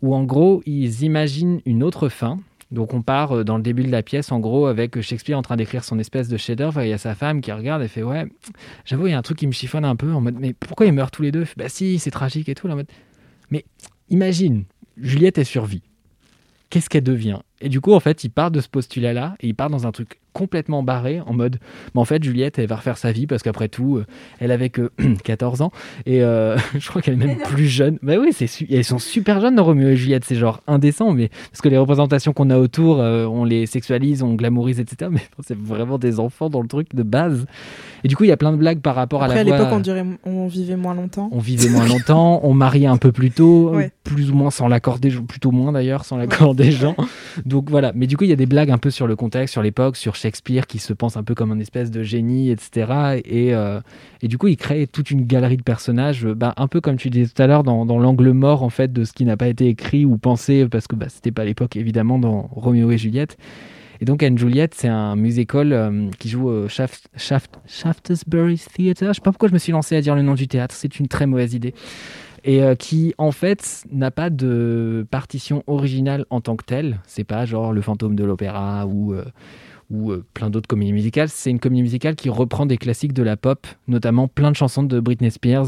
où 0.02 0.14
en 0.14 0.24
gros, 0.24 0.62
ils 0.66 1.04
imaginent 1.04 1.62
une 1.66 1.84
autre 1.84 2.10
fin. 2.10 2.40
Donc 2.72 2.94
on 2.94 3.02
part 3.02 3.46
dans 3.46 3.58
le 3.58 3.64
début 3.64 3.84
de 3.84 3.92
la 3.92 4.04
pièce, 4.04 4.32
en 4.32 4.40
gros, 4.40 4.66
avec 4.66 5.00
Shakespeare 5.00 5.38
en 5.38 5.44
train 5.44 5.56
d'écrire 5.56 5.84
son 5.84 6.00
espèce 6.00 6.28
de 6.28 6.36
chef-d'œuvre, 6.36 6.82
et 6.82 6.88
il 6.88 6.90
y 6.90 6.94
a 6.94 6.98
sa 6.98 7.16
femme 7.16 7.40
qui 7.40 7.52
regarde 7.52 7.82
et 7.84 7.88
fait 7.88 8.04
Ouais, 8.04 8.26
j'avoue, 8.84 9.08
il 9.08 9.12
y 9.12 9.14
a 9.14 9.18
un 9.18 9.22
truc 9.22 9.38
qui 9.38 9.48
me 9.48 9.54
chiffonne 9.54 9.86
un 9.86 9.96
peu, 9.96 10.12
en 10.12 10.20
mode 10.20 10.36
Mais 10.40 10.54
pourquoi 10.54 10.88
ils 10.88 10.92
meurent 10.92 11.12
tous 11.12 11.22
les 11.22 11.32
deux? 11.32 11.46
Bah 11.56 11.70
si, 11.70 12.00
c'est 12.00 12.12
tragique 12.12 12.50
et 12.50 12.56
tout, 12.56 12.68
là, 12.68 12.74
en 12.74 12.78
mode 12.78 12.90
Mais 13.52 13.64
imagine, 14.10 14.66
Juliette, 14.98 15.38
elle 15.38 15.46
survit. 15.46 15.84
Qu'est-ce 16.70 16.90
qu'elle 16.90 17.04
devient? 17.04 17.40
Et 17.62 17.70
du 17.70 17.80
coup, 17.82 17.94
en 17.94 18.00
fait, 18.00 18.24
il 18.24 18.30
part 18.30 18.52
de 18.52 18.60
ce 18.60 18.68
postulat-là 18.68 19.36
et 19.40 19.48
il 19.48 19.56
part 19.56 19.70
dans 19.70 19.88
un 19.88 19.92
truc 19.92 20.20
complètement 20.34 20.84
barré 20.84 21.22
en 21.26 21.32
mode 21.32 21.60
mais 21.94 22.02
en 22.02 22.04
fait 22.04 22.22
Juliette 22.22 22.60
elle 22.60 22.68
va 22.68 22.76
refaire 22.76 22.98
sa 22.98 23.14
vie 23.14 23.26
parce 23.26 23.42
qu'après 23.42 23.70
tout 23.70 23.96
euh, 23.96 24.06
elle 24.42 24.52
avait 24.52 24.68
que 24.70 24.92
14 25.24 25.62
ans 25.62 25.72
et 26.06 26.22
euh, 26.22 26.58
je 26.78 26.90
crois 26.90 27.02
qu'elle 27.02 27.14
est 27.14 27.26
même 27.26 27.38
plus 27.38 27.68
jeune 27.68 28.00
bah 28.04 28.16
oui 28.20 28.34
c'est 28.34 28.50
elles 28.70 28.84
sont 28.84 29.00
super 29.00 29.40
jeunes 29.40 29.56
dans 29.56 29.74
et 29.74 29.96
Juliette 29.96 30.26
c'est 30.26 30.36
genre 30.36 30.60
indécent 30.68 31.14
mais 31.14 31.30
parce 31.52 31.62
que 31.62 31.70
les 31.70 31.78
représentations 31.78 32.34
qu'on 32.34 32.50
a 32.50 32.58
autour 32.58 33.00
euh, 33.00 33.26
on 33.26 33.46
les 33.46 33.66
sexualise 33.66 34.24
on 34.24 34.34
glamourise 34.34 34.82
etc 34.82 35.10
mais 35.14 35.22
c'est 35.42 35.58
vraiment 35.58 35.98
des 35.98 36.20
enfants 36.20 36.50
dans 36.50 36.62
le 36.62 36.68
truc 36.68 36.94
de 36.94 37.04
base 37.04 37.46
et 38.04 38.10
du 38.10 38.18
coup 38.18 38.26
il 38.26 38.30
y 38.30 38.34
a 38.34 38.38
plein 38.38 38.52
de 38.52 38.58
blagues 38.58 38.82
par 38.82 38.96
rapport 38.96 39.24
Après, 39.24 39.38
à 39.38 39.40
à 39.40 39.44
la 39.46 39.50
voix 39.50 39.58
l'époque, 39.58 39.74
on, 39.74 39.80
dirait- 39.80 40.06
on 40.26 40.48
vivait 40.48 40.76
moins 40.76 40.94
longtemps. 40.94 41.30
on 41.32 41.40
vivait 41.40 41.70
moins 41.70 41.88
longtemps, 41.88 42.42
on 42.44 42.54
mariait 42.54 42.86
un 42.88 42.98
peu 42.98 43.12
plus 43.14 43.32
tôt, 43.32 43.70
Ouais. 43.74 43.92
plus 44.04 44.30
ou 44.32 44.36
moins 44.36 44.52
sans 44.52 44.68
l'accord 44.68 45.00
des 45.00 45.10
gens, 45.10 45.24
plutôt 45.24 45.52
moins 45.52 45.72
d'ailleurs, 45.72 46.06
sans 46.06 46.18
l'accord 46.18 46.54
des 46.54 46.72
gens. 46.72 46.96
Donc 47.46 47.70
voilà, 47.70 47.92
mais 47.94 48.08
du 48.08 48.18
coup 48.18 48.24
il 48.24 48.32
y 48.32 48.34
a 48.34 48.36
des 48.36 48.48
blagues 48.48 48.72
un 48.72 48.80
peu 48.80 48.90
sur 48.90 49.06
le 49.06 49.16
contexte, 49.16 49.52
sur 49.52 49.62
l'époque, 49.62 49.98
sur 49.98 50.16
Shakespeare 50.16 50.66
qui 50.66 50.80
se 50.80 50.94
pense 50.94 51.16
un 51.16 51.24
peu 51.24 51.36
comme 51.36 51.52
un 51.52 51.60
espèce 51.60 51.92
de 51.92 52.02
génie, 52.02 52.50
etc. 52.50 53.22
Et, 53.24 53.54
euh, 53.54 53.80
et 54.24 54.28
du 54.28 54.40
coup 54.40 54.48
il 54.48 54.58
crée 54.58 54.88
toute 54.88 55.12
une 55.12 55.28
galerie 55.28 55.58
de 55.58 55.62
personnages, 55.62 56.26
euh, 56.26 56.34
bah, 56.34 56.56
un 56.58 56.68
peu 56.68 56.82
comme 56.82 56.98
tu 56.98 57.12
disais 57.12 57.32
tout 57.32 57.40
à 57.40 57.46
l'heure, 57.46 57.64
dans, 57.64 57.86
l'angle 57.86 58.32
mort 58.32 58.64
en 58.64 58.70
fait 58.70 58.92
de 58.92 59.04
ce 59.04 59.14
qui 59.14 59.26
n'a 59.26 59.38
pas 59.38 59.48
été 59.48 59.68
écrit 59.68 60.06
ou 60.06 60.18
pensé, 60.18 60.68
parce 60.68 60.88
que 60.88 60.96
bah, 60.96 61.06
c'était 61.08 61.32
pas 61.32 61.46
l'époque 61.46 61.76
évidemment 61.76 62.18
dans 62.18 62.50
Roméo 62.52 62.90
et 62.92 62.98
Juliette. 62.98 63.38
Et 64.02 64.06
donc 64.06 64.24
Anne 64.24 64.38
Juliette, 64.38 64.74
c'est 64.74 64.88
un 64.88 65.16
musical 65.16 65.72
euh, 65.72 66.10
qui 66.18 66.30
joue 66.30 66.50
au 66.50 66.68
Shaft, 66.68 67.10
Shaft, 67.16 67.60
Shaftesbury 67.68 68.58
Theatre. 68.58 69.06
Je 69.08 69.14
sais 69.14 69.22
pas 69.22 69.32
pourquoi 69.32 69.50
je 69.50 69.54
me 69.54 69.60
suis 69.60 69.72
lancé 69.72 69.96
à 69.96 70.02
dire 70.02 70.16
le 70.16 70.24
nom 70.24 70.34
du 70.34 70.48
théâtre, 70.48 70.74
c'est 70.76 71.00
une 71.00 71.08
très 71.08 71.28
mauvaise 71.28 71.54
idée. 71.54 71.76
Et 72.48 72.62
euh, 72.62 72.76
qui 72.76 73.16
en 73.18 73.32
fait 73.32 73.84
n'a 73.92 74.12
pas 74.12 74.30
de 74.30 75.06
partition 75.10 75.64
originale 75.66 76.26
en 76.30 76.42
tant 76.42 76.56
que 76.56 76.64
telle. 76.64 77.00
C'est 77.08 77.24
pas 77.24 77.46
genre 77.46 77.74
le 77.74 77.82
fantôme 77.82 78.16
de 78.16 78.24
l'opéra 78.24 78.86
ou 78.86 79.14
euh, 79.14 79.26
ou 79.92 80.12
euh, 80.12 80.24
plein 80.34 80.50
d'autres 80.50 80.68
comédies 80.68 80.94
musicales. 80.94 81.30
C'est 81.30 81.52
une 81.52 81.60
comédie 81.60 81.84
musicale 81.84 82.16
qui 82.16 82.30
reprend 82.30 82.66
des 82.66 82.78
classiques 82.78 83.14
de 83.14 83.24
la 83.24 83.38
pop, 83.38 83.68
notamment 83.88 84.28
plein 84.28 84.52
de 84.52 84.56
chansons 84.56 84.84
de 84.84 85.00
Britney 85.00 85.32
Spears. 85.32 85.68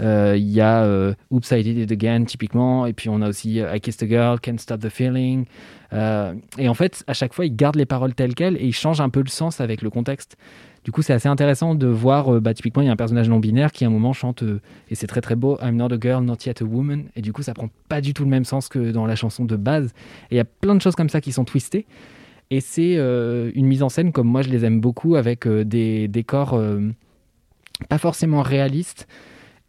Euh, 0.00 0.34
Il 0.36 0.50
y 0.50 0.60
a 0.60 0.84
euh, 0.84 1.14
Oops, 1.30 1.50
I 1.50 1.62
Did 1.62 1.78
It 1.78 1.92
Again, 1.92 2.24
typiquement. 2.24 2.86
Et 2.86 2.92
puis 2.92 3.08
on 3.08 3.22
a 3.22 3.28
aussi 3.28 3.56
I 3.58 3.80
Kissed 3.80 4.02
a 4.02 4.08
Girl, 4.08 4.40
Can't 4.40 4.58
Stop 4.58 4.80
the 4.80 4.88
Feeling. 4.88 5.46
Et 5.92 6.68
en 6.68 6.74
fait, 6.74 7.04
à 7.06 7.12
chaque 7.12 7.34
fois, 7.34 7.44
ils 7.44 7.54
gardent 7.54 7.76
les 7.76 7.84
paroles 7.84 8.14
telles 8.14 8.34
quelles 8.34 8.56
et 8.56 8.64
ils 8.64 8.72
changent 8.72 9.02
un 9.02 9.10
peu 9.10 9.20
le 9.20 9.28
sens 9.28 9.60
avec 9.60 9.82
le 9.82 9.90
contexte. 9.90 10.38
Du 10.84 10.90
coup, 10.90 11.02
c'est 11.02 11.12
assez 11.12 11.28
intéressant 11.28 11.74
de 11.74 11.86
voir, 11.86 12.40
bah, 12.40 12.54
typiquement, 12.54 12.82
il 12.82 12.86
y 12.86 12.88
a 12.88 12.92
un 12.92 12.96
personnage 12.96 13.28
non-binaire 13.28 13.72
qui 13.72 13.84
à 13.84 13.88
un 13.88 13.90
moment 13.90 14.14
chante, 14.14 14.42
et 14.88 14.94
c'est 14.94 15.06
très 15.06 15.20
très 15.20 15.36
beau, 15.36 15.58
I'm 15.62 15.76
not 15.76 15.92
a 15.92 16.00
girl, 16.00 16.24
not 16.24 16.38
yet 16.46 16.62
a 16.62 16.64
woman. 16.64 17.04
Et 17.14 17.20
du 17.20 17.34
coup, 17.34 17.42
ça 17.42 17.52
prend 17.52 17.68
pas 17.90 18.00
du 18.00 18.14
tout 18.14 18.24
le 18.24 18.30
même 18.30 18.46
sens 18.46 18.68
que 18.68 18.90
dans 18.90 19.04
la 19.04 19.16
chanson 19.16 19.44
de 19.44 19.54
base. 19.54 19.92
Et 20.30 20.34
il 20.34 20.36
y 20.38 20.40
a 20.40 20.46
plein 20.46 20.74
de 20.74 20.80
choses 20.80 20.96
comme 20.96 21.10
ça 21.10 21.20
qui 21.20 21.30
sont 21.30 21.44
twistées. 21.44 21.84
Et 22.52 22.60
c'est 22.60 22.96
euh, 22.98 23.50
une 23.54 23.64
mise 23.64 23.82
en 23.82 23.88
scène 23.88 24.12
comme 24.12 24.26
moi 24.28 24.42
je 24.42 24.50
les 24.50 24.66
aime 24.66 24.78
beaucoup, 24.78 25.16
avec 25.16 25.46
euh, 25.46 25.64
des 25.64 26.06
décors 26.06 26.52
euh, 26.52 26.80
pas 27.88 27.96
forcément 27.96 28.42
réalistes 28.42 29.08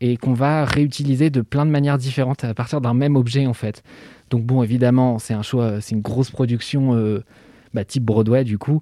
et 0.02 0.18
qu'on 0.18 0.34
va 0.34 0.66
réutiliser 0.66 1.30
de 1.30 1.40
plein 1.40 1.66
de 1.66 1.72
manières 1.72 1.98
différentes 1.98 2.44
à 2.44 2.54
partir 2.54 2.82
d'un 2.82 2.94
même 2.94 3.16
objet 3.16 3.48
en 3.48 3.54
fait. 3.54 3.84
Donc 4.32 4.44
bon, 4.44 4.64
évidemment, 4.64 5.18
c'est 5.18 5.34
un 5.34 5.44
choix, 5.44 5.80
c'est 5.80 5.96
une 5.96 6.02
grosse 6.02 6.30
production 6.30 7.22
bah, 7.74 7.86
type 7.86 8.04
Broadway 8.04 8.44
du 8.44 8.58
coup. 8.58 8.82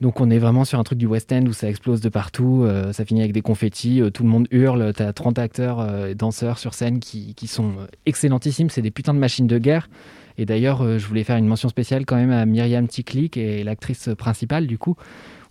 Donc 0.00 0.20
on 0.20 0.30
est 0.30 0.38
vraiment 0.38 0.64
sur 0.64 0.78
un 0.78 0.84
truc 0.84 0.98
du 0.98 1.06
West 1.06 1.32
End 1.32 1.46
où 1.46 1.52
ça 1.52 1.68
explose 1.68 2.00
de 2.00 2.08
partout, 2.08 2.64
ça 2.92 3.04
finit 3.04 3.22
avec 3.22 3.32
des 3.32 3.42
confettis, 3.42 4.02
tout 4.14 4.22
le 4.22 4.28
monde 4.28 4.46
hurle, 4.52 4.92
t'as 4.94 5.12
30 5.12 5.40
acteurs 5.40 6.06
et 6.06 6.14
danseurs 6.14 6.58
sur 6.58 6.74
scène 6.74 7.00
qui, 7.00 7.34
qui 7.34 7.48
sont 7.48 7.72
excellentissimes, 8.04 8.70
c'est 8.70 8.82
des 8.82 8.92
putains 8.92 9.14
de 9.14 9.18
machines 9.18 9.48
de 9.48 9.58
guerre. 9.58 9.88
Et 10.38 10.46
d'ailleurs, 10.46 10.82
euh, 10.82 10.98
je 10.98 11.06
voulais 11.06 11.24
faire 11.24 11.36
une 11.36 11.46
mention 11.46 11.68
spéciale 11.68 12.04
quand 12.04 12.16
même 12.16 12.30
à 12.30 12.44
Myriam 12.46 12.86
Tikli, 12.86 13.30
qui 13.30 13.40
est 13.40 13.64
l'actrice 13.64 14.10
principale 14.16 14.66
du 14.66 14.78
coup. 14.78 14.96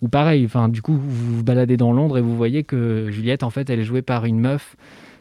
Ou 0.02 0.08
pareil, 0.08 0.46
enfin 0.46 0.70
du 0.70 0.82
coup, 0.82 0.94
vous 0.94 1.38
vous 1.38 1.44
baladez 1.44 1.78
dans 1.78 1.94
Londres 1.94 2.18
et 2.18 2.22
vous 2.22 2.36
voyez 2.36 2.64
que 2.64 3.10
Juliette, 3.10 3.44
en 3.44 3.50
fait, 3.50 3.70
elle 3.70 3.80
est 3.80 3.86
jouée 3.86 4.02
par 4.02 4.26
une 4.26 4.40
meuf 4.40 4.76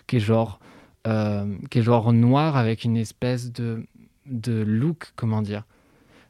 qui 0.06 0.16
est 0.16 0.20
genre, 0.20 0.60
euh, 1.06 1.46
qui 1.70 1.78
est 1.78 1.82
genre 1.82 2.12
noire 2.12 2.56
avec 2.56 2.84
une 2.84 2.96
espèce 2.96 3.52
de, 3.52 3.84
de 4.26 4.62
look, 4.62 5.12
comment 5.16 5.42
dire 5.42 5.64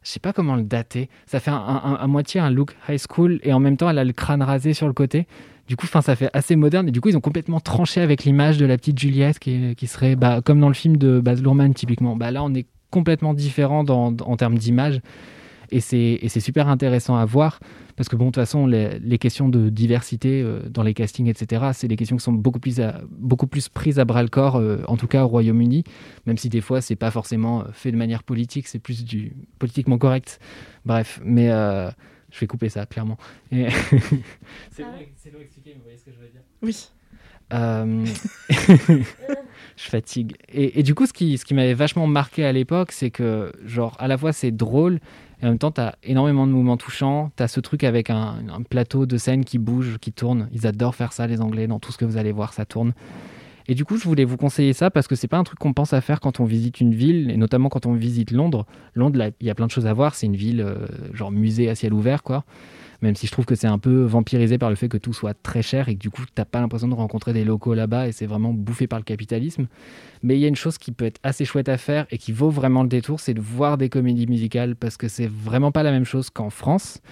je 0.04 0.10
sais 0.10 0.20
pas 0.20 0.32
comment 0.32 0.54
le 0.54 0.62
dater. 0.62 1.08
Ça 1.26 1.40
fait 1.40 1.50
à 1.50 2.06
moitié 2.06 2.38
un 2.38 2.50
look 2.50 2.76
high 2.88 2.98
school 2.98 3.40
et 3.42 3.54
en 3.54 3.58
même 3.58 3.78
temps 3.78 3.88
elle 3.88 3.98
a 3.98 4.04
le 4.04 4.12
crâne 4.12 4.42
rasé 4.42 4.74
sur 4.74 4.86
le 4.86 4.92
côté. 4.92 5.26
Du 5.66 5.76
coup, 5.76 5.86
enfin, 5.86 6.02
ça 6.02 6.14
fait 6.14 6.28
assez 6.34 6.56
moderne 6.56 6.88
et 6.88 6.90
du 6.90 7.00
coup 7.00 7.08
ils 7.08 7.16
ont 7.16 7.22
complètement 7.22 7.58
tranché 7.58 8.02
avec 8.02 8.24
l'image 8.24 8.58
de 8.58 8.66
la 8.66 8.76
petite 8.76 8.98
Juliette 8.98 9.38
qui, 9.38 9.74
qui 9.74 9.86
serait 9.86 10.14
bah, 10.14 10.42
comme 10.44 10.60
dans 10.60 10.68
le 10.68 10.74
film 10.74 10.98
de 10.98 11.20
Baz 11.20 11.40
Luhrmann 11.42 11.72
typiquement. 11.72 12.16
Bah, 12.16 12.30
là, 12.30 12.44
on 12.44 12.52
est 12.52 12.66
complètement 12.94 13.34
différent 13.34 13.82
dans- 13.84 14.14
en 14.32 14.36
termes 14.36 14.56
d'image 14.56 15.00
et 15.70 15.80
c'est 15.80 16.18
et 16.24 16.28
c'est 16.28 16.40
super 16.48 16.68
intéressant 16.68 17.16
à 17.16 17.24
voir 17.24 17.58
parce 17.96 18.08
que 18.08 18.16
bon, 18.16 18.24
de 18.26 18.30
toute 18.30 18.42
façon, 18.42 18.66
les, 18.66 18.98
les 18.98 19.18
questions 19.18 19.48
de 19.48 19.68
diversité 19.70 20.42
euh, 20.42 20.60
dans 20.68 20.82
les 20.82 20.94
castings, 20.94 21.28
etc., 21.28 21.70
c'est 21.74 21.86
des 21.88 21.94
questions 21.96 22.16
qui 22.16 22.24
sont 22.24 22.32
beaucoup 22.32 22.58
plus, 22.58 22.80
à- 22.80 23.00
beaucoup 23.10 23.46
plus 23.46 23.68
prises 23.68 23.98
à 24.00 24.04
bras 24.04 24.22
le 24.22 24.28
corps, 24.28 24.56
euh, 24.56 24.82
en 24.88 24.96
tout 24.96 25.06
cas 25.06 25.22
au 25.24 25.28
Royaume-Uni, 25.28 25.84
même 26.26 26.36
si 26.36 26.48
des 26.48 26.60
fois 26.60 26.80
c'est 26.80 26.96
pas 26.96 27.10
forcément 27.12 27.60
euh, 27.60 27.64
fait 27.72 27.92
de 27.92 27.96
manière 27.96 28.22
politique, 28.24 28.66
c'est 28.68 28.80
plus 28.80 29.04
du 29.04 29.32
politiquement 29.60 29.96
correct. 29.98 30.40
Bref, 30.84 31.20
mais 31.24 31.50
euh, 31.50 31.88
je 32.32 32.38
vais 32.40 32.46
couper 32.48 32.68
ça 32.68 32.84
clairement. 32.86 33.16
Et- 33.52 33.68
c'est 34.70 34.82
long, 34.82 34.90
mais 34.98 35.72
vous 35.76 35.82
voyez 35.84 35.98
ce 35.98 36.04
que 36.04 36.10
je 36.12 36.18
veux 36.18 36.30
dire. 36.34 36.42
Oui. 36.62 36.88
Je 39.76 39.88
fatigue. 39.88 40.34
Et, 40.52 40.82
du 40.84 40.94
coup, 40.94 41.06
ce 41.06 41.12
qui, 41.12 41.36
ce 41.36 41.44
qui 41.44 41.52
m'avait 41.52 41.74
vachement 41.74 42.06
marqué 42.06 42.44
à 42.44 42.52
l'époque, 42.52 42.92
c'est 42.92 43.10
que, 43.10 43.52
genre, 43.66 43.96
à 43.98 44.06
la 44.06 44.16
fois 44.16 44.32
c'est 44.32 44.52
drôle, 44.52 45.00
et 45.42 45.46
en 45.46 45.50
même 45.50 45.58
temps, 45.58 45.72
tu 45.72 45.80
as 45.80 45.96
énormément 46.02 46.46
de 46.46 46.52
mouvements 46.52 46.76
touchants. 46.76 47.30
Tu 47.36 47.42
as 47.42 47.48
ce 47.48 47.60
truc 47.60 47.84
avec 47.84 48.08
un, 48.08 48.38
plateau 48.70 49.04
de 49.04 49.18
scène 49.18 49.44
qui 49.44 49.58
bouge, 49.58 49.98
qui 50.00 50.10
tourne. 50.12 50.48
Ils 50.52 50.66
adorent 50.66 50.94
faire 50.94 51.12
ça, 51.12 51.26
les 51.26 51.40
Anglais, 51.40 51.66
dans 51.66 51.78
tout 51.78 51.92
ce 51.92 51.98
que 51.98 52.04
vous 52.04 52.16
allez 52.16 52.32
voir, 52.32 52.54
ça 52.54 52.64
tourne. 52.64 52.94
Et 53.66 53.74
du 53.74 53.84
coup, 53.84 53.96
je 53.96 54.04
voulais 54.04 54.24
vous 54.24 54.36
conseiller 54.36 54.72
ça 54.72 54.90
parce 54.90 55.06
que 55.06 55.16
c'est 55.16 55.28
pas 55.28 55.38
un 55.38 55.44
truc 55.44 55.58
qu'on 55.58 55.72
pense 55.72 55.92
à 55.92 56.00
faire 56.00 56.20
quand 56.20 56.40
on 56.40 56.44
visite 56.44 56.80
une 56.80 56.94
ville, 56.94 57.30
et 57.30 57.36
notamment 57.36 57.68
quand 57.68 57.86
on 57.86 57.94
visite 57.94 58.30
Londres. 58.30 58.66
Londres, 58.94 59.32
il 59.40 59.46
y 59.46 59.50
a 59.50 59.54
plein 59.54 59.66
de 59.66 59.70
choses 59.70 59.86
à 59.86 59.92
voir. 59.92 60.14
C'est 60.14 60.26
une 60.26 60.36
ville, 60.36 60.60
euh, 60.60 60.86
genre 61.12 61.30
musée 61.30 61.68
à 61.68 61.74
ciel 61.74 61.92
ouvert, 61.92 62.22
quoi. 62.22 62.44
Même 63.04 63.16
si 63.16 63.26
je 63.26 63.32
trouve 63.32 63.44
que 63.44 63.54
c'est 63.54 63.66
un 63.66 63.78
peu 63.78 64.04
vampirisé 64.04 64.56
par 64.56 64.70
le 64.70 64.76
fait 64.76 64.88
que 64.88 64.96
tout 64.96 65.12
soit 65.12 65.34
très 65.34 65.60
cher 65.60 65.90
et 65.90 65.94
que 65.94 66.00
du 66.00 66.08
coup, 66.08 66.22
t'as 66.34 66.46
pas 66.46 66.60
l'impression 66.60 66.88
de 66.88 66.94
rencontrer 66.94 67.34
des 67.34 67.44
locaux 67.44 67.74
là-bas 67.74 68.08
et 68.08 68.12
c'est 68.12 68.24
vraiment 68.24 68.54
bouffé 68.54 68.86
par 68.86 68.98
le 68.98 69.04
capitalisme. 69.04 69.66
Mais 70.22 70.36
il 70.36 70.40
y 70.40 70.46
a 70.46 70.48
une 70.48 70.56
chose 70.56 70.78
qui 70.78 70.90
peut 70.90 71.04
être 71.04 71.20
assez 71.22 71.44
chouette 71.44 71.68
à 71.68 71.76
faire 71.76 72.06
et 72.10 72.16
qui 72.16 72.32
vaut 72.32 72.48
vraiment 72.48 72.82
le 72.82 72.88
détour, 72.88 73.20
c'est 73.20 73.34
de 73.34 73.42
voir 73.42 73.76
des 73.76 73.90
comédies 73.90 74.26
musicales 74.26 74.74
parce 74.74 74.96
que 74.96 75.08
c'est 75.08 75.30
vraiment 75.30 75.70
pas 75.70 75.82
la 75.82 75.90
même 75.90 76.06
chose 76.06 76.30
qu'en 76.30 76.48
France. 76.48 77.02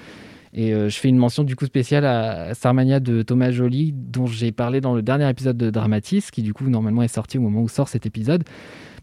Et 0.55 0.72
euh, 0.72 0.88
je 0.88 0.99
fais 0.99 1.11
une 1.11 1.18
mention 1.18 1.45
du 1.45 1.57
coup 1.57 1.66
spéciale 1.66 2.07
à 2.07 2.55
Starmania 2.55 2.99
de 2.99 3.20
Thomas 3.20 3.51
Joly, 3.51 3.93
dont 3.95 4.26
j'ai 4.26 4.51
parlé 4.51 4.80
dans 4.80 4.95
le 4.95 5.03
dernier 5.03 5.28
épisode 5.28 5.59
de 5.59 5.68
Dramatis, 5.68 6.30
qui 6.30 6.40
du 6.40 6.55
coup 6.55 6.70
normalement 6.70 7.03
est 7.03 7.09
sorti 7.09 7.36
au 7.36 7.43
moment 7.43 7.61
où 7.61 7.68
sort 7.68 7.88
cet 7.88 8.07
épisode. 8.07 8.45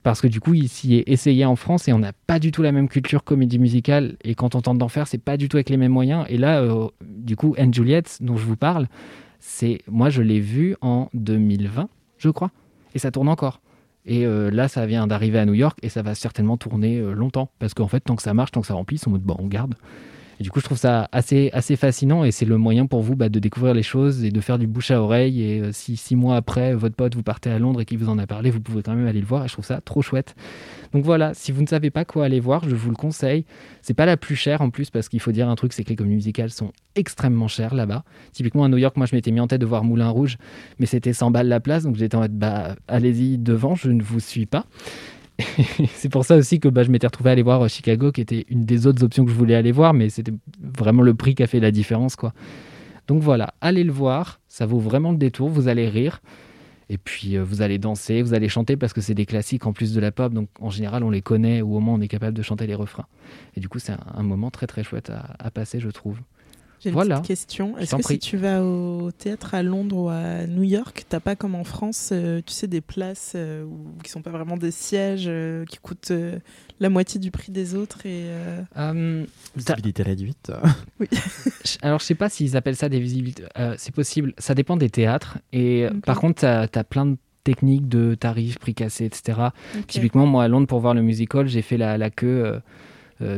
Parce 0.03 0.21
que 0.21 0.27
du 0.27 0.39
coup, 0.39 0.53
il 0.53 0.69
s'y 0.69 0.95
est 0.95 1.03
essayé 1.07 1.45
en 1.45 1.55
France 1.55 1.87
et 1.87 1.93
on 1.93 1.99
n'a 1.99 2.13
pas 2.27 2.39
du 2.39 2.51
tout 2.51 2.61
la 2.61 2.71
même 2.71 2.87
culture 2.87 3.23
comédie 3.23 3.59
musicale. 3.59 4.15
Et 4.23 4.35
quand 4.35 4.55
on 4.55 4.61
tente 4.61 4.77
d'en 4.77 4.87
faire, 4.87 5.07
c'est 5.07 5.17
pas 5.17 5.37
du 5.37 5.49
tout 5.49 5.57
avec 5.57 5.69
les 5.69 5.77
mêmes 5.77 5.91
moyens. 5.91 6.25
Et 6.29 6.37
là, 6.37 6.61
euh, 6.61 6.87
du 7.01 7.35
coup, 7.35 7.53
Anne 7.57 7.73
Juliette, 7.73 8.17
dont 8.21 8.37
je 8.37 8.45
vous 8.45 8.55
parle, 8.55 8.87
c'est 9.39 9.79
moi 9.87 10.09
je 10.09 10.21
l'ai 10.21 10.39
vu 10.39 10.75
en 10.81 11.09
2020, 11.13 11.89
je 12.17 12.29
crois. 12.29 12.51
Et 12.95 12.99
ça 12.99 13.11
tourne 13.11 13.27
encore. 13.27 13.61
Et 14.05 14.25
euh, 14.25 14.49
là, 14.49 14.67
ça 14.67 14.85
vient 14.85 15.05
d'arriver 15.07 15.39
à 15.39 15.45
New 15.45 15.53
York 15.53 15.77
et 15.83 15.89
ça 15.89 16.01
va 16.01 16.15
certainement 16.15 16.57
tourner 16.57 16.97
euh, 16.97 17.13
longtemps. 17.13 17.49
Parce 17.59 17.73
qu'en 17.73 17.87
fait, 17.87 17.99
tant 17.99 18.15
que 18.15 18.23
ça 18.23 18.33
marche, 18.33 18.51
tant 18.51 18.61
que 18.61 18.67
ça 18.67 18.73
remplit, 18.73 18.99
en 19.05 19.11
mode, 19.11 19.21
bon, 19.21 19.35
on 19.39 19.47
garde. 19.47 19.75
Et 20.39 20.43
du 20.43 20.51
coup, 20.51 20.59
je 20.61 20.65
trouve 20.65 20.77
ça 20.77 21.09
assez, 21.11 21.49
assez 21.51 21.75
fascinant 21.75 22.23
et 22.23 22.31
c'est 22.31 22.45
le 22.45 22.57
moyen 22.57 22.85
pour 22.85 23.01
vous 23.01 23.15
bah, 23.17 23.27
de 23.27 23.39
découvrir 23.39 23.73
les 23.73 23.83
choses 23.83 24.23
et 24.23 24.31
de 24.31 24.39
faire 24.39 24.57
du 24.57 24.67
bouche 24.67 24.89
à 24.89 25.01
oreille. 25.01 25.41
Et 25.43 25.59
euh, 25.59 25.71
si 25.73 25.97
six 25.97 26.15
mois 26.15 26.37
après, 26.37 26.73
votre 26.73 26.95
pote, 26.95 27.13
vous 27.15 27.23
partez 27.23 27.49
à 27.49 27.59
Londres 27.59 27.81
et 27.81 27.85
qu'il 27.85 27.97
vous 27.97 28.07
en 28.07 28.17
a 28.17 28.25
parlé, 28.25 28.49
vous 28.49 28.61
pouvez 28.61 28.81
quand 28.81 28.95
même 28.95 29.07
aller 29.07 29.19
le 29.19 29.25
voir 29.25 29.43
et 29.43 29.47
je 29.49 29.53
trouve 29.53 29.65
ça 29.65 29.81
trop 29.81 30.01
chouette. 30.01 30.35
Donc 30.93 31.03
voilà, 31.03 31.33
si 31.33 31.51
vous 31.51 31.61
ne 31.61 31.67
savez 31.67 31.91
pas 31.91 32.05
quoi 32.05 32.23
aller 32.23 32.39
voir, 32.39 32.67
je 32.67 32.73
vous 32.73 32.89
le 32.89 32.95
conseille. 32.95 33.45
C'est 33.81 33.93
pas 33.93 34.05
la 34.05 34.15
plus 34.15 34.37
chère 34.37 34.61
en 34.61 34.69
plus 34.69 34.89
parce 34.89 35.09
qu'il 35.09 35.19
faut 35.19 35.33
dire 35.33 35.49
un 35.49 35.55
truc, 35.55 35.73
c'est 35.73 35.83
que 35.83 35.89
les 35.89 35.97
comédies 35.97 36.15
musicales 36.15 36.51
sont 36.51 36.71
extrêmement 36.95 37.49
chères 37.49 37.75
là-bas. 37.75 38.05
Typiquement 38.31 38.63
à 38.63 38.69
New 38.69 38.77
York, 38.77 38.95
moi 38.95 39.07
je 39.07 39.15
m'étais 39.15 39.31
mis 39.31 39.41
en 39.41 39.47
tête 39.47 39.59
de 39.59 39.65
voir 39.65 39.83
Moulin 39.83 40.09
Rouge, 40.09 40.37
mais 40.79 40.85
c'était 40.85 41.13
100 41.13 41.31
balles 41.31 41.49
la 41.49 41.59
place, 41.59 41.83
donc 41.83 41.97
j'étais 41.97 42.15
en 42.15 42.21
mode 42.21 42.37
bah 42.37 42.75
allez-y 42.87 43.37
devant, 43.37 43.75
je 43.75 43.89
ne 43.89 44.01
vous 44.01 44.21
suis 44.21 44.45
pas. 44.45 44.65
c'est 45.93 46.09
pour 46.09 46.25
ça 46.25 46.35
aussi 46.35 46.59
que 46.59 46.67
bah, 46.67 46.83
je 46.83 46.91
m'étais 46.91 47.07
retrouvé 47.07 47.29
à 47.29 47.33
aller 47.33 47.43
voir 47.43 47.67
Chicago, 47.69 48.11
qui 48.11 48.21
était 48.21 48.45
une 48.49 48.65
des 48.65 48.87
autres 48.87 49.03
options 49.03 49.25
que 49.25 49.31
je 49.31 49.35
voulais 49.35 49.55
aller 49.55 49.71
voir, 49.71 49.93
mais 49.93 50.09
c'était 50.09 50.33
vraiment 50.61 51.01
le 51.01 51.13
prix 51.13 51.35
qui 51.35 51.43
a 51.43 51.47
fait 51.47 51.59
la 51.59 51.71
différence, 51.71 52.15
quoi. 52.15 52.33
Donc 53.07 53.23
voilà, 53.23 53.53
allez 53.61 53.83
le 53.83 53.91
voir, 53.91 54.39
ça 54.47 54.65
vaut 54.65 54.79
vraiment 54.79 55.11
le 55.11 55.17
détour, 55.17 55.49
vous 55.49 55.67
allez 55.67 55.89
rire, 55.89 56.21
et 56.89 56.97
puis 56.97 57.37
euh, 57.37 57.43
vous 57.43 57.61
allez 57.61 57.79
danser, 57.79 58.21
vous 58.21 58.33
allez 58.33 58.49
chanter 58.49 58.77
parce 58.77 58.93
que 58.93 59.01
c'est 59.01 59.15
des 59.15 59.25
classiques 59.25 59.65
en 59.65 59.73
plus 59.73 59.93
de 59.93 59.99
la 59.99 60.11
pop, 60.11 60.31
donc 60.31 60.49
en 60.59 60.69
général 60.69 61.03
on 61.03 61.09
les 61.09 61.21
connaît 61.21 61.61
ou 61.61 61.75
au 61.75 61.79
moins 61.79 61.95
on 61.95 62.01
est 62.01 62.07
capable 62.07 62.37
de 62.37 62.43
chanter 62.43 62.67
les 62.67 62.75
refrains. 62.75 63.07
Et 63.55 63.61
du 63.61 63.69
coup 63.69 63.79
c'est 63.79 63.93
un, 64.13 64.23
moment 64.23 64.51
très 64.51 64.67
très 64.67 64.83
chouette 64.83 65.11
à 65.39 65.49
passer, 65.49 65.79
je 65.79 65.89
trouve. 65.89 66.19
J'ai 66.81 66.89
une 66.89 66.93
Voilà. 66.93 67.15
petite 67.15 67.27
question. 67.27 67.73
Je 67.77 67.83
Est-ce 67.83 67.95
que 67.97 68.01
prie. 68.01 68.13
si 68.15 68.19
tu 68.19 68.37
vas 68.37 68.63
au 68.63 69.11
théâtre 69.11 69.53
à 69.53 69.63
Londres 69.63 69.97
ou 69.97 70.07
à 70.09 70.47
New 70.47 70.63
York, 70.63 71.03
t'as 71.09 71.19
pas 71.19 71.35
comme 71.35 71.55
en 71.55 71.65
France, 71.65 72.09
euh, 72.13 72.41
tu 72.45 72.53
sais, 72.53 72.67
des 72.67 72.79
places 72.81 73.33
euh, 73.35 73.63
où- 73.65 74.01
qui 74.01 74.09
sont 74.09 74.21
pas 74.21 74.29
vraiment 74.31 74.55
des 74.55 74.71
sièges, 74.71 75.25
euh, 75.27 75.65
qui 75.65 75.77
coûtent 75.77 76.11
euh, 76.11 76.39
la 76.79 76.89
moitié 76.89 77.19
du 77.19 77.31
prix 77.31 77.51
des 77.51 77.75
autres 77.75 78.05
et 78.05 78.25
T'as- 78.73 78.93
Visibilité 79.55 80.03
réduite. 80.03 80.51
Je- 81.01 81.77
Alors, 81.81 81.99
je 81.99 82.05
sais 82.05 82.15
pas 82.15 82.29
s'ils 82.29 82.55
appellent 82.55 82.75
ça 82.75 82.87
des 82.89 82.99
visibilités. 82.99 83.43
Euh, 83.57 83.75
c'est 83.77 83.93
possible. 83.93 84.33
Ça 84.37 84.55
dépend 84.55 84.77
des 84.77 84.89
théâtres. 84.89 85.37
Et 85.51 85.87
par 86.05 86.19
contre, 86.19 86.39
tu 86.39 86.45
as, 86.79 86.83
plein 86.85 87.05
de 87.05 87.17
techniques 87.43 87.87
de 87.89 88.15
tarifs, 88.15 88.57
prix 88.59 88.73
cassés, 88.73 89.05
etc. 89.05 89.39
Typiquement, 89.87 90.25
moi, 90.25 90.43
à 90.43 90.47
Londres, 90.47 90.67
pour 90.67 90.79
voir 90.79 90.93
le 90.93 91.01
musical, 91.01 91.47
j'ai 91.47 91.61
fait 91.61 91.77
la, 91.77 91.97
la 91.97 92.09
queue 92.09 92.61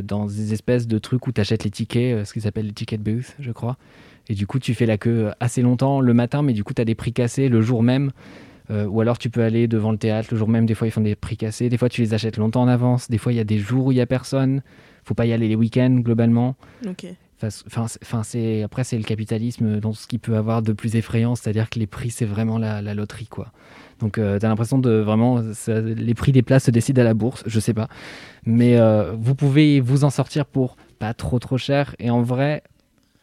dans 0.02 0.26
des 0.26 0.54
espèces 0.54 0.88
de 0.88 0.98
trucs 1.00 1.26
où 1.28 1.32
tu 1.32 1.42
achètes 1.42 1.64
les 1.64 1.72
tickets, 1.72 2.16
euh, 2.16 2.26
ce 2.26 2.34
qu'ils 2.34 2.48
appellent 2.48 2.68
les 2.68 2.74
ticket 2.74 2.98
booths, 2.98 3.36
je 3.40 3.52
crois. 3.52 3.78
Et 4.30 4.36
du 4.36 4.46
coup, 4.48 4.60
tu 4.60 4.74
fais 4.74 4.86
la 4.86 4.98
queue 4.98 5.28
euh, 5.28 5.32
assez 5.40 5.62
longtemps 5.62 6.00
le 6.02 6.14
matin, 6.14 6.42
mais 6.44 6.54
du 6.54 6.64
coup, 6.64 6.74
tu 6.74 6.82
as 6.82 6.86
des 6.86 6.96
prix 6.96 7.14
cassés 7.14 7.50
le 7.50 7.62
jour 7.62 7.82
même. 7.84 8.12
Euh, 8.70 8.86
ou 8.86 9.02
alors, 9.02 9.18
tu 9.18 9.30
peux 9.30 9.42
aller 9.44 9.68
devant 9.68 9.92
le 9.92 9.98
théâtre 9.98 10.30
le 10.32 10.38
jour 10.38 10.48
même. 10.48 10.66
Des 10.66 10.76
fois, 10.76 10.88
ils 10.88 10.92
font 10.92 11.02
des 11.02 11.16
prix 11.16 11.36
cassés. 11.36 11.68
Des 11.68 11.78
fois, 11.78 11.90
tu 11.90 12.02
les 12.02 12.14
achètes 12.14 12.38
longtemps 12.38 12.62
en 12.62 12.68
avance. 12.68 13.10
Des 13.10 13.18
fois, 13.18 13.34
il 13.34 13.36
y 13.36 13.40
a 13.40 13.44
des 13.44 13.58
jours 13.58 13.88
où 13.88 13.92
il 13.92 13.98
y 13.98 14.02
a 14.02 14.06
personne. 14.06 14.62
Faut 15.04 15.16
pas 15.16 15.26
y 15.26 15.34
aller 15.34 15.48
les 15.48 15.56
week-ends, 15.56 15.98
globalement. 16.02 16.56
Ok. 16.88 17.06
Enfin, 17.38 17.50
c- 17.50 17.64
Enfin, 17.68 17.88
c'est- 17.88 18.00
enfin, 18.04 18.22
c'est 18.24 18.62
après 18.62 18.84
c'est 18.84 18.98
le 19.00 19.04
capitalisme 19.04 19.80
dans 19.80 19.94
ce 19.94 20.06
qui 20.06 20.20
peut 20.20 20.38
avoir 20.38 20.62
de 20.62 20.74
plus 20.74 20.96
effrayant, 20.96 21.34
c'est-à-dire 21.34 21.72
que 21.72 21.80
les 21.80 21.88
prix 21.88 22.12
c'est 22.12 22.24
vraiment 22.26 22.60
la, 22.60 22.84
la 22.84 22.94
loterie 22.94 23.26
quoi. 23.26 23.52
Donc 24.02 24.16
tu 24.16 24.22
t'as 24.40 24.48
l'impression 24.50 24.78
de 24.80 24.92
vraiment 24.92 25.42
ça- 25.54 25.80
les 25.80 26.14
prix 26.14 26.32
des 26.32 26.42
places 26.42 26.66
se 26.66 26.72
décident 26.72 27.02
à 27.02 27.06
la 27.06 27.14
bourse, 27.14 27.44
je 27.46 27.60
sais 27.60 27.74
pas, 27.74 27.88
mais 28.46 28.78
euh, 28.78 29.14
vous 29.18 29.36
pouvez 29.36 29.80
vous 29.80 30.04
en 30.04 30.10
sortir 30.10 30.46
pour 30.46 30.76
pas 31.00 31.14
trop 31.14 31.40
trop 31.40 31.58
cher 31.58 31.96
et 32.00 32.10
en 32.10 32.22
vrai. 32.22 32.64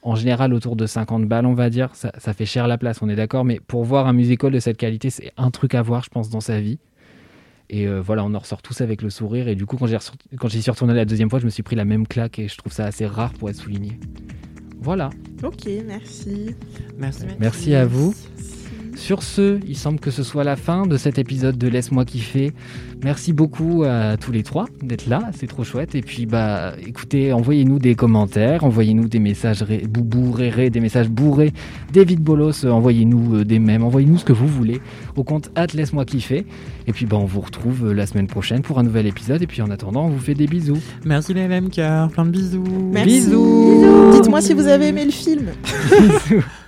En 0.03 0.15
général, 0.15 0.55
autour 0.55 0.77
de 0.77 0.87
50 0.87 1.27
balles, 1.27 1.45
on 1.45 1.55
va 1.55 1.71
dire, 1.71 1.91
ça, 1.95 2.13
ça 2.19 2.33
fait 2.33 2.47
cher 2.47 2.69
la 2.69 2.79
place, 2.79 3.03
on 3.03 3.09
est 3.09 3.17
d'accord, 3.17 3.45
mais 3.45 3.59
pour 3.67 3.83
voir 3.85 4.07
un 4.07 4.13
musical 4.13 4.53
de 4.53 4.61
cette 4.61 4.77
qualité, 4.77 5.11
c'est 5.11 5.33
un 5.37 5.51
truc 5.51 5.75
à 5.75 5.83
voir, 5.83 6.05
je 6.05 6.09
pense, 6.09 6.31
dans 6.31 6.41
sa 6.41 6.61
vie. 6.61 6.79
Et 7.69 7.89
euh, 7.89 8.01
voilà, 8.01 8.25
on 8.25 8.33
en 8.33 8.39
ressort 8.39 8.63
tous 8.63 8.81
avec 8.81 9.03
le 9.03 9.11
sourire. 9.11 9.49
Et 9.49 9.57
du 9.57 9.67
coup, 9.67 9.77
quand 9.77 9.89
j'ai 9.89 9.97
ressorti- 9.97 10.37
quand 10.39 10.47
j'y 10.49 10.63
suis 10.63 10.71
retourné 10.71 10.95
la 10.95 11.05
deuxième 11.05 11.29
fois, 11.29 11.41
je 11.41 11.45
me 11.47 11.51
suis 11.51 11.65
pris 11.65 11.75
la 11.75 11.85
même 11.85 12.07
claque 12.07 12.39
et 12.39 12.47
je 12.47 12.57
trouve 12.57 12.73
ça 12.73 12.85
assez 12.85 13.07
rare 13.07 13.33
pour 13.35 13.51
être 13.51 13.57
souligné. 13.57 13.99
Voilà. 14.81 15.11
Ok, 15.43 15.69
merci. 15.85 16.55
Merci. 16.97 17.25
Merci 17.41 17.75
à 17.75 17.85
vous. 17.85 18.15
Sur 18.99 19.23
ce, 19.23 19.61
il 19.67 19.77
semble 19.77 20.01
que 20.01 20.11
ce 20.11 20.25
soit 20.25 20.43
la 20.43 20.57
fin 20.57 20.85
de 20.85 20.97
cet 20.97 21.21
épisode 21.21 21.57
de 21.57 21.69
Laisse-moi 21.69 22.05
kiffer. 22.05 22.53
Merci 23.05 23.33
beaucoup 23.33 23.85
à 23.85 24.17
tous 24.17 24.33
les 24.33 24.43
trois 24.43 24.67
d'être 24.83 25.07
là, 25.07 25.31
c'est 25.39 25.47
trop 25.47 25.63
chouette. 25.63 25.95
Et 25.95 26.03
puis, 26.03 26.27
bah, 26.27 26.73
écoutez, 26.85 27.33
envoyez-nous 27.33 27.79
des 27.79 27.95
commentaires, 27.95 28.65
envoyez-nous 28.65 29.09
des 29.09 29.21
messages 29.21 29.63
réré, 29.63 30.71
des 30.71 30.81
messages 30.81 31.09
bourrés, 31.09 31.53
des 31.93 32.05
vides 32.05 32.21
bolos, 32.21 32.65
euh, 32.65 32.71
envoyez-nous 32.71 33.37
euh, 33.37 33.45
des 33.45 33.61
mèmes, 33.61 33.85
envoyez-nous 33.85 34.19
ce 34.19 34.25
que 34.25 34.33
vous 34.33 34.49
voulez 34.49 34.81
au 35.15 35.23
compte 35.23 35.51
at 35.55 35.69
Laisse-moi 35.75 36.05
kiffer. 36.05 36.45
Et 36.89 36.93
puis, 36.93 37.07
bah, 37.07 37.19
on 37.19 37.25
vous 37.25 37.41
retrouve 37.41 37.87
euh, 37.87 37.93
la 37.93 38.05
semaine 38.05 38.27
prochaine 38.27 38.63
pour 38.63 38.81
un 38.81 38.83
nouvel 38.83 39.07
épisode. 39.07 39.41
Et 39.41 39.47
puis, 39.47 39.63
en 39.63 39.71
attendant, 39.71 40.07
on 40.07 40.11
vous 40.11 40.19
fait 40.19 40.35
des 40.35 40.49
bisous. 40.49 40.83
Merci 41.05 41.35
les 41.35 41.47
LMK, 41.47 41.77
plein 42.13 42.25
de 42.25 42.31
bisous. 42.31 42.65
Merci. 42.93 43.21
Bisous. 43.21 44.11
Dites-moi 44.13 44.41
si 44.41 44.55
vous 44.55 44.67
avez 44.67 44.89
aimé 44.89 45.05
le 45.05 45.13
film. 45.13 45.47
Bisous. 45.63 46.43